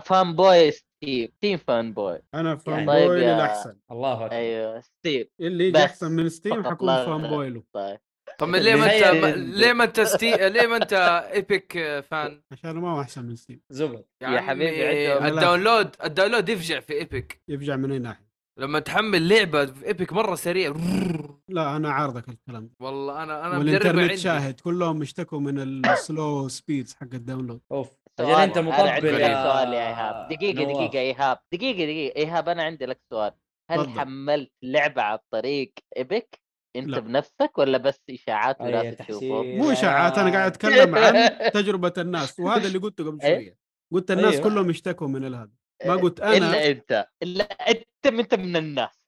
fanboy 0.00 0.70
ستيم 0.70 1.28
تيم 1.40 1.58
fanboy 1.58 2.22
أنا 2.34 2.56
fanboy 2.56 3.20
للأحسن. 3.20 3.76
الله 3.90 4.24
أكبر. 4.26 4.36
أيوه 4.36 4.80
ستيم 4.80 5.26
اللي 5.40 5.68
يجي 5.68 5.84
أحسن 5.84 6.12
من 6.12 6.28
ستيم 6.28 6.64
حكون 6.64 6.88
fanboy. 6.88 7.50
له. 7.50 7.62
طيب. 7.72 7.98
طب 8.38 8.48
ليه 8.50 8.74
ما 8.74 8.84
انت 8.94 9.02
انت. 9.02 9.24
ليه 9.36 9.72
ما 9.72 9.84
انت 9.84 10.00
ستي 10.00 10.30
ليه 10.54 10.66
ما 10.66 10.76
انت 10.76 10.92
ايبك 11.32 11.72
fan 12.10 12.42
عشان 12.52 12.70
ما 12.70 12.90
هو 12.90 13.00
أحسن 13.00 13.24
من 13.24 13.36
ستيم 13.36 13.60
زبد 13.70 14.04
يا 14.22 14.40
حبيبي 14.40 15.06
عندهم- 15.06 15.26
ال 15.38 15.44
download 15.44 15.96
ال 16.04 16.09
download 16.09 16.48
يفجع 16.48 16.80
في 16.80 16.92
ايبك 16.92 17.40
يفجع 17.48 17.76
من 17.76 17.92
أي 17.92 17.98
ناحية. 17.98 18.30
لما 18.58 18.78
تحمل 18.78 19.28
لعبة 19.28 19.66
في 19.66 19.86
ايبك 19.86 20.12
مرة 20.12 20.34
سريع. 20.34 20.74
لا 21.48 21.76
أنا 21.76 21.90
عارضك 21.92 22.28
الكلام 22.28 22.66
ده. 22.66 22.72
والله 22.80 23.22
أنا 23.22 23.46
أنا 23.46 23.58
والإنترنت 23.58 23.98
عندي. 24.00 24.16
شاهد. 24.16 24.60
كلهم 24.60 25.02
اشتكوا 25.02 25.40
من 25.40 25.84
ال 25.90 26.02
slow 26.02 26.48
speeds 26.48 26.94
حق 26.94 27.08
ال 27.14 27.19
download 27.19 27.60
أوف. 27.72 27.88
سؤال 28.18 28.30
أجل 28.30 28.40
أنت 28.42 28.56
أنا 28.58 28.68
مطبل 28.70 28.88
عندي 28.88 29.10
لك 29.10 29.20
يا 29.20 29.42
سؤال 29.52 29.72
يا 29.72 29.88
إيهاب. 29.88 30.28
دقيقة 30.28 30.62
نواف. 30.62 30.76
دقيقة 30.76 30.98
إيهاب. 31.00 31.38
دقيقة 31.52 31.76
دقيقة. 31.84 32.16
إيهاب 32.16 32.48
أنا 32.48 32.62
عندي 32.62 32.86
لك 32.86 33.00
سؤال. 33.10 33.32
هل. 33.70 33.88
حملت 33.90 34.50
لعبة 34.62 35.02
عن 35.02 35.18
طريق 35.32 35.72
ايبك 35.96 36.39
أنت 36.76 36.88
لا. 36.88 36.98
بنفسك 37.00 37.58
ولا 37.58 37.78
بس 37.78 38.00
إشاعات 38.10 38.60
وناس. 38.60 38.94
تشوفه 38.96 39.42
مو 39.42 39.70
إشاعات 39.72 40.18
أنا 40.18 40.30
قاعد 40.32 40.50
أتكلم 40.52 40.94
عن 40.94 41.30
تجربة 41.54 41.92
الناس 41.98 42.40
وهذا 42.40 42.66
اللي 42.66 42.78
قلته 42.78 43.04
قبل؟ 43.06 43.20
شوية 43.22 43.56
قلت 43.92 44.10
الناس 44.10 44.32
أيوه. 44.34 44.44
كلهم 44.44 44.70
يشتكوا 44.70 45.08
من 45.08 45.24
هذا 45.34 45.50
ما 45.86 45.96
قلت 45.96 46.20
أنا 46.20 46.36
إلا 46.36 46.70
أنت 46.70 47.06
إلا 47.22 47.44
أنت 47.44 48.06
أنت 48.06 48.34
من 48.34 48.56
الناس 48.56 49.06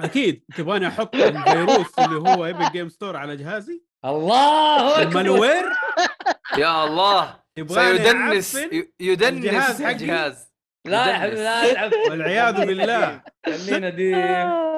أكيد 0.00 0.44
تبغاني 0.56 0.88
أحط 0.88 1.14
الفيروس 1.16 1.98
اللي 1.98 2.30
هو 2.30 2.46
ايبك 2.46 2.72
جيم 2.72 2.88
ستور 2.88 3.16
على 3.16 3.36
جهازي 3.36 3.82
الله 4.04 5.02
أكبر 5.02 5.08
ال 5.20 5.26
malware 5.26 5.64
يا 6.58 6.84
الله 6.84 7.40
تبغاني 7.56 7.98
سيدنس 7.98 8.56
أعفن 8.56 8.76
ي- 8.76 8.92
يدنس 9.00 9.28
الجهاز 9.44 9.82
حقي؟ 9.82 9.92
الجهاز 9.92 10.53
لا 10.86 11.06
يا 11.10 11.14
حبيبي 11.14 11.36
لا 11.42 11.70
العب 11.72 11.92
والعياذ 12.10 12.66
بالله. 12.66 13.22
خلينا 13.46 13.88
ديم 13.88 14.16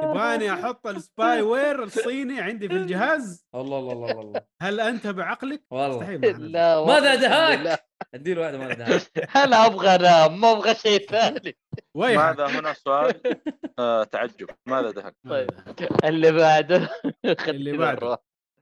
تبغاني 0.03 0.53
أحط 0.53 0.87
ال 0.87 1.43
spyware 1.43 1.83
الصيني 1.83 2.41
عندي 2.41 2.69
في 2.69 2.75
الجهاز؟ 2.75 3.47
الله 3.55 3.79
الله 3.79 3.93
الله 3.93 4.21
الله 4.21 4.41
هل 4.63 4.81
أنت 4.81 5.07
بعقلك؟ 5.07 5.63
والله. 5.71 5.97
مستحيل. 5.97 6.53
لا 6.53 6.85
ماذا 6.85 7.15
دهاك؟ 7.15 7.85
أديله 8.15 8.41
واحدة 8.41 8.59
ما 8.59 8.75
دهاك 8.75 9.03
أنا 9.45 9.67
أبغى 9.67 9.95
أنام 9.95 10.41
ما 10.41 10.53
أبغى 10.53 10.75
شيء 10.75 11.07
ثاني. 11.09 11.57
ويحك. 11.95 12.39
ماذا 12.39 12.47
هنا 12.61 12.73
سؤال 12.73 13.21
آه 13.79 14.05
تعجب. 14.05 14.51
ماذا 14.67 14.91
دهك 14.91 15.15
طيب 15.29 15.51
اللي 16.05 16.33
بعده. 16.33 16.89
اللي 17.49 17.77
بعده. 17.77 18.19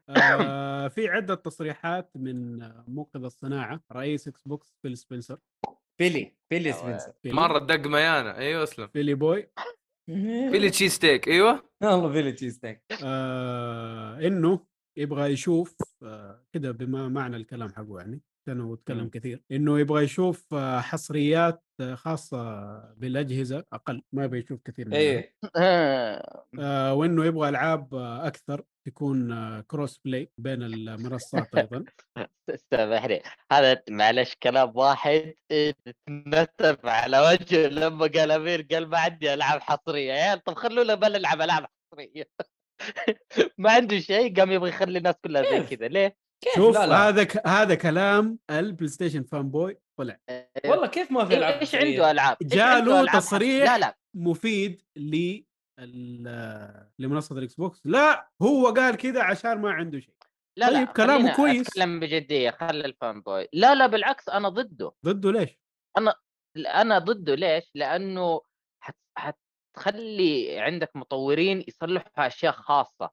آه 0.08 0.88
في 0.88 1.08
عدة 1.08 1.34
تصريحات 1.34 2.10
من 2.14 2.58
منقذ 2.88 3.24
الصناعة 3.24 3.80
رئيس 3.92 4.28
إكس 4.28 4.42
بوكس 4.48 4.74
فيل 4.82 4.96
سبنسر 4.98 5.38
فيلي 5.98 6.32
فيلي 6.48 6.72
سبنسر. 6.72 7.12
مرة 7.24 7.58
دق 7.58 7.86
ميانه 7.86 8.36
أيوه 8.36 8.62
أسلم. 8.62 8.88
فيلي 8.88 9.14
boy. 9.14 9.48
Philly 10.50 10.70
cheesesteak. 10.74 11.28
أيوه. 11.28 11.70
والله 11.82 12.12
Philly 12.12 12.32
cheesesteak. 12.32 12.82
آه 13.04 14.18
إنه 14.26 14.66
يبغى 14.98 15.32
يشوف 15.32 15.76
آه 16.02 16.44
كده 16.52 16.70
بما 16.70 17.08
معنى 17.08 17.36
الكلام 17.36 17.68
حقه 17.68 17.98
يعني. 18.00 18.20
كانه 18.46 18.74
اتكلم 18.74 18.98
مم. 18.98 19.10
كثير 19.10 19.42
إنه 19.52 19.80
يبغى 19.80 20.04
يشوف 20.04 20.54
آه 20.54 20.80
حصريات 20.80 21.62
آه 21.80 21.94
خاصة 21.94 22.64
بالأجهزة 22.94 23.64
أقل 23.72 24.02
ما 24.12 24.24
يبغى 24.24 24.38
يشوف 24.38 24.60
كثير 24.64 24.88
منها. 24.88 24.98
إيه. 24.98 25.34
آه، 26.60 26.94
وإنه 26.94 27.24
يبغى 27.24 27.48
ألعاب 27.48 27.94
آه 27.94 28.26
أكثر 28.26 28.62
تكون 28.86 29.60
cross-play 29.60 30.30
بين 30.38 30.62
المنصات 30.62 31.54
أيضا. 31.54 31.84
سامحني 32.70 33.22
هذا 33.52 33.82
معلش 33.90 34.34
كلام 34.42 34.72
واحد 34.74 35.34
تنتف 36.06 36.86
على 36.86 37.20
وجهه 37.20 37.68
لما 37.68 38.06
قال 38.06 38.30
أمير 38.30 38.66
قال 38.70 38.88
ما 38.88 38.98
عندي 38.98 39.34
ألعاب 39.34 39.60
حصرية. 39.60 40.12
يا 40.12 40.22
عيال 40.22 40.44
طب 40.44 40.54
خلونا 40.54 40.94
بنلعب 40.94 41.40
ألعاب 41.40 41.66
حصرية. 41.92 42.28
ما 43.58 43.72
عنده 43.72 43.98
شيء 43.98 44.36
قام 44.36 44.52
يبغى 44.52 44.68
يخلي 44.68 44.98
الناس 44.98 45.14
كلها 45.24 45.42
زي؟ 45.42 45.76
كذا. 45.76 45.88
ليه؟ 45.88 46.23
كيف 46.44 46.54
شوف 46.54 46.74
لا 46.74 46.86
لا 46.86 47.08
هذا 47.08 47.24
ك... 47.24 47.46
هذا 47.46 47.74
كلام 47.74 48.38
البلاي 48.50 48.88
ستيشن 48.88 49.22
fanboy 49.22 49.78
طلع 49.98 50.18
والله 50.66 50.86
كيف 50.86 51.10
ما 51.12 51.24
في 51.24 51.36
ألعاب 51.36 51.60
إيش؟ 51.60 51.74
عنده 51.74 52.10
ألعاب؟ 52.10 52.36
إيش 52.42 52.52
جاله 52.52 52.64
عنده 52.70 53.00
ألعاب 53.00 53.08
حص- 53.08 53.26
تصريح 53.28 53.64
لا 53.72 53.78
لا 53.78 53.98
مفيد 54.16 54.82
ل 54.96 55.40
ال- 55.80 56.90
لمنصة 56.98 57.38
الاكس 57.38 57.54
بوكس 57.54 57.80
لا 57.86 58.30
هو 58.42 58.66
قال 58.68 58.96
كذا 58.96 59.22
عشان 59.22 59.58
ما 59.60 59.70
عنده 59.72 60.00
شيء 60.00 60.14
لا 60.58 60.70
لا 60.70 60.78
طيب، 60.78 60.88
كلامه 60.88 61.12
خلينا 61.18 61.36
كويس. 61.36 61.68
أتكلم 61.68 62.00
بجدية 62.00 62.50
خلي 62.50 62.84
الفان 62.84 63.20
بوي 63.20 63.48
لا 63.52 63.74
لا 63.74 63.86
بالعكس 63.86 64.28
أنا 64.28 64.48
ضده 64.48 64.92
ضده 65.04 65.32
ليش؟ 65.32 65.60
أنا 66.56 66.98
ضده 66.98 67.34
ليش؟ 67.34 67.70
لأنه 67.74 68.40
حت... 68.82 68.96
حتخلي 69.18 70.58
عندك 70.60 70.96
مطورين 70.96 71.64
يصلحوا 71.68 72.26
أشياء 72.26 72.52
خاصة. 72.52 73.10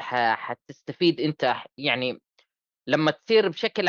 حتستفيد 0.00 1.20
أنت 1.20 1.54
يعني 1.78 2.20
لما 2.88 3.10
تصير 3.10 3.48
بشكل 3.48 3.88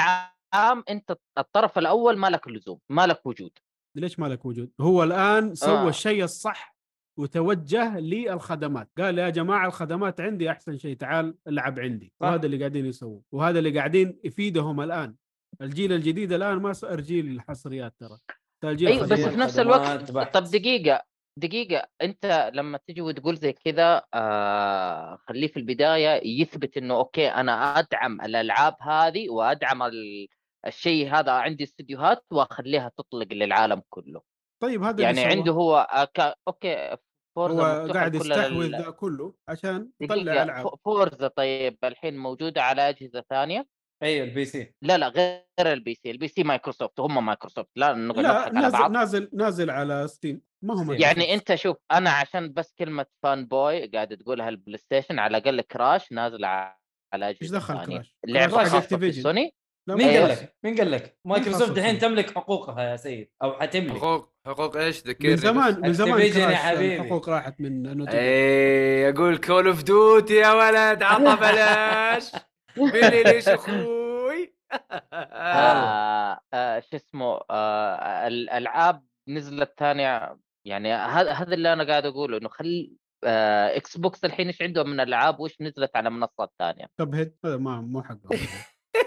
عام 0.53 0.83
أنت 0.89 1.17
الطرف 1.37 1.77
الأول 1.77 2.17
ما 2.17 2.27
لك 2.27 2.47
لزوم 2.47 2.79
ما 2.89 3.07
لك 3.07 3.25
وجود 3.25 3.51
ليش 3.95 4.19
ما 4.19 4.25
لك 4.27 4.45
وجود؟ 4.45 4.71
هو 4.81 5.03
الآن 5.03 5.55
سوى 5.55 5.77
آه. 5.77 5.89
الشيء 5.89 6.23
الصح 6.23 6.77
وتوجه 7.19 7.99
للخدمات 7.99 8.89
قال 8.97 9.17
يا 9.17 9.29
جماعة 9.29 9.67
الخدمات 9.67 10.21
عندي 10.21 10.51
أحسن 10.51 10.77
شيء 10.77 10.95
تعال 10.95 11.37
العب 11.47 11.79
عندي 11.79 12.13
صح. 12.19 12.27
وهذا 12.27 12.45
اللي 12.45 12.57
قاعدين 12.57 12.85
يسووه 12.85 13.23
وهذا 13.31 13.59
اللي 13.59 13.77
قاعدين 13.77 14.19
يفيدهم 14.23 14.81
الآن 14.81 15.15
الجيل 15.61 15.93
الجديد 15.93 16.33
الآن 16.33 16.57
ما 16.57 16.73
صار 16.73 17.01
جيل 17.01 17.27
الحصريات 17.27 17.95
ترى 17.99 18.71
الجيل 18.71 18.87
أيوه 18.87 19.07
بس. 19.07 19.19
في 19.19 19.35
نفس 19.35 19.59
الوقت. 19.59 20.11
طب 20.11 20.43
دقيقة 20.43 21.03
دقيقة 21.37 21.87
أنت 22.01 22.51
لما 22.53 22.79
تجي 22.87 23.01
وتقول 23.01 23.35
زي 23.35 23.53
كذا 23.53 24.03
آه 24.13 25.17
خليه 25.27 25.47
في 25.47 25.57
البداية 25.57 26.41
يثبت 26.41 26.77
إنه 26.77 26.95
أوكي 26.95 27.27
أنا 27.27 27.79
أدعم 27.79 28.21
الألعاب 28.21 28.75
هذه 28.81 29.29
وأدعم 29.29 29.83
ال... 29.83 30.27
الشيء 30.67 31.09
هذا 31.09 31.31
عندي 31.31 31.63
استديوهات 31.63 32.25
وأخليها 32.31 32.91
تطلق 32.97 33.27
للعالم 33.33 33.81
كله. 33.89 34.21
طيب 34.63 34.83
هذا 34.83 35.03
يعني. 35.03 35.25
عنده 35.25 35.51
هو 35.51 35.77
آه 35.77 36.03
ك... 36.03 36.33
أوكي 36.47 36.97
فورزا 37.35 37.83
هو 37.83 37.91
قاعد 37.91 38.15
يستحوذ 38.15 38.69
ذا 38.69 38.89
كله 38.89 39.33
عشان 39.49 39.89
يطلع 40.01 40.43
ألعاب. 40.43 40.69
فورزا 40.85 41.27
طيب 41.27 41.77
الحين 41.83 42.17
موجودة 42.17 42.61
على 42.61 42.89
أجهزة 42.89 43.23
ثانية. 43.29 43.67
أيوه 44.03 44.25
ال 44.27 44.45
PC 44.45 44.73
لا 44.81 44.97
لا 44.97 45.07
غير 45.07 45.43
ال 45.73 45.93
PC 45.95 46.11
ال 46.11 46.27
PC 46.27 46.43
مايكروسوفت 46.43 46.99
هم 46.99 47.25
مايكروسوفت 47.25 47.69
لا 47.75 47.93
نقعد 47.93 48.23
لا 48.23 48.29
نضحك 48.31 48.47
على 48.47 48.59
نازل 48.61 48.77
بعض 48.79 48.91
نازل 48.91 49.29
نازل 49.33 49.69
على 49.69 50.07
ستيم 50.07 50.41
ما 50.63 50.73
هو 50.83 50.91
يعني 50.91 51.01
يعني 51.03 51.33
أنت 51.33 51.55
شوف 51.55 51.77
أنا 51.91 52.09
عشان 52.09 52.53
بس 52.53 52.73
كلمة 52.79 53.05
fanboy 53.23 53.85
قاعد 53.87 54.17
تقولها 54.17 54.49
البلاي 54.49 54.77
ستيشن 54.77 55.19
على 55.19 55.37
الأقل 55.37 55.61
كراش 55.61 56.11
نازل 56.11 56.45
على 56.45 56.75
أجهزة 57.13 57.37
إيش 57.41 57.51
دخل. 57.51 57.85
كراش؟ 57.85 58.15
لعبه 58.27 58.63
خاصة. 58.63 59.11
سوني 59.11 59.53
لا 59.89 59.95
مين 59.95 60.07
قال. 60.07 60.29
خاص. 60.29 60.41
لك؟ 60.41 60.55
مين 60.63 60.75
قال 60.77 60.91
لك؟ 60.91 61.17
مايكروسوفت 61.25 61.77
الحين؟ 61.77 61.99
تملك 61.99 62.35
حقوقها 62.35 62.83
يا 62.83 62.95
سيد 62.95 63.31
أو 63.43 63.53
حتملك 63.59 63.97
حقوق 63.97 64.33
حقوق 64.45 64.77
إيش 64.77 65.07
ذكرني 65.07 65.31
من. 65.31 65.37
زمان 65.37 65.81
من 65.81 65.93
زمان 65.93 66.21
يا 66.21 66.29
كراش 66.33 66.55
حبيبي. 66.55 66.95
الحقوق 66.95 67.29
راحت 67.29 67.61
من 67.61 68.07
اي 68.09 69.09
أقول 69.09 69.37
كول 69.37 69.67
اوف 69.67 69.83
ديوتي 69.83 70.33
يا 70.35 70.53
ولد 70.53 71.03
عطى 71.03 71.35
بلاش 71.41 72.31
بيني 72.77 73.23
ليش 73.23 73.47
أخوي 73.57 74.53
آه 75.13 76.39
آه 76.53 76.79
شو 76.79 76.95
اسمه 76.95 77.39
آه 77.49 78.27
الالعاب 78.27 79.03
نزلت 79.27 79.73
ثانية 79.79 80.37
يعني 80.65 80.93
هذا 80.93 81.31
هذا 81.31 81.53
اللي 81.53 81.73
أنا 81.73 81.83
قاعد 81.83 82.05
أقوله 82.05 82.37
إنه 82.37 82.49
خل 82.49 82.91
آه 83.23 83.77
إكس 83.77 83.97
بوكس 83.97 84.25
الحين 84.25 84.47
إيش 84.47 84.61
عندهم 84.61 84.89
من 84.89 84.99
ألعاب 84.99 85.39
وإيش 85.39 85.61
نزلت 85.61 85.95
على 85.95 86.09
منصات 86.09 86.51
ثانية 86.59 86.85
كب 86.99 87.15
هيد 87.15 87.35
ما 87.43 87.81
مو 87.81 88.03
حقه 88.03 88.29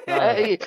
لا. 0.08 0.52
آه، 0.52 0.58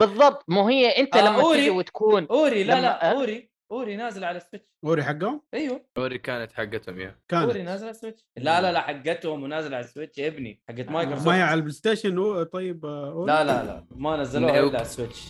بالضبط 0.00 0.44
مو 0.48 0.68
هي 0.68 0.88
أنت 0.88 1.16
آه، 1.16 1.20
لما. 1.20 1.54
تجي 1.54 1.70
وتكون 1.70 2.26
أوري 2.30 2.64
لا 2.64 2.80
لا؟ 2.80 3.10
أوري 3.12 3.49
أوري 3.72 3.96
نازل 3.96 4.24
على 4.24 4.36
السويتش. 4.36 4.66
أوري 4.84 5.02
حقه 5.02 5.42
أيوه. 5.54 5.84
أوري 5.98 6.18
كانت 6.18 6.52
حقتهم 6.52 7.00
يا. 7.00 7.18
أوري 7.32 7.52
كانت 7.52 7.56
نازل 7.68 7.84
على 7.84 7.90
السويتش. 7.90 8.24
لا 8.36 8.60
لا 8.60 8.72
لا 8.72 8.80
حقتهم 8.80 9.42
ونازل 9.42 9.74
على 9.74 9.84
السويتش 9.84 10.18
يا 10.18 10.26
ابني. 10.28 10.62
حقت 10.68 10.88
مايكروسوفت. 10.88 11.26
ما 11.28 11.36
هي 11.36 11.42
على 11.42 11.54
البلاي 11.54 11.72
ستيشن 11.72 12.44
طيب 12.44 12.86
آه، 12.86 13.10
أوري؟ 13.10 13.32
لا 13.32 13.44
لا 13.44 13.64
لا 13.64 13.86
ما 13.90 14.16
نزلوها. 14.16 14.60
إلا 14.60 14.68
على 14.68 14.80
السويتش. 14.82 15.28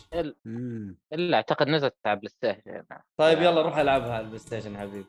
إلا 1.13 1.37
أعتقد 1.37 1.69
نزلت 1.69 1.95
على 2.07 2.17
بلاي 2.17 2.29
ستيشن 2.29 2.85
طيب 3.21 3.39
يلا 3.43 3.63
روح 3.63 3.77
ألعبها 3.77 4.13
على 4.13 4.21
البلاي 4.21 4.39
ستيشن 4.39 4.77
حبيبي 4.79 5.05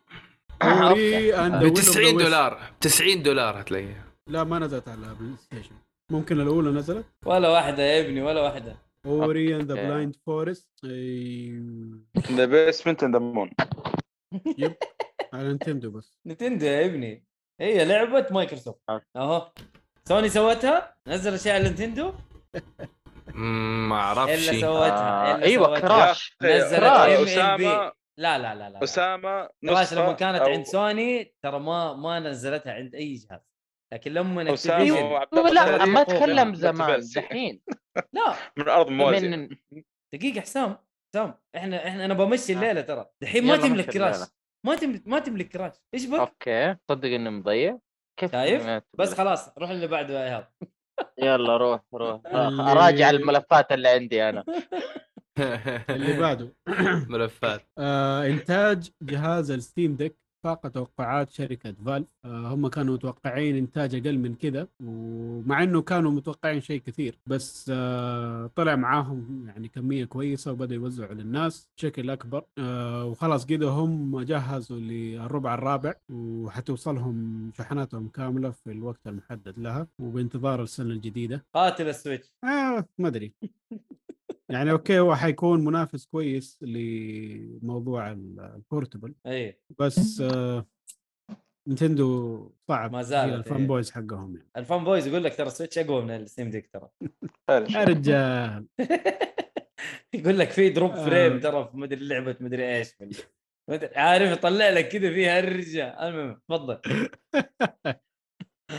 أوري 0.64 1.32
the 1.32 1.36
ب 1.36 1.62
Will 1.62 1.72
of 1.72 1.78
the 1.78 1.82
90 1.82 2.06
Wisps. 2.06 2.24
دولار 2.24 2.60
90 2.82 3.24
دولار 3.24 3.62
هتلاقيها. 3.62 4.04
لا 4.28 4.44
ما 4.44 4.60
نزلت 4.60 4.88
على 4.88 5.16
بلاي 5.20 5.38
ستيشن 5.38 5.76
ممكن 6.12 6.42
الأولى 6.42 6.70
نزلت؟ 6.72 7.06
ولا 7.26 7.50
واحدة 7.50 7.84
يا 7.84 8.02
ابني 8.02 8.22
ولا 8.22 8.42
واحدة. 8.42 8.76
اوري 9.06 9.56
اند 9.56 9.72
ذا. 9.72 9.88
بلايند 9.88 10.16
فورست 10.26 10.70
ذا 12.32 12.46
بيسمنت 12.46 13.04
ان 13.04 13.12
ذا 13.12 13.20
مون 13.20 13.52
على 15.34 15.48
نينتندو 15.48 15.92
بس. 15.92 16.20
نتندو 16.28 16.66
يا 16.66 16.86
ابني. 16.86 17.26
هي 17.62 17.86
لعبة 17.86 18.28
مايكروسوفت 18.32 18.80
أوكي. 18.90 19.06
أهو. 19.16 19.52
سوني 20.08 20.30
سوتها؟ 20.30 20.96
نزل 21.08 21.34
أشياء 21.34 21.56
على 21.56 21.64
نينتندو 21.64 22.14
مم، 23.28 23.90
ما 23.90 23.96
أعرفش. 23.96 24.50
إلا 24.50 24.62
سوتها 24.62 25.32
آه 25.32 25.36
إلا 25.36 25.46
أيوه 25.46 25.66
سوتها. 25.66 25.80
كراش. 25.80 26.38
نزلت 26.42 26.80
كراش. 26.80 27.38
ام 27.38 27.58
بي 27.58 27.92
لا 28.20 28.38
لا 28.38 28.56
لا 28.56 28.70
لا 28.70 28.84
اسامه 28.84 29.50
كراش 29.66 29.94
لما 29.94 30.14
كانت 30.14 30.42
عند 30.42 30.66
سوني 30.66 31.36
ترى 31.44 31.60
ما 31.60 31.94
ما 31.94 32.20
نزلتها 32.20 32.74
عند 32.74 32.96
أي 32.96 33.14
جهاز. 33.14 33.51
لكن 33.94 34.14
لما 34.14 34.42
الله 34.42 35.52
لا 35.52 35.86
ما 35.86 36.04
فوق 36.04 36.14
اتكلم 36.16 36.38
يعني. 36.38 36.56
زمان. 36.56 37.02
دحين. 37.16 37.62
لا 38.14 38.34
من 38.58 38.70
ارض 38.70 38.90
موازي 38.90 39.30
من 39.30 39.50
دقيقة 40.16 40.42
حسام 40.42 40.78
حسام 41.14 41.34
إحنا 41.56 41.88
إحنا 41.88 42.06
أنا 42.06 42.14
بمشي 42.14 42.54
الليلة 42.54 42.82
ترى. 42.82 43.06
دحين 43.22 43.46
ما 43.46 43.58
تملك 43.58 43.90
كراش. 43.90 44.16
ما 44.66 44.76
تملك 44.76 45.08
ما 45.08 45.20
تملك 45.20 45.48
كراش. 45.48 45.74
إيش 45.94 46.06
بك؟ 46.06 46.20
أوكي. 46.20 46.76
صدق 46.92 47.10
اني 47.10 47.30
مضيع. 47.30 47.80
كيف 48.20 48.32
شايف؟ 48.32 48.84
بس؟ 48.98 49.14
خلاص 49.14 49.58
روح 49.58 49.70
اللي 49.70 49.88
بعده 49.88 50.20
يا 50.20 50.26
إيهاب. 50.26 50.48
يلا 51.24 51.58
روح 51.58 51.82
روح. 51.94 52.22
اراجع 52.26 53.10
الملفات 53.10 53.72
اللي 53.72 53.90
عندي 53.90 54.30
أنا. 54.30 54.44
اللي 55.90 56.20
بعده. 56.20 56.56
ملفات. 57.10 57.62
آه 57.78 58.26
إنتاج 58.26 58.90
جهاز 59.02 59.52
الستيم 59.52 59.96
ديك. 59.96 60.21
فاق 60.44 60.68
توقعات 60.68 61.30
شركة 61.30 61.72
فالف 61.86 62.08
آه 62.26 62.54
هم 62.54 62.68
كانوا 62.68 62.94
متوقعين 62.94 63.56
إنتاج 63.56 63.96
أقل 63.96 64.18
من 64.20 64.36
كذا 64.36 64.68
ومع 64.84 65.64
إنه 65.64 65.82
كانوا 65.82 66.12
متوقعين 66.12 66.62
شيء 66.62 66.82
كثير 66.82 67.20
بس 67.26 67.72
آه 67.74 68.48
طلع 68.56 68.76
معاهم 68.76 69.48
يعني 69.48 69.68
كمية 69.68 70.06
كويسة 70.06 70.52
وبدا 70.52 70.76
يوزعوا 70.76 71.14
للناس 71.14 71.70
بشكل 71.78 72.10
أكبر 72.10 72.44
آه 72.58 73.06
وخلاص 73.06 73.46
كده 73.46 73.70
هم 73.70 74.22
جهزوا 74.22 74.80
للربع 74.80 75.54
الرابع 75.54 75.94
وحتوصلهم 76.10 77.52
شحناتهم 77.58 78.08
كاملة 78.08 78.52
في 78.52 78.72
الوقت 78.72 79.08
المحدد 79.08 79.60
لها 79.60 79.88
وبانتظار 80.00 80.64
السنة 80.64 80.90
الجديدة. 80.94 81.46
قاتل 81.54 81.88
ال 81.88 81.93
Switch. 81.93 82.34
آه 82.44 82.86
ما 82.98 83.08
أدري. 83.08 83.34
يعني 84.52 84.72
okay 84.72 85.00
هو 85.00 85.16
حيكون 85.16 85.66
منافس 85.66 86.06
كويس 86.06 86.58
لموضوع 86.62 88.12
ال- 88.12 88.40
ال 88.56 88.62
portable 88.62 89.14
اي 89.26 89.60
بس 89.80 90.22
آه 90.22 90.66
Nintendo 91.68 92.52
صعب 92.68 92.92
ما 92.92 93.02
زالت، 93.02 93.32
هي 93.32 93.36
ال 93.36 93.41
fan 93.41 93.58
إيه. 93.62 93.68
boys 93.68 93.92
حقهم 93.92 94.36
يعني. 94.36 94.50
ال 94.58 94.64
fan 94.64 94.84
boys 94.84 95.08
يقول 95.08 95.24
لك 95.24 95.38
ترى 95.38 95.48
ال 95.48 95.52
Switch 95.52 95.78
أقوى 95.78 96.02
من 96.02 96.12
ال 96.12 96.18
Steam 96.18 96.50
Deck 96.50 96.70
ترى. 96.74 96.90
يا 97.76 97.84
رجال. 97.84 98.66
يقول 100.14 100.40
لك 100.40 100.50
في 100.50 100.70
drop 100.70 100.92
آه. 100.92 101.06
frame 101.06 101.40
ترى 101.40 101.68
في 101.72 101.78
مدري 101.78 102.08
لعبه 102.08 102.36
مدري 102.40 102.78
إيش. 102.78 102.96
مدري- 103.70 103.96
عارف 103.96 104.32
يطلع 104.32 104.70
لك 104.70 104.88
كذا 104.88 105.10
فيها 105.14 105.40
الرجال. 105.40 105.88
المهم 105.88 106.42
تفضل. 106.50 106.78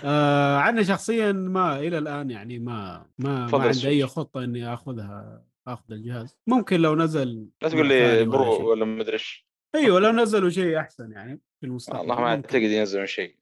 آه 0.05 0.57
عني 0.57 0.85
شخصيا 0.85 1.33
ما 1.33 1.79
إلى 1.79 1.99
الآن 1.99 2.31
يعني 2.31 2.59
ما 2.59 3.07
ما, 3.19 3.47
ما 3.47 3.59
عندي. 3.63 3.89
أي 3.89 4.07
خطة 4.07 4.45
إني 4.45 4.75
آخذها. 4.75 5.45
أخذ 5.69 5.93
الجهاز. 5.93 6.39
ممكن 6.47 6.81
لو 6.81 6.97
نزل 6.97 7.49
لا 7.63 7.69
تقول 7.69 7.89
لي. 7.89 8.25
Pro 8.25 8.71
ولا 8.71 8.85
مدري 8.85 9.13
إيش. 9.13 9.49
أيوه 9.75 10.01
لو 10.01 10.11
نزلوا 10.11 10.51
شيء 10.51 10.79
أحسن 10.79 11.13
يعني 11.13 11.41
في 11.61 11.67
المستقبل. 11.67 11.99
والله 12.01 12.21
ما. 12.21 12.27
أعتقد 12.27 12.63
ينزلون 12.63 13.07
شيء. 13.07 13.37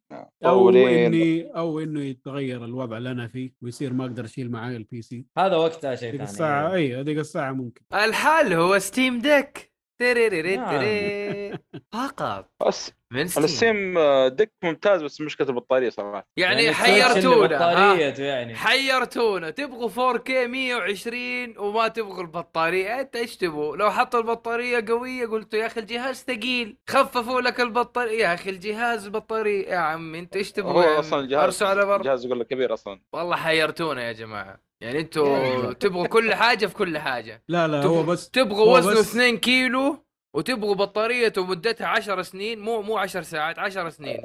أو 0.44 0.70
إني 0.70 1.50
أو 1.56 1.80
إنه 1.80 2.00
يتغير 2.00 2.64
الوضع 2.64 2.96
اللي 2.96 3.10
أنا 3.10 3.28
فيه 3.28 3.54
ويصير 3.62 3.92
ما 3.92 4.04
أقدر 4.04 4.24
أشيل 4.24 4.50
معاي 4.50 4.76
ال 4.76 5.02
PC 5.02 5.26
هذا 5.38 5.56
وقتها 5.56 5.94
شيء 5.94 6.10
ثاني 6.10 6.22
الساعة 6.22 6.74
اي 6.74 7.02
ذيك 7.02 7.18
الساعة 7.18 7.52
ممكن. 7.52 7.82
الحل 7.94 8.52
هو 8.52 8.78
Steam 8.78 9.18
Deck 9.18 9.72
نعم. 10.00 10.78
تيري. 10.78 11.58
فقط. 11.92 12.50
بس 12.66 12.92
من 13.12 13.26
Steam 13.28 13.44
ال 13.44 13.53
Steam 13.53 13.98
آه، 13.98 14.28
Deck 14.28 14.52
ممتاز 14.64 15.02
بس 15.02 15.20
مشكله 15.20 15.48
البطارية 15.48 15.90
صراحة. 15.90 16.26
يعني 16.36 16.60
اللي 16.60 16.72
حيرتونا. 16.74 17.94
يعني. 18.18 18.54
حيرتونا. 18.54 19.50
تبغوا 19.50 19.88
4K 19.88 20.30
120 20.30 21.58
وما 21.58 21.88
تبغوا 21.88 22.20
البطارية 22.22 23.00
أنت 23.00 23.16
إيش 23.16 23.36
تبغوا؟ 23.36 23.76
لو 23.76 23.90
حطوا 23.90 24.20
البطارية 24.20 24.84
قوية 24.88 25.26
قلتوا 25.26 25.58
يا 25.58 25.66
أخي 25.66 25.80
الجهاز 25.80 26.16
ثقيل. 26.28 26.76
خففوا 26.90 27.40
لك 27.40 27.60
البطارية. 27.60 28.18
يا 28.28 28.34
أخي 28.34 28.50
الجهاز 28.50 29.08
بطارية. 29.08 29.68
يا 29.68 29.76
عمي 29.78 30.18
أنت 30.18 30.36
إيش 30.36 30.52
تبغوا؟ 30.52 30.84
هو؟ 30.94 30.98
أصلا 31.00 31.20
الجهاز 31.20 31.62
على 31.62 31.84
بر 31.86 31.96
الجهاز 32.00 32.24
يقول 32.26 32.40
لك 32.40 32.46
كبير 32.46 32.74
أصلا. 32.74 33.00
والله 33.12 33.36
حيرتونا 33.36 34.06
يا 34.08 34.12
جماعة. 34.12 34.60
يعني 34.80 35.00
أنتوا 35.00 35.72
تبغوا 35.72 36.06
كل 36.06 36.34
حاجة 36.34 36.66
في 36.66 36.74
كل 36.74 36.98
حاجة. 36.98 37.42
لا 37.48 37.68
لا 37.68 37.82
تبغوا- 37.82 37.96
هو 37.98 38.02
بس 38.02 38.30
تبغوا 38.30 38.78
وزنه 38.78 38.92
بس- 39.00 39.10
2 39.10 39.36
كيلو. 39.38 40.04
وتبغوا 40.34 40.74
بطاريته 40.74 41.46
مدتها 41.46 41.86
10 41.86 42.22
سنين 42.22 42.60
مو 42.60 42.82
مو 42.82 42.96
10 42.98 43.22
ساعات 43.22 43.58
10 43.58 43.88
سنين. 43.88 44.20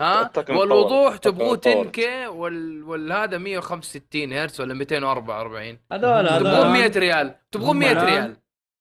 ها؟ 0.00 0.22
الطاقم 0.22 0.56
والوضوح. 0.56 1.16
تبغوه 1.16 1.54
الطاقم 1.54 1.78
10 1.78 1.90
K 1.90 2.26
وال... 2.26 2.82
والهذا 2.82 3.38
165 3.38 4.32
هرتز 4.32 4.60
ولا 4.60 4.74
244 4.74 5.78
هذول 5.92 6.28
تبغون 6.28 6.40
تبغون 6.40 6.54
هذول. 6.54 6.72
100 6.72 6.92
ريال 6.96 7.34
تبغون 7.50 7.70
هم 7.70 7.78
100 7.78 7.92
الآن 7.92 8.06
ريال. 8.06 8.36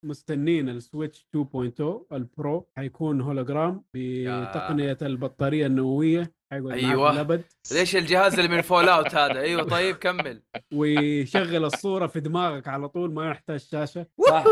مستنين 0.06 0.70
ال 0.70 0.78
Switch 0.78 1.28
2.0 1.38 1.84
ال 2.14 2.28
Pro 2.28 2.70
حيكون 2.78 3.22
هولوجرام 3.22 3.84
بتقنية 3.94 4.98
البطارية 5.02 5.66
النووية. 5.66 6.40
حيقعد 6.52 6.66
معك 6.66 6.84
أيوة. 6.84 7.14
للابد 7.14 7.44
ليش 7.72 7.96
الجهاز 7.96 8.40
اللي 8.40 8.56
من 8.56 8.62
Fallout 8.62 9.16
هذا؟ 9.16 9.40
أيوه 9.40 9.64
طيب 9.64 9.96
كمل. 9.96 10.42
ويشغل 10.74 11.66
الصورة 11.66 12.08
في 12.08 12.20
دماغك 12.20 12.68
على 12.68 12.90
طول 12.90 13.14
ما 13.14 13.30
يحتاج 13.30 13.60
شاشة. 13.60 14.06
صح 14.28 14.44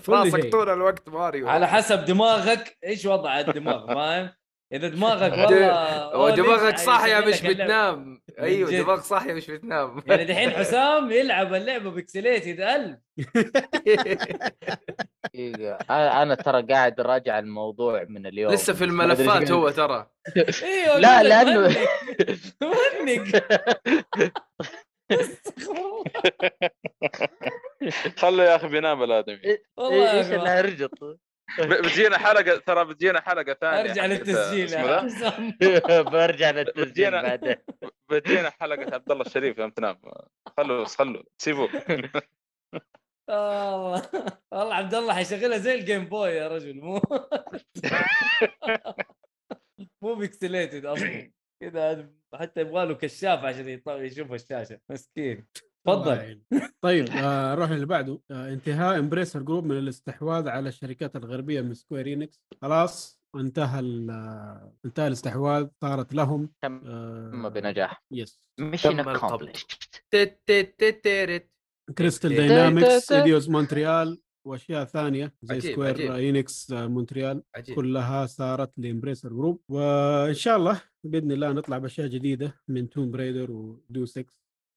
في 0.00 0.12
راسك. 0.12 0.52
طول 0.52 0.68
الوقت 0.70 1.08
ماريو. 1.08 1.48
على 1.48 1.68
حسب 1.68 2.04
دماغك. 2.04 2.76
إيش 2.84 3.06
وضع 3.06 3.40
الدماغ؟ 3.40 3.86
فاهم؟ 3.94 4.30
إذا 4.72 4.88
دماغك 4.88 5.32
والله 5.38 6.02
هو 6.14 6.30
دماغك 6.30 6.78
صاحية 6.78 7.20
مش. 7.26 7.42
بتنام. 7.42 8.22
أيوه 8.38 8.70
جد. 8.70 8.82
دماغ 8.82 9.00
صاحية 9.00 9.32
مش 9.32 9.50
بتنام. 9.50 10.02
يعني 10.06 10.24
دحين 10.24 10.50
حسام 10.50 11.10
يلعب 11.10 11.54
اللعبة 11.54 11.90
بكسليتد 11.90 12.60
1000 12.60 12.96
دقيقة. 15.34 15.78
أنا 15.90 16.22
أنا 16.22 16.34
ترى 16.34 16.62
قاعد 16.62 17.00
أراجع 17.00 17.38
الموضوع 17.38 18.04
من 18.08 18.26
اليوم. 18.26 18.52
لسه 18.52 18.72
في 18.72 18.84
الملفات 18.84 19.50
هو 19.50 19.70
ترى. 19.70 20.06
أيوه 20.62 20.98
لا، 20.98 21.42
أقول 21.42 21.74
خلوا 28.18 28.44
يا 28.44 28.56
أخي 28.56 28.68
بينام 28.68 29.02
الآدمي. 29.02 29.40
والله 29.76 30.18
إيش 30.18 30.26
يا 30.26 30.36
أخي. 30.36 30.42
الهرجط 30.42 31.04
ب- 31.58 31.62
بتجينا 31.62 32.18
حلقة 32.18 32.56
ترى 32.56 32.84
بتجينا 32.84 33.20
حلقة 33.20 33.54
ثانية 33.60 33.80
أرجع 33.80 34.06
للتسجيل 34.06 34.68
برجع 36.12 36.50
للتسجيل 36.50 37.10
بدينا- 37.10 37.22
بعدين. 37.22 37.56
بتجينا 38.10 38.50
حلقة 38.50 38.94
عبد 38.94 39.10
الله 39.12 39.24
الشريف 39.26 39.58
يوم 39.58 39.70
تنام. 39.70 40.00
خلوا 40.56 40.84
خلوا 40.84 41.22
سيبوه. 41.38 41.68
والله 43.28 44.02
والله 44.52 44.74
عبد 44.74 44.94
الله 44.94 45.14
حيشغلها 45.14 45.58
زي 45.58 45.74
الجيم 45.74 46.04
بوي 46.04 46.28
يا 46.30 46.48
رجل 46.48 46.80
مو 46.80 47.00
مو 50.02 50.14
backlit 50.14 50.86
أصلا. 50.86 51.30
كذا 51.62 52.08
حتى 52.34 52.60
يبغى 52.60 52.86
له 52.86 52.94
كشاف 52.94 53.38
عشان 53.44 53.78
يط- 53.78 53.88
يشوف 53.90 54.32
الشاشة. 54.32 54.80
مسكين. 54.90 55.46
تفضل. 55.86 56.42
طيب 56.80 57.08
آه 57.10 57.54
نروح 57.54 57.70
اللي 57.70 57.86
بعده. 57.86 58.20
آه 58.30 58.48
انتهاء 58.52 58.98
Embracer 58.98 59.42
Group 59.42 59.64
من 59.64 59.78
الاستحواذ 59.78 60.48
على 60.48 60.68
الشركات 60.68 61.16
الغربية 61.16 61.60
من 61.60 61.74
Square 61.74 62.12
Enix 62.12 62.42
خلاص 62.62 63.20
انتهى 63.36 63.80
ال- 63.80 64.70
انتهى 64.84 65.06
الاستحواذ 65.06 65.68
صارت 65.80 66.14
لهم 66.14 66.50
تم 66.62 66.80
آه 66.86 67.48
بنجاح. 67.48 68.04
yes 68.12 68.50
mission. 68.60 69.12
Crystal 71.98 72.34
Dynamics 72.36 73.12
Eidos 73.12 73.48
Montreal 73.48 74.20
وأشياء 74.46 74.84
ثانية 74.84 75.34
زي 75.42 75.54
عجيب، 75.54 75.72
Square 75.72 76.12
عجيب. 76.12 76.36
Enix 76.36 76.72
آه، 76.72 76.86
Montreal 76.86 77.42
عجيب. 77.56 77.76
كلها 77.76 78.26
صارت 78.26 78.78
ل 78.78 78.84
Embracer 78.84 79.28
Group 79.28 79.60
وإن 79.68 80.34
شاء 80.34 80.56
الله 80.56 80.80
بإذن 81.04 81.32
الله 81.32 81.52
نطلع 81.52 81.78
بأشياء 81.78 82.06
جديدة 82.06 82.60
من 82.68 82.90
Tomb 82.90 83.10
Raider 83.10 83.50
و 83.50 83.61
Deus 83.61 84.04
Ex 84.04 84.24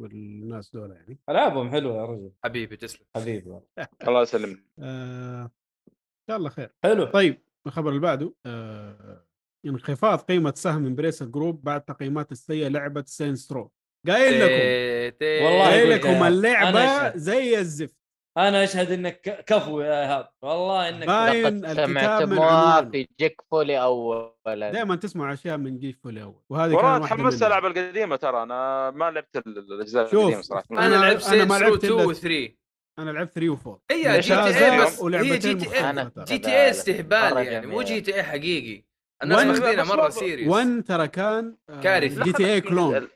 والناس 0.02 0.72
دول 0.74 0.92
يعني. 0.92 1.20
ألعابهم 1.30 1.70
حلوة 1.70 1.96
يا 1.98 2.06
رجل. 2.06 2.32
حبيبي 2.44 2.78
تسلم. 2.78 3.06
حبيبي 3.16 3.50
والله. 3.50 3.68
الله 4.08 4.22
يسلمك. 4.22 4.64
آه... 4.80 5.44
إن 5.88 6.28
شاء 6.28 6.38
الله 6.38 6.50
خير. 6.50 6.74
حلو. 6.84 7.06
طيب 7.06 7.42
الخبر 7.68 7.90
اللي 7.90 8.02
بعده 8.02 8.34
آه... 8.46 9.26
انخفاض 9.66 10.20
قيمة 10.20 10.54
سهم 10.56 10.86
Embracer 10.86 11.24
Group 11.24 11.64
بعد 11.64 11.82
تقييمات 11.82 12.32
السيئة 12.32 12.68
لعبة 12.68 13.04
Saints 13.08 13.52
Row 13.52 13.72
قايل 14.08 14.34
لكم. 14.42 15.46
والله 15.46 15.64
قايل 15.64 15.90
لكم 15.90 16.24
اللعبة. 16.24 17.18
زي 17.18 17.60
الزفت. 17.60 18.01
أنا 18.38 18.64
اشهد 18.64 18.92
انك 18.92 19.44
كفو 19.48 19.82
يا 19.82 20.02
ايهاب 20.02 20.30
والله 20.42 20.90
انك 20.90 21.08
باين 21.08 21.66
الكتاب 21.66 22.30
من. 22.30 22.92
في 22.92 23.08
جيك 23.20 23.42
فولي 23.52 23.82
اولا 23.82 24.72
دائما 24.72 24.96
تسمع 24.96 25.34
أشياء 25.34 25.58
من 25.58 25.78
جيف 25.80 26.00
فولي 26.04 26.24
أول 26.24 26.36
وهذه 26.50 26.74
والله 26.76 26.82
كان 26.94 27.02
واحدة 27.02 27.16
تحمست. 27.16 27.42
الألعاب 27.44 27.66
القديمة 27.66 28.16
ترى 28.16 28.44
أنا 28.44 28.92
ما 28.92 29.12
لعبت 29.12 29.38
ال- 29.38 29.58
الأجزاء 29.58 30.06
شوف، 30.12 30.20
القديمة 30.22 30.42
صراحة 30.42 30.66
أنا 30.72 30.80
أنا- 30.98 31.02
لعبت 31.02 31.28
أنا 31.28 31.46
ما 31.46 31.60
لعبت 31.60 31.84
2 31.86 32.00
إلا- 32.04 32.08
و 32.08 32.14
3 32.14 32.56
أنا 33.00 33.12
لعبت 33.12 33.34
3 33.34 33.56
و4 33.56 33.78
هي 33.92 34.20
GTA 34.20 34.82
بس 34.86 35.00
هي 35.00 35.06
ولعبتين 35.06 35.40
GTA. 35.40 35.88
GT. 35.90 36.52
A 36.52 36.70
استهبال 36.70 37.32
مرة 37.34 37.40
يعني 37.40 37.68
مو. 37.68 37.82
G 37.82 38.02
TA 38.02 38.24
حقيقي 38.24 38.84
الناس 39.24 39.44
ماخذينها 39.46 39.84
مرة 39.84 40.10
serious 40.10 40.48
1 40.48 40.84
ترى 40.88 41.08
كان 41.08 41.56
آه، 41.70 41.82
كارثة. 41.82 42.24
GTA 42.24 42.54
clone 42.54 43.08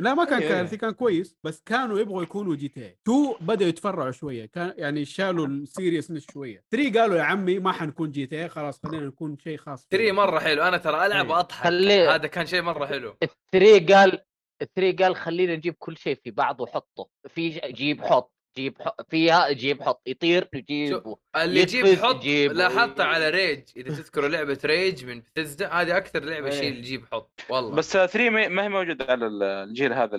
لا 0.00 0.14
ما 0.14 0.24
كان 0.24 0.38
أيوة. 0.42 0.50
كارثي 0.50 0.76
كان 0.76 0.90
كويس 0.90 1.36
بس 1.44 1.62
كانوا 1.66 1.98
يبغوا 1.98 2.22
يكونوا 2.22 2.54
GTA 2.56 2.98
2 3.08 3.34
بدأوا 3.40 3.68
يتفرعوا 3.68 4.10
شوية 4.10 4.46
كان 4.46 4.74
يعني 4.76 5.04
شالوا 5.04 5.46
ال 5.46 5.53
seriousness 5.53 6.26
شوية. 6.32 6.64
3 6.70 7.00
قالوا 7.00 7.16
يا 7.16 7.22
عمي 7.22 7.58
ما 7.58 7.72
حنكون 7.72 8.10
GTA 8.10 8.48
خلاص 8.48 8.80
خلينا 8.86 9.06
نكون 9.06 9.38
شيء 9.38 9.56
خاص 9.58 9.86
فينا. 9.90 10.02
3 10.02 10.12
مرة 10.12 10.38
حلو. 10.38 10.62
أنا 10.62 10.76
ترى 10.76 11.06
ألعب 11.06 11.26
إيه. 11.26 11.32
وأضحك. 11.32 11.64
خليه- 11.64 12.14
هذا 12.14 12.26
كان 12.26 12.46
شيء 12.46 12.62
مرة 12.62 12.86
حلو. 12.86 13.16
الثري 13.22 13.78
قال 13.94 14.18
الثري 14.62 14.92
قال 14.92 15.16
خلينا 15.16 15.56
نجيب 15.56 15.74
كل 15.78 15.96
شيء 15.96 16.14
في 16.24 16.30
بعض 16.30 16.60
وحطه. 16.60 17.08
في 17.28 17.48
جيب 17.50 18.02
حط. 18.02 18.32
جيب 18.56 18.82
حط 18.82 19.06
فيها 19.10 19.52
جيب 19.52 19.82
حط 19.82 20.02
يطير 20.06 20.48
نجيبه 20.54 21.16
اللي 21.36 21.60
يجيب 21.60 21.86
حط 21.86 22.16
يجيب. 22.16 22.52
لاحظت 22.52 23.00
على 23.00 23.30
ريج 23.30 23.62
إذا 23.76 23.88
تذكروا 23.94 24.28
لعبة 24.34 24.58
ريج 24.64 25.04
من 25.04 25.22
بثزدا 25.36 25.68
هذه 25.72 25.96
أكثر 25.96 26.24
لعبة 26.24 26.46
إيه. 26.46 26.52
شيء 26.60 26.68
اللي 26.68 26.78
يجيب 26.78 27.04
حط 27.12 27.40
والله. 27.48 27.74
بس 27.76 27.92
3 27.92 28.30
ما 28.30 28.64
هي 28.64 28.68
موجودة 28.68 29.06
على 29.08 29.26
ال- 29.26 29.42
الجيل 29.42 29.92
هذا 29.92 30.16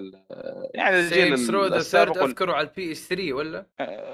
يعني 0.74 1.00
الجيل 1.00 1.34
السابق 1.74 2.24
أذكره 2.24 2.54
على 2.54 2.68
البي 2.68 2.92
اس 2.92 3.08
3 3.10 3.34
ولا 3.34 3.66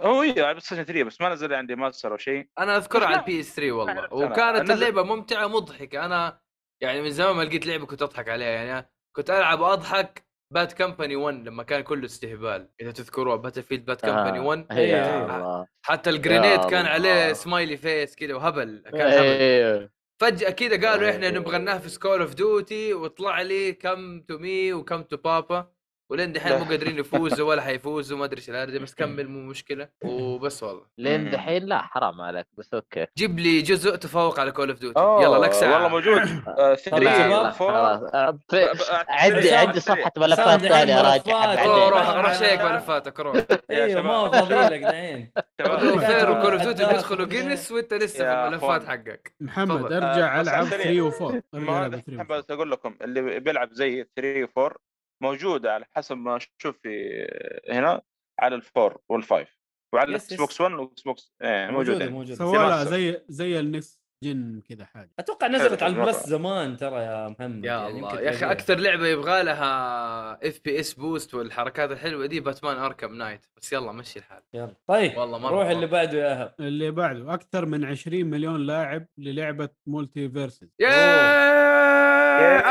هو 0.03 0.21
هي 0.21 0.29
على 0.31 0.43
PlayStation 0.53 0.83
3 0.83 1.03
بس 1.03 1.21
ما 1.21 1.29
نزل 1.29 1.53
عندي 1.53 1.75
remaster 1.75 2.11
أو 2.11 2.17
شيء. 2.17 2.47
أنا 2.59 2.77
اذكرها 2.77 3.05
على. 3.05 3.19
ال 3.19 3.39
PS 3.39 3.55
3 3.55 3.71
والله. 3.71 4.13
وكانت 4.13 4.71
اللعبة 4.71 5.03
ممتعة 5.03 5.47
مضحكة. 5.47 6.05
أنا 6.05 6.39
يعني 6.81 7.01
من 7.01 7.09
زمان 7.11 7.35
ما 7.35 7.43
لقيت 7.43 7.65
لعبة 7.67 7.85
كنت 7.85 8.01
أضحك 8.01 8.29
عليها 8.29 8.47
يعني 8.63 8.89
كنت 9.15 9.29
ألعب 9.29 9.59
وأضحك 9.59 10.26
Bad 10.51 10.71
Company 10.71 11.15
1 11.15 11.47
لما 11.47 11.63
كان 11.63 11.81
كله 11.81 12.05
استهبال 12.05 12.69
إذا 12.81 12.91
تذكروها 12.91 13.35
Battlefield 13.35 13.85
Bad 13.85 14.01
Company 14.01 14.39
1 14.39 14.65
هي 14.71 14.79
إيه. 14.79 14.91
يا 14.91 15.25
الله 15.25 15.67
حتى 15.85 16.09
ال 16.09 16.16
grenade 16.16 16.65
كان 16.65 16.85
عليه. 16.85 17.33
smiley 17.33 17.77
face 17.77 18.15
كذا 18.15 18.33
وهبل 18.33 18.83
كان 18.91 19.07
هبل 19.07 19.25
إيه 19.25 19.91
فجأة 20.21 20.49
كذا 20.49 20.89
قالوا 20.89 21.09
إحنا 21.09 21.27
إيه. 21.27 21.33
نبغى 21.33 21.57
ننافس 21.57 21.97
Call 21.97 22.21
of 22.21 22.33
Duty 22.33 22.93
وطلع 22.93 23.41
لي 23.41 23.73
come 23.73 24.21
to 24.21 24.37
me 24.37 24.73
و 24.73 24.79
come 24.79 25.01
to 25.01 25.17
papa 25.17 25.71
ولين 26.09 26.33
دحين 26.33 26.57
مو 26.57 26.63
قادرين 26.63 26.99
يفوزوا 26.99 27.49
ولا 27.49 27.61
حيفوزوا 27.61 28.17
ما 28.17 28.25
أدري 28.25 28.37
إيش 28.39 28.49
الهرجه 28.49 28.77
بس 28.77 28.95
كمل 28.95 29.27
مو 29.27 29.39
مشكلة. 29.49 29.89
وبس 30.03 30.63
والله. 30.63 30.81
لين. 30.97 31.29
دحين 31.31 31.65
لا 31.65 31.81
حرام 31.81 32.21
عليك 32.21 32.45
بس 32.57 32.73
okay. 32.73 33.07
جيب 33.17 33.39
لي 33.39 33.61
جزء 33.61 33.95
تفوق 33.95 34.39
على 34.39 34.51
Call 34.51 34.69
of 34.69 34.79
Duty 34.79 34.99
يلا 34.99 35.37
لك 35.45 35.51
ساعة. 35.53 35.73
والله 35.73 35.87
موجود. 35.87 36.17
آه، 36.59 36.75
3 36.75 36.99
لا، 36.99 37.25
4 37.35 37.51
خلاص 37.51 38.01
أه، 38.13 38.39
عندي 39.09 39.51
عندي 39.51 39.79
صفحة 39.79 40.11
ملفات 40.17 40.59
ثانية 40.61 41.01
راجع 41.01 41.47
ملفات. 41.51 41.67
روح 41.67 42.09
روح 42.09 42.39
شيك 42.39 42.61
ملفاتك 42.61 43.19
روح. 43.19 43.35
يا 43.35 43.45
أيوه 43.85 44.01
ما 44.01 44.13
هو. 44.13 44.31
فاضي 44.31 44.55
لك 44.55 44.81
دحين. 44.81 45.31
كول 45.65 45.99
فير 46.01 46.31
و 46.31 46.35
Call 46.35 46.51
of 46.53 46.61
Duty 46.61 46.85
بيدخلوا. 46.85 47.25
Guinness 47.25 47.71
وإنت 47.71 47.93
لسه 47.93 48.17
في 48.17 48.23
يا 48.23 48.47
الملفات. 48.47 48.85
حقك. 48.85 49.33
محمد. 49.39 49.91
أرجع 49.93 50.37
آه، 50.37 50.41
ألعب 50.41 50.55
على 50.55 50.67
3 50.69 50.75
السريع. 50.75 51.09
و4 51.11 51.21
أرجع 51.21 51.41
ما 51.53 51.79
ألعب 51.85 51.93
هذا 51.93 52.01
3 52.01 52.17
حاب 52.17 52.27
بس 52.27 52.51
أقول 52.51 52.71
لكم 52.71 52.95
اللي 53.01 53.39
بيلعب 53.39 53.69
زي 53.73 54.07
3 54.15 54.45
و4 54.69 54.75
موجودة 55.21 55.73
على 55.73 55.85
حسب 55.95 56.17
ما 56.17 56.37
أشوف 56.37 56.77
في 56.83 57.25
هنا 57.69 58.01
على 58.39 58.55
ال 58.55 58.64
four 58.64 58.97
وال 59.09 59.25
five 59.25 59.57
وعلى 59.93 60.09
ال 60.09 60.17
X. 60.17 60.33
box 60.33 60.61
1 60.61 60.73
وال 60.73 61.01
Xbox 61.01 61.33
إيه 61.41 61.67
موجودة 61.71 62.09
موجودة 62.09 62.09
موجودة 62.09 62.35
سوالها. 62.35 62.83
زي 62.83 63.21
زي 63.27 63.59
ال 63.59 63.67
next 63.67 63.96
gen 64.23 64.61
كذا 64.69 64.85
حاجة. 64.85 65.11
أتوقع 65.19 65.47
نزلت 65.47 65.83
على 65.83 65.93
ال 65.93 65.99
Plus. 65.99 66.27
زمان 66.27 66.77
ترى 66.77 66.95
يا 67.03 67.27
محمد 67.27 67.65
يا 67.65 67.71
يعني 67.71 67.87
الله 67.89 68.21
يا 68.21 68.29
أخي. 68.29 68.45
أكثر 68.51 68.75
لعبة 68.79 69.07
يبغى 69.07 69.43
لها 69.43 70.47
FPS 70.47 70.93
boost 70.93 71.33
والحركات 71.33 71.91
الحلوة 71.91 72.25
دي 72.25 72.39
Batman 72.39 72.77
Arkham 72.77 73.13
Knight 73.13 73.45
بس 73.57 73.73
يلا 73.73 73.91
مشي 73.91 74.19
الحال. 74.19 74.41
يلا. 74.53 74.73
طيب 74.87 75.17
والله 75.17 75.37
مرة 75.37 75.49
روح 75.51 75.65
مرة. 75.65 75.71
اللي 75.71 75.87
بعده 75.87 76.17
يا 76.17 76.41
اهب 76.41 76.53
اللي 76.59 76.91
بعده 76.91 77.33
أكثر 77.33 77.65
من 77.65 77.85
20 77.85 78.25
مليون 78.25 78.65
لاعب 78.65 79.05
للعبة 79.17 79.69
MultiVersus 79.87 80.69
يا 80.79 80.89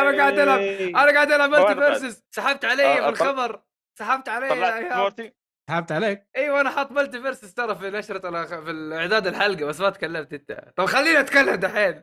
أنا 0.00 0.18
قاعد 0.18 0.38
ألعب 0.38 0.60
أنا 0.96 1.12
قاعد 1.14 1.32
ألعب 1.32 1.50
بعد. 1.50 1.74
Versus 1.78 2.24
سحبت 2.30 2.64
علي 2.64 2.84
آه، 2.84 2.94
في 2.94 3.00
طل- 3.00 3.08
الخبر. 3.08 3.62
سحبت 3.98 4.28
علي 4.28 4.46
يا 4.46 5.10
سحبت 5.68 5.92
عليك 5.92 6.26
أيوه 6.36 6.60
أنا 6.60 6.70
حاط 6.70 6.92
MultiVersus 6.92 7.54
ترى 7.54 7.74
في 7.74 7.90
نشرة 7.90 8.18
الأخ- 8.20 8.64
في 8.64 8.70
الإعداد 8.70 9.26
الحلقة 9.26 9.64
بس 9.66 9.80
ما 9.80 9.90
تكلمت 9.90 10.32
أنت 10.32 10.72
طب 10.76 10.84
خليني 10.86 11.20
أتكلم 11.20 11.54
دحين 11.54 12.02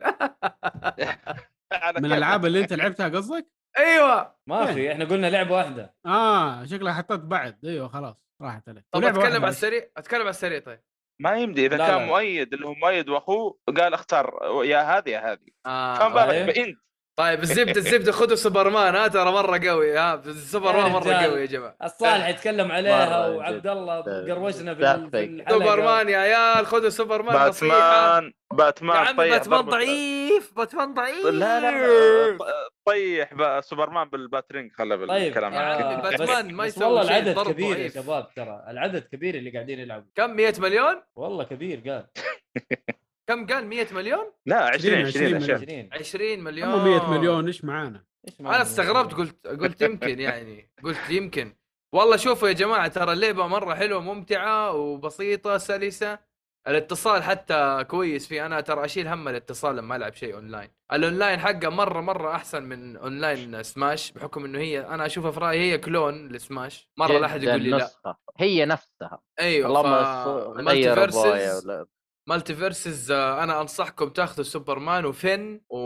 من. 1.98 2.04
الألعاب 2.04 2.46
اللي 2.46 2.60
أنت 2.60 2.72
لعبتها 2.72 3.08
قصدك؟ 3.08 3.46
أيوه 3.78 4.36
ما؟ 4.46 4.74
في 4.74 4.92
إحنا 4.92 5.04
قلنا 5.04 5.26
لعبة 5.30 5.52
واحدة 5.56 5.94
آه 6.06 6.64
شكلها 6.64 6.92
حطيت 6.92 7.20
بعد 7.20 7.64
أيوه 7.64 7.88
خلاص 7.88 8.16
راحت 8.42 8.68
عليك 8.68 8.84
طب 8.92 9.04
أتكلم 9.04 9.42
على. 9.42 9.48
السريع 9.48 9.82
أتكلم 9.96 10.20
على 10.20 10.30
السريع 10.30 10.58
طيب 10.58 10.80
ما 11.20 11.36
يمدي 11.36 11.66
إذا 11.66 11.76
لا، 11.76 11.86
كان 11.86 11.98
لا،. 11.98 12.04
مؤيد 12.06 12.54
اللي 12.54 12.66
هو 12.66 12.74
مؤيد 12.74 13.08
وأخوه 13.08 13.58
قال 13.76 13.94
اختار 13.94 14.40
يا 14.64 14.98
هذه 14.98 15.08
يا 15.10 15.32
هذه 15.32 15.46
آه 15.66 15.94
فما 15.98 16.08
بالك 16.08 16.28
طيب. 16.28 16.46
بإنت 16.46 16.78
طيب 17.16 17.40
الزبدة 17.42 17.76
الزبدة 17.76 18.12
خدوا 18.12 18.36
سوبرمان. 18.36 18.94
ها 18.94 19.08
ترى 19.08 19.32
مرة 19.32 19.68
قوي. 19.68 19.98
ها 19.98 20.22
سوبرمان 20.32 20.86
يا 20.86 20.92
مرة. 20.92 21.12
قوي 21.12 21.40
يا 21.40 21.46
جماعة. 21.46 21.76
الصالح 21.84 22.28
يتكلم 22.28 22.72
عليها 22.72 23.28
وعبد. 23.28 23.66
الله 23.66 24.00
قروشنا 24.34 24.74
في 24.74 25.44
سوبرمان 25.50 26.08
يا 26.08 26.18
عيال 26.18 26.66
خذوا 26.66 26.88
سوبرمان 26.88 27.34
باتمان 27.34 28.32
باتمان 28.52 29.16
طيح 29.16 29.36
باتمان 29.36 29.60
ضعيف 29.60 30.52
باتمان 30.56 30.94
ضعيف. 30.94 31.26
لا 31.26 31.60
لا 31.60 32.38
طيح 32.86 33.30
سوبرمان 33.60 34.08
بال 34.08 34.21
Batarang 34.21 34.72
خلى 34.72 34.96
طيب 35.06 35.08
بالكلام 35.08 35.54
آه، 35.54 36.00
باتمان 36.10 36.54
ما 36.54 36.66
يسوي 36.66 36.84
والله 36.86 37.02
العدد 37.02 37.38
كبير 37.52 37.78
يا. 37.78 37.88
شباب 37.88 38.34
ترى. 38.36 38.64
العدد 38.68 39.02
كبير 39.12 39.34
اللي 39.34 39.50
قاعدين 39.50 39.78
يلعبوا. 39.80 40.06
كم؟ 40.14 40.30
100 40.36 40.54
مليون؟ 40.58 41.02
والله 41.16 41.44
كبير 41.44 41.82
قال. 41.90 42.06
كم 43.26 43.46
قال؟ 43.46 43.66
100 43.66 43.86
مليون؟ 43.92 44.32
لا 44.46 44.56
20 44.56 45.06
20 45.06 45.34
20 45.34 45.42
مليون. 45.42 45.52
20 45.52 45.88
20 45.92 46.40
مليون. 46.40 46.68
هم 46.68 46.84
100 46.84 47.10
مليون 47.10 47.46
إيش 47.46 47.64
معانا؟ 47.64 48.04
أنا 48.40 48.62
استغربت 48.62 49.14
قلت 49.14 49.46
قلت 49.46 49.82
يمكن 49.82 50.20
يعني 50.20 50.70
قلت 50.84 51.10
يمكن. 51.10 51.56
والله 51.94 52.16
شوفوا 52.16 52.48
يا 52.48 52.52
جماعة 52.52 52.88
ترى 52.88 53.12
اللعبة 53.12 53.46
مرة 53.46 53.74
حلوة 53.74 54.00
ممتعة 54.00 54.72
وبسيطة 54.72 55.58
سلسة. 55.58 56.18
الاتصال 56.68 57.22
حتى 57.22 57.84
كويس 57.88 58.26
فيه. 58.26 58.46
أنا 58.46 58.60
ترى 58.60 58.84
أشيل 58.84 59.08
هم 59.08 59.28
الاتصال 59.28 59.76
لما 59.76 59.96
ألعب 59.96 60.14
شيء 60.14 60.34
online. 60.34 60.70
ال 60.92 60.99
online 60.99 61.40
حقه 61.40 61.68
مرة 61.68 62.00
مرة 62.00 62.34
أحسن 62.34 62.62
من 62.62 62.96
online 62.96 63.62
Smash 63.62 64.12
بحكم 64.12 64.44
إنه 64.44 64.58
هي 64.58 64.80
أنا 64.80 65.06
اشوفها 65.06 65.30
في 65.30 65.40
رأيي 65.40 65.72
هي 65.72 65.78
كلون 65.78 66.28
لسماش. 66.28 66.90
مرة 66.96 67.18
لا 67.18 67.26
أحد 67.26 67.42
يقول 67.42 67.62
لي 67.62 67.70
لا. 67.70 67.76
نسخة. 67.76 68.16
هي 68.38 68.64
نفسها. 68.64 69.20
أيوه 69.40 69.68
اللهم 69.68 70.04
ف... 71.10 71.93
MultiVersus 72.28 73.10
آه، 73.10 73.42
أنا 73.42 73.60
أنصحكم 73.60 74.08
تاخذوا 74.08 74.44
سوبرمان 74.44 75.04
وفين 75.04 75.60
و... 75.70 75.78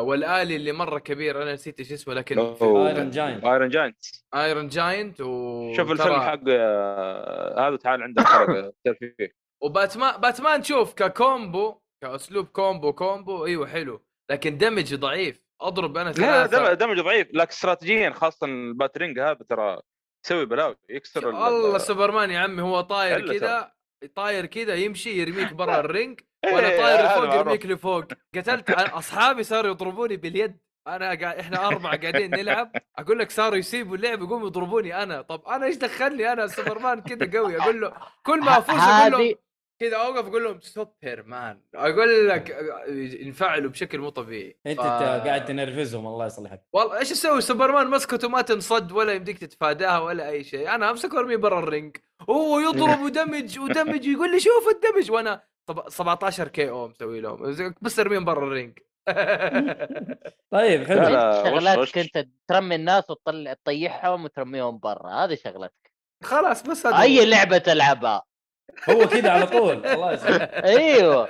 والآلي 0.00 0.56
اللي 0.56 0.72
مرة 0.72 0.98
كبير 0.98 1.42
أنا 1.42 1.52
نسيت 1.54 1.78
إيش 1.78 1.92
اسمه 1.92 2.14
لكن 2.14 2.38
أوه. 2.38 2.88
Iron 2.88 3.10
Giant 3.10 3.44
Iron 3.44 3.68
Giant 3.68 3.96
Iron 4.34 4.68
Giant 4.68 5.20
و 5.20 5.72
شوف 5.76 5.88
ترى- 5.88 5.90
الفيلم 5.90 6.20
حق 6.20 6.40
آه، 6.48 7.68
هذا 7.68 7.76
تعال 7.76 8.14
ترى 8.14 8.72
فيه. 9.18 9.32
وباتمان 9.62 10.20
باتمان 10.20 10.62
شوف 10.62 10.94
ك 10.94 11.08
combo 11.08 11.80
كأسلوب 12.04 12.46
combo 12.46 12.92
combo 12.92 13.46
إيوه 13.46 13.66
حلو 13.66 14.04
لكن 14.30 14.58
damage 14.58 14.94
ضعيف. 14.94 15.42
أضرب 15.60 15.96
أنا 15.96 16.08
لا 16.08 16.46
ثلاثة. 16.46 16.74
damage 16.74 17.00
ضعيف 17.00 17.28
لكن 17.32 17.48
استراتيجيا 17.50 18.10
خاصة 18.10 18.46
ال 18.46 18.54
Batarang 18.54 19.18
هذا 19.20 19.38
ترى 19.48 19.80
يسوي 20.26 20.46
بلاوي 20.46 20.76
يكسر 20.90 21.30
ال- 21.30 21.34
الله 21.36 21.78
سوبرمان 21.78 22.30
يا 22.30 22.38
عمي 22.38 22.62
هو 22.62 22.80
طاير 22.80 23.38
كذا 23.38 23.72
طاير 24.06 24.46
كذا 24.46 24.74
يمشي 24.74 25.10
يرميك 25.10 25.52
برا 25.52 25.80
ال 25.84 25.91
ring 25.91 26.20
إيه، 26.44 26.54
وأنا 26.54 26.68
طاير 26.68 27.06
لفوق. 27.06 27.34
يرميك 27.34 27.66
لفوق. 27.66 28.04
قتلت 28.34 28.70
أصحابي 28.70 29.42
صاروا 29.42 29.70
يضربوني 29.70 30.16
باليد. 30.16 30.58
أنا 30.86 31.06
قاعد 31.06 31.38
إحنا 31.38 31.66
أربعة 31.66 32.00
قاعدين 32.00 32.30
نلعب. 32.30 32.72
أقول 32.98 33.18
لك 33.18 33.30
صاروا 33.30 33.56
يسيبوا 33.56 33.96
اللعب 33.96 34.22
يقوموا 34.22 34.46
يضربوني 34.46 35.02
أنا. 35.02 35.22
طب 35.22 35.46
أنا 35.46 35.66
إيش 35.66 35.76
دخلني؟ 35.76 36.32
أنا 36.32 36.46
سوبرمان 36.46 37.00
كذا 37.00 37.38
قوي. 37.38 37.58
أقول 37.58 37.80
له 37.80 37.92
كل 38.22 38.40
ما 38.40 38.58
أفوز 38.58 38.80
أقول 38.80 39.12
له 39.12 39.34
كذا 39.80 39.96
أوقف 39.96 40.26
أقول 40.26 40.44
لهم 40.44 40.60
سوبر 40.60 41.22
مان 41.26 41.60
أقول 41.74 42.28
لك 42.28 42.56
ينفعلوا 43.20 43.70
بشكل 43.70 43.98
مو 43.98 44.08
طبيعي. 44.08 44.58
أنت 44.66 44.80
ف- 44.80 44.82
قاعد 45.26 45.44
تنرفزهم 45.44 46.06
الله 46.06 46.26
يصلحك. 46.26 46.62
والله 46.72 46.98
إيش 46.98 47.12
أسوي 47.12 47.40
سوبرمان 47.40 47.86
مسكته 47.90 48.28
ما 48.28 48.42
تنصد 48.42 48.92
ولا 48.92 49.12
يمديك 49.12 49.38
تتفاداها 49.38 49.98
ولا 49.98 50.28
أي 50.28 50.44
شيء. 50.44 50.74
أنا 50.74 50.90
امسك 50.90 51.14
وأرميه 51.14 51.36
برا 51.36 51.58
ال 51.58 51.64
ring. 51.64 51.96
هو 52.30 52.58
يضرب 52.60 53.00
و 53.04 53.12
damage 53.12 53.58
و 53.58 53.65
damage 53.65 54.06
يقول 54.06 54.30
لي 54.32 54.40
شوف 54.40 54.68
ال 54.68 54.73
damage. 54.73 55.10
وأنا 55.10 55.42
طب- 55.66 55.88
17 55.88 56.48
KO 56.48 56.88
مسوي 56.88 57.20
لهم. 57.20 57.74
بس 57.80 57.98
أرميهم 57.98 58.24
برا 58.24 58.44
ال 58.46 58.51
ring. 58.51 58.78
طيب 60.52 60.84
حلو. 60.86 61.04
شغلاتك 61.44 61.78
وش؟ 61.80 61.98
أنت 61.98 62.28
ترمي 62.48 62.74
الناس 62.74 63.10
وتطلع 63.10 63.52
تطيحهم 63.52 64.24
وترميهم 64.24 64.78
برا. 64.78 65.10
هذه 65.10 65.34
شغلتك. 65.34 65.92
خلاص 66.24 66.62
بس 66.62 66.86
هذا 66.86 67.00
أي. 67.02 67.26
لعبة 67.26 67.58
تلعبها؟ 67.58 68.22
هو 68.90 69.06
كذا 69.06 69.30
على 69.30 69.46
طول 69.46 69.86
الله 69.86 70.12
يسلمك. 70.12 70.40
أيوه. 70.50 71.28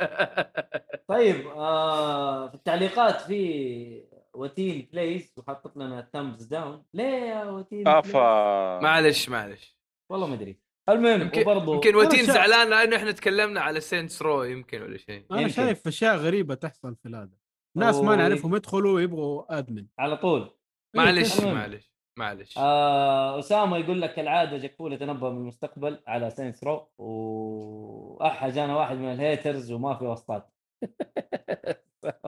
طيب 1.08 1.46
آه 1.48 2.48
في 2.48 2.54
التعليقات 2.54 3.20
في 3.20 4.08
وتين 4.34 4.88
بليز 4.92 5.32
وحطت 5.36 5.76
لنا 5.76 6.08
ثامبز 6.12 6.44
داون 6.44 6.84
ليه 6.94 7.04
يا 7.04 7.44
وتين؟ 7.44 7.88
افا 7.88 8.80
معلش 8.80 9.28
معلش. 9.28 9.76
والله 10.10 10.26
ما 10.26 10.34
أدري. 10.34 10.58
المهم 10.88 11.20
يمكن 11.20 11.40
وبرضه 11.40 11.74
يمكن 11.74 11.96
وتين 11.96 12.26
شا- 12.26 12.32
زعلان 12.32 12.70
لأنه 12.70 12.96
إحنا 12.96 13.12
تكلمنا 13.12 13.60
على 13.60 13.80
سينتس 13.80 14.22
رو 14.22 14.42
يمكن 14.42 14.82
ولا 14.82 14.98
شيء. 14.98 15.24
أنا 15.30 15.40
يمكن. 15.40 15.52
شايف 15.52 15.86
أشياء 15.86 16.16
غريبة 16.16 16.54
تحصل 16.54 16.96
في 17.02 17.08
هذا 17.08 17.30
ناس 17.76 17.96
ما. 17.96 18.16
نعرفهم 18.16 18.56
يدخلوا 18.56 19.00
يبغوا 19.00 19.58
ادمن 19.58 19.86
على 19.98 20.16
طول. 20.16 20.50
معلش. 20.94 21.40
معلش. 21.40 21.92
معلش. 22.18 22.58
آه 22.58 23.38
أسامة 23.38 23.76
يقول 23.78 24.02
لك 24.02 24.14
كالعاده 24.14 24.56
جاكفول 24.56 24.92
يتنبا 24.92 25.30
من 25.30 25.36
المستقبل 25.36 26.02
على 26.06 26.30
ساينس 26.30 26.64
رو 26.64 26.88
واحج 26.98 28.58
أنا 28.58 28.76
واحد 28.76 28.96
من 28.96 29.12
الهيترز 29.12 29.72
وما 29.72 29.94
في 29.94 30.04
وسطات. 30.04 30.52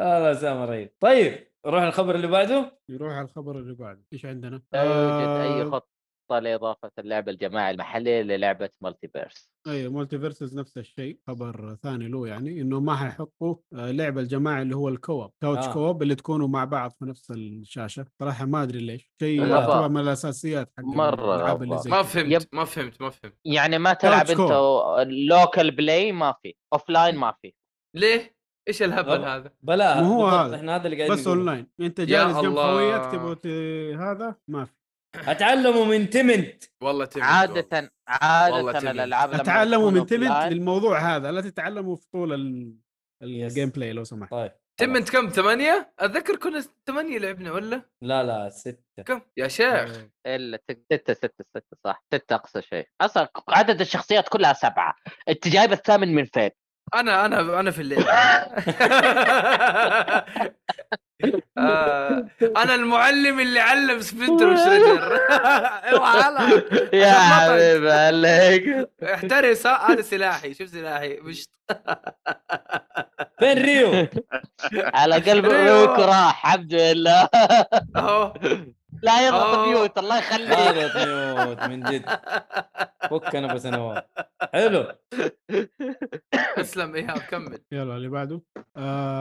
هذا 0.00 0.30
أسامة 0.30 0.64
رهيب. 0.64 0.90
طيب 1.00 1.48
نروح 1.66 1.82
الخبر 1.82 2.14
اللي 2.14 2.26
بعده؟ 2.26 2.78
يروح 2.88 3.12
على 3.12 3.24
الخبر 3.24 3.58
اللي 3.58 3.74
بعده. 3.74 4.02
إيش 4.12 4.26
عندنا؟ 4.26 4.62
لا 4.72 4.82
يوجد 4.82 5.28
أي 5.28 5.62
آه، 5.62 5.82
خطه 6.28 6.38
لإضافة 6.38 6.90
اللعبه 6.98 7.32
الجماعي 7.32 7.70
المحلي 7.70 8.22
للعبة 8.22 8.70
MultiVersus 8.80 9.50
أيوه 9.68 9.92
MultiVersus 9.92 10.58
نفس 10.58 10.78
الشيء 10.78 11.18
خبر 11.26 11.76
ثاني 11.82 12.08
له 12.08 12.28
يعني 12.28 12.60
إنه 12.60 12.80
ما 12.80 12.96
حيحطوا 12.96 13.56
آه، 13.74 13.90
لعبه 13.90 14.20
الجماعي 14.20 14.62
اللي 14.62 14.76
هو 14.76 14.88
ال 14.88 14.95
co-op 14.95 15.30
couch 15.42 15.66
آه. 15.66 15.72
co-op 15.72 16.02
اللي 16.02 16.14
تكونوا 16.14 16.48
مع 16.48 16.64
بعض 16.64 16.90
في 16.98 17.04
نفس 17.04 17.30
الشاشة 17.30 18.06
صراحة 18.20 18.44
ما 18.44 18.62
أدري 18.62 18.78
ليش 18.78 19.12
شيء. 19.22 19.46
يعتبر 19.46 19.88
من 19.88 20.00
الأساسيات 20.00 20.72
حق. 20.78 20.84
زي 21.80 21.90
ما. 21.90 22.02
فهمت 22.02 22.32
يب. 22.42 22.42
ما 22.52 22.64
فهمت 22.64 23.00
ما 23.02 23.10
فهمت 23.10 23.34
يعني 23.44 23.78
ما 23.78 23.92
تلعب 23.92 24.30
أنت 24.30 24.40
local 25.10 25.70
play 25.70 26.12
ما 26.12 26.34
في 26.42 26.54
offline 26.72 27.16
ما 27.16 27.34
في 27.42 27.52
ليه؟ 27.96 28.38
إيش 28.68 28.82
الهبل. 28.82 29.24
هذا؟ 29.24 29.52
بلا 29.62 30.00
هو 30.00 30.26
هذا. 30.26 30.56
إحنا 30.56 30.76
هذا 30.76 30.84
اللي 30.84 30.96
قاعدين 30.96 31.16
بس 31.16 31.22
نقوله. 31.26 31.38
اونلاين 31.40 31.66
أنت 31.80 32.00
جالس 32.00 32.36
جنب. 32.36 32.56
خويك 32.56 33.12
تبغى 33.12 33.34
ت- 33.34 33.96
هذا 34.00 34.36
ما 34.48 34.64
في 34.64 34.72
أتعلموا 35.26 35.84
من 35.84 36.10
TMNT 36.10 36.64
والله 36.82 37.08
والله 37.16 37.26
عادة 37.26 37.60
تمام. 38.80 38.94
الألعاب 38.94 39.34
أتعلموا 39.34 39.90
من 39.90 40.06
TMNT 40.06 40.32
للموضوع 40.52 41.16
هذا 41.16 41.32
لا 41.32 41.40
تتعلموا 41.40 41.96
في 41.96 42.06
طول. 42.12 42.32
ال 43.22 43.68
gameplay 43.68 43.92
لو 43.92 44.04
سمحت 44.04 44.30
طيب 44.30 44.52
TMNT 44.80 45.10
كم 45.10 45.28
ثمانية؟ 45.28 45.92
أتذكر 45.98 46.36
كنا 46.36 46.64
ثمانية 46.86 47.18
لعبنا 47.18 47.52
ولا؟ 47.52 47.82
لا 48.02 48.22
لا 48.24 48.48
ستة 48.48 49.02
كم؟ 49.06 49.20
يا 49.36 49.48
شيخ 49.48 50.04
إلا 50.26 50.58
ست- 50.70 50.84
ستة 50.92 51.14
ستة 51.14 51.44
ستة 51.56 51.76
صح 51.84 52.04
ستة 52.14 52.34
أقصى 52.34 52.62
شيء 52.62 52.86
أصلا 53.00 53.28
عدد 53.48 53.80
الشخصيات 53.80 54.28
كلها 54.28 54.52
سبعة 54.52 54.94
انت 55.28 55.48
جايب 55.48 55.72
الثامن 55.72 56.14
من 56.14 56.24
فين؟ 56.24 56.50
أنا 56.94 57.26
أنا 57.26 57.60
أنا 57.60 57.70
في 57.70 57.82
اللعبة 57.82 58.04
آه، 61.58 62.28
أنا 62.56 62.74
المعلم 62.74 63.40
اللي 63.40 63.60
علم 63.60 64.00
سبلنتر 64.00 64.46
وشريدر 64.46 65.18
اوعى 65.92 66.20
هلا 66.20 66.62
يا 66.92 67.12
حبيب 67.12 67.86
عليك. 67.86 68.90
احترس 69.02 69.66
هذا 69.66 70.02
سلاحي 70.02 70.54
شوف 70.54 70.68
سلاحي. 70.68 71.16
مش 71.20 71.44
فين 73.38 73.58
ريو؟ 73.62 74.06
على 74.94 75.14
قلب. 75.14 75.44
أبوك 75.44 75.98
راح 75.98 76.46
الحمد 76.46 76.74
لله. 76.74 77.28
لا 79.02 79.28
يضغط. 79.28 79.68
mute 79.68 79.98
الله 79.98 80.18
يخليك 80.18 80.48
هذا 80.58 81.44
mute 81.44 81.62
من 81.62 81.80
جد 81.80 82.04
فك 83.10 83.36
أنا 83.36 83.54
بسنوات 83.54 84.10
حلو 84.52 84.92
اسلم 86.58 86.94
إيهاب 86.94 87.18
كمل 87.18 87.58
يلا 87.72 87.96
اللي 87.96 88.08
بعده 88.08 88.42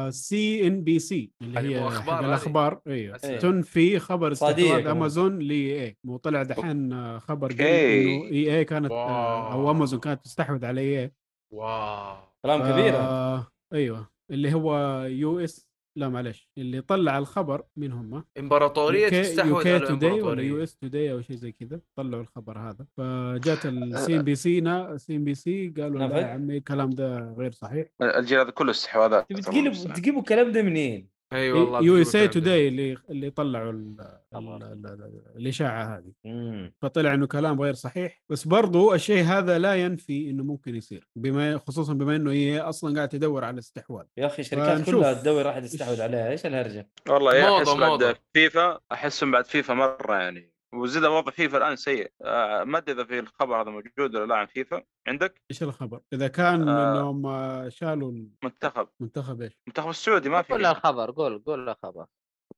CNBC 0.09 1.31
اللي 1.41 1.59
هي 1.59 1.79
هذه. 1.79 2.19
الأخبار 2.19 2.81
أيوه. 2.87 3.17
تنفي 3.17 3.99
خبر 3.99 4.31
استحواذ. 4.31 4.87
امازون 4.87 5.39
ل 5.39 5.83
EA 5.85 5.97
وطلع 6.05 6.43
دحين 6.43 7.19
خبر 7.19 7.47
قال. 7.47 7.61
إنه 7.61 8.23
EA 8.31 8.65
كانت 8.65 8.91
آه، 8.91 9.53
أو. 9.53 9.71
امازون 9.71 9.99
كانت 9.99 10.25
تستحوذ 10.25 10.65
على 10.65 10.81
EA 10.81 11.11
واو 11.53 12.17
كلام 12.45 12.71
كبير. 12.71 12.95
آه 12.95 13.47
أيوه 13.73 14.09
اللي 14.31 14.53
هو 14.53 15.01
US 15.03 15.66
لا 15.97 16.09
معلش 16.09 16.49
اللي 16.57 16.81
طلع 16.81 17.17
الخبر 17.17 17.63
مين 17.77 17.91
هم؟ 17.91 18.23
إمبراطورية 18.39 19.09
تستحوذ 19.09 19.67
على 19.67 19.79
توداي 19.79 20.21
ولا 20.21 20.41
USA 20.41 20.75
Today 20.75 21.11
أو 21.11 21.21
شيء 21.21 21.35
زي 21.35 21.51
كذا 21.51 21.79
طلعوا 21.95 22.21
الخبر 22.21 22.59
هذا 22.59 22.85
فجات 22.97 23.65
ال 23.65 24.17
CNBC 24.17 24.61
CNBC 24.97 25.73
قالوا 25.77 25.99
لا 25.99 26.05
نفذ؟ 26.05 26.17
يا 26.17 26.25
عمي 26.25 26.57
الكلام 26.57 26.89
ده 26.89 27.33
غير 27.37 27.51
صحيح 27.51 27.87
الجيل 28.01 28.39
هذا 28.39 28.49
كله 28.49 28.71
استحواذات 28.71 29.29
تبي 29.29 29.41
تجيبوا 29.41 29.93
تجيبوا 29.93 30.19
الكلام 30.19 30.51
ده 30.51 30.61
منين؟ 30.61 31.16
أي 31.33 31.51
والله 31.51 31.81
USA. 31.83 32.27
Today 32.27 32.67
اللي 32.67 32.97
اللي 33.09 33.29
طلعوا 33.29 33.71
ال 33.71 33.95
ال 34.35 34.47
ال 34.63 34.85
ال 34.85 35.21
الإشاعة 35.35 35.97
هذه 35.97 36.11
مم. 36.25 36.73
فطلع 36.81 37.13
إنه 37.13 37.27
كلام 37.27 37.61
غير 37.61 37.73
صحيح 37.73 38.21
بس 38.29 38.47
برضو 38.47 38.93
الشيء 38.93 39.23
هذا 39.23 39.59
لا 39.59 39.75
ينفي 39.75 40.29
إنه 40.29 40.43
ممكن 40.43 40.75
يصير 40.75 41.07
بما 41.15 41.57
خصوصا 41.57 41.93
بما 41.93 42.15
إنه 42.15 42.31
هي 42.31 42.59
أصلا 42.59 42.95
قاعد 42.95 43.09
تدور 43.09 43.43
على 43.43 43.59
استحواذ 43.59 44.05
يا 44.17 44.25
أخي 44.25 44.41
الشركات 44.41 44.77
فنشوف. 44.77 44.95
كلها 44.95 45.13
تدور 45.13 45.45
راح 45.45 45.59
تستحوذ 45.59 46.01
عليها 46.01 46.29
إيش 46.29 46.45
الهرجة؟ 46.45 46.89
والله 47.09 47.35
يا 47.35 47.57
احس. 47.57 47.69
بعد 47.69 48.15
فيفا 48.33 48.79
أحسهم 48.91 49.31
بعد 49.31 49.45
فيفا 49.45 49.73
مرة 49.73 50.15
يعني 50.15 50.51
وزيد 50.77 51.03
وضع 51.05 51.31
فيفا 51.31 51.57
الآن 51.57 51.75
سيء. 51.75 52.11
آه، 52.21 52.63
ما 52.63 52.77
أدري 52.77 52.95
إذا 52.95 53.03
في 53.03 53.19
الخبر 53.19 53.61
هذا 53.61 53.69
موجود 53.69 54.15
ولا 54.15 54.25
لا 54.25 54.35
عن 54.35 54.45
فيفا. 54.45 54.83
عندك؟ 55.07 55.41
إيش 55.51 55.63
الخبر؟ 55.63 56.01
إذا 56.13 56.27
كان 56.27 56.69
آه. 56.69 56.91
إنهم 56.93 57.25
آه، 57.25 57.69
شالوا 57.69 58.11
منتخب. 58.43 58.87
المنتخب 59.01 59.41
إيش؟ 59.41 59.53
المنتخب 59.67 59.89
السعودي 59.89 60.29
ما 60.29 60.41
في 60.41 60.53
قول 60.53 60.65
الخبر 60.65 61.11
قول 61.11 61.43
قول 61.43 61.69
الخبر. 61.69 62.05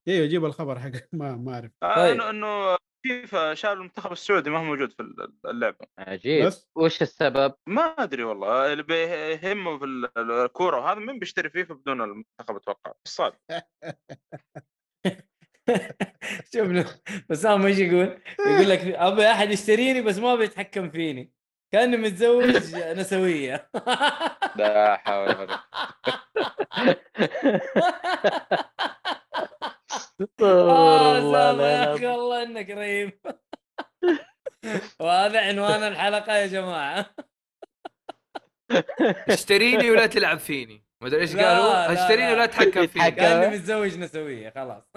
أيوه 0.08 0.28
جيب 0.28 0.46
الخبر 0.46 0.80
حق 0.80 0.92
ما 1.14 1.36
ما 1.36 1.54
أعرف. 1.54 1.72
آه، 1.84 1.96
طيب. 1.96 2.12
إنه 2.22 2.30
إنه 2.30 2.78
فيفا 3.06 3.54
شالوا 3.54 3.76
المنتخب 3.76 4.12
السعودي 4.12 4.50
ما 4.50 4.60
هو 4.60 4.64
موجود 4.64 4.92
في 4.92 5.04
اللعبة. 5.46 5.86
عجيب. 6.00 6.46
بس. 6.46 6.70
وش 6.76 7.02
السبب؟ 7.02 7.54
ما 7.68 7.82
أدري 7.82 8.24
والله. 8.24 8.74
اللي 8.74 8.84
بيهمه 8.84 9.78
في 9.80 9.86
ال- 9.86 10.32
الكورة 10.32 10.80
وهذا 10.80 11.00
مين 11.00 11.20
بيشتري 11.20 11.50
فيفا 11.50 11.74
بدون 11.74 12.02
المنتخب 12.02 12.56
أتوقع. 12.56 12.94
صعب 13.08 13.34
شوف 16.54 16.68
له 16.68 16.86
بسام 17.30 17.66
إيش 17.66 17.78
يقول؟ 17.78 18.22
يقول 18.40 18.70
لك 18.70 18.80
أبي 19.08 19.32
أحد 19.32 19.52
يشتريني 19.52 20.02
بس 20.02 20.18
ما 20.18 20.36
بيتحكم 20.36 20.90
فيني. 20.90 21.34
كاني 21.72 21.98
متزوج 21.98 22.46
نسوية. 22.76 23.70
لا 24.56 24.98
حول 24.98 25.38
ولا 25.38 25.60
قوة. 30.40 30.70
آه، 30.72 31.14
والله 31.14 31.52
سام 31.52 31.60
يا 31.60 31.86
لا 31.86 31.96
أخي 31.96 32.08
والله 32.08 32.44
إنك 32.44 32.70
رهيب. 32.70 33.20
وهذا 35.00 35.48
عنوان 35.48 35.84
الحلقة 35.84 36.36
يا 36.38 36.48
جماعة. 36.48 37.16
اشتريني 39.30 39.92
ولا 39.92 40.08
تلعب 40.08 40.40
فيني. 40.40 40.89
ما 41.02 41.08
أدري 41.08 41.22
إيش 41.22 41.36
قالوا. 41.36 41.94
اشتريني 41.94 42.28
لا. 42.28 42.34
ولا 42.34 42.46
تحكم 42.46 42.72
فيني 42.72 42.84
يتحكم. 42.84 43.16
كاني 43.16 43.58
متزوج 43.58 43.98
نسويه 43.98 44.50
خلاص. 44.56 44.84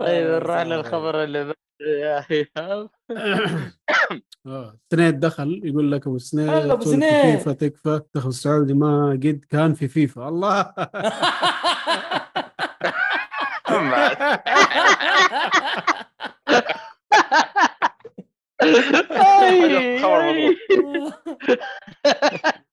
طيب 0.00 0.26
آه، 0.26 0.38
نروح 0.38 0.60
للخبر 0.60 1.24
اللي 1.24 1.44
بعده 1.44 1.56
يا 1.80 2.24
ايهاب 2.30 2.90
آه 4.46 4.78
سنيد 4.92 5.20
دخل 5.20 5.60
يقول 5.64 5.92
لك 5.92 6.06
أبو 6.06 6.18
سنيد 6.18 6.76
في 6.76 6.84
سنيد. 6.84 7.38
فيفا 7.38 7.52
تكفى. 7.52 8.00
دخل 8.14 8.28
السعودي 8.28 8.74
ما 8.74 9.10
قد 9.10 9.44
كان 9.50 9.74
في 9.74 9.88
فيفا. 9.88 10.28
الله. 10.28 10.74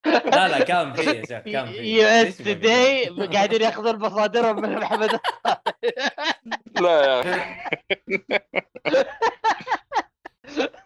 لا 0.06 0.48
لا 0.48 0.60
كان 0.66 0.94
في 0.94 1.02
يا 1.12 1.24
شيخ 1.26 1.44
كان 1.52 1.76
في 1.76 1.98
USA 1.98 2.38
Today 2.38 3.10
قاعدين 3.34 3.62
ياخذون 3.62 3.99
مصادرهم 3.99 4.62
من 4.62 4.76
محمد 4.80 5.20
لا 6.82 7.02
يا 7.06 7.22
أخي 7.22 7.45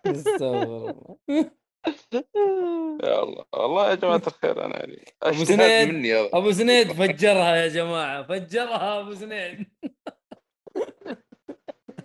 استغفر 0.05 0.93
الله. 0.93 1.17
يا 3.03 3.23
الله 3.23 3.45
والله 3.53 3.89
يا 3.89 3.95
جماعة 3.95 4.21
الخير 4.27 4.65
أنا 4.65 4.77
يعني 4.79 5.05
أبو 5.23 5.43
اجتهاد 5.43 5.71
سنيد. 5.71 5.89
مني 5.89 6.15
أبو 6.15 6.51
سنيد 6.51 6.93
فجرها 6.93 7.55
يا 7.55 7.67
جماعة 7.67 8.23
فجرها 8.23 8.99
أبو 8.99 9.13
سنيد 9.15 9.67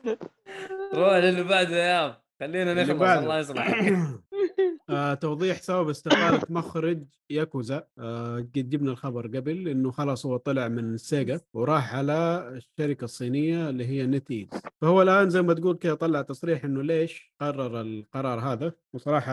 روح 0.95 1.13
للي 1.15 1.43
بعده 1.45 1.77
يا. 1.77 2.23
خلينا 2.41 2.75
نخلص. 2.75 3.01
الله 3.03 3.39
يصلح 3.39 3.75
آه 4.91 5.15
توضيح 5.25 5.63
سبب 5.63 5.89
استقالة 5.89 6.41
مخرج 6.51 7.05
ياكوزا 7.31 7.87
آه 7.99 8.37
قد 8.37 8.69
جبنا 8.71 8.91
الخبر 8.91 9.27
قبل 9.27 9.69
إنه 9.69 9.91
خلاص 9.91 10.27
هو 10.27 10.37
طلع 10.37 10.69
من 10.69 10.97
سيجا 10.97 11.41
وراح 11.55 11.95
على 11.95 12.49
الشركة 12.57 13.05
الصينية 13.05 13.69
اللي 13.69 13.87
هي 13.87 14.07
نتيز 14.07 14.49
فهو 14.81 15.03
الآن 15.03 15.31
زي 15.31 15.43
ما 15.43 15.55
تقول 15.55 15.77
كذا 15.77 15.95
طلع 15.95 16.23
تصريح 16.23 16.65
إنه 16.65 16.83
ليش 16.83 17.33
قرر 17.41 17.81
القرار 17.81 18.41
هذا 18.41 18.73
وصراحة 18.93 19.33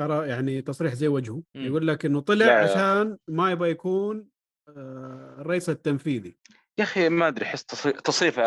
قرار 0.00 0.26
يعني 0.26 0.62
تصريح 0.62 0.94
زي 0.94 1.08
وجهه. 1.08 1.42
يقول 1.54 1.86
لك 1.86 2.06
إنه 2.06 2.20
طلع. 2.20 2.46
عشان 2.46 3.18
ما 3.28 3.50
يبغى 3.50 3.70
يكون 3.70 4.28
آه 4.68 5.36
الرئيس 5.40 5.70
التنفيذي 5.70 6.36
يا 6.78 6.82
أخي 6.84 7.08
ما 7.08 7.28
أدري 7.28 7.44
أحس 7.44 7.64
تصريف 7.64 8.40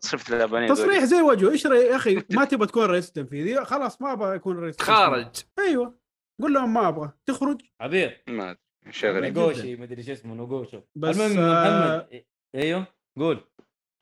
تصريف 0.00 0.28
اليابانيين. 0.34 0.74
تصريح 0.74 1.04
زي 1.04 1.20
وجهه 1.22 1.50
إيش 1.50 1.66
رأي- 1.66 1.70
يا 1.70 1.96
أخي 1.96 2.22
ما 2.32 2.44
تبغى 2.44 2.66
تكون 2.66 2.84
رئيس 2.84 3.12
تنفيذي؟ 3.12 3.64
خلاص 3.64 4.02
ما 4.02 4.12
أبغى 4.12 4.36
يكون 4.36 4.58
رئيس 4.58 4.76
تنفيذي. 4.76 4.96
خارج. 4.96 5.26
أيوه. 5.58 5.98
قول 6.42 6.54
لهم 6.54 6.74
ما 6.74 6.88
أبغى. 6.88 7.12
تخرج. 7.26 7.60
عبير 7.80 8.22
ما 8.28 8.50
أدري 8.50 8.92
شيء 8.92 9.10
غريب 9.10 9.38
نقوشي 9.38 9.76
مدري 9.76 10.02
شو 10.02 10.12
اسمه 10.12 10.34
نقوشو. 10.34 10.80
بس، 10.96 11.16
المهم 11.20 11.38
آه، 11.38 11.96
محمد 11.98 12.24
أيوه 12.54 12.86
قول. 13.18 13.40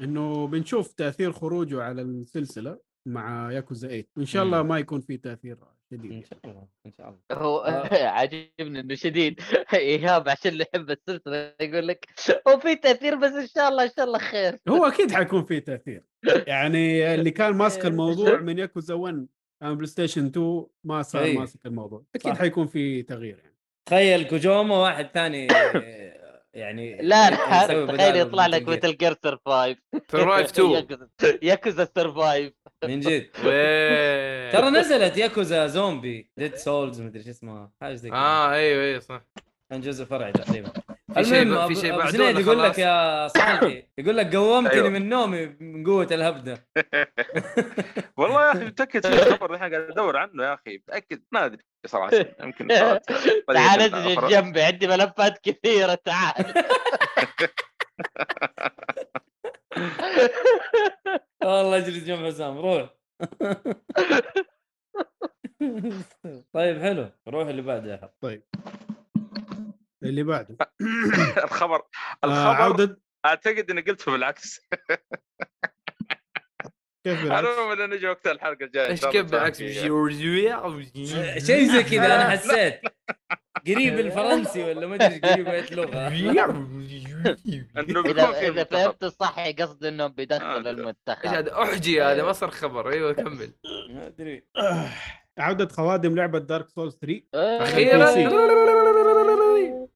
إنه 0.00 0.46
بنشوف 0.46 0.92
تأثير 0.92 1.32
خروجه 1.32 1.82
على 1.82 2.02
السلسلة 2.02 2.78
مع 3.08 3.52
ياكوزا 3.52 3.88
8 3.88 4.04
وان 4.16 4.26
شاء 4.26 4.42
الله. 4.42 4.62
ما 4.62 4.78
يكون 4.78 5.00
في 5.00 5.16
تأثير 5.16 5.58
شديد. 5.96 6.26
شاء 6.26 6.38
الله 6.44 6.66
إن 6.86 6.92
شاء 6.98 7.08
الله. 7.08 7.42
هو 7.42 7.58
آه. 7.58 8.06
عاجبني 8.16 8.80
إنه 8.80 8.94
شديد. 8.94 9.40
إيهاب 9.74 10.28
عشان 10.28 10.52
اللي 10.52 10.64
يحب 10.74 10.90
السلسلة 10.90 11.54
يقول 11.60 11.88
لك 11.88 12.08
هو 12.48 12.58
في 12.58 12.76
تأثير 12.76 13.14
بس 13.14 13.32
إن 13.32 13.46
شاء 13.46 13.68
الله 13.68 13.84
إن 13.84 13.90
شاء 13.96 14.04
الله 14.04 14.18
خير. 14.18 14.58
هو 14.68 14.86
أكيد 14.86 15.12
حيكون 15.12 15.44
في 15.44 15.60
تأثير. 15.60 16.02
يعني 16.46 17.14
اللي 17.14 17.30
كان 17.30 17.52
ماسك 17.52 17.86
الموضوع 17.86 18.36
من 18.36 18.58
ياكوزا 18.58 18.94
1 18.94 19.26
أم 19.62 19.74
PlayStation 19.74 20.26
2 20.26 20.66
ما 20.84 21.02
صار 21.02 21.22
أي. 21.22 21.36
ماسك 21.36 21.66
الموضوع. 21.66 22.04
أكيد 22.14 22.32
صح. 22.32 22.38
حيكون 22.38 22.66
في 22.66 23.02
تغيير 23.02 23.38
يعني. 23.38 23.54
تخيل 23.86 24.28
كوجوما 24.28 24.76
واحد 24.76 25.08
ثاني 25.14 25.46
يعني 26.54 26.96
لا 27.02 27.30
لا 27.30 27.86
تخيل 27.86 28.16
يطلع 28.16 28.46
لك. 28.46 28.68
Metal 28.68 28.96
Gear 28.96 29.16
Survive 29.22 29.78
Survive 30.12 30.50
2 30.58 31.08
ياكوزا 31.42 31.88
Survive 31.94 32.52
من 32.86 33.00
جد. 33.00 33.30
ترى 34.52 34.70
نزلت 34.70 35.16
ياكوزا 35.16 35.66
زومبي 35.66 36.30
Dead 36.36 36.54
Souls 36.56 37.00
مدري 37.00 37.22
شو 37.22 37.30
اسمها. 37.30 37.72
حاجة 37.80 37.94
زي 37.94 38.10
كذا. 38.10 38.18
آه 38.18 38.52
أيوه 38.52 38.84
أيوه 38.84 39.00
صح. 39.00 39.20
كان 39.70 39.80
جزء 39.80 40.04
فرعي 40.04 40.32
تقريبا. 40.32 40.72
في 41.14 41.24
شيء 41.24 41.66
في 41.68 41.74
شيء 41.74 41.96
بعد 41.98 42.14
يقول 42.14 42.62
لك؟ 42.62 42.78
يا 42.78 43.28
صالحي 43.28 43.86
يقول 43.98 44.16
لك 44.16 44.36
قومتني 44.36 44.74
أيوة. 44.74 44.88
من 44.88 45.08
نومي 45.08 45.46
من 45.60 45.86
قوة 45.86 46.08
الهبدة. 46.10 46.66
والله 48.18 48.46
يا 48.46 48.52
أخي 48.52 48.64
متأكد 48.64 49.06
في 49.06 49.12
الخبر 49.26 49.54
الحين 49.54 49.74
قاعد 49.74 49.90
ادور 49.90 50.16
عنه 50.16 50.44
يا 50.44 50.54
أخي. 50.54 50.76
متأكد. 50.76 51.22
ما 51.32 51.44
أدري 51.44 51.62
صراحة. 51.86 52.10
يمكن 52.42 52.72
قضية 52.72 53.02
تعال 53.48 53.80
أجلس 53.80 54.18
أفراد. 54.18 54.30
جنبي 54.30 54.62
عندي 54.62 54.86
ملفات 54.86 55.38
كثيرة 55.42 55.94
تعال. 55.94 56.54
والله 61.44 61.76
اجلس 61.76 62.04
جنب 62.04 62.26
حسام 62.26 62.58
روح. 62.58 62.94
طيب 66.52 66.78
حلو. 66.82 67.10
روح 67.28 67.48
اللي 67.48 67.62
بعده 67.62 67.92
يا 67.92 67.96
حب 67.96 68.42
اللي 70.02 70.22
بعده. 70.22 70.56
الخبر 71.44 71.76
آه 72.24 72.26
الخبر 72.26 72.62
عودة. 72.62 73.00
أعتقد 73.24 73.70
إني 73.70 73.80
قلته 73.80 74.12
بالعكس. 74.12 74.60
كيف 77.04 77.24
أنا 77.24 77.40
بالعكس؟ 77.40 77.78
ما 77.78 77.86
نجي 77.86 78.08
وقت 78.08 78.26
الحلقة 78.26 78.64
الجاية. 78.64 78.86
إيش 78.88 79.06
كيف 79.06 79.26
بالعكس؟ 79.30 79.58
فيها. 79.58 79.82
شيء 81.46 81.72
زي 81.72 81.82
كذا 81.82 82.06
أنا 82.06 82.30
حسيت. 82.36 82.80
قريب 83.66 83.98
الفرنسي 84.06 84.62
ولا 84.62 84.86
ما 84.86 84.94
أدري 84.94 85.18
قريب 85.18 85.48
اي 85.48 85.64
لغة. 85.70 86.08
إنه 87.78 88.00
إذا. 88.00 88.64
فهمت 88.64 89.04
صح 89.04 89.48
قصد 89.48 89.84
إنهم 89.84 90.10
آه، 90.10 90.14
بيدخلوا 90.14 90.58
لا. 90.60 90.70
إيش 90.70 90.78
المنتخب 90.78 91.26
هذا؟ 91.26 91.62
أحجي 91.62 92.02
هذا 92.02 92.22
ما 92.22 92.32
صار 92.32 92.50
خبر. 92.50 92.90
أيوه 92.90 93.12
كمل. 93.12 93.52
ما 93.90 94.06
أدري. 94.06 94.44
آه، 94.56 94.88
عوده 95.38 95.68
خوادم 95.68 96.16
لعبة 96.16 96.38
Dark 96.38 96.68
Souls 96.68 96.98
3 97.00 97.22
أخيرا 97.34 98.06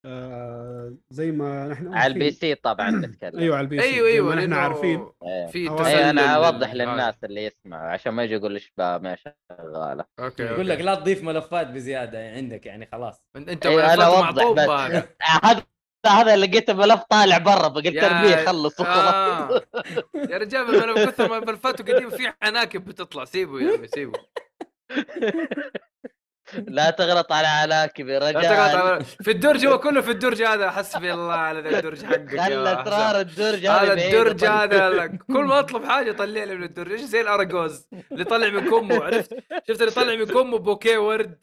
آه 0.05 0.95
زي 1.11 1.31
ما 1.33 1.69
نحن 1.69 1.95
على 1.95 2.12
ال 2.12 2.31
PC 2.31 2.55
طبعا 2.55 2.91
نتكلم 3.07 3.39
أيوه 3.39 3.57
على 3.57 3.65
ال 3.65 3.81
PC 3.82 3.89
أيوه 3.95 4.09
أيوه 4.09 4.35
نحن 4.35 4.53
عارفين. 4.53 5.07
في 5.53 5.59
أيوة، 5.59 5.79
اي 5.79 5.85
تسلل 5.95 6.19
أنا 6.19 6.35
اوضح. 6.37 6.75
للناس 6.75 7.15
اللي 7.25 7.45
يسمعوا 7.45 7.89
عشان 7.91 8.12
ما 8.12 8.25
يجي 8.25 8.35
يقول 8.35 8.55
إيش 8.55 8.73
ما 8.79 9.16
شغالة 9.16 10.05
okay 10.20 10.43
يقول 10.43 10.69
لك. 10.69 10.81
لا 10.81 10.95
تضيف 10.95 11.23
ملفات 11.23 11.66
بزيادة 11.66 12.31
عندك 12.31 12.66
يعني 12.66 12.89
خلاص 12.93 13.23
أنت 13.37 13.66
أيوة، 13.66 14.05
أوضح 14.05 14.20
معطوب 14.20 14.57
بس. 14.61 14.69
هذا 15.23 15.62
هذا 16.07 16.37
لقيت 16.37 16.70
الملف 16.70 17.01
طالع 17.11 17.39
برا 17.39 17.69
بقيت 17.69 17.95
يا- 17.95 18.01
تربية 18.09 18.45
خلص 18.47 18.81
آه. 18.81 19.62
يا 20.15 20.39
رجال 20.39 20.83
أنا 20.83 21.07
كثر 21.07 21.29
ما 21.29 21.39
ملفاته 21.41 21.95
قديم 21.95 22.11
في 22.11 22.33
عناكب 22.43 22.85
بتطلع 22.85 23.25
سيبه 23.25 23.61
يا 23.61 23.77
عمي 23.77 23.87
سيبه 23.89 24.19
لا 26.55 26.91
تغلط 26.91 27.33
على 27.33 27.47
علاكب 27.47 28.09
يا 28.09 28.19
لا 28.19 28.33
تغلط 28.33 28.45
رجال 28.47 29.01
على- 29.03 29.05
في 29.25 29.31
الدرج 29.31 29.66
هو 29.66 29.79
كله 29.85 30.01
في 30.01 30.11
الدرج 30.11 30.43
هذا 30.43 30.70
حسبي 30.70 31.12
الله 31.15 31.35
على 31.35 31.61
ذا 31.61 31.79
الدرج 31.79 32.05
حقك 32.05 32.41
خلى. 32.41 32.83
اسرار 32.83 33.20
الدرج 33.20 33.66
هذا 33.66 33.93
الدرج. 33.93 34.45
هذا 34.45 34.91
لك. 34.91 35.23
كل 35.27 35.45
ما 35.45 35.59
أطلب 35.59 35.85
حاجة 35.85 36.12
طلع 36.12 36.45
لي 36.45 36.55
من 36.55 36.62
الدرج. 36.65 36.93
إيش 36.93 37.01
زي 37.01 37.20
الاراجوز 37.20 37.89
اللي 38.12 38.25
طلع 38.25 38.49
من 38.49 38.70
كمه 38.70 39.05
عرفت؟ 39.05 39.35
شفت 39.69 39.81
اللي 39.81 39.91
طلع 39.93 40.15
من 40.16 40.25
كمه؟ 40.27 40.59
بوكيه 40.59 40.99
ورد. 40.99 41.39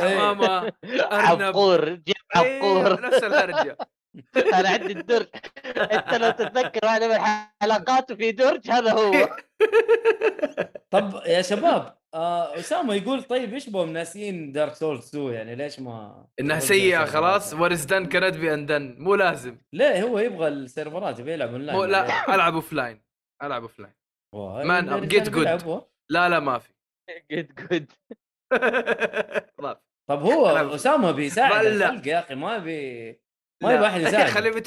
حمامة 0.00 0.58
أرنب. 0.88 1.42
عبقور 1.42 1.84
جيب 1.88 2.14
إيه، 2.36 2.56
عبقور 2.56 3.00
نفس 3.00 3.24
الهرجة. 3.24 3.76
أنا 4.54 4.68
عندي 4.68 4.92
الدرج. 4.92 5.26
أنت 5.76 6.14
لو 6.14 6.30
تتذكر 6.30 6.80
واحدة 6.86 7.08
من 7.08 7.18
حلقاته 7.62 8.14
في 8.14 8.32
درج 8.32 8.70
هذا 8.70 8.92
هو. 8.92 9.36
طب 10.90 11.20
يا 11.26 11.42
شباب 11.42 11.96
آه 12.14 12.58
أسامة 12.58 12.94
يقول 12.94 13.22
طيب 13.22 13.54
إيش 13.54 13.68
بهم 13.70 13.92
ناسيين 13.92 14.52
Dark 14.52 14.74
Souls 14.74 15.08
2 15.08 15.32
يعني 15.32 15.54
ليش 15.54 15.80
ما 15.80 16.26
إنها 16.40 16.58
سيئة؟ 16.58 17.04
خلاص. 17.04 17.54
ورز 17.54 17.84
دن 17.84 18.06
كانت 18.06 18.36
بي 18.36 18.54
اندن 18.54 18.96
مو 18.98 19.14
لازم. 19.14 19.56
ليه 19.72 20.02
هو 20.02 20.18
يبغى 20.18 20.48
السيرفرات 20.48 21.18
يبغى 21.18 21.32
يلعب 21.32 21.50
اونلاين 21.50 21.78
مو 21.78 21.84
لا 21.84 22.34
ألعب 22.34 22.54
off 22.54 22.72
line 22.72 23.02
ألعب 23.42 23.62
offline 23.62 23.92
Man 24.34 24.88
up, 24.88 25.08
get 25.14 25.28
good. 25.30 25.82
لا 26.10 26.28
لا 26.28 26.40
ما 26.40 26.58
في. 26.58 26.72
good 27.30 27.54
good 27.54 27.92
طب 30.10 30.22
هو 30.22 30.46
أسامة 30.74 31.10
بيساعد. 31.10 31.66
الخلق 31.66 32.06
يا 32.08 32.18
أخي 32.18 32.34
ما 32.34 32.56
يبي 32.56 33.20
ما. 33.62 33.72
يبغى 33.74 33.86
أحد 33.86 34.00
يساعد 34.00 34.30
خليه. 34.36 34.62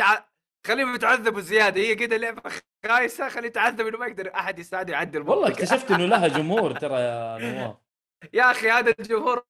خليه 0.65 0.83
متعذب 0.85 1.39
زياده 1.39 1.81
هي 1.81 1.95
كده 1.95 2.17
لعبة 2.17 2.41
خايسة 2.85 3.29
خليه 3.29 3.47
يتعذب 3.47 3.87
إنه 3.87 3.97
ما 3.97 4.05
يقدر 4.07 4.31
أحد 4.35 4.59
يساعده 4.59 4.93
يعدي 4.93 5.17
الموضوع 5.17 5.35
والله 5.43 5.53
اكتشفت 5.55 5.91
إنه 5.91 6.05
لها 6.05 6.27
جمهور 6.27 6.71
ترى 6.79 6.93
يا 6.99 7.37
نواف. 7.37 7.75
يا 8.33 8.51
أخي 8.51 8.69
هذا 8.69 8.95
الجمهور 8.99 9.43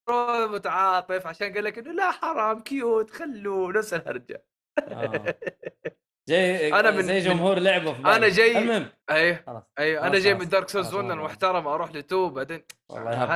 متعاطف 0.47 1.27
عشان 1.27 1.53
قال 1.53 1.63
لك 1.63 1.77
إنه 1.77 1.91
لا 1.91 2.11
حرام 2.11 2.59
cute 2.59 3.09
خلوه 3.11 3.71
نفس 3.73 3.93
الهرجة. 3.93 4.45
آه. 4.79 5.35
جاي 6.29 6.67
أنا 6.69 6.79
أنا 6.79 6.91
من- 6.91 7.01
زي 7.03 7.19
جمهور 7.19 7.59
لعبة 7.59 7.93
في 7.93 7.99
أنا 7.99 8.13
بالي. 8.13 8.29
جاي- 8.29 8.57
المهم. 8.57 8.89
أيوه 9.09 9.67
أيوه 9.79 10.07
أنا 10.07 10.19
جاي 10.19 10.33
من 10.33 10.49
Dark 10.49 10.69
Souls 10.69 10.85
خلاص، 10.87 10.95
1 10.95 11.05
ما- 11.07 11.13
المحترم 11.13 11.67
أروح 11.67 11.91
ل 11.91 12.01
two 12.01 12.29
بعدين 12.29 12.63
والله. 12.89 13.35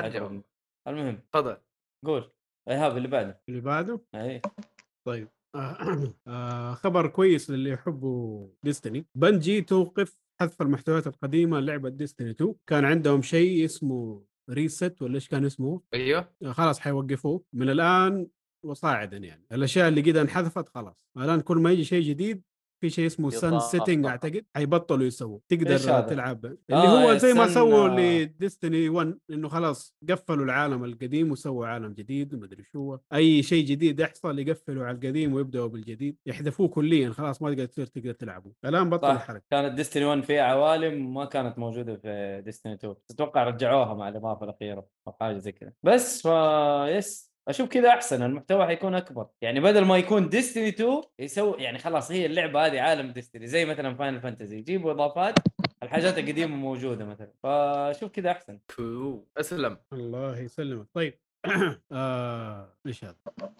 المهم. 0.88 1.22
تفضل. 1.34 1.57
قول. 2.06 2.31
ايهاب 2.69 2.97
اللي 2.97 3.07
بعده. 3.07 3.41
اللي 3.49 3.61
بعده؟ 3.61 3.99
أي. 4.15 4.41
طيب. 5.07 5.27
خبر 6.73 7.07
كويس 7.07 7.49
للي 7.49 7.69
يحبوا 7.69 8.47
Destiny 8.64 9.06
Bungie 9.15 9.61
توقف 9.61 10.19
حذف 10.41 10.61
المحتويات 10.61 11.07
القديمة 11.07 11.59
لعبة 11.59 11.89
Destiny 11.89 12.30
2 12.30 12.55
كان 12.67 12.85
عندهم 12.85 13.21
شيء 13.21 13.65
اسمه 13.65 14.23
reset 14.49 15.01
ولا 15.01 15.15
إيش 15.15 15.27
كان 15.27 15.45
اسمه؟ 15.45 15.81
أيوه. 15.93 16.31
آه، 16.43 16.51
خلاص 16.51 16.80
حيوقفوه. 16.80 17.43
من 17.53 17.69
الآن 17.69 18.27
وصاعدا 18.65 19.17
يعني. 19.17 19.45
الأشياء 19.51 19.88
اللي 19.88 20.01
قد 20.01 20.17
انحذفت 20.17 20.69
خلاص. 20.69 20.95
الآن 21.17 21.41
كل 21.41 21.57
ما 21.57 21.71
يجي 21.71 21.84
شيء 21.84 22.03
جديد 22.03 22.43
في 22.81 22.89
شيء 22.89 23.06
اسمه 23.06 23.30
sun 23.30 23.47
إضافة. 23.47 23.68
setting 23.68 24.06
أعتقد 24.06 24.45
حيبطلوا 24.56 25.06
يسووا. 25.06 25.39
تقدر؟ 25.49 25.77
تلعب. 26.01 26.45
اللي 26.45 26.57
آه، 26.72 27.03
هو 27.03 27.11
يا 27.11 27.18
زي 27.18 27.34
ما 27.34 27.47
سووا 27.47 27.88
ل 27.89 28.02
Destiny 28.02 28.89
1 28.89 29.18
إنه 29.30 29.47
خلاص 29.49 29.95
قفلوا 30.10 30.45
العالم 30.45 30.84
القديم 30.84 31.31
وسووا 31.31 31.68
عالم 31.68 31.93
جديد 31.93 32.34
ومدري 32.34 32.64
شو. 32.64 32.97
أي 33.14 33.43
شيء 33.43 33.65
جديد 33.65 33.99
يحصل 33.99 34.39
يقفلوا 34.39 34.85
على 34.85 34.95
القديم 34.95 35.34
ويبدأوا 35.34 35.68
بالجديد. 35.68 36.18
يحذفوه 36.26 36.68
كليا 36.68 37.10
خلاص 37.10 37.41
ما 37.41 37.49
تقدر 37.49 37.65
تصير 37.65 37.85
تقدر 37.85 38.11
تلعبه. 38.11 38.51
الآن 38.65 38.97
صح. 38.97 39.10
الحركة. 39.10 39.43
كانت 39.51 39.73
Destiny 39.73 40.06
1 40.06 40.23
فيها 40.23 40.41
عوالم 40.43 41.14
ما 41.14 41.26
كانت 41.26 41.60
موجودة 41.60 41.95
في 41.95 42.41
Destiny 42.45 42.73
2 42.73 42.95
أتوقع 43.11 43.43
رجعوها 43.43 43.93
مع 43.93 44.10
الإضافة 44.10 44.43
الأخيرة 44.45 44.85
أو 45.07 45.14
حاجة 45.19 45.38
زي 45.38 45.51
كذا. 45.51 45.72
بس 45.84 46.22
ف 46.22 46.88
yes 46.89 47.28
أشوف 47.48 47.70
كذا 47.70 47.90
أحسن 47.90 48.24
المحتوى 48.24 48.66
حيكون 48.66 48.95
أكبر. 48.95 49.28
يعني 49.41 49.60
بدل 49.60 49.86
ما 49.86 49.98
يكون 49.98 50.30
Destiny 50.30 50.69
2 50.70 51.02
يسوي 51.20 51.64
يعني 51.64 51.78
خلاص 51.78 52.11
هي 52.11 52.26
اللعبة 52.26 52.66
هذه 52.66 52.82
عالم 52.82 53.11
Destiny 53.11 53.47
زي 53.48 53.66
مثلا 53.66 53.95
Final 53.95 54.22
Fantasy 54.22 54.57
يجيبوا 54.57 54.91
إضافات 54.91 55.40
الحاجات 55.84 56.18
القديمة 56.18 56.56
موجودة 56.56 57.06
مثلا. 57.06 57.32
فأشوف 57.44 58.11
كذا 58.11 58.32
أحسن. 58.32 58.60
أسلم. 59.38 59.78
الله 59.94 60.40
يسلمك. 60.40 60.88
طيب. 60.94 61.28
آه، 61.91 62.76
إيش 62.88 63.03
هذا؟ 63.03 63.16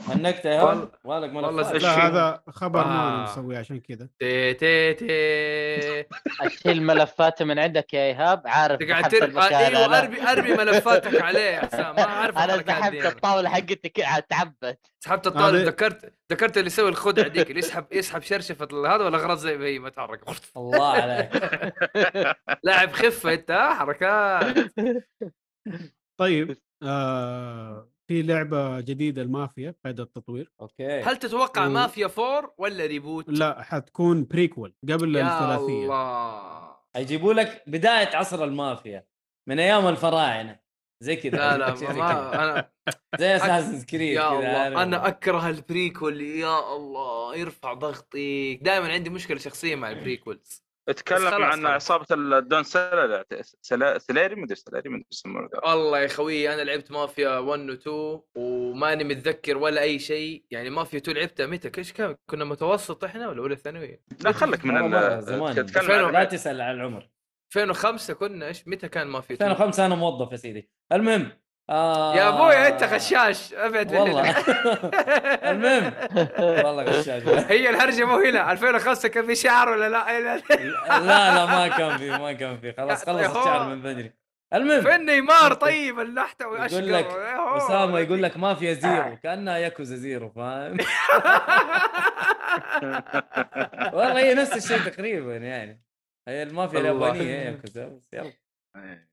هنكت 0.08 0.46
يا 0.46 0.62
والله- 0.64 0.90
والك 1.04 1.36
والله 1.36 1.62
الشيء- 1.72 1.82
لا 1.82 2.08
هذا 2.08 2.44
خبر 2.50 2.88
ما 2.88 2.94
آه. 2.94 3.10
أنا 3.16 3.24
مسويه 3.24 3.58
عشان 3.58 3.80
كذا 3.80 4.10
تي 4.20 4.54
تي 4.54 4.94
تي 4.94 6.06
أشيل 6.42 6.84
ملفات 6.84 7.44
من 7.44 7.60
عندك 7.60 7.94
يا 7.94 8.00
إيهاب 8.00 8.42
عارف 8.46 8.80
تقعد 8.80 9.02
بحب 9.02 9.12
تر... 9.12 9.26
المكان 9.26 9.54
إيوه 9.54 9.86
أنا. 9.86 10.00
ارمي 10.00 10.22
ارمي 10.32 10.54
ملفاتك 10.54 11.22
عليه 11.22 11.40
يا 11.40 11.60
حسام 11.66 11.96
ما 11.96 12.04
أعرف 12.04 12.38
أنا 12.38 12.58
سحبت 12.68 12.96
أنا. 13.00 13.08
الطاولة 13.10 13.50
حقتي 13.50 13.76
كذا 13.90 14.20
تعبت 14.20 14.80
سحبت 15.04 15.28
الطالب 15.28 15.56
هذا- 15.56 15.66
ذكرت 15.66 16.14
ذكرت 16.32 16.58
اللي 16.58 16.68
يسوي 16.68 16.90
الخدعه 16.90 17.28
ديك 17.28 17.48
اللي 17.50 17.60
يسحب 17.60 17.86
يسحب 17.92 18.22
شرشفة 18.22 18.68
هذا 18.96 19.04
والاغراض 19.06 19.38
زي 19.38 19.58
ما 19.58 19.66
هي 19.66 19.80
ما 19.80 19.90
تحرك 19.90 20.22
الله 20.58 20.88
عليك 20.92 21.30
لاعب 22.64 22.92
خفة 22.92 23.34
أنت؟ 23.34 23.52
حركات 23.52 24.56
طيب 26.20 26.58
آه 26.84 27.90
في 28.08 28.22
لعبة 28.22 28.80
جديدة 28.80 29.22
المافيا 29.22 29.76
قيد 29.86 30.00
التطوير. 30.00 30.52
okay. 30.62 31.02
هل 31.02 31.18
تتوقع 31.18 31.66
و- 31.66 31.70
مافيا 31.70 32.06
4 32.20 32.54
ولا 32.58 32.86
reboot؟ 32.86 33.30
لا 33.30 33.62
حتكون 33.64 34.24
prequel 34.26 34.76
قبل 34.90 35.16
يا 35.16 35.24
الثلاثية. 35.40 35.84
الله. 35.84 36.76
حيجيبوا 36.96 37.34
لك 37.34 37.64
بداية 37.68 38.16
عصر 38.16 38.44
المافيا 38.44 39.06
من 39.50 39.60
أيام 39.60 39.88
الفراعنة. 39.88 40.60
زي 41.04 41.16
كذا 41.16 41.38
لا 41.38 41.58
لا 41.58 41.94
ما, 41.94 42.44
أنا 42.44 42.72
زي 43.20 43.36
Assassin's 43.36 43.86
Creed 43.86 44.14
يا 44.14 44.32
الله. 44.34 44.84
أنا 44.84 45.08
أكره 45.08 45.50
ال 45.50 45.59
prequel 45.59 46.22
يا 46.22 46.76
الله 46.76 47.36
يرفع 47.36 47.74
ضغطي. 47.74 48.56
دائما 48.56 48.92
عندي 48.94 49.10
مشكلة 49.10 49.38
شخصية 49.38 49.76
مع 49.76 49.90
ال 49.92 50.00
prequels 50.00 50.64
اتكلم 50.90 51.44
عن 51.44 51.52
خلاص. 51.52 51.66
عصابة 51.66 52.06
الدون 52.12 52.64
سلا 52.64 53.26
سلا- 53.62 53.98
سلاري 53.98 54.36
مدري 54.36 54.56
سلاري 54.56 54.90
مدري 54.90 55.06
يسمونه 55.12 55.50
ذا. 55.54 55.70
والله 55.70 56.00
يا 56.00 56.08
خوي 56.08 56.54
أنا 56.54 56.62
لعبت 56.62 56.92
مافيا 56.92 57.38
1 57.38 57.70
و 57.70 57.74
2 57.74 58.20
وماني 58.36 59.04
متذكر 59.04 59.58
ولا 59.58 59.82
أي 59.82 60.00
شيء. 60.00 60.44
يعني 60.52 60.70
مافيا 60.70 61.00
2 61.00 61.18
لعبتها 61.18 61.46
متى؟ 61.46 61.72
إيش 61.78 61.94
كان 61.94 62.16
كنا 62.30 62.46
متوسط 62.46 63.04
إحنا 63.04 63.30
ولا 63.30 63.40
أولى 63.42 63.56
ثانوي؟ 63.56 64.02
لا 64.24 64.32
خلك 64.32 64.66
من 64.66 64.94
ال- 64.96 65.24
زمان 65.24 65.56
تتكلم 65.56 66.06
عن 66.06 66.14
لا 66.14 66.24
تسأل 66.24 66.62
عن 66.62 66.76
العمر. 66.76 67.10
2005 67.56 68.14
كنا 68.14 68.48
إيش 68.48 68.68
متى 68.68 68.88
كان 68.90 69.08
مافيا 69.08 69.36
2 69.36 69.52
2005 69.52 69.86
أنا 69.86 69.96
موظف 69.96 70.32
يا 70.32 70.38
سيدي. 70.38 70.70
المهم 70.92 71.32
آه... 71.70 72.16
يا 72.16 72.30
أبوي 72.30 72.68
أنت 72.68 72.84
غشاش. 72.84 73.54
أبعد 73.54 73.92
مني. 73.92 74.00
والله. 74.00 74.30
المهم. 75.52 75.94
والله 76.40 76.84
غشاش. 76.84 77.24
هي 77.28 77.70
الهرجة 77.70 78.06
مو 78.06 78.16
هنا. 78.16 78.52
2005 78.52 79.10
كان 79.10 79.26
في 79.26 79.36
شعر 79.36 79.70
ولا 79.70 79.90
لا؟ 79.90 80.20
لا 80.20 80.38
لا 80.38 81.36
لا 81.36 81.46
ما 81.46 81.68
كان 81.68 81.98
في 81.98 82.10
ما 82.10 82.34
كان 82.34 82.58
في. 82.58 82.74
خلاص 82.74 83.06
خلص 83.06 83.38
الشعر 83.38 83.62
هو. 83.64 83.70
من 83.70 83.82
بدري. 83.82 84.12
المهم. 84.54 84.82
فين 84.82 85.06
نيمار؟ 85.06 85.54
طيب 85.54 86.00
اللحته 86.00 86.48
واشقر 86.48 86.80
يقول 86.80 86.94
لك. 86.94 87.06
أسامة 87.58 88.00
يقول 88.00 88.24
لك 88.24 88.38
مافيا 88.38 88.74
زيرو 88.74 89.18
كانها 89.24 89.58
ياكوزا 89.58 89.96
زيرو 89.96 90.30
فاهم؟ 90.30 90.78
والله 93.94 94.20
هي 94.20 94.34
نفس 94.34 94.72
الشيء 94.72 94.92
تقريبا 94.92 95.38
يعني. 95.38 95.82
هي 96.28 96.44
المافيا. 96.44 96.80
اليابانية 96.80 97.36
ياكوزا 97.36 97.86
بس 97.88 98.14
يلا. 98.14 98.34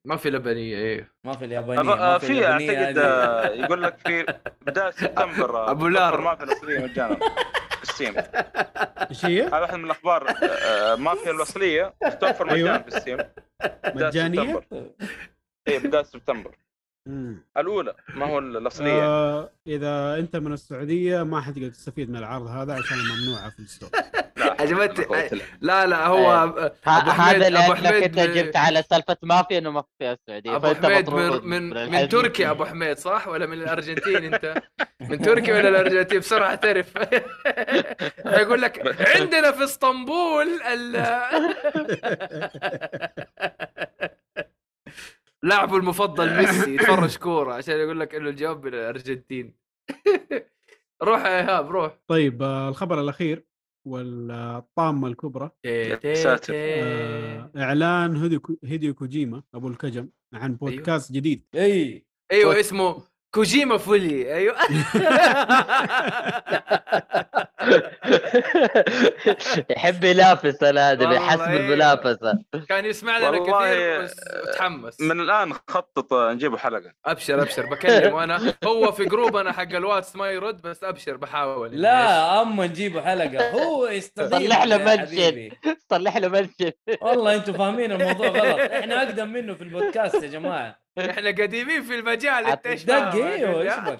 ما 0.05 0.17
في 0.17 0.31
لبنية 0.31 0.77
إيه 0.77 1.13
مافيا 1.25 1.47
اليابانية 1.47 1.83
أبا- 1.83 1.99
آه، 1.99 2.13
مافيا 2.13 2.19
في 2.29 2.33
اليابانية 2.33 2.79
أعتقد 2.87 2.99
هذه. 2.99 3.05
آه، 3.07 3.47
يقول 3.65 3.83
لك 3.83 3.99
في 3.99 4.27
بداية 4.67 4.91
سبتمبر 5.01 5.57
آه، 5.57 5.71
أبو 5.71 5.89
لار. 5.89 6.11
توفر 6.11 6.25
مافيا 6.25 6.45
الأصلية 6.45 6.79
مجانا 6.81 7.15
في 7.81 7.87
Steam 7.87 8.15
إيش 9.11 9.25
هي؟ 9.25 9.43
هذا 9.47 9.59
واحد 9.61 9.75
من 9.79 9.85
الأخبار 9.85 10.29
آه، 10.29 10.95
مافيا 10.95 11.31
الأصلية 11.31 11.95
توفر 12.21 12.47
مجانا 12.47 12.55
أيوة. 12.55 12.79
في 12.79 13.27
بداية 13.95 14.09
مجانية؟ 14.09 14.53
سبتمبر. 14.61 14.91
اي 15.69 15.79
بداية 15.79 16.03
سبتمبر. 16.03 16.57
الأولى 17.57 17.95
ما 18.15 18.27
هو 18.27 18.39
الأصلية 18.39 19.03
آه 19.03 19.51
إذا 19.67 20.15
أنت 20.19 20.37
من 20.37 20.53
السعودية 20.53 21.23
ما 21.23 21.41
حتقدر 21.41 21.69
تستفيد 21.69 22.11
من 22.11 22.17
العرض 22.17 22.47
هذا 22.47 22.73
عشان 22.73 22.97
ممنوعة 22.99 23.51
في 23.51 23.59
ال 23.59 23.64
store 23.64 23.91
عجبتني. 24.61 25.41
لا 25.61 25.87
لا 25.87 26.07
هو 26.07 26.33
إيه. 26.59 26.73
هذا 26.85 27.47
اللي 27.49 27.59
حميد 27.63 27.87
أنت 27.87 28.19
من- 28.19 28.35
جبت 28.35 28.57
على 28.57 28.83
سالفة 28.83 29.17
مافيا 29.23 29.59
إنه 29.59 29.71
ما 29.71 29.83
في 29.99 30.13
السعودية 30.13 30.57
أبو 30.57 30.67
حميد 30.75 31.11
من 31.11 31.43
من, 31.71 31.91
من. 31.91 32.09
تركيا 32.09 32.51
أبو 32.51 32.65
حميد 32.65 32.99
صح 32.99 33.29
ولا 33.29 33.47
من 33.47 33.63
الأرجنتين 33.63 34.35
أنت؟ 34.35 34.63
من 35.01 35.19
تركيا 35.19 35.55
ولا 35.55 35.69
الأرجنتين 35.69 36.19
بسرعة 36.19 36.49
اعترف 36.49 36.93
يقول 38.41 38.63
لك 38.63 39.01
عندنا 39.17 39.53
في 39.53 39.65
إسطنبول 39.65 40.47
ال 40.73 40.93
لاعبه 45.43 45.77
المفضل 45.77 46.37
ميسي 46.37 46.75
يتفرج 46.75 47.17
كورة 47.17 47.55
عشان 47.55 47.75
يقول 47.77 48.01
لك 48.01 48.15
إنه 48.15 48.29
الجواب 48.31 48.65
من 48.67 48.75
الارجنتين 48.75 49.55
روح 51.03 51.25
يا 51.27 51.37
إيهاب 51.41 51.71
روح 51.71 51.93
طيب 52.09 52.43
آه 52.43 52.69
الخبر 52.69 53.01
الأخير 53.01 53.45
والطامة 53.87 55.09
الكبرى 55.09 55.51
ساتر. 56.15 56.55
آه 56.57 57.51
إعلان 57.57 58.17
هيديو 58.17 58.41
هيديو 58.65 58.95
كوجيما 58.95 59.43
أبو 59.55 59.69
الكجم 59.69 60.09
عن 60.33 60.57
بودكاست 60.57 61.13
جديد. 61.13 61.45
إي. 61.55 62.07
أيوه 62.33 62.61
اسمه 62.61 63.16
كوجيما 63.37 63.79
فولي 63.79 64.35
أيوه. 64.35 64.57
يحب 69.71 70.05
ينافس 70.05 70.63
أنا 70.63 70.93
ادري 70.93 71.07
والله 71.07 71.23
يحسب 71.25 71.41
إيه. 71.41 71.57
المنافسة. 71.57 72.39
كان 72.69 72.85
يسمع 72.85 73.19
لنا 73.19 73.39
كثير 73.39 74.03
بس 74.03 74.15
تحمس 74.55 75.01
من 75.01 75.21
الآن 75.21 75.53
خطط 75.69 76.15
نجيبه 76.15 76.57
حلقة. 76.59 76.93
أبشر 77.07 77.43
أبشر 77.43 77.67
بكلمه 77.67 78.25
أنا 78.25 78.55
هو 78.65 78.93
في 78.93 79.05
جروب 79.05 79.37
أنا 79.37 79.53
حق 79.53 79.63
الواتس 79.75 80.17
ما 80.17 80.31
يرد 80.31 80.63
بس 80.63 80.85
أبشر 80.85 81.17
بحاول. 81.17 81.81
لا 81.81 82.43
أما 82.43 82.67
نجيبه 82.67 83.01
حلقة. 83.03 83.51
هو 83.51 83.87
يستضيف 83.87 84.49
صلح 84.51 84.65
له 84.65 84.79
منشن. 84.79 85.51
صلح 85.91 86.17
له 86.17 86.29
منشن. 86.29 86.73
والله 87.01 87.35
أنتم 87.35 87.53
فاهمين 87.53 87.93
الموضوع 87.93 88.29
غلط. 88.29 88.73
إحنا 88.73 88.99
أقدم 89.03 89.29
منه 89.29 89.55
في 89.55 89.63
البودكاست 89.63 90.23
يا 90.23 90.29
جماعة. 90.29 90.86
إحنا 90.99 91.29
قديمين 91.31 91.83
في 91.83 91.95
المجال 91.95 92.47
أنت 92.47 92.67
إيش 92.67 92.85
دق؟ 92.85 93.15
أيوه 93.15 93.63
إيش 93.63 93.99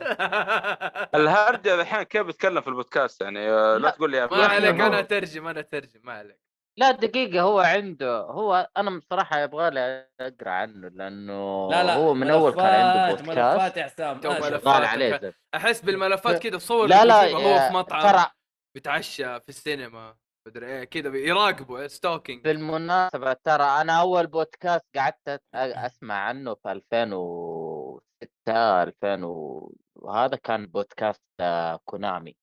الهرجه 1.15 1.75
الحين 1.81 2.03
كيف 2.03 2.23
بتكلم 2.27 2.61
في 2.61 2.69
البودكاست 2.69 3.21
يعني 3.21 3.51
آه، 3.51 3.77
لا 3.77 3.79
لا. 3.79 3.91
تقول 3.91 4.11
لي 4.11 4.17
يا 4.17 4.27
ما 4.27 4.47
عليك. 4.47 4.81
أنا 4.81 4.99
أترجم 5.01 5.47
أنا 5.47 5.61
أترجم 5.61 6.01
ما 6.05 6.13
عليك 6.13 6.41
لا 6.79 6.91
دقيقة 6.91 7.41
هو 7.43 7.61
عنده 7.61 8.19
هو 8.21 8.69
أنا 8.77 8.99
بصراحة 8.99 9.39
يبغى 9.41 9.71
لي 9.71 10.09
أقرأ 10.21 10.51
عنه 10.51 10.89
لأنه 10.89 11.71
لا 11.71 11.85
لا 11.85 11.95
هو 11.95 12.15
من 12.15 12.31
أول 12.31 12.53
كان 12.55 12.65
عنده 12.65 13.15
بودكاست 13.15 13.29
ملفات 13.39 13.77
يا 13.77 13.85
حسام. 13.85 14.21
شغال 14.23 14.85
عليه. 14.85 15.35
أحس 15.55 15.81
بالملفات 15.81 16.43
كذا 16.43 16.59
صور 16.59 16.87
لا 16.87 17.05
لا 17.05 17.31
هو 17.33 17.69
في 17.69 17.75
مطعم 17.75 18.03
ترى 18.13 18.27
بيتعشى 18.75 19.41
في 19.41 19.49
السينما 19.49 20.17
مدري 20.47 20.67
إيه 20.67 20.85
كذا 20.85 21.17
يراقبه 21.17 21.87
stalking 21.87 22.45
بالمناسبة 22.45 23.33
ترى 23.33 23.63
أنا 23.65 24.01
أول 24.01 24.27
بودكاست 24.27 24.85
قعدت 24.97 25.43
أسمع 25.55 26.15
عنه 26.15 26.55
في 26.55 26.73
2006 26.73 28.83
2000 28.83 29.25
و- 29.25 29.75
وهذا 29.97 30.37
كان 30.37 30.67
بودكاست 30.67 31.23
آه، 31.41 31.81
كونامي. 31.85 32.37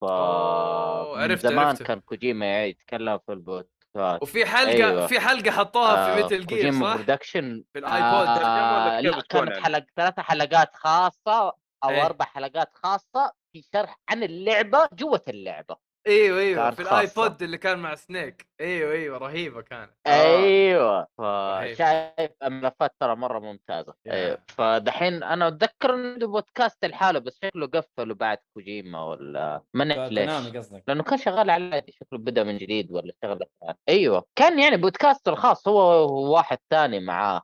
ف 0.00 0.04
عرفت- 0.04 1.46
زمان 1.46 1.66
عرفت. 1.66 1.82
كان 1.82 2.00
كوجيما 2.00 2.64
يتكلم 2.64 3.18
في 3.26 3.32
البودكاست 3.32 4.22
وفي 4.22 4.46
حلقة 4.46 4.70
أيوة. 4.72 5.06
في 5.06 5.20
حلقة 5.20 5.50
حطوها 5.50 6.14
في 6.14 6.22
Metal 6.22 6.46
Gear 6.46 6.72
صح؟ 6.72 6.78
production 6.96 7.64
في 7.72 7.78
ال 7.78 7.88
iPod 7.88 8.28
آه 8.28 9.00
لا 9.00 9.20
كانت 9.28 9.50
يعني؟ 9.50 9.62
حلقة 9.64 9.86
ثلاثة 9.96 10.22
حلقات 10.22 10.76
خاصة 10.76 11.52
أو 11.84 11.90
إيه. 11.90 12.06
أربع 12.06 12.24
حلقات 12.24 12.70
خاصة 12.74 13.32
في 13.52 13.62
شرح 13.74 13.98
عن 14.08 14.22
اللعبة 14.22 14.88
جوة 14.92 15.22
اللعبة 15.28 15.76
إيوه 16.06 16.40
إيوه 16.40 16.70
في. 16.70 16.82
ال 16.82 16.94
iPod 16.94 17.42
اللي 17.42 17.58
كان 17.58 17.78
مع 17.78 17.94
سنيك. 17.94 18.46
إيوه 18.60 18.92
إيوه 18.92 19.18
رهيبة 19.18 19.62
كانت. 19.62 19.90
أيوه. 20.06 21.06
فشايف 21.18 22.30
الملفات 22.42 22.94
ترى 23.00 23.16
مرة 23.16 23.38
ممتازة. 23.38 23.94
إيوه. 24.06 24.38
فدحين 24.48 25.22
أنا 25.22 25.48
أتذكر 25.48 25.94
إنه 25.94 26.12
عنده 26.12 26.26
بودكاست 26.26 26.84
لحاله 26.84 27.18
بس 27.18 27.38
شكله 27.44 27.66
قفله 27.66 28.14
بعد 28.14 28.38
كوجيما 28.54 29.04
ولا 29.04 29.62
ما 29.74 29.84
نعرف 29.84 30.12
ليش. 30.12 30.56
قصدك. 30.56 30.82
لأنه 30.88 31.02
كان 31.02 31.18
شغال 31.18 31.50
على 31.50 31.82
شكله 31.88 32.18
بدأ 32.18 32.44
من 32.44 32.58
جديد 32.58 32.92
ولا 32.92 33.12
شغله 33.24 33.46
أيوه. 33.88 34.24
كان 34.36 34.58
يعني 34.58 34.76
بودكاست 34.76 35.28
الخاص 35.28 35.68
هو 35.68 36.08
وواحد 36.12 36.58
ثاني 36.70 37.00
معاه. 37.00 37.42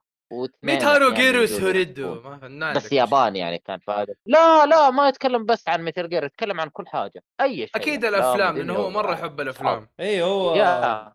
ميتارو 0.63 1.09
أحياناً 1.13 1.31
جيروس 1.31 1.51
يجوا 1.53 1.69
هوريدو 1.69 2.15
يحكون. 2.15 2.31
ما 2.33 2.39
فنان 2.39 2.75
بس 2.77 2.93
ياباني 2.93 3.39
يعني 3.39 3.59
كان 3.59 3.79
فاهم 3.79 4.07
لا 4.27 4.67
لا 4.67 4.91
ما 4.91 5.09
يتكلم 5.09 5.47
بس 5.47 5.69
عن 5.69 5.83
Metal 5.82 6.09
Gear 6.09 6.24
يتكلم 6.25 6.61
عن 6.61 6.69
كل 6.69 6.87
حاجة. 6.87 7.23
أي 7.41 7.57
شيء 7.57 7.71
أكيد 7.75 8.05
أفلام 8.05 8.23
الأفلام 8.23 8.59
لأنه 8.59 8.75
هو 8.75 8.91
مرة 8.91 9.13
يحب 9.13 9.41
الأفلام. 9.41 9.89
اي 10.01 10.23
هو 10.23 10.55
يا 10.55 11.13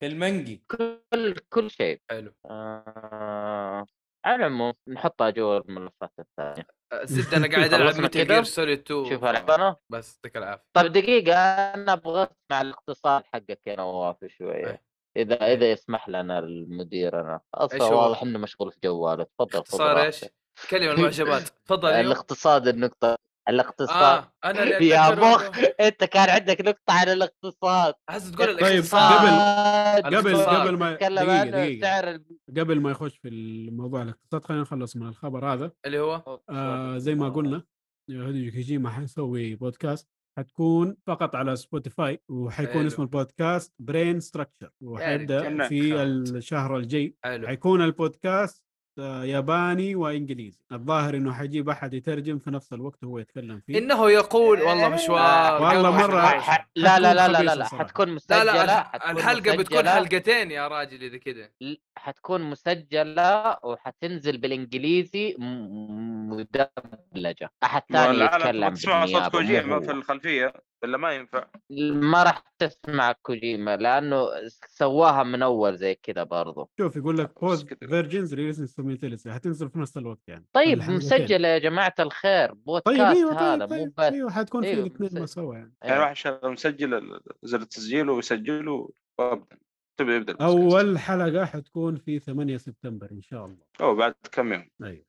في 0.00 0.06
المنجي 0.06 0.62
كل 0.66 1.34
كل 1.48 1.70
شيء. 1.70 2.00
حلو. 2.10 2.32
آه... 2.50 3.86
على 4.24 4.36
العموم 4.36 4.72
نحطها 4.88 5.30
جوا 5.30 5.58
الملفات 5.58 6.12
الثانية. 6.18 6.66
أه، 6.92 7.04
زد 7.04 7.34
أنا 7.34 7.56
قاعد 7.56 7.74
ألعب 7.74 8.06
كده؟ 8.06 8.34
جير 8.34 8.44
سوليد 8.44 8.78
2 8.78 9.04
شوف 9.10 9.24
أنا 9.24 9.76
بس 9.90 10.14
يعطيك 10.16 10.36
العافية. 10.36 10.64
طيب 10.72 10.92
دقيقة 10.92 11.34
أنا 11.74 11.92
أبغى 11.92 12.22
أسمع 12.22 12.60
الاقتصاد 12.60 13.22
حقك 13.32 13.60
يا 13.66 13.76
نواف 13.76 14.16
شوية. 14.26 14.66
إيه. 14.66 14.93
إذا 15.16 15.34
إذا 15.52 15.70
يسمح 15.72 16.08
لنا 16.08 16.38
المدير 16.38 17.20
أنا 17.20 17.40
أصلا؟ 17.54 17.84
واضح 17.84 18.22
إنه 18.22 18.38
مشغول 18.38 18.72
في 18.72 18.78
جواله 18.84 19.24
تفضل 19.24 19.58
اختصار 19.58 20.02
إيش؟ 20.02 20.24
كلمة 20.70 20.92
المعجبات 20.92 21.42
تفضل. 21.66 21.88
الاقتصاد 21.88 22.68
النقطة 22.68 23.16
الاقتصاد. 23.48 23.92
آه 24.24 24.32
أنا 24.44 24.62
اللي 24.62 24.88
يا 24.94 25.14
مخ 25.14 25.50
أنت 25.80 26.04
كان 26.04 26.30
عندك 26.30 26.60
نقطة 26.60 26.90
عن 26.92 27.08
الاقتصاد. 27.08 27.94
احس 28.08 28.30
تقول 28.30 28.46
طيب، 28.46 28.58
الاقتصاد. 28.66 30.02
قبل 30.04 30.14
الاقتصاد. 30.28 30.60
قبل 30.66 30.76
ما 30.76 30.94
دقيقة 30.94 31.44
دقيقة. 31.44 31.80
سعر 31.80 32.10
ال- 32.10 32.24
قبل 32.58 32.80
ما 32.80 32.90
يخش 32.90 33.16
في 33.18 33.28
الموضوع 33.28 34.02
الاقتصاد 34.02 34.44
خلينا 34.44 34.62
نخلص 34.62 34.96
من 34.96 35.08
الخبر 35.08 35.52
هذا. 35.52 35.72
اللي 35.86 35.98
هو؟ 35.98 36.40
آه 36.50 36.98
زي 36.98 37.14
ما 37.14 37.28
قلنا 37.28 37.62
هدي 38.10 38.50
كوجيما 38.50 38.90
حيسوي 38.90 39.54
بودكاست. 39.54 40.08
حتكون 40.38 40.96
فقط 41.06 41.34
على 41.36 41.56
سبوتيفاي 41.56 42.22
وحيكون 42.28 42.74
حلو. 42.74 42.86
اسمه 42.86 43.04
البودكاست 43.04 43.74
Brain 43.78 44.20
Structure 44.20 44.70
وحيبدأ. 44.80 45.68
في. 45.68 46.02
الشهر 46.02 46.76
الجاي 46.76 47.16
حيكون 47.24 47.82
البودكاست 47.82 48.63
ياباني 48.98 49.94
وإنجليزي. 49.94 50.58
الظاهر 50.72 51.16
إنه 51.16 51.32
حيجيب 51.32 51.68
أحد 51.68 51.94
يترجم 51.94 52.38
في 52.38 52.50
نفس 52.50 52.72
الوقت 52.72 53.04
وهو 53.04 53.18
يتكلم 53.18 53.60
فيه. 53.66 53.78
إنه 53.78 54.10
يقول 54.10 54.62
والله 54.62 54.88
مشوار. 54.88 55.62
والله 55.62 56.06
شوي. 56.06 56.20
ح- 56.40 56.68
لا 56.76 56.98
لا 56.98 57.14
لا 57.14 57.28
لا 57.28 57.42
لا, 57.42 57.54
لا. 57.54 57.64
حتكون 57.64 58.08
لا 58.08 58.14
مسجلة 58.14 58.64
لا 58.64 58.82
حتكون 58.84 59.10
الحلقة 59.16 59.56
بتكون 59.56 59.84
مسجلة- 59.84 59.88
حلقتين 59.88 60.50
يا 60.50 60.68
راجل 60.68 61.02
إذا 61.02 61.18
كذا 61.18 61.48
حتكون 61.96 62.42
مسجلة 62.42 63.56
وحتنزل 63.62 64.38
بالإنجليزي 64.38 65.36
مدبلجة. 65.38 67.50
أحد 67.64 67.82
ثاني 67.92 68.24
يتكلم 68.24 68.74
تسمع 68.74 69.06
صوت 69.06 69.32
كوجيما 69.32 69.76
هو. 69.76 69.80
في 69.80 69.90
الخلفية. 69.92 70.52
ولا 70.84 70.96
ما 70.96 71.12
ينفع؟ 71.12 71.46
ما 71.92 72.22
راح 72.22 72.44
تسمع 72.58 73.12
كوجيما 73.12 73.76
لأنه 73.76 74.26
سواها 74.68 75.22
من 75.22 75.42
أول 75.42 75.76
زي 75.76 75.94
كذا 75.94 76.22
برضو 76.22 76.70
شوف 76.80 76.96
يقول 76.96 77.18
لك 77.18 77.40
both. 77.40 77.64
versions 77.64 78.34
releasing 78.34 78.68
simultaneously 78.68 79.30
حتنزل 79.30 79.70
في 79.70 79.78
نفس 79.78 79.96
الوقت 79.96 80.28
يعني 80.28 80.46
طيب. 80.52 80.78
مسجله 80.78 81.48
يا 81.48 81.58
جماعة 81.58 81.94
الخير 82.00 82.54
بودكاست 82.54 82.98
طيب 82.98 83.16
أيوه 83.16 83.54
هذا 83.54 83.66
طيب 83.66 83.78
مو 83.80 83.84
طيب 83.84 83.94
بس 83.98 84.12
أيوه 84.12 84.30
حتكون 84.30 84.62
في 84.62 84.68
أيوة، 84.68 84.86
الاثنين. 84.86 85.26
سوا 85.26 85.54
يعني 85.54 85.74
يعني 85.82 85.94
أيوة. 85.94 86.04
واحد 86.04 86.16
شغال 86.16 86.52
مسجل 86.52 87.20
زر 87.42 87.60
التسجيل 87.60 88.10
ويسجله 88.10 88.90
وابدأ 89.18 89.56
تبدا 89.98 90.16
يبدأ. 90.16 90.44
أول 90.44 90.98
حلقة 90.98 91.44
حتكون 91.44 91.96
في 91.96 92.18
8 92.18 92.56
سبتمبر 92.56 93.10
إن 93.10 93.22
شاء 93.22 93.46
الله 93.46 93.64
أو 93.80 93.94
بعد 93.94 94.14
كم 94.32 94.52
يوم 94.52 94.68
أيوه 94.82 95.04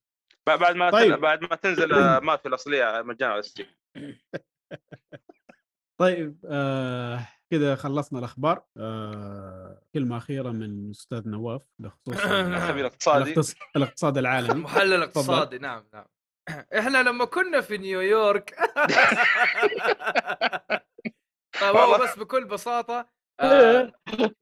بعد 0.47 0.59
بعد 0.59 0.75
ما 0.75 0.89
طيب. 0.91 1.13
بعد 1.13 1.41
ما 1.41 1.55
تنزل 1.55 1.93
آه، 1.93 2.19
ما 2.19 2.35
في 2.35 2.47
الأصلية 2.47 3.01
مجانا 3.01 3.33
على 3.33 3.41
ستيم 3.41 3.65
طيب 5.99 6.37
آه 6.45 7.27
كذا 7.51 7.75
خلصنا 7.75 8.19
الأخبار. 8.19 8.63
آه 8.77 9.81
كلمة 9.93 10.17
أخيرة 10.17 10.49
من 10.51 10.89
أستاذ 10.89 11.29
نواف 11.29 11.61
بخصوص 11.79 12.15
الخبير 12.25 12.79
الاقتصادي. 12.85 13.33
الاقتص- 13.35 13.55
الاقتصاد 13.75 14.17
العالمي. 14.17 14.61
محلل 14.63 15.03
اقتصادي 15.03 15.57
نعم 15.57 15.83
نعم. 15.93 16.05
إحنا 16.79 17.03
لما 17.03 17.25
كنا 17.25 17.61
في 17.61 17.77
نيويورك 17.77 18.55
طيب 21.61 21.75
هو 21.75 21.97
بس 22.03 22.19
بكل 22.19 22.45
بساطة 22.45 23.09
آه 23.39 23.91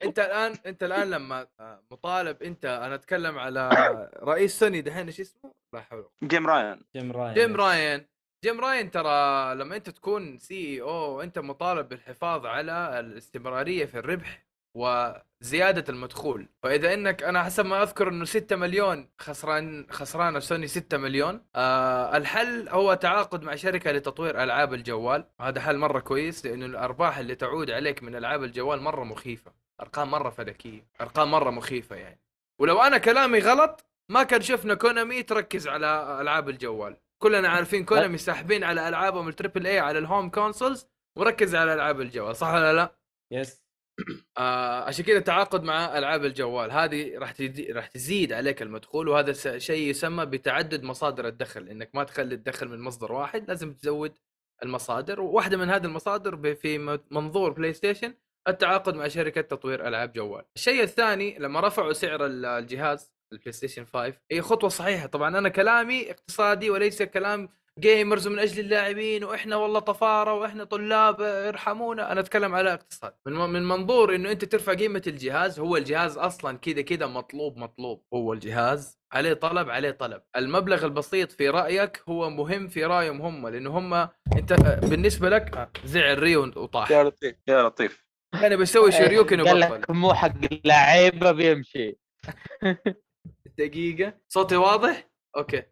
أنت 0.03 0.19
الآن 0.19 0.53
أنت 0.65 0.83
الآن 0.83 1.09
لما 1.09 1.47
آه، 1.59 1.83
مطالب 1.91 2.43
أنت 2.43 2.65
أنا 2.65 2.95
أتكلم 2.95 3.39
على 3.39 3.69
رئيس 4.23 4.59
سوني 4.59 4.81
دحين 4.81 5.05
إيش 5.05 5.19
اسمه؟ 5.19 5.53
لا 5.73 5.81
حول 5.81 5.99
ولا 5.99 6.07
قوة. 6.21 6.29
جيم 6.29 6.47
راين. 6.47 6.81
جيم 6.95 7.11
راين 7.11 7.33
جيم 7.33 7.55
راين. 7.55 8.07
جيم 8.43 8.61
راين 8.61 8.91
ترى 8.91 9.55
لما 9.55 9.75
انت 9.75 9.89
تكون 9.89 10.37
CEO 10.37 11.21
انت 11.21 11.39
مطالب 11.39 11.89
بالحفاظ 11.89 12.45
على 12.45 12.99
الاستمرارية 12.99 13.85
في 13.85 13.99
الربح 13.99 14.45
وزيادة 14.75 15.85
المدخول. 15.89 16.47
فإذا 16.63 16.93
إنك 16.93 17.23
أنا 17.23 17.43
حسب 17.43 17.65
ما 17.65 17.83
أذكر 17.83 18.07
إنه 18.09 18.25
6 18.25 18.55
مليون 18.55 19.09
خسران 19.19 19.87
خسرانة 19.89 20.39
سوني 20.39 20.67
6 20.67 20.97
مليون. 20.97 21.45
آه 21.55 22.17
الحل 22.17 22.69
هو 22.69 22.93
تعاقد 22.93 23.43
مع 23.43 23.55
شركة 23.55 23.91
لتطوير 23.91 24.43
ألعاب 24.43 24.73
الجوال. 24.73 25.25
هذا 25.41 25.61
حل 25.61 25.77
مرة 25.77 25.99
كويس 25.99 26.45
لأنه 26.45 26.65
الأرباح 26.65 27.17
اللي 27.17 27.35
تعود 27.35 27.71
عليك 27.71 28.03
من 28.03 28.15
ألعاب 28.15 28.43
الجوال 28.43 28.81
مرة 28.81 29.03
مخيفة. 29.03 29.53
أرقام 29.81 30.11
مرة 30.11 30.29
فلكيه 30.29 30.87
أرقام 31.01 31.31
مرة 31.31 31.49
مخيفة 31.49 31.95
يعني. 31.95 32.19
ولو 32.59 32.81
أنا 32.81 32.97
كلامي 32.97 33.39
غلط 33.39 33.85
ما 34.09 34.23
كان 34.23 34.41
شفنا 34.41 34.73
كونامي 34.73 35.23
تركز 35.23 35.67
على 35.67 36.17
ألعاب 36.21 36.49
الجوال. 36.49 36.97
كلنا 37.23 37.49
عارفين 37.49 37.85
كونامي 37.85 38.17
ساحبين 38.17 38.63
على 38.63 38.87
ألعابهم 38.87 39.27
ال 39.27 39.33
triple 39.33 39.67
A 39.67 39.79
على 39.79 39.99
ال 39.99 40.05
home 40.05 40.29
consoles 40.29 40.87
وركز 41.17 41.55
على 41.55 41.73
ألعاب 41.73 42.01
الجوال 42.01 42.35
صح 42.35 42.47
ولا 42.53 42.73
لا؟ 42.73 42.95
yes 43.33 43.63
آه 44.37 44.83
عشان 44.83 45.05
كذا 45.05 45.17
التعاقد 45.17 45.63
مع 45.63 45.97
ألعاب 45.97 46.25
الجوال 46.25 46.71
هذه 46.71 47.17
راح. 47.17 47.33
راح 47.69 47.87
تزيد 47.87 48.33
عليك 48.33 48.61
المدخول 48.61 49.07
وهذا 49.07 49.57
شيء 49.57 49.89
يسمى 49.89 50.25
بتعدد 50.25 50.83
مصادر 50.83 51.27
الدخل 51.27 51.69
إنك 51.69 51.95
ما 51.95 52.03
تخلي 52.03 52.35
الدخل 52.35 52.67
من 52.67 52.79
مصدر 52.79 53.11
واحد 53.11 53.47
لازم 53.47 53.73
تزود 53.73 54.17
المصادر 54.63 55.21
وواحدة 55.21 55.57
من 55.57 55.69
هذه 55.69 55.85
المصادر 55.85 56.55
في 56.55 56.77
منظور 57.11 57.51
بلاي 57.51 57.73
ستيشن 57.73 58.13
التعاقد 58.47 58.95
مع 58.95 59.07
شركة 59.07 59.41
تطوير 59.41 59.87
ألعاب 59.87 60.13
جوال. 60.13 60.45
الشيء 60.55 60.83
الثاني 60.83 61.39
لما 61.39 61.59
رفعوا 61.59 61.93
سعر 61.93 62.25
ال- 62.25 62.45
الجهاز 62.45 63.13
البلاي 63.33 63.51
ستيشن 63.51 63.85
5 63.85 64.13
هي 64.31 64.41
خطوة 64.41 64.69
صحيحة. 64.69 65.05
طبعا 65.07 65.37
أنا 65.37 65.49
كلامي 65.49 66.11
اقتصادي 66.11 66.69
وليس 66.69 67.01
كلام 67.01 67.49
gamers 67.79 68.27
ومن 68.27 68.39
أجل 68.39 68.59
اللاعبين 68.59 69.23
وإحنا 69.23 69.55
والله 69.55 69.79
طفارة 69.79 70.33
وإحنا 70.33 70.63
طلاب 70.63 71.21
ارحمونا. 71.21 72.11
أنا 72.11 72.19
أتكلم 72.19 72.55
على 72.55 72.73
اقتصاد. 72.73 73.13
من 73.25 73.33
من 73.33 73.63
منظور 73.67 74.15
إنه 74.15 74.31
أنت 74.31 74.45
ترفع 74.45 74.73
قيمة 74.73 75.01
الجهاز 75.07 75.59
هو 75.59 75.77
الجهاز 75.77 76.17
أصلا 76.17 76.57
كذا 76.57 76.81
كذا 76.81 77.05
مطلوب 77.07 77.57
مطلوب. 77.57 78.03
هو 78.13 78.33
الجهاز 78.33 78.99
عليه 79.13 79.33
طلب 79.33 79.69
عليه 79.69 79.91
طلب. 79.91 80.21
المبلغ 80.35 80.85
البسيط 80.85 81.31
في 81.31 81.49
رأيك 81.49 82.03
هو 82.09 82.29
مهم 82.29 82.67
في 82.67 82.85
رأيهم 82.85 83.21
هم 83.21 83.47
لأنه 83.47 83.77
هم 83.77 83.93
أنت 84.37 84.53
بالنسبة 84.83 85.29
لك 85.29 85.69
زعل 85.85 86.19
ريو 86.19 86.41
وطاح. 86.43 86.91
يا 86.91 87.03
لطيف 87.03 87.35
يا 87.47 87.63
لطيف. 87.63 88.03
أنا 88.33 88.55
بسوي 88.55 88.91
شريوكن 88.91 89.41
قال 89.47 89.63
وبطل. 89.63 89.73
لك 89.81 89.89
مو 89.89 90.13
حق 90.13 90.33
لعيبه 90.65 91.31
بيمشي. 91.31 91.97
دقيقة. 93.57 94.13
صوتي 94.27 94.55
واضح؟ 94.55 95.09
okay. 95.37 95.63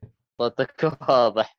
صوتك 0.42 0.92
واضح. 1.10 1.56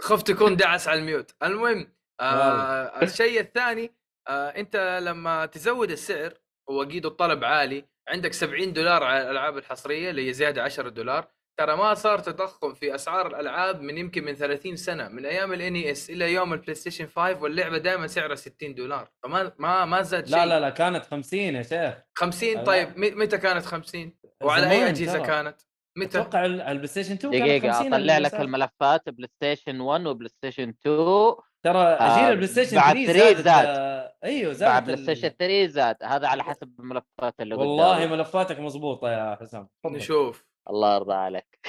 خفت 0.00 0.28
يكون 0.28 0.56
دعس 0.56 0.88
على 0.88 1.00
ال 1.00 1.06
mute. 1.06 1.34
المهم 1.42 1.92
آه. 2.20 3.02
الشيء 3.02 3.40
الثاني 3.40 3.94
آه 4.28 4.48
أنت 4.48 5.00
لما 5.02 5.46
تزود 5.46 5.90
السعر 5.90 6.34
واكيد 6.68 7.06
الطلب 7.06 7.44
عالي 7.44 7.84
عندك 8.08 8.32
70 8.32 8.72
دولار 8.72 9.02
على 9.02 9.22
الألعاب 9.22 9.58
الحصرية 9.58 10.10
اللي 10.10 10.28
هي 10.28 10.32
زيادة 10.32 10.62
10 10.62 10.88
دولار 10.88 11.28
ترى 11.60 11.76
ما 11.76 11.94
صار 11.94 12.18
تضخم 12.18 12.74
في 12.74 12.94
أسعار 12.94 13.26
الألعاب 13.26 13.80
من 13.80 13.98
يمكن 13.98 14.24
من 14.24 14.34
30 14.34 14.76
سنة 14.76 15.08
من 15.08 15.26
أيام 15.26 15.52
ال 15.52 15.90
NES 15.90 16.10
إلى 16.10 16.32
يوم 16.32 16.52
البلاي 16.52 16.74
ستيشن 16.74 17.06
5 17.06 17.42
واللعبة 17.42 17.78
دائما 17.78 18.06
سعرها 18.06 18.34
60 18.34 18.74
دولار. 18.74 19.10
فما 19.22 19.52
ما 19.58 19.84
ما 19.84 20.02
زاد 20.02 20.26
شيء. 20.26 20.36
لا 20.36 20.46
لا 20.46 20.60
لا 20.60 20.70
كانت 20.70 21.04
50 21.04 21.40
يا 21.40 21.62
شيخ. 21.62 21.94
50 22.14 22.54
لا. 22.54 22.64
طيب 22.64 22.98
متى 22.98 23.38
كانت 23.38 23.64
50 23.64 24.12
وعلى 24.42 24.70
أي 24.70 24.88
أجهزة 24.88 25.12
ترى. 25.18 25.26
كانت 25.26 25.60
متى 25.98 26.20
أتوقع 26.20 26.44
ال- 26.44 26.60
البلاي 26.60 26.86
ستيشن 26.86 27.12
2 27.14 27.32
كانت 27.32 27.44
دقيقة 27.62 27.72
50 27.72 27.94
أطلع 27.94 28.18
لك. 28.18 28.34
الملفات 28.34 29.08
بلاي 29.08 29.28
ستيشن 29.36 29.80
1 29.80 30.06
وبلاي 30.06 30.28
ستيشن 30.28 30.68
2 30.68 31.34
ترى 31.64 31.78
آه، 31.78 32.16
جيل 32.20 32.28
البلاي 32.30 32.46
ستيشن 32.46 32.76
بعد 32.76 32.94
3 32.96 33.12
3 33.12 33.34
زاد 33.34 33.36
زاد. 33.44 33.66
آه، 33.66 34.14
أيوه 34.24 34.52
زاد 34.52 34.68
بعد 34.70 34.84
بلاي 34.84 34.96
ستيشن 34.96 35.28
3 35.28 35.66
زاد 35.66 35.96
هذا 36.02 36.28
على 36.28 36.42
حسب 36.44 36.72
الملفات 36.80 37.34
اللي 37.40 37.54
والله. 37.54 38.06
ملفاتك 38.06 38.60
مضبوطة 38.60 39.10
يا 39.10 39.36
حسام. 39.40 39.68
نشوف 39.86 40.44
الله 40.70 40.94
يرضى 40.94 41.14
عليك 41.14 41.60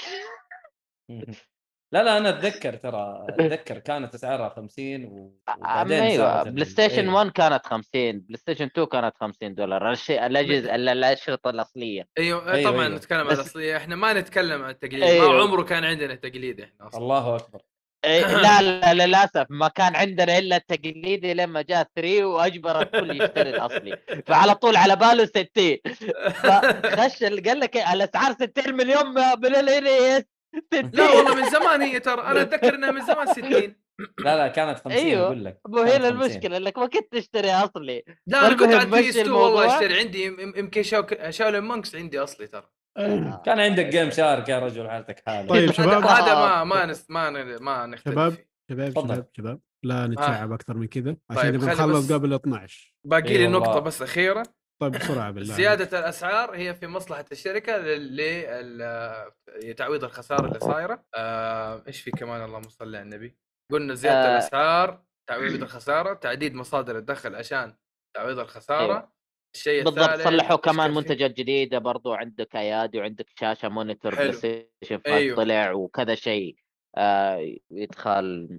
لا 1.93 2.03
لا 2.03 2.17
أنا 2.17 2.29
أتذكر 2.29 2.73
ترى 2.75 3.25
أتذكر 3.29 3.77
كانت 3.79 4.13
أسعارها 4.15 4.49
50 4.49 5.05
و... 5.05 5.33
وبعدين 5.57 5.99
أيوه 6.03 6.43
بلاي 6.43 6.65
ستيشن 6.65 7.07
إيه. 7.09 7.15
1 7.15 7.31
كانت 7.31 7.65
50 7.65 8.19
بلاي 8.19 8.37
ستيشن 8.37 8.65
2 8.65 8.87
كانت 8.87 9.17
50 9.17 9.55
دولار 9.55 9.91
الشيء 9.91 10.25
الأجهزة 10.25 10.75
ال- 10.75 10.89
الأشرطة 10.89 11.49
الأصلية. 11.49 12.07
أيوه, 12.17 12.53
أيوة، 12.53 12.71
طبعا 12.71 12.85
أيوة. 12.85 12.95
نتكلم 12.95 13.27
عن 13.27 13.33
الأصلية. 13.35 13.77
إحنا 13.77 13.95
ما 13.95 14.13
نتكلم 14.13 14.63
عن 14.63 14.69
التقليد 14.69 15.03
أيوة. 15.03 15.27
ما 15.31 15.41
عمره 15.43 15.63
كان 15.63 15.83
عندنا 15.83 16.15
تقليد 16.15 16.61
إحنا 16.61 16.87
أصلا. 16.87 17.01
الله 17.01 17.35
أكبر. 17.35 17.61
إيه، 18.05 18.25
لا 18.41 18.61
لا 18.61 18.93
للأسف 19.07 19.45
ما 19.49 19.67
كان 19.67 19.95
عندنا 19.95 20.37
إلا 20.37 20.55
التقليدي 20.55 21.33
لما 21.33 21.61
جاء 21.61 21.87
3 21.95 22.25
وأجبر 22.25 22.81
الكل 22.81 23.21
يشتري 23.21 23.49
الأصلي. 23.49 23.97
فعلى 24.27 24.55
طول 24.55 24.75
على 24.75 24.95
باله 24.95 25.25
60 25.25 25.77
فخش 26.33 27.23
ال- 27.23 27.43
قال 27.43 27.59
لك 27.59 27.75
إيه، 27.75 27.93
الأسعار 27.93 28.33
60 28.33 28.73
مليون 28.73 29.05
من 29.39 29.55
ال 29.55 29.72
NES 29.72 30.23
لا 30.93 31.09
والله 31.11 31.35
من 31.35 31.49
زمان 31.49 31.81
هي 31.81 31.99
ترى 31.99 32.21
أنا 32.21 32.41
أتذكر 32.41 32.75
إنها 32.75 32.91
من 32.91 33.05
زمان 33.05 33.27
60 33.27 33.75
لا 34.25 34.37
لا 34.37 34.47
كانت 34.47 34.77
50 34.79 34.91
أيوة. 34.91 35.25
أقول 35.25 35.45
لك. 35.45 35.59
مو 35.67 35.77
هنا 35.81 35.91
50. 35.93 36.05
المشكلة 36.07 36.57
إنك 36.57 36.77
ما 36.77 36.87
كنت 36.87 37.11
تشتري 37.15 37.51
أصلي. 37.51 38.03
لا 38.27 38.47
أنا 38.47 38.55
كنت 38.55 38.73
على 38.73 38.81
ال 38.83 38.99
PS 38.99 39.05
مشي 39.09 39.21
2 39.21 39.31
والله. 39.31 39.75
أشتري 39.75 39.99
عندي 39.99 40.25
يم- 40.25 40.39
يم- 40.39 40.53
يمكن 40.55 40.83
Shao- 40.83 41.05
Shaolin 41.29 41.63
Monks 41.63 41.95
عندي 41.95 42.19
أصلي 42.19 42.47
ترى. 42.47 42.69
كان 43.45 43.59
عندك 43.59 43.85
GameShark 43.85 44.49
يا 44.49 44.59
رجل 44.59 44.89
حالتك 44.89 45.23
حالك 45.25 45.49
طيب 45.49 45.71
شباب. 45.71 46.03
هذا 46.05 46.33
ما 46.35 46.63
ما 46.63 46.85
نس 46.85 47.05
ما 47.09 47.29
ن- 47.29 47.63
ما 47.63 47.85
نختلف 47.85 48.13
شباب. 48.15 48.31
فيه. 48.31 48.47
شباب. 48.71 48.91
شباب 48.95 49.27
شباب. 49.37 49.59
لا 49.83 50.07
نتشعب 50.07 50.51
أكثر 50.51 50.73
من 50.77 50.87
كذا 50.87 51.15
عشان 51.29 51.41
طيب، 51.43 51.53
نبغى 51.55 51.75
خلي 51.75 51.87
نخلص 51.91 52.11
قبل 52.11 52.33
12 52.33 52.95
باقي 53.07 53.37
لي. 53.37 53.47
نقطة 53.47 53.79
بس 53.79 54.01
أخيرة. 54.01 54.43
طيب 54.81 54.91
بسرعة 54.91 55.31
بالله 55.31 55.55
زيادة 55.55 55.99
الأسعار 55.99 56.55
هي 56.55 56.75
في 56.75 56.87
مصلحة 56.87 57.25
الشركة 57.31 57.77
لتعويض 59.63 60.03
الخسارة 60.03 60.47
اللي 60.47 60.59
صايرة 60.59 61.05
آه، 61.15 61.83
إيش 61.87 62.01
في 62.01 62.11
كمان 62.11 62.43
اللهم 62.43 62.69
صل 62.69 62.95
على 62.95 63.01
النبي 63.01 63.37
قلنا 63.71 63.93
زيادة 63.93 64.27
آه. 64.27 64.33
الأسعار 64.33 65.03
تعويض 65.29 65.61
الخسارة 65.61 66.13
تعديد 66.13 66.53
مصادر 66.53 66.97
الدخل 66.97 67.35
عشان 67.35 67.73
تعويض 68.15 68.39
الخسارة 68.39 68.93
أيوة. 68.93 69.11
الشيء 69.55 69.83
بالضبط 69.83 70.09
الثالث 70.09 70.23
صلحوا 70.23 70.57
كمان؟ 70.57 70.91
منتجات 70.91 71.31
جديدة 71.31 71.79
برضو 71.79 72.13
عندك 72.13 72.55
أيادي 72.55 72.99
وعندك 72.99 73.25
شاشة 73.39 73.69
monitor. 73.69 74.15
بلاي 74.15 74.33
ستيشن 74.33 74.67
5 74.83 75.01
أيوه. 75.07 75.37
طلع 75.37 75.71
وكذا 75.71 76.15
شيء 76.15 76.55
آه 76.97 77.55
يدخل 77.71 78.49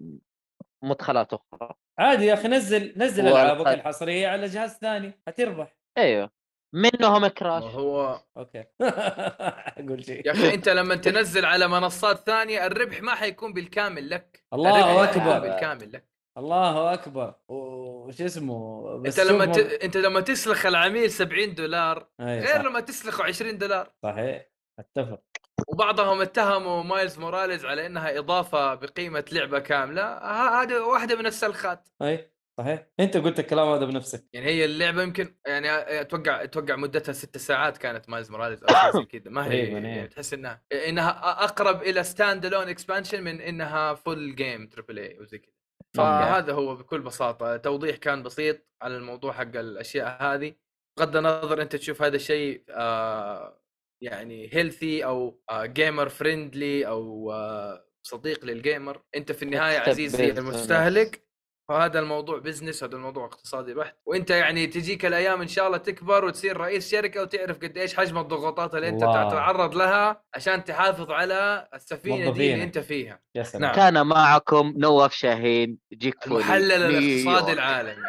مدخلات 0.82 1.32
أخرى 1.32 1.74
عادي 1.98 2.26
يا 2.26 2.34
أخي 2.34 2.48
نزل 2.48 2.94
نزل 2.96 3.26
العابك 3.26 3.66
الحصرية 3.66 4.28
على 4.28 4.46
جهاز 4.46 4.70
ثاني 4.70 5.12
حتربح 5.26 5.81
أيوه 5.98 6.30
منهم 6.74 7.26
كراش. 7.26 7.62
هو 7.62 8.20
okay. 8.36 8.64
أقول 9.78 10.04
شيء. 10.04 10.26
يا 10.26 10.32
أخي 10.32 10.54
أنت 10.54 10.68
لما 10.68 10.94
تنزل 11.06 11.44
على 11.44 11.68
منصات 11.68 12.16
ثانية 12.16 12.66
الربح 12.66 13.02
ما 13.02 13.14
حيكون 13.14 13.52
بالكامل 13.52 14.10
لك. 14.10 14.44
الله 14.54 14.70
الربح 14.70 14.94
ما 14.94 15.04
أكبر. 15.04 15.32
حيكون 15.32 15.48
بالكامل 15.48 15.92
لك. 15.92 16.08
الله 16.38 16.92
أكبر. 16.94 17.34
وش 17.48 18.22
اسمه؟ 18.22 18.94
أنت 19.06 19.20
لما 19.20 19.46
ت... 19.46 19.58
أنت 19.58 19.96
لما 19.96 20.20
تسلخ 20.20 20.66
العميل 20.66 21.10
70 21.10 21.54
دولار 21.54 22.08
أي 22.20 22.40
غير 22.40 22.56
صح. 22.58 22.64
لما 22.64 22.80
تسلخه 22.80 23.24
20 23.24 23.58
دولار. 23.58 23.92
صحيح. 24.02 24.50
أتفق. 24.78 25.20
وبعضهم 25.68 26.20
اتهموا 26.20 26.82
Miles 26.82 27.18
Morales 27.18 27.66
على 27.66 27.86
إنها 27.86 28.18
إضافة 28.18 28.74
بقيمة 28.74 29.24
لعبة 29.32 29.58
كاملة. 29.58 30.18
هذه 30.62 30.80
واحدة 30.80 31.16
من 31.16 31.26
السلخات. 31.26 31.88
أي. 32.02 32.32
صحيح؟ 32.60 32.86
أنت 33.00 33.16
قلت 33.16 33.38
الكلام 33.40 33.68
هذا 33.68 33.84
بنفسك. 33.84 34.24
يعني 34.32 34.46
هي 34.46 34.64
اللعبة 34.64 35.02
يمكن 35.02 35.36
يعني 35.46 36.00
أتوقع 36.00 36.42
أتوقع 36.42 36.76
مدتها 36.76 37.12
ست 37.12 37.36
ساعات 37.38 37.78
كانت 37.78 38.08
Miles 38.08 38.30
Morales 38.30 38.64
أو 38.64 38.92
شيء 38.92 39.04
كذا. 39.04 39.30
ما 39.30 39.44
هي 39.44 39.66
تقريباً، 39.66 39.78
إيه. 39.78 39.84
يعني 39.96 40.08
تحس 40.08 40.34
إنها 40.34 40.62
إنها 40.88 41.44
أقرب 41.44 41.82
إلى 41.82 42.04
standalone 42.04 42.68
expansion 42.68 43.22
من 43.22 43.40
إنها 43.40 43.94
full 43.94 44.34
game 44.34 44.66
triple 44.66 44.98
A 44.98 45.18
وزي 45.20 45.38
كذا. 45.38 45.52
فهذا 45.96 46.52
هو 46.52 46.76
بكل 46.76 47.00
بساطة. 47.00 47.56
توضيح 47.56 47.96
كان 47.96 48.22
بسيط 48.22 48.68
على 48.82 48.96
الموضوع 48.96 49.32
حق 49.32 49.56
الأشياء 49.56 50.22
هذه. 50.22 50.54
بغض 50.98 51.16
النظر 51.16 51.62
أنت 51.62 51.76
تشوف 51.76 52.02
هذا 52.02 52.16
الشيء 52.16 52.64
آه 52.70 53.62
يعني 54.02 54.48
healthy 54.52 55.04
أو 55.04 55.42
gamer 55.52 56.08
friendly 56.08 56.86
أو 56.86 57.32
آه 57.32 57.88
صديق 58.06 58.44
لل 58.44 58.61
gamer 58.61 59.02
أنت 59.16 59.32
في 59.32 59.42
النهاية 59.42 59.78
عزيزي. 59.78 60.30
المستهلك 60.30 61.31
فهذا 61.68 61.98
الموضوع 61.98 62.38
business 62.38 62.84
هذا 62.84 62.96
الموضوع 62.96 63.24
اقتصادي 63.24 63.74
بحت. 63.74 63.96
وإنت 64.06 64.30
يعني 64.30 64.66
تجيك 64.66 65.06
الأيام 65.06 65.40
إن 65.40 65.48
شاء 65.48 65.66
الله 65.66 65.78
تكبر 65.78 66.24
وتصير 66.24 66.56
رئيس 66.56 66.90
شركة 66.90 67.22
وتعرف 67.22 67.58
قد 67.58 67.78
إيش 67.78 67.96
حجم 67.96 68.18
الضغوطات 68.18 68.74
اللي 68.74 68.88
إنت 68.88 69.02
واو. 69.02 69.30
تتعرض 69.30 69.74
لها 69.74 70.22
عشان 70.34 70.64
تحافظ 70.64 71.10
على 71.10 71.68
السفينة 71.74 72.32
دي 72.32 72.52
اللي 72.52 72.64
إنت 72.64 72.78
فيها. 72.78 73.20
يا 73.34 73.42
سلام. 73.42 73.62
نعم. 73.62 73.74
كان 73.74 74.06
معكم 74.06 74.74
نواف 74.76 75.12
شاهين 75.12 75.78
جيك 75.92 76.26
المحلل 76.26 76.72
الاقتصادي 76.72 77.52
العالمي. 77.52 78.02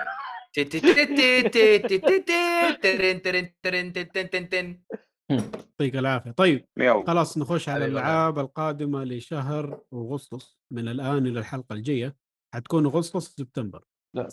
يعطيك 5.30 5.95
العافية. 5.95 6.31
طيب 6.31 6.65
خلاص 7.07 7.38
نخش 7.38 7.69
على 7.69 7.85
الألعاب 7.85 8.39
القادمة 8.39 9.03
لشهر 9.03 9.80
أغسطس 9.93 10.57
من 10.71 10.88
الآن 10.88 11.27
إلى 11.27 11.39
الحلقة 11.39 11.73
الجاية. 11.73 12.22
حتكون 12.53 12.85
اغسطس 12.85 13.35
سبتمبر 13.35 13.84
لا 14.15 14.30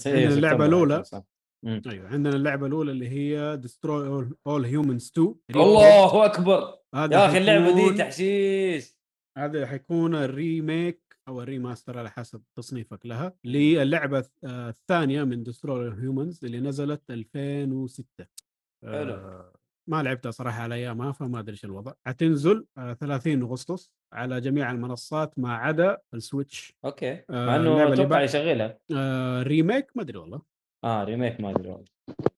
عندنا. 0.65 1.03
صح. 1.03 1.23
مم. 1.65 1.83
أيوه 1.87 2.09
عندنا 2.09 2.37
اللعبة 2.37 2.67
الأولى 2.67 2.93
اللي 2.93 3.09
هي 3.09 3.57
Destroy 3.57 4.31
All 4.47 4.65
Humans 4.65 5.11
2 5.13 5.35
الله 5.51 6.25
أكبر 6.27 6.79
يا 6.95 7.27
أخي 7.27 7.39
اللعبة 7.39 7.75
دي 7.75 7.99
تحشيش 7.99 8.97
هذا 9.39 9.67
حيكون 9.67 10.15
ال 10.15 10.28
remake 10.28 11.11
أو 11.29 11.43
ال 11.43 11.49
remaster 11.49 11.99
على 11.99 12.11
حسب 12.11 12.43
تصنيفك 12.59 13.07
لها 13.07 13.35
للعبة 13.45 14.29
آه، 14.45 14.69
الثانية 14.69 15.25
من 15.25 15.43
Destroy 15.43 15.95
Humans 15.95 16.45
اللي 16.45 16.61
نزلت 16.61 17.11
2006 17.11 18.27
حلو. 18.85 19.53
آه، 19.91 19.97
ما 19.97 20.03
لعبتها 20.03 20.31
صراحة 20.31 20.63
على 20.63 20.75
أيامها 20.75 21.13
فما 21.13 21.39
أدري 21.39 21.53
إيش 21.53 21.65
الوضع. 21.65 21.93
حتنزل 22.07 22.67
آه، 22.79 22.93
30 22.93 23.43
أغسطس 23.43 23.93
على 24.13 24.41
جميع 24.41 24.71
المنصات 24.71 25.39
ما 25.39 25.55
عدا 25.55 25.99
ال 26.15 26.22
Switch. 26.22 26.75
okay. 26.85 27.13
آه، 27.13 27.47
مع 27.47 27.57
إنه 27.57 27.93
أتوقع 27.93 28.23
يشغلها. 28.23 28.79
آه، 28.97 29.43
remake 29.43 29.87
ما 29.97 30.03
أدري 30.03 30.19
والله. 30.19 30.43
آه 30.85 31.05
remake 31.05 31.41
ما 31.41 31.51
أدري 31.51 31.69
والله. 31.69 31.85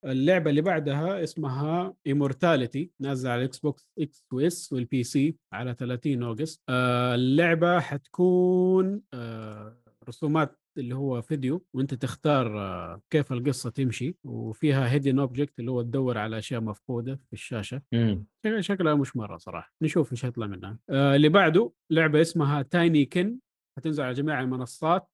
اللعبة 0.04 0.50
اللي 0.50 0.60
بعدها 0.60 1.22
اسمها 1.22 1.94
Immortality 2.06 2.90
نازلة 3.00 3.30
على 3.32 3.40
ال 3.40 3.58
Xbox 3.58 3.88
X 3.98 4.24
و 4.32 4.52
S 4.52 4.72
وال 4.72 5.02
PC 5.04 5.36
على 5.52 5.74
30 5.74 6.22
August 6.22 6.62
آه 6.68 7.14
اللعبة 7.14 7.80
حتكون 7.80 9.02
آه 9.14 9.76
رسومات 10.08 10.58
اللي 10.78 10.94
هو 10.94 11.22
فيديو 11.22 11.64
وأنت 11.74 11.94
تختار 11.94 12.58
آه 12.60 13.02
كيف 13.10 13.32
القصة 13.32 13.70
تمشي 13.70 14.16
وفيها 14.24 14.90
hidden 14.90 15.18
object 15.18 15.58
اللي 15.60 15.70
هو 15.70 15.82
تدور 15.82 16.18
على 16.18 16.38
أشياء 16.38 16.60
مفقودة 16.60 17.20
في 17.26 17.32
الشاشة. 17.32 17.82
مم. 17.92 18.24
شك- 18.46 18.60
شكلها 18.60 18.94
مش 18.94 19.16
مرة 19.16 19.36
صراحة. 19.36 19.72
نشوف 19.82 20.12
إيش 20.12 20.24
هيطلع 20.24 20.46
منها. 20.46 20.78
آه 20.90 21.16
اللي 21.16 21.28
بعده 21.28 21.72
لعبة 21.90 22.20
اسمها 22.20 22.62
Tinykin 22.62 23.38
حتنزل 23.78 24.04
على 24.04 24.12
جميع 24.14 24.40
المنصات. 24.40 25.08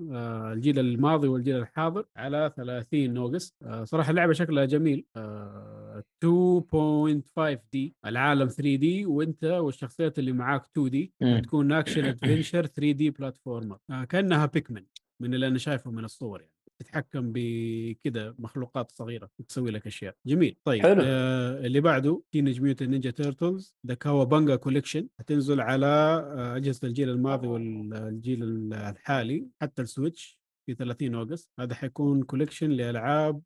الجيل 0.00 0.78
الماضي 0.78 1.28
والجيل 1.28 1.56
الحاضر 1.56 2.06
على 2.16 2.52
30 2.56 3.16
August 3.16 3.54
آه، 3.62 3.84
صراحة 3.84 4.10
اللعبة 4.10 4.32
شكلها 4.32 4.64
جميل. 4.64 5.04
آه، 5.16 6.04
2.5 6.24 7.58
D 7.72 7.94
العالم 8.06 8.48
3 8.48 8.76
D 8.76 9.06
وانت 9.06 9.44
والشخصيات 9.44 10.18
اللي 10.18 10.32
معاك 10.32 10.64
2 10.64 10.90
D. 10.90 11.12
تكون 11.40 11.72
action 11.72 12.04
adventure 12.04 12.66
3 12.66 12.92
D 12.92 13.10
platformer 13.10 13.78
آه، 13.90 14.04
كأنها 14.04 14.46
Pikmin 14.46 14.84
من 15.20 15.34
اللي 15.34 15.46
أنا 15.46 15.58
شايفه 15.58 15.90
من 15.90 16.04
الصور 16.04 16.40
يعني. 16.40 16.52
تتحكم 16.78 17.32
بكذا 17.34 18.34
مخلوقات 18.38 18.90
صغيرة 18.92 19.30
تسوي 19.48 19.70
لك 19.70 19.86
أشياء. 19.86 20.16
جميل. 20.26 20.56
طيب 20.64 20.82
حلو. 20.82 21.02
آه 21.04 21.66
اللي 21.66 21.80
بعده 21.80 22.22
Teenage 22.32 22.60
Mutant 22.60 22.90
Ninja 22.90 23.10
Turtles 23.10 23.74
The 23.86 23.94
Cowabunga 23.94 24.56
Collection 24.56 25.08
هتنزل 25.20 25.60
على 25.60 25.86
آه، 25.86 26.56
أجهزة 26.56 26.88
الجيل 26.88 27.10
الماضي 27.10 27.46
والجيل 27.46 28.42
الحالي 28.74 29.46
حتى 29.60 29.82
ال 29.82 29.90
Switch 29.90 30.38
في 30.66 30.74
30 30.74 31.14
August. 31.14 31.50
هذا 31.58 31.74
حيكون 31.74 32.22
collection 32.22 32.70
لألعاب 32.70 33.42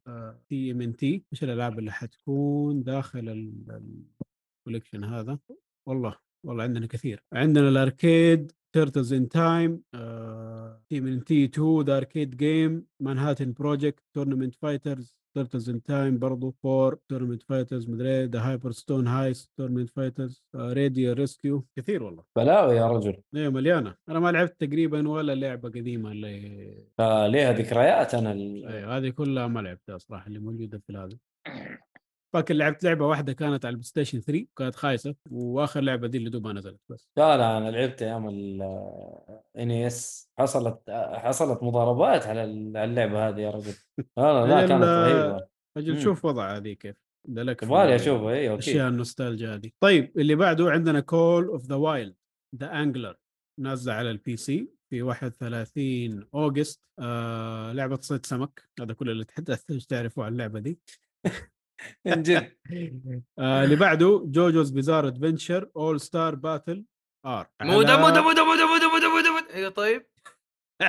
TMNT 0.49 1.25
إيش 1.33 1.45
الألعاب 1.45 1.79
اللي 1.79 1.93
حتكون 1.93 2.83
داخل 2.83 3.53
ال 4.67 4.70
collection 4.70 5.05
هذا؟ 5.05 5.39
والله 5.89 6.17
والله 6.47 6.63
عندنا 6.63 6.87
كثير. 6.87 7.25
عندنا 7.33 7.69
ال 7.69 7.81
arcade 7.81 8.53
Turtles 8.73 9.13
in 9.13 9.29
Time 9.29 9.83
TMNT 10.89 11.45
2 11.45 11.81
The 11.81 11.97
Arcade 11.97 12.37
Game 12.37 12.87
Manhattan 13.01 13.53
Project 13.53 14.03
Tournament 14.15 14.55
Fighters 14.55 15.17
Turtles 15.35 15.71
in 15.71 15.83
Time 15.83 16.19
برضو 16.19 16.51
four 16.51 16.99
Tournament 17.09 17.43
Fighters 17.43 17.89
مدري 17.89 18.25
The 18.25 18.41
Hyperstone 18.41 19.07
Heist 19.07 19.51
Tournament 19.57 19.91
Fighters 19.91 20.45
Radical 20.55 21.13
Rescue 21.13 21.67
كثير 21.77 22.03
والله. 22.03 22.25
بلاوي 22.37 22.77
يا 22.77 22.87
رجل. 22.87 23.17
إيه 23.37 23.49
مليانة. 23.49 23.95
أنا 24.09 24.21
ما 24.21 24.33
لعبت 24.33 24.61
تقريبا 24.61 25.09
ولا 25.09 25.35
لعبة 25.35 25.69
قديمة 25.69 26.13
اللي 26.13 26.87
فيها 26.99 27.53
ذكريات 27.53 28.15
أنا 28.15 28.33
ال... 28.33 28.67
أيوه 28.67 28.97
هذه 28.97 29.09
كلها 29.09 29.47
ما 29.47 29.61
لعبتها 29.61 29.99
صراحة 29.99 30.27
اللي 30.27 30.39
موجودة 30.39 30.83
في 30.87 30.93
هذا 30.93 31.19
فاكر 32.33 32.55
لعبت 32.55 32.85
لعبة 32.85 33.07
واحدة 33.07 33.33
كانت 33.33 33.65
على 33.65 33.73
ال 33.73 33.85
PlayStation 33.87 34.21
3 34.21 34.47
كانت 34.57 34.75
خايسة 34.75 35.15
وآخر 35.31 35.81
لعبة 35.81 36.09
دي 36.09 36.19
اللي 36.19 36.31
دوبها 36.31 36.53
نزلت 36.53 36.81
بس. 36.91 37.09
لا 37.19 37.37
لا 37.37 37.59
أنا 37.59 37.71
لعبت 37.71 38.03
أيام 38.03 38.29
إن 39.59 39.71
إس. 39.71 40.31
حصلت 40.39 40.91
حصلت 41.15 41.63
مضاربات 41.63 42.27
على 42.27 42.45
اللعبة 42.45 43.29
هذه 43.29 43.41
يا 43.41 43.51
رجل. 43.51 43.75
لا 44.17 44.47
لا, 44.47 44.47
لا 44.47 44.67
كانت 44.67 44.85
رهيبة. 44.85 45.47
أجل 45.77 46.01
شوف 46.03 46.25
وضع 46.25 46.57
هذه 46.57 46.73
كيف. 46.73 46.97
ده 47.29 47.43
لك 47.43 47.63
يبغالي 47.63 47.95
أشوفه. 47.95 48.31
أيوه 48.31 48.59
أشياء 48.59 48.89
النوستالجيا 48.89 49.55
هذه. 49.55 49.71
طيب 49.83 50.19
اللي 50.19 50.35
بعده 50.35 50.71
عندنا 50.71 51.01
Call 51.01 51.47
of 51.47 51.67
the 51.67 51.75
Wild 51.75 52.17
The 52.57 52.73
Angler 52.73 53.17
نازلة 53.61 53.95
على 53.95 54.11
ال 54.11 54.37
PC 54.37 54.69
في 54.91 55.03
31 55.03 56.27
August. 56.35 56.83
آه 56.99 57.73
لعبة 57.73 57.97
صيد 57.97 58.27
سمك. 58.27 58.69
هذا 58.81 58.95
كل 58.95 59.11
اللي 59.11 59.25
تحتاج 59.25 59.87
تعرفوا 59.87 60.25
عن 60.25 60.33
اللعبة 60.33 60.61
دي. 60.61 60.79
من 62.05 62.23
جد 62.23 62.53
آه 63.39 63.65
اللي 63.65 63.77
بعده 63.77 64.23
JoJo's 64.27 64.71
Bizarre 64.71 65.07
Adventure 65.07 65.71
All 65.77 66.01
Star 66.01 66.35
Battle 66.35 66.85
R 67.27 67.49
مودا 67.63 67.97
مودا 67.97 68.21
مودا 68.21 68.43
مودا 68.45 68.67
مودا 68.67 68.87
مودا 68.87 69.09
مودا 69.09 69.55
أيوه 69.55 69.71
طيب. 69.71 70.07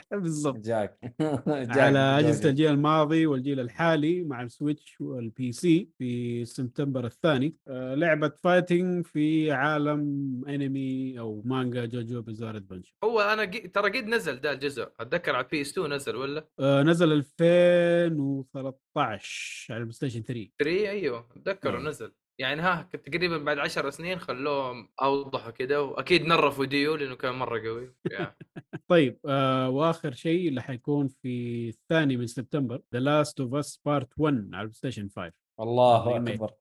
بالضبط. 0.12 0.58
جاك. 0.58 0.98
جاك 1.48 1.78
على 1.78 2.00
أجهزة 2.00 2.50
الجيل 2.50 2.72
الماضي 2.72 3.26
والجيل 3.26 3.60
الحالي 3.60 4.24
مع 4.24 4.42
ال 4.42 4.50
Switch 4.50 5.02
وال 5.02 5.52
PC 5.52 5.90
في 5.98 6.46
سبتمبر 6.46 7.06
الثاني. 7.06 7.56
آه 7.68 7.96
لعبة 7.96 8.32
fighting 8.44 9.06
في 9.06 9.52
عالم 9.52 10.02
انمي 10.48 11.20
أو 11.20 11.42
مانجا 11.46 11.86
JoJo 11.86 12.22
Bizarre 12.22 12.58
Adventure 12.58 12.94
هو 13.04 13.20
أنا. 13.22 13.46
ترى 13.46 14.00
قد 14.00 14.08
نزل 14.08 14.42
ده 14.42 14.52
الجزء. 14.52 14.88
أتذكر 15.00 15.36
على 15.36 15.48
PS 15.52 15.72
2 15.72 15.94
نزل 15.94 16.16
ولا؟ 16.16 16.48
آه 16.60 16.84
نزل 16.84 17.12
2013 17.12 19.74
على 19.74 19.80
ال 19.80 19.94
PlayStation 19.94 20.24
3 20.24 20.50
3 20.60 20.90
أيوه 20.90 21.28
اتذكره 21.36 21.80
نزل. 21.80 22.12
يعني 22.40 22.62
ها 22.62 22.90
تقريبا 23.06 23.38
بعد 23.38 23.60
10 23.60 23.90
سنين 23.90 24.20
خلوهم 24.20 24.90
اوضحوا 25.02 25.52
كده 25.52 25.84
وأكيد 25.84 26.26
nerf 26.26 26.66
وا 26.66 26.73
Dio 26.73 26.96
لأنه 26.96 27.16
كان 27.16 27.36
مرة 27.36 27.60
قوي. 27.60 27.94
طيب 28.88 29.20
آه 29.26 29.70
وآخر 29.70 30.14
شيء 30.14 30.50
اللي 30.50 30.62
حيكون 30.62 31.08
في 31.08 31.70
الثاني 31.70 32.18
من 32.18 32.28
سبتمبر 32.28 32.82
The 32.94 33.00
Last 33.00 33.40
of 33.40 33.56
Us 33.56 33.82
Part 33.86 34.10
1 34.18 34.34
على 34.34 34.62
ال 34.62 34.74
PlayStation 34.74 35.10
5 35.16 35.32
الله 35.60 36.18
أكبر. 36.18 36.52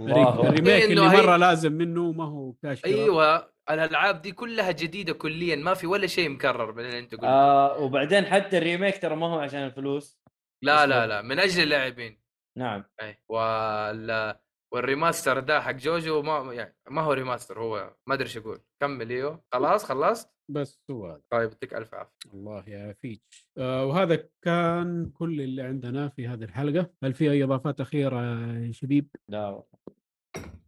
ال 0.00 0.12
remake 0.12 0.84
اللي 0.84 1.08
مرة 1.08 1.36
لازم 1.36 1.72
منه 1.72 2.12
ما 2.12 2.24
هو 2.24 2.52
كاش 2.52 2.84
أيوه 2.84 3.50
الألعاب 3.70 4.22
دي 4.22 4.32
كلها 4.32 4.70
جديدة 4.70 5.12
كليا 5.12 5.56
ما 5.56 5.74
في 5.74 5.86
ولا 5.86 6.06
شيء 6.06 6.28
مكرر 6.28 6.72
من 6.72 6.84
اللي 6.84 6.98
أنت 6.98 7.12
قلت 7.12 7.24
آه 7.24 7.78
وبعدين 7.78 8.26
حتى 8.26 8.58
ال 8.58 8.64
remake 8.64 9.02
ترى 9.02 9.16
ما 9.16 9.26
هو 9.26 9.38
عشان 9.38 9.66
الفلوس. 9.66 10.18
لا 10.62 10.86
لا 10.86 11.06
لا 11.06 11.22
من 11.22 11.38
أجل 11.38 11.62
اللاعبين. 11.62 12.20
نعم. 12.58 12.84
اي 13.02 13.16
وال 13.28 14.34
وال 14.74 14.87
remaster 14.87 15.40
ده 15.40 15.60
حق 15.60 15.72
JoJo 15.72 16.22
ما 16.22 16.54
يعني 16.54 16.76
ما 16.90 17.02
هو 17.02 17.12
remaster 17.12 17.60
هو 17.60 17.96
ما 18.06 18.14
أدري 18.14 18.24
إيش 18.24 18.36
أقول 18.36 18.60
كمل 18.82 19.10
أيوه 19.10 19.44
خلاص 19.52 19.84
خلصت؟ 19.84 20.30
بس 20.50 20.82
هو 20.90 21.06
هذا. 21.06 21.22
طيب 21.30 21.50
يعطيك 21.50 21.74
ألف 21.74 21.94
عافية. 21.94 22.30
الله 22.34 22.64
يعافيك. 22.68 23.22
آه 23.58 23.84
وهذا 23.86 24.28
كان 24.42 25.10
كل 25.10 25.40
اللي 25.40 25.62
عندنا 25.62 26.08
في 26.08 26.28
هذه 26.28 26.44
الحلقة. 26.44 26.90
هل 27.04 27.14
في 27.14 27.30
أي 27.30 27.44
إضافات 27.44 27.80
أخيرة 27.80 28.20
يا 28.58 28.72
شبيب؟ 28.72 29.08
لا. 29.28 29.62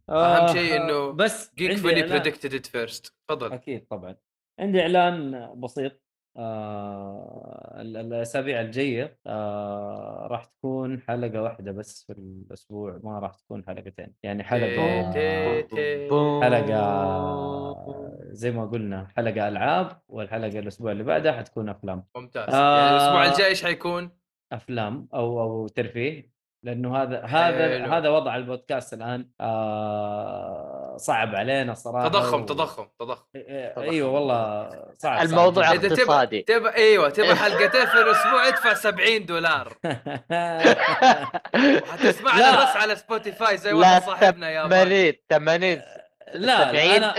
أهم 0.09 0.47
شيء 0.47 0.75
إنه 0.75 0.93
آه، 0.93 1.11
بس 1.11 1.55
Geekfully 1.55 2.03
predicted 2.03 2.53
it 2.53 2.65
first 2.65 3.15
تفضل. 3.27 3.53
أكيد 3.53 3.87
طبعا. 3.87 4.15
عندي 4.59 4.81
إعلان 4.81 5.51
بسيط. 5.59 6.02
آه 6.37 7.81
الأسابيع 7.81 8.61
الجاية 8.61 9.17
آه 9.27 10.27
راح 10.31 10.45
تكون 10.45 11.01
حلقة 11.01 11.41
واحدة 11.41 11.71
بس 11.71 12.03
في 12.03 12.13
الأسبوع 12.13 12.99
ما 13.03 13.19
راح 13.19 13.33
تكون 13.35 13.63
حلقتين 13.65 14.13
يعني 14.23 14.43
حلقة 14.43 15.11
حلقة 16.41 16.83
زي 18.31 18.51
ما 18.51 18.65
قلنا 18.65 19.07
حلقة 19.17 19.47
ألعاب 19.47 20.01
والحلقة 20.07 20.59
الأسبوع 20.59 20.91
اللي 20.91 21.03
بعدها 21.03 21.31
حتكون 21.31 21.69
أفلام. 21.69 22.03
ممتاز. 22.15 22.53
آه 22.53 22.77
يعني 22.79 22.95
الأسبوع 22.95 23.25
الجاي 23.25 23.47
إيش 23.47 23.63
حيكون؟ 23.63 24.09
أفلام 24.51 25.07
أو 25.13 25.41
أو 25.41 25.67
ترفيه 25.67 26.33
لأنه 26.65 26.97
هذا 26.97 27.25
هذا 27.25 27.85
هذا 27.85 28.09
وضع 28.09 28.35
البودكاست 28.35 28.93
الآن 28.93 29.29
آه 29.41 30.82
صعب 30.97 31.35
علينا 31.35 31.73
صراحة 31.73 32.07
تضخم 32.07 32.41
و... 32.41 32.45
تضخم 32.45 32.87
تضخم. 32.99 33.25
أيوه 33.77 34.11
والله 34.11 34.69
صعب 34.97 35.25
الموضوع 35.25 35.63
صعب. 35.63 35.85
اقتصادي. 35.85 36.41
تبى 36.41 36.69
أيوه 36.69 37.09
تبى 37.09 37.35
حلقتين 37.35 37.85
في 37.85 38.01
الأسبوع 38.01 38.47
ادفع 38.47 38.73
70 38.73 39.25
دولار. 39.25 39.73
حتسمعنا 41.91 42.63
بس 42.63 42.75
على 42.77 42.95
Spotify 42.95 43.57
زي 43.57 43.73
واحد 43.73 44.03
صاحبنا 44.03 44.49
يا 44.49 44.67
80 44.67 45.13
80 45.29 45.81
لا 46.33 46.69
أنا 46.97 47.15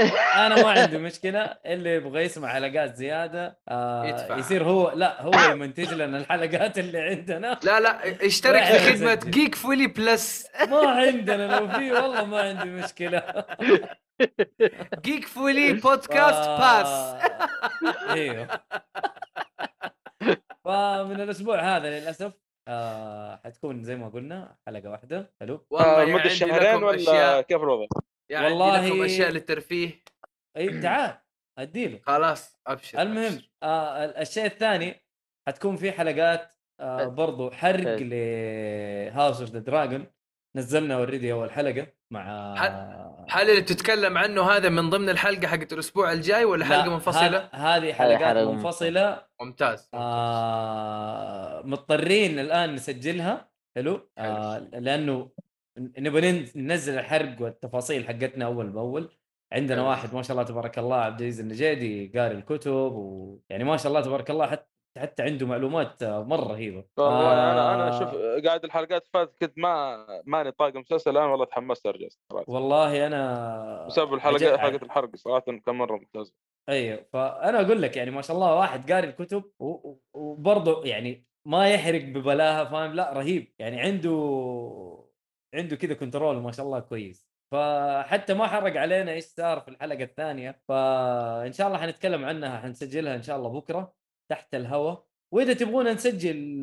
أنا 0.46 0.62
ما 0.62 0.70
عندي 0.70 0.98
مشكلة. 1.08 1.40
اللي 1.66 1.94
يبغى 1.94 2.22
يسمع 2.22 2.48
حلقات 2.48 2.94
زيادة 2.96 3.58
آه 3.68 4.36
يصير 4.38 4.64
هو 4.64 4.90
لا 4.90 5.22
هو 5.22 5.50
يمنتج 5.52 5.94
لنا 5.94 6.18
الحلقات 6.18 6.78
اللي 6.78 7.00
عندنا. 7.00 7.60
لا 7.64 7.80
لا 7.80 8.26
اشترك 8.26 8.62
في 8.64 8.92
خدمة 8.92 9.14
Geekfully 9.14 9.86
Plus 9.86 10.46
ما 10.68 10.88
عندنا 10.90 11.56
لو 11.60 11.68
في 11.68 11.92
والله 11.92 12.24
ما 12.24 12.40
عندي 12.40 12.64
مشكلة. 12.70 13.44
Geekfully 15.04 15.72
podcast 15.72 16.48
pass 16.48 17.14
إيوه. 18.10 18.48
فمن 20.64 21.20
الأسبوع 21.20 21.76
هذا 21.76 21.90
للأسف 22.00 22.32
آه 22.68 23.40
حتكون 23.44 23.82
زي 23.84 23.96
ما 23.96 24.08
قلنا 24.08 24.56
حلقة 24.66 24.90
واحدة. 24.90 25.32
حلو؟ 25.40 25.66
والله 25.70 26.04
مدة 26.04 26.28
شهرين 26.28 26.82
ولا 26.84 27.40
كيف 27.40 27.62
الوضع؟ 27.62 27.86
يعني 28.34 28.46
والله 28.46 28.86
لكم 28.86 29.02
أشياء 29.02 29.30
للترفيه. 29.30 30.04
اي 30.56 30.80
تعال 30.80 31.18
اديله 31.58 32.00
خلاص 32.02 32.60
أبشر 32.66 33.02
المهم 33.02 33.32
أبشر. 33.32 33.50
آه 33.62 34.04
الشيء 34.04 34.46
الثاني 34.46 35.04
حتكون 35.48 35.76
في 35.76 35.92
حلقات 35.92 36.54
آه 36.80 37.04
برضو 37.06 37.50
حرق 37.50 37.98
ل 38.00 38.23
House 38.23 39.40
of 39.40 39.50
the 39.50 39.58
Dragon 39.58 40.06
نزلنا 40.56 40.94
اوريدي 40.94 41.32
أول 41.32 41.52
حلقة 41.52 41.86
مع 42.12 42.54
هل 43.30 43.50
اللي 43.50 43.62
تتكلم 43.62 44.18
عنه 44.18 44.42
هذا 44.50 44.68
من 44.68 44.90
ضمن 44.90 45.08
الحلقة 45.08 45.46
حقت 45.46 45.72
الأسبوع 45.72 46.12
الجاي 46.12 46.44
ولا 46.44 46.64
حلقة 46.64 46.90
منفصلة؟ 46.90 47.48
هذه 47.52 47.92
حلقات 47.92 48.36
منفصلة. 48.36 49.26
ممتاز 49.40 49.90
آه 49.94 51.62
مضطرين 51.64 52.38
الآن 52.38 52.74
نسجلها. 52.74 53.48
حلو. 53.76 54.10
آه 54.18 54.58
لأنه 54.58 55.30
نبغى 55.78 56.46
ننزل 56.56 56.98
الحرق 56.98 57.42
والتفاصيل 57.42 58.06
حقتنا 58.08 58.44
أول 58.44 58.70
بأول. 58.70 59.08
عندنا. 59.52 59.88
واحد 59.88 60.14
ما 60.14 60.22
شاء 60.22 60.32
الله 60.32 60.42
تبارك 60.42 60.78
الله 60.78 60.96
عبد 60.96 61.20
العزيز 61.20 61.40
النجيدي 61.40 62.18
قاري 62.18 62.34
الكتب 62.34 62.72
ويعني 62.72 63.64
ما 63.64 63.76
شاء 63.76 63.88
الله 63.88 64.00
تبارك 64.00 64.30
الله 64.30 64.46
حتى 64.46 64.74
حتى 64.98 65.22
عنده 65.22 65.46
معلومات 65.46 66.04
مرة 66.04 66.44
رهيبة. 66.44 66.84
آه 66.98 67.32
أنا 67.32 67.74
أنا 67.74 67.98
شوف 67.98 68.14
قاعد 68.46 68.64
الحلقات 68.64 69.06
فاتت 69.12 69.40
كنت 69.40 69.58
ما 69.58 70.06
ماني 70.24 70.50
طاق 70.50 70.76
مسلسل 70.76 71.10
الآن 71.10 71.28
والله 71.28 71.44
تحمست 71.44 71.86
أرجع 71.86 72.08
والله 72.46 73.06
أنا 73.06 73.86
بسبب 73.86 74.14
الحلقات 74.14 74.58
حلقة 74.58 74.84
الحرق 74.84 75.16
صراحة 75.16 75.44
كان 75.66 75.74
مرة 75.74 75.96
ممتازه 75.96 76.32
أيوه 76.68 77.06
فأنا 77.12 77.60
أقول 77.60 77.82
لك 77.82 77.96
يعني 77.96 78.10
ما 78.10 78.22
شاء 78.22 78.36
الله 78.36 78.54
واحد 78.54 78.92
قاري 78.92 79.08
الكتب 79.08 79.44
وبرضه 80.14 80.84
يعني 80.86 81.26
ما 81.46 81.68
يحرق 81.70 82.04
ببلاها 82.04 82.64
فاهم؟ 82.64 82.92
لا 82.92 83.12
رهيب. 83.12 83.54
يعني 83.58 83.80
عنده 83.80 84.10
عنده 85.54 85.76
كذا 85.76 85.94
كنترول 85.94 86.36
ما 86.36 86.52
شاء 86.52 86.66
الله 86.66 86.80
كويس. 86.80 87.28
فحتى 87.52 88.34
ما 88.34 88.46
حرق 88.46 88.80
علينا 88.80 89.12
إيش 89.12 89.24
صار 89.24 89.60
في 89.60 89.68
الحلقة 89.68 90.04
الثانية. 90.04 90.60
فإن 90.68 91.52
شاء 91.52 91.66
الله 91.66 91.78
حنتكلم 91.78 92.24
عنها 92.24 92.58
حنسجلها 92.58 93.14
إن 93.16 93.22
شاء 93.22 93.36
الله 93.36 93.48
بكرة 93.48 93.94
تحت 94.30 94.54
الهواء. 94.54 95.04
وإذا 95.32 95.54
تبغونا 95.54 95.92
نسجل 95.92 96.60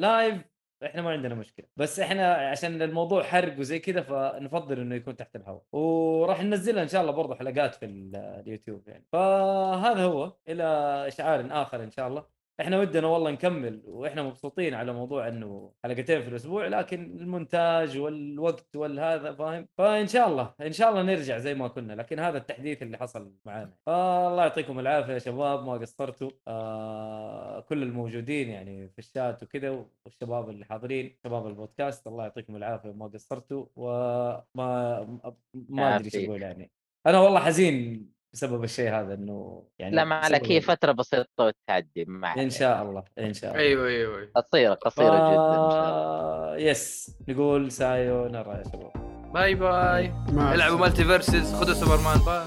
live 0.00 0.42
إحنا 0.84 1.02
ما 1.02 1.10
عندنا 1.10 1.34
مشكلة. 1.34 1.66
بس 1.76 2.00
إحنا 2.00 2.34
عشان 2.34 2.82
الموضوع 2.82 3.22
حرق 3.22 3.58
وزي 3.58 3.78
كذا 3.78 4.00
فنفضل 4.00 4.80
إنه 4.80 4.94
يكون 4.94 5.16
تحت 5.16 5.36
الهواء. 5.36 5.62
وراح 5.72 6.42
ننزلها 6.42 6.82
إن 6.82 6.88
شاء 6.88 7.02
الله 7.02 7.12
برضه 7.12 7.34
حلقات 7.34 7.74
في 7.74 7.86
اليوتيوب 7.86 8.88
يعني. 8.88 9.06
فهذا 9.12 10.04
هو. 10.04 10.36
إلى 10.48 10.64
اشعار 11.08 11.48
آخر 11.50 11.82
إن 11.82 11.90
شاء 11.90 12.08
الله. 12.08 12.35
إحنا 12.60 12.78
ودنا 12.78 13.06
والله 13.06 13.30
نكمل 13.30 13.82
وإحنا 13.86 14.22
مبسوطين 14.22 14.74
على 14.74 14.92
موضوع 14.92 15.28
إنه 15.28 15.72
حلقتين 15.84 16.22
في 16.22 16.28
الأسبوع 16.28 16.66
لكن 16.66 17.18
المونتاج 17.20 17.98
والوقت 17.98 18.76
والهذا 18.76 19.34
فاهم؟ 19.34 19.68
فإن 19.78 20.06
شاء 20.06 20.28
الله 20.28 20.54
إن 20.60 20.72
شاء 20.72 20.90
الله 20.90 21.02
نرجع 21.02 21.38
زي 21.38 21.54
ما 21.54 21.68
كنا 21.68 21.92
لكن 21.92 22.18
هذا 22.18 22.38
التحديث 22.38 22.82
اللي 22.82 22.98
حصل 22.98 23.32
معانا. 23.44 23.72
فالله 23.86 24.42
يعطيكم 24.42 24.78
العافية 24.78 25.12
يا 25.12 25.18
شباب 25.18 25.64
ما 25.64 25.72
قصرتوا. 25.72 26.30
آه 26.48 27.60
كل 27.60 27.82
الموجودين 27.82 28.48
يعني 28.48 28.88
في 28.88 28.98
الشات 28.98 29.42
وكذا 29.42 29.86
والشباب 30.04 30.50
اللي 30.50 30.64
حاضرين 30.64 31.16
شباب 31.24 31.46
البودكاست 31.46 32.06
الله 32.06 32.22
يعطيكم 32.22 32.56
العافية 32.56 32.92
ما 32.92 33.06
قصرتوا 33.06 33.66
وما 33.76 35.34
ما 35.54 35.96
أدري 35.96 36.10
إيش 36.14 36.28
أقول 36.28 36.42
يعني. 36.42 36.70
أنا 37.06 37.20
والله 37.20 37.40
حزين 37.40 38.15
بسبب 38.36 38.64
الشيء 38.64 38.90
هذا 38.90 39.14
إنه 39.14 39.62
يعني 39.78 39.96
لا 39.96 40.04
ما 40.04 40.14
عليك 40.14 40.50
هي 40.52 40.60
فترة 40.60 40.92
بسيطة 40.92 41.28
وتعدي 41.44 42.04
ما 42.08 42.28
إن. 42.28 42.50
شاء 42.50 42.82
الله 42.82 43.04
إن 43.18 43.32
شاء 43.34 43.50
الله 43.50 43.62
أيوه 43.62 43.88
أيوه 43.88 44.18
أيوة. 44.18 44.30
قصيرة 44.34 44.74
قصيرة 44.74 45.08
جدا 45.16 45.64
إن 45.64 45.70
شاء 45.70 45.88
الله 45.88 46.52
آه، 46.52 46.56
بس 46.58 47.16
نقول 47.28 47.72
sayonara 47.72 48.50
يا 48.50 48.62
شباب 48.72 48.92
bye 49.34 49.54
باي 49.54 50.12
العبوا. 50.54 50.78
MultiVersus 50.78 51.54
خذوا 51.54 51.74
سوبرمان 51.74 52.18
باي 52.18 52.44